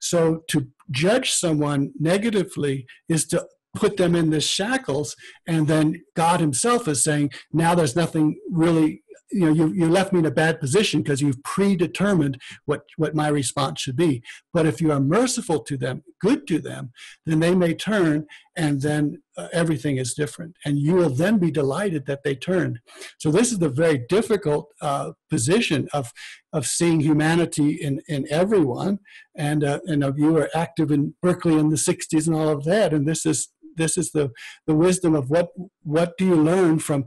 So 0.00 0.42
to 0.48 0.68
judge 0.90 1.30
someone 1.30 1.92
negatively 1.98 2.86
is 3.08 3.26
to 3.28 3.46
put 3.74 3.96
them 3.96 4.14
in 4.14 4.30
the 4.30 4.40
shackles, 4.40 5.16
and 5.46 5.66
then 5.66 6.02
God 6.14 6.40
Himself 6.40 6.86
is 6.88 7.02
saying, 7.02 7.30
now 7.52 7.74
there's 7.74 7.96
nothing 7.96 8.38
really 8.50 9.02
you 9.30 9.46
know 9.46 9.52
you, 9.52 9.72
you 9.72 9.88
left 9.88 10.12
me 10.12 10.18
in 10.20 10.26
a 10.26 10.30
bad 10.30 10.60
position 10.60 11.02
because 11.02 11.20
you've 11.20 11.42
predetermined 11.42 12.40
what 12.64 12.82
what 12.96 13.14
my 13.14 13.28
response 13.28 13.80
should 13.80 13.96
be. 13.96 14.22
But 14.52 14.66
if 14.66 14.80
you 14.80 14.92
are 14.92 15.00
merciful 15.00 15.60
to 15.60 15.76
them 15.76 16.02
good 16.20 16.46
to 16.48 16.58
them 16.58 16.92
then 17.26 17.40
they 17.40 17.54
may 17.54 17.74
turn 17.74 18.26
and 18.56 18.80
then 18.80 19.22
uh, 19.36 19.48
everything 19.52 19.96
is 19.96 20.14
different. 20.14 20.56
And 20.64 20.78
you 20.78 20.94
will 20.94 21.10
then 21.10 21.38
be 21.38 21.50
delighted 21.50 22.06
that 22.06 22.22
they 22.22 22.34
turned. 22.34 22.78
So 23.18 23.30
this 23.30 23.50
is 23.50 23.58
the 23.58 23.68
very 23.68 23.98
difficult 24.08 24.68
uh, 24.80 25.12
position 25.30 25.88
of 25.92 26.12
of 26.52 26.66
seeing 26.66 27.00
humanity 27.00 27.72
in 27.72 28.00
in 28.08 28.26
everyone. 28.30 29.00
And 29.36 29.64
uh, 29.64 29.80
and 29.86 30.04
you 30.16 30.32
were 30.32 30.50
active 30.54 30.90
in 30.90 31.14
berkeley 31.22 31.58
in 31.58 31.70
the 31.70 31.76
60s 31.76 32.26
and 32.26 32.36
all 32.36 32.48
of 32.48 32.64
that. 32.64 32.92
And 32.92 33.06
this 33.08 33.26
is 33.26 33.48
this 33.76 33.98
is 33.98 34.12
the 34.12 34.30
the 34.66 34.74
wisdom 34.74 35.14
of 35.14 35.30
what 35.30 35.48
what 35.82 36.16
do 36.16 36.24
you 36.24 36.36
learn 36.36 36.78
from 36.78 37.04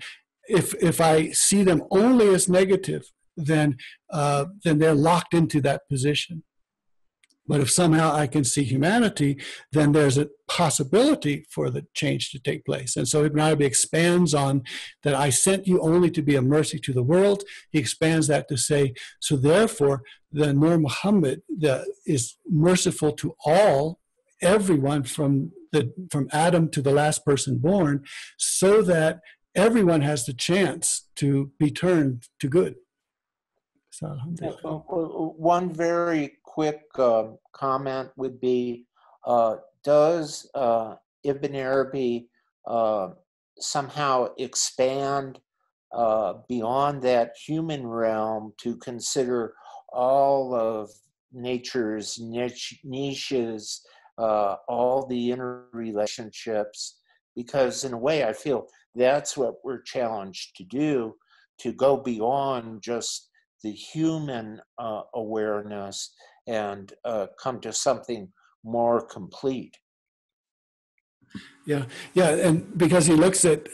if 0.48 0.74
if 0.76 1.00
I 1.02 1.32
see 1.32 1.64
them 1.64 1.84
only 1.92 2.30
as 2.30 2.50
negative, 2.50 3.12
then 3.36 3.78
uh, 4.12 4.46
then 4.64 4.80
they're 4.80 4.94
locked 4.94 5.34
into 5.34 5.62
that 5.62 5.82
position. 5.90 6.44
But 7.50 7.62
if 7.62 7.72
somehow 7.72 8.14
I 8.14 8.28
can 8.28 8.44
see 8.44 8.64
humanity, 8.64 9.40
then 9.72 9.94
there's 9.94 10.18
a 10.18 10.28
possibility 10.50 11.46
for 11.50 11.70
the 11.70 11.86
change 11.94 12.30
to 12.32 12.40
take 12.40 12.66
place. 12.66 12.98
And 12.98 13.08
so 13.08 13.24
Ibn 13.24 13.40
Arabi 13.40 13.66
expands 13.66 14.34
on 14.34 14.64
that 15.04 15.16
I 15.16 15.30
sent 15.30 15.66
you 15.66 15.80
only 15.80 16.12
to 16.12 16.22
be 16.22 16.36
a 16.36 16.42
mercy 16.42 16.78
to 16.80 16.92
the 16.92 17.04
world. 17.04 17.44
He 17.72 17.80
expands 17.80 18.28
that 18.28 18.50
to 18.50 18.58
say, 18.58 18.94
so 19.22 19.38
therefore, 19.38 20.02
the 20.30 20.54
Nur 20.54 20.78
Muhammad 20.78 21.42
the, 21.48 21.86
is 22.06 22.36
merciful 22.50 23.14
to 23.14 23.34
all, 23.46 24.02
everyone 24.42 25.04
from 25.04 25.52
the 25.72 25.92
from 26.12 26.28
Adam 26.32 26.70
to 26.70 26.82
the 26.82 26.92
last 26.92 27.26
person 27.26 27.58
born, 27.58 28.04
so 28.38 28.82
that 28.82 29.20
everyone 29.58 30.02
has 30.02 30.26
the 30.26 30.34
chance 30.34 31.10
to 31.16 31.52
be 31.60 31.72
turned 31.72 32.30
to 32.40 32.48
good. 32.48 32.76
So, 33.90 34.08
One 35.38 35.74
very 35.74 36.38
quick 36.44 36.82
uh, 36.98 37.30
comment 37.52 38.10
would 38.16 38.40
be 38.40 38.86
uh, 39.26 39.56
Does 39.84 40.50
uh, 40.54 40.96
Ibn 41.24 41.56
Arabi 41.56 42.30
uh, 42.68 43.10
somehow 43.60 44.28
expand 44.38 45.40
uh, 45.92 46.34
beyond 46.48 47.02
that 47.02 47.34
human 47.44 47.88
realm 47.88 48.54
to 48.58 48.78
consider 48.78 49.56
all 49.92 50.54
of 50.54 50.92
nature's 51.34 52.20
niche, 52.20 52.80
niches, 52.84 53.82
uh, 54.20 54.58
all 54.68 55.08
the 55.08 55.32
interrelationships? 55.32 56.94
Because, 57.36 57.84
in 57.84 57.94
a 57.94 57.98
way, 57.98 58.24
I 58.24 58.34
feel 58.34 58.68
that's 58.98 59.38
what 59.38 59.56
we're 59.64 59.82
challenged 59.82 60.56
to 60.58 60.64
do 60.64 61.14
to 61.60 61.72
go 61.72 61.98
beyond 61.98 62.82
just 62.82 63.30
the 63.64 63.72
human 63.72 64.60
uh, 64.78 65.02
awareness 65.16 66.14
and 66.48 66.94
uh, 67.06 67.28
come 67.42 67.60
to 67.62 67.74
something 67.74 68.28
more 68.64 69.06
complete. 69.06 69.78
Yeah, 71.68 71.84
yeah, 72.14 72.30
and 72.30 72.78
because 72.78 73.08
he 73.08 73.14
looks 73.14 73.44
at 73.44 73.68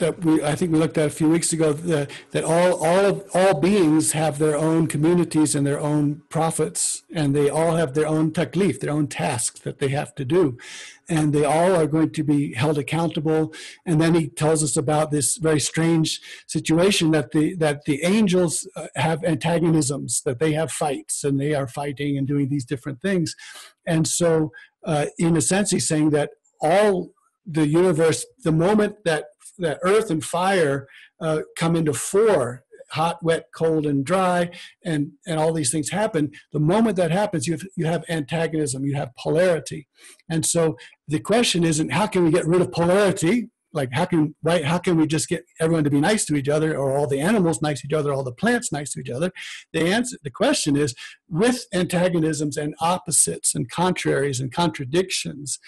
that, 0.00 0.22
we 0.22 0.44
I 0.44 0.54
think 0.54 0.70
we 0.70 0.78
looked 0.78 0.98
at 0.98 1.06
a 1.06 1.10
few 1.10 1.30
weeks 1.30 1.50
ago 1.54 1.72
that, 1.72 2.10
that 2.32 2.44
all 2.44 2.84
all 2.84 3.04
of, 3.06 3.26
all 3.32 3.58
beings 3.58 4.12
have 4.12 4.38
their 4.38 4.54
own 4.54 4.86
communities 4.86 5.54
and 5.54 5.66
their 5.66 5.80
own 5.80 6.20
prophets, 6.28 7.04
and 7.14 7.34
they 7.34 7.48
all 7.48 7.76
have 7.76 7.94
their 7.94 8.06
own 8.06 8.32
taklif, 8.32 8.80
their 8.80 8.90
own 8.90 9.06
tasks 9.06 9.60
that 9.60 9.78
they 9.78 9.88
have 9.88 10.14
to 10.16 10.26
do, 10.26 10.58
and 11.08 11.32
they 11.32 11.44
all 11.44 11.74
are 11.74 11.86
going 11.86 12.10
to 12.10 12.22
be 12.22 12.52
held 12.52 12.76
accountable. 12.76 13.54
And 13.86 13.98
then 13.98 14.12
he 14.12 14.28
tells 14.28 14.62
us 14.62 14.76
about 14.76 15.10
this 15.10 15.38
very 15.38 15.60
strange 15.60 16.20
situation 16.46 17.12
that 17.12 17.30
the 17.30 17.54
that 17.56 17.86
the 17.86 18.04
angels 18.04 18.68
uh, 18.76 18.88
have 18.96 19.24
antagonisms, 19.24 20.20
that 20.26 20.38
they 20.38 20.52
have 20.52 20.70
fights, 20.70 21.24
and 21.24 21.40
they 21.40 21.54
are 21.54 21.66
fighting 21.66 22.18
and 22.18 22.28
doing 22.28 22.50
these 22.50 22.66
different 22.66 23.00
things, 23.00 23.34
and 23.86 24.06
so. 24.06 24.52
Uh, 24.84 25.06
in 25.18 25.36
a 25.36 25.40
sense, 25.40 25.72
he's 25.72 25.88
saying 25.88 26.10
that 26.10 26.30
all 26.60 27.12
the 27.46 27.66
universe, 27.66 28.26
the 28.44 28.52
moment 28.52 28.96
that 29.04 29.26
that 29.58 29.78
earth 29.82 30.10
and 30.10 30.24
fire 30.24 30.86
uh, 31.20 31.40
come 31.56 31.74
into 31.74 31.92
four, 31.92 32.64
hot, 32.90 33.22
wet, 33.22 33.46
cold, 33.54 33.86
and 33.86 34.04
dry, 34.04 34.50
and 34.84 35.12
and 35.26 35.38
all 35.38 35.52
these 35.52 35.70
things 35.70 35.90
happen. 35.90 36.30
The 36.52 36.60
moment 36.60 36.96
that 36.96 37.10
happens, 37.10 37.46
you 37.46 37.54
have, 37.54 37.62
you 37.76 37.86
have 37.86 38.04
antagonism, 38.08 38.84
you 38.84 38.94
have 38.96 39.10
polarity, 39.16 39.88
and 40.30 40.44
so 40.44 40.76
the 41.06 41.20
question 41.20 41.64
isn't 41.64 41.92
how 41.92 42.06
can 42.06 42.24
we 42.24 42.30
get 42.30 42.46
rid 42.46 42.60
of 42.60 42.72
polarity. 42.72 43.50
Like 43.74 43.90
how 43.92 44.06
can 44.06 44.34
right? 44.42 44.64
How 44.64 44.78
can 44.78 44.96
we 44.96 45.06
just 45.06 45.28
get 45.28 45.44
everyone 45.60 45.84
to 45.84 45.90
be 45.90 46.00
nice 46.00 46.24
to 46.26 46.36
each 46.36 46.48
other, 46.48 46.76
or 46.76 46.96
all 46.96 47.06
the 47.06 47.20
animals 47.20 47.60
nice 47.60 47.82
to 47.82 47.86
each 47.86 47.92
other, 47.92 48.14
all 48.14 48.24
the 48.24 48.32
plants 48.32 48.72
nice 48.72 48.92
to 48.92 49.00
each 49.00 49.10
other? 49.10 49.30
The 49.74 49.82
answer, 49.82 50.16
the 50.22 50.30
question 50.30 50.74
is, 50.74 50.94
with 51.28 51.66
antagonisms 51.74 52.56
and 52.56 52.74
opposites 52.80 53.54
and 53.54 53.70
contraries 53.70 54.40
and 54.40 54.50
contradictions, 54.50 55.58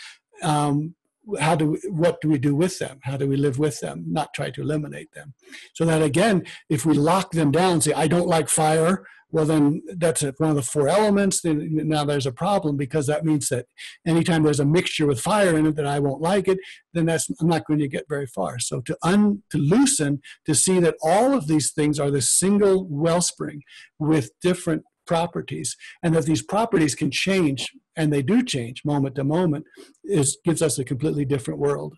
um, 0.43 0.95
how 1.39 1.55
do 1.55 1.73
we, 1.73 1.79
what 1.91 2.21
do 2.21 2.29
we 2.29 2.39
do 2.39 2.55
with 2.55 2.79
them? 2.79 2.99
How 3.03 3.17
do 3.17 3.29
we 3.29 3.37
live 3.37 3.59
with 3.59 3.81
them? 3.81 4.05
Not 4.07 4.35
try 4.35 4.51
to 4.51 4.63
eliminate 4.63 5.13
them. 5.13 5.35
So 5.75 5.85
that 5.85 6.03
again 6.03 6.45
if 6.69 6.87
we 6.87 6.95
lock 6.95 7.33
them 7.33 7.51
down 7.51 7.81
say 7.81 7.93
i 7.93 8.07
don't 8.07 8.27
like 8.27 8.49
fire 8.49 9.05
well 9.33 9.45
then 9.45 9.83
that's 9.97 10.23
one 10.39 10.51
of 10.51 10.57
the 10.57 10.63
four 10.63 10.89
elements 10.89 11.41
then 11.43 11.69
now 11.73 12.05
there's 12.05 12.27
a 12.27 12.33
problem 12.33 12.77
because 12.77 13.07
that 13.07 13.25
means 13.25 13.49
that 13.49 13.67
anytime 14.07 14.43
there's 14.43 14.61
a 14.61 14.65
mixture 14.65 15.07
with 15.07 15.21
fire 15.21 15.57
in 15.57 15.67
it 15.67 15.77
that 15.77 15.87
i 15.87 15.99
won't 15.99 16.23
like 16.23 16.49
it 16.49 16.59
then 16.95 17.07
that's 17.07 17.29
i'm 17.41 17.49
not 17.49 17.67
going 17.67 17.79
to 17.79 17.89
get 17.89 18.09
very 18.09 18.27
far. 18.27 18.59
So 18.59 18.81
to 18.83 18.97
un 19.03 19.43
to 19.51 19.59
loosen 19.59 20.21
to 20.47 20.55
see 20.55 20.81
that 20.81 20.97
all 21.03 21.35
of 21.35 21.47
these 21.47 21.73
things 21.73 21.99
are 21.99 22.11
the 22.11 22.23
single 22.23 22.87
wellspring 22.89 23.63
with 23.99 24.31
different 24.41 24.85
properties 25.07 25.77
and 26.03 26.15
that 26.15 26.27
these 26.27 26.43
properties 26.43 26.95
can 26.95 27.11
change 27.11 27.73
and 28.01 28.11
they 28.11 28.23
do 28.23 28.43
change 28.43 28.83
moment 28.85 29.15
to 29.15 29.25
moment 29.25 29.67
is 30.05 30.39
gives 30.43 30.63
us 30.63 30.79
a 30.79 30.85
completely 30.85 31.27
different 31.27 31.61
world. 31.61 31.95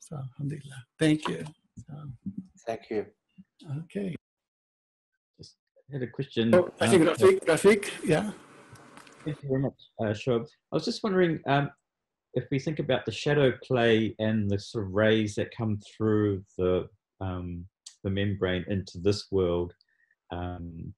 So 0.00 0.16
alhamdulillah. 0.16 0.82
Thank 0.98 1.26
you. 1.26 1.44
So, 1.86 1.94
thank 2.66 2.82
you. 2.90 3.06
okay. 3.80 4.14
Just 5.38 5.54
had 5.90 6.02
a 6.02 6.06
question 6.06 6.54
oh, 6.54 6.68
i 6.80 6.86
think 6.88 7.02
um, 7.02 7.14
Rafiq, 7.14 7.44
Rafiq, 7.46 7.90
yeah. 8.04 8.30
Thank 9.24 9.42
you 9.42 9.48
very 9.48 9.62
much 9.62 9.80
uh, 10.00 10.14
Shob. 10.22 10.46
i 10.72 10.76
was 10.76 10.84
just 10.84 11.02
wondering 11.02 11.40
um, 11.46 11.70
if 12.34 12.44
we 12.50 12.58
think 12.58 12.78
about 12.78 13.06
the 13.06 13.12
shadow 13.12 13.52
play 13.66 14.14
and 14.18 14.50
the 14.50 14.58
sort 14.58 14.84
of 14.84 14.92
rays 14.92 15.34
that 15.36 15.56
come 15.56 15.78
through 15.90 16.44
the 16.58 16.88
um, 17.20 17.64
the 18.04 18.10
membrane 18.10 18.64
into 18.68 18.98
this 18.98 19.26
world 19.30 19.72
um, 20.30 20.92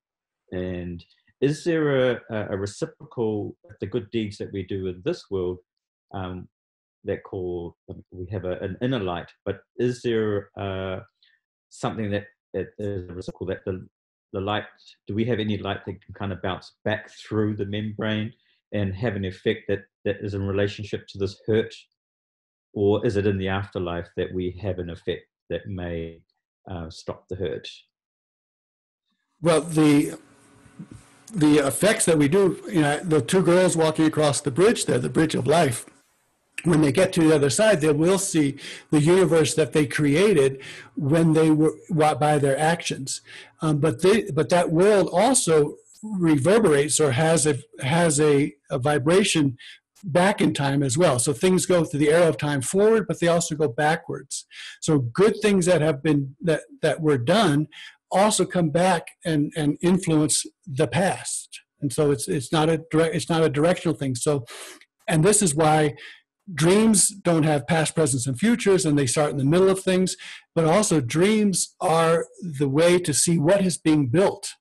and 0.52 1.04
is 1.40 1.64
there 1.64 2.12
a, 2.12 2.20
a 2.30 2.56
reciprocal 2.56 3.56
the 3.80 3.86
good 3.86 4.10
deeds 4.10 4.38
that 4.38 4.52
we 4.52 4.62
do 4.64 4.86
in 4.88 5.00
this 5.04 5.24
world 5.30 5.58
um, 6.12 6.48
that 7.04 7.22
call 7.24 7.76
um, 7.88 8.04
we 8.10 8.26
have 8.30 8.44
a, 8.44 8.58
an 8.60 8.76
inner 8.82 9.00
light 9.00 9.30
but 9.44 9.60
is 9.76 10.02
there 10.02 10.50
uh, 10.58 11.00
something 11.70 12.10
that, 12.10 12.24
is 12.78 13.08
reciprocal 13.10 13.46
that 13.46 13.64
the, 13.64 13.86
the 14.32 14.40
light 14.40 14.64
do 15.06 15.14
we 15.14 15.24
have 15.24 15.38
any 15.38 15.56
light 15.56 15.84
that 15.86 16.04
can 16.04 16.14
kind 16.14 16.32
of 16.32 16.42
bounce 16.42 16.76
back 16.84 17.08
through 17.10 17.56
the 17.56 17.66
membrane 17.66 18.32
and 18.72 18.94
have 18.94 19.16
an 19.16 19.24
effect 19.24 19.62
that 19.68 19.80
that 20.04 20.16
is 20.20 20.34
in 20.34 20.46
relationship 20.46 21.06
to 21.08 21.18
this 21.18 21.40
hurt? 21.46 21.74
Or 22.72 23.04
is 23.04 23.16
it 23.16 23.26
in 23.26 23.38
the 23.38 23.48
afterlife 23.48 24.08
that 24.16 24.32
we 24.32 24.58
have 24.62 24.78
an 24.78 24.90
effect 24.90 25.26
that 25.48 25.66
may 25.66 26.22
uh, 26.70 26.88
stop 26.88 27.26
the 27.28 27.36
hurt? 27.36 27.68
Well 29.42 29.62
the 29.62 30.18
the 31.34 31.58
effects 31.66 32.04
that 32.06 32.18
we 32.18 32.28
do, 32.28 32.60
you 32.68 32.82
know, 32.82 32.98
the 33.00 33.20
two 33.20 33.42
girls 33.42 33.76
walking 33.76 34.06
across 34.06 34.40
the 34.40 34.50
bridge 34.50 34.86
there, 34.86 34.98
the 34.98 35.08
bridge 35.08 35.34
of 35.34 35.46
life, 35.46 35.86
when 36.64 36.82
they 36.82 36.92
get 36.92 37.12
to 37.14 37.22
the 37.22 37.34
other 37.34 37.50
side, 37.50 37.80
they 37.80 37.92
will 37.92 38.18
see 38.18 38.56
the 38.90 39.00
universe 39.00 39.54
that 39.54 39.72
they 39.72 39.86
created 39.86 40.60
when 40.94 41.32
they 41.32 41.50
were 41.50 41.74
by 41.88 42.38
their 42.38 42.58
actions. 42.58 43.22
Um, 43.62 43.78
but 43.78 44.02
they, 44.02 44.30
but 44.30 44.50
that 44.50 44.70
world 44.70 45.08
also 45.12 45.76
reverberates 46.02 47.00
or 47.00 47.12
has 47.12 47.46
a 47.46 47.58
has 47.82 48.20
a, 48.20 48.54
a 48.70 48.78
vibration 48.78 49.56
back 50.04 50.40
in 50.40 50.54
time 50.54 50.82
as 50.82 50.96
well. 50.96 51.18
So 51.18 51.32
things 51.32 51.66
go 51.66 51.84
through 51.84 52.00
the 52.00 52.10
arrow 52.10 52.28
of 52.28 52.38
time 52.38 52.62
forward, 52.62 53.06
but 53.06 53.20
they 53.20 53.28
also 53.28 53.54
go 53.54 53.68
backwards. 53.68 54.46
So 54.80 54.98
good 54.98 55.36
things 55.42 55.66
that 55.66 55.82
have 55.82 56.02
been 56.02 56.36
that 56.42 56.62
that 56.82 57.00
were 57.00 57.18
done 57.18 57.68
also 58.10 58.44
come 58.44 58.70
back 58.70 59.08
and 59.24 59.52
and 59.56 59.78
influence 59.82 60.44
the 60.66 60.86
past. 60.86 61.60
And 61.80 61.92
so 61.92 62.10
it's 62.10 62.28
it's 62.28 62.52
not 62.52 62.68
a 62.68 62.82
direct 62.90 63.14
it's 63.14 63.30
not 63.30 63.42
a 63.42 63.48
directional 63.48 63.96
thing. 63.96 64.14
So 64.14 64.44
and 65.08 65.24
this 65.24 65.42
is 65.42 65.54
why 65.54 65.94
dreams 66.52 67.08
don't 67.08 67.44
have 67.44 67.66
past, 67.66 67.94
presents, 67.94 68.26
and 68.26 68.38
futures, 68.38 68.84
and 68.84 68.98
they 68.98 69.06
start 69.06 69.30
in 69.30 69.36
the 69.36 69.44
middle 69.44 69.68
of 69.68 69.80
things. 69.80 70.16
But 70.54 70.64
also, 70.64 71.00
dreams 71.00 71.74
are 71.80 72.26
the 72.42 72.68
way 72.68 72.98
to 72.98 73.14
see 73.14 73.38
what 73.38 73.64
is 73.64 73.78
being 73.78 74.08
built 74.08 74.54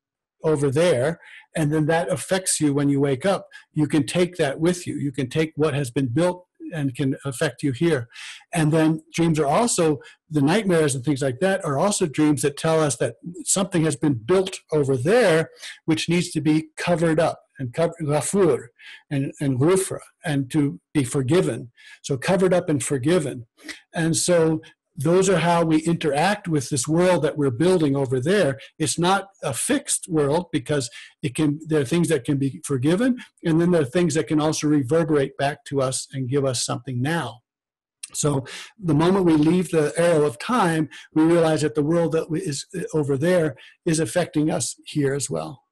over 0.44 0.70
there 0.72 1.20
and 1.56 1.74
then 1.74 1.86
that 1.88 2.12
affects 2.12 2.60
you 2.62 2.74
when 2.74 2.90
you 2.90 3.00
wake 3.00 3.26
up 3.26 3.48
you 3.74 3.88
can 3.88 4.06
take 4.06 4.36
that 4.38 4.60
with 4.60 4.88
you 4.88 4.96
you 4.96 5.12
can 5.12 5.30
take 5.30 5.52
what 5.56 5.74
has 5.74 5.92
been 5.92 6.08
built 6.08 6.46
and 6.74 6.96
can 6.96 7.16
affect 7.26 7.64
you 7.64 7.72
here. 7.72 8.08
And 8.54 8.72
then 8.72 9.02
dreams 9.14 9.40
are 9.40 9.48
also 9.48 10.00
the 10.30 10.42
nightmares 10.42 10.96
and 10.96 11.04
things 11.04 11.22
like 11.22 11.40
that 11.40 11.64
are 11.66 11.78
also 11.78 12.06
dreams 12.06 12.42
that 12.44 12.58
tell 12.58 12.80
us 12.80 12.98
that 12.98 13.16
something 13.44 13.84
has 13.86 13.96
been 13.96 14.14
built 14.14 14.60
over 14.72 14.96
there 14.96 15.50
which 15.86 16.10
needs 16.10 16.30
to 16.32 16.42
be 16.42 16.68
covered 16.78 17.20
up 17.20 17.42
and 17.58 17.74
cover 17.74 17.94
ghafur 18.02 18.68
and 19.10 19.34
and 19.40 19.60
rufra 19.60 20.00
and 20.24 20.50
to 20.52 20.80
be 20.94 21.04
forgiven. 21.04 21.72
So 22.02 22.18
covered 22.18 22.54
up 22.54 22.70
and 22.70 22.82
forgiven. 22.82 23.46
And 23.94 24.16
so 24.16 24.62
those 25.00 25.30
are 25.30 25.40
how 25.40 25.64
we 25.64 25.78
interact 25.78 26.50
with 26.50 26.70
this 26.70 26.86
world 26.86 27.24
that 27.24 27.38
we're 27.38 27.52
building 27.52 27.96
over 27.96 28.20
there. 28.20 28.60
It's 28.78 29.00
not 29.00 29.30
a 29.42 29.54
fixed 29.54 30.08
world 30.10 30.48
because 30.52 30.90
it 31.24 31.36
can 31.36 31.60
there 31.66 31.82
are 31.82 31.86
things 31.86 32.10
that 32.10 32.26
can 32.26 32.38
be 32.38 32.60
forgiven, 32.66 33.18
and 33.46 33.62
then 33.62 33.72
there 33.72 33.82
are 33.82 33.86
things 33.86 34.14
that 34.16 34.28
can 34.28 34.42
also 34.42 34.68
reverberate 34.68 35.38
back 35.38 35.64
to 35.66 35.82
us 35.82 36.08
and 36.12 36.30
give 36.30 36.44
us 36.44 36.66
something 36.66 37.02
now. 37.02 37.40
So 38.14 38.46
the 38.78 38.94
moment 38.94 39.26
we 39.26 39.38
leave 39.38 39.70
the 39.70 39.94
arrow 39.96 40.26
of 40.26 40.38
time, 40.38 40.90
we 41.14 41.24
realize 41.24 41.62
that 41.62 41.76
the 41.76 41.84
world 41.84 42.12
that 42.14 42.28
is 42.34 42.66
over 42.94 43.18
there 43.18 43.56
is 43.86 44.00
affecting 44.00 44.52
us 44.52 44.76
here 44.86 45.14
as 45.14 45.30
well. 45.30 45.64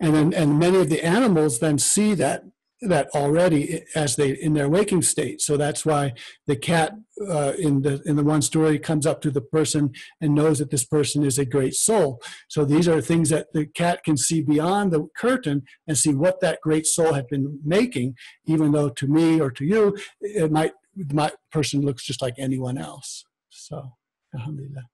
And 0.00 0.14
then, 0.14 0.32
and 0.32 0.58
many 0.58 0.78
of 0.78 0.88
the 0.88 1.04
animals 1.04 1.58
then 1.58 1.76
see 1.76 2.14
that 2.14 2.44
that 2.82 3.08
already 3.14 3.82
as 3.94 4.16
they 4.16 4.30
in 4.30 4.54
their 4.54 4.68
waking 4.68 5.02
state. 5.02 5.40
So 5.40 5.56
that's 5.56 5.84
why 5.84 6.14
the 6.46 6.56
cat 6.56 6.92
uh, 7.28 7.52
in 7.58 7.82
the 7.82 8.00
in 8.06 8.16
the 8.16 8.22
one 8.22 8.42
story 8.42 8.78
comes 8.78 9.06
up 9.06 9.20
to 9.22 9.30
the 9.30 9.40
person 9.40 9.92
and 10.20 10.34
knows 10.34 10.58
that 10.58 10.70
this 10.70 10.84
person 10.84 11.24
is 11.24 11.38
a 11.38 11.44
great 11.44 11.74
soul. 11.74 12.22
So 12.48 12.64
these 12.64 12.88
are 12.88 13.00
things 13.00 13.30
that 13.30 13.48
the 13.52 13.66
cat 13.66 14.04
can 14.04 14.16
see 14.16 14.42
beyond 14.42 14.92
the 14.92 15.08
curtain 15.16 15.62
and 15.86 15.98
see 15.98 16.14
what 16.14 16.40
that 16.40 16.60
great 16.62 16.86
soul 16.86 17.14
had 17.14 17.26
been 17.28 17.60
making, 17.64 18.14
even 18.46 18.72
though 18.72 18.90
to 18.90 19.06
me 19.06 19.40
or 19.40 19.50
to 19.50 19.64
you 19.64 19.96
it 20.20 20.52
might 20.52 20.72
my 21.12 21.30
person 21.52 21.82
looks 21.82 22.04
just 22.04 22.22
like 22.22 22.34
anyone 22.38 22.78
else. 22.78 23.24
So, 23.50 23.92
alhamdulillah. 24.34 24.84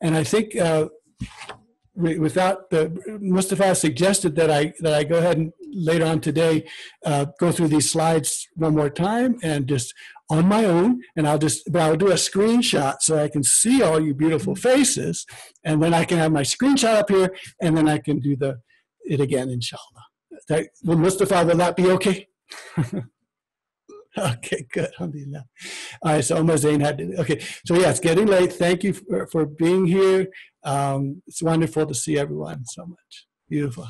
And 0.00 0.16
I 0.16 0.24
think. 0.24 0.56
Uh, 0.56 0.88
without 2.00 2.70
the 2.70 2.90
Mustafa 3.20 3.74
suggested 3.74 4.34
that 4.36 4.50
I 4.50 4.72
that 4.80 4.94
I 4.94 5.04
go 5.04 5.18
ahead 5.18 5.38
and 5.38 5.52
later 5.72 6.04
on 6.04 6.20
today 6.20 6.64
uh, 7.04 7.26
go 7.38 7.52
through 7.52 7.68
these 7.68 7.90
slides 7.90 8.48
one 8.54 8.74
more 8.74 8.90
time 8.90 9.38
and 9.42 9.66
just 9.66 9.94
on 10.30 10.46
my 10.46 10.64
own 10.64 11.02
and 11.16 11.28
I'll 11.28 11.38
just 11.38 11.70
but 11.72 11.82
I'll 11.82 11.96
do 11.96 12.10
a 12.10 12.14
screenshot 12.14 12.96
so 13.00 13.22
I 13.22 13.28
can 13.28 13.42
see 13.42 13.82
all 13.82 14.00
you 14.00 14.14
beautiful 14.14 14.54
faces 14.54 15.26
and 15.64 15.82
then 15.82 15.94
I 15.94 16.04
can 16.04 16.18
have 16.18 16.32
my 16.32 16.42
screenshot 16.42 16.96
up 16.96 17.10
here 17.10 17.34
and 17.60 17.76
then 17.76 17.88
I 17.88 17.98
can 17.98 18.18
do 18.20 18.36
the 18.36 18.60
it 19.04 19.20
again 19.20 19.50
inshallah. 19.50 20.04
That, 20.48 20.68
will 20.84 20.96
Mustafa 20.96 21.44
will 21.44 21.56
that 21.56 21.76
be 21.76 21.90
okay? 21.90 22.28
Okay, 24.18 24.66
good. 24.72 24.90
Alhamdulillah. 24.98 25.44
All 26.02 26.12
right, 26.12 26.24
so 26.24 26.36
Omar 26.36 26.56
Zain 26.56 26.80
had 26.80 26.98
to, 26.98 27.16
okay. 27.20 27.40
So 27.64 27.74
yeah, 27.76 27.90
it's 27.90 28.00
getting 28.00 28.26
late. 28.26 28.52
Thank 28.52 28.82
you 28.82 28.92
for, 28.92 29.26
for 29.28 29.46
being 29.46 29.86
here. 29.86 30.28
Um, 30.62 31.22
it's 31.26 31.42
wonderful 31.42 31.86
to 31.86 31.94
see 31.94 32.18
everyone 32.18 32.64
so 32.66 32.86
much. 32.86 33.26
Beautiful. 33.48 33.88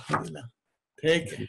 Take 1.02 1.36
care. 1.36 1.46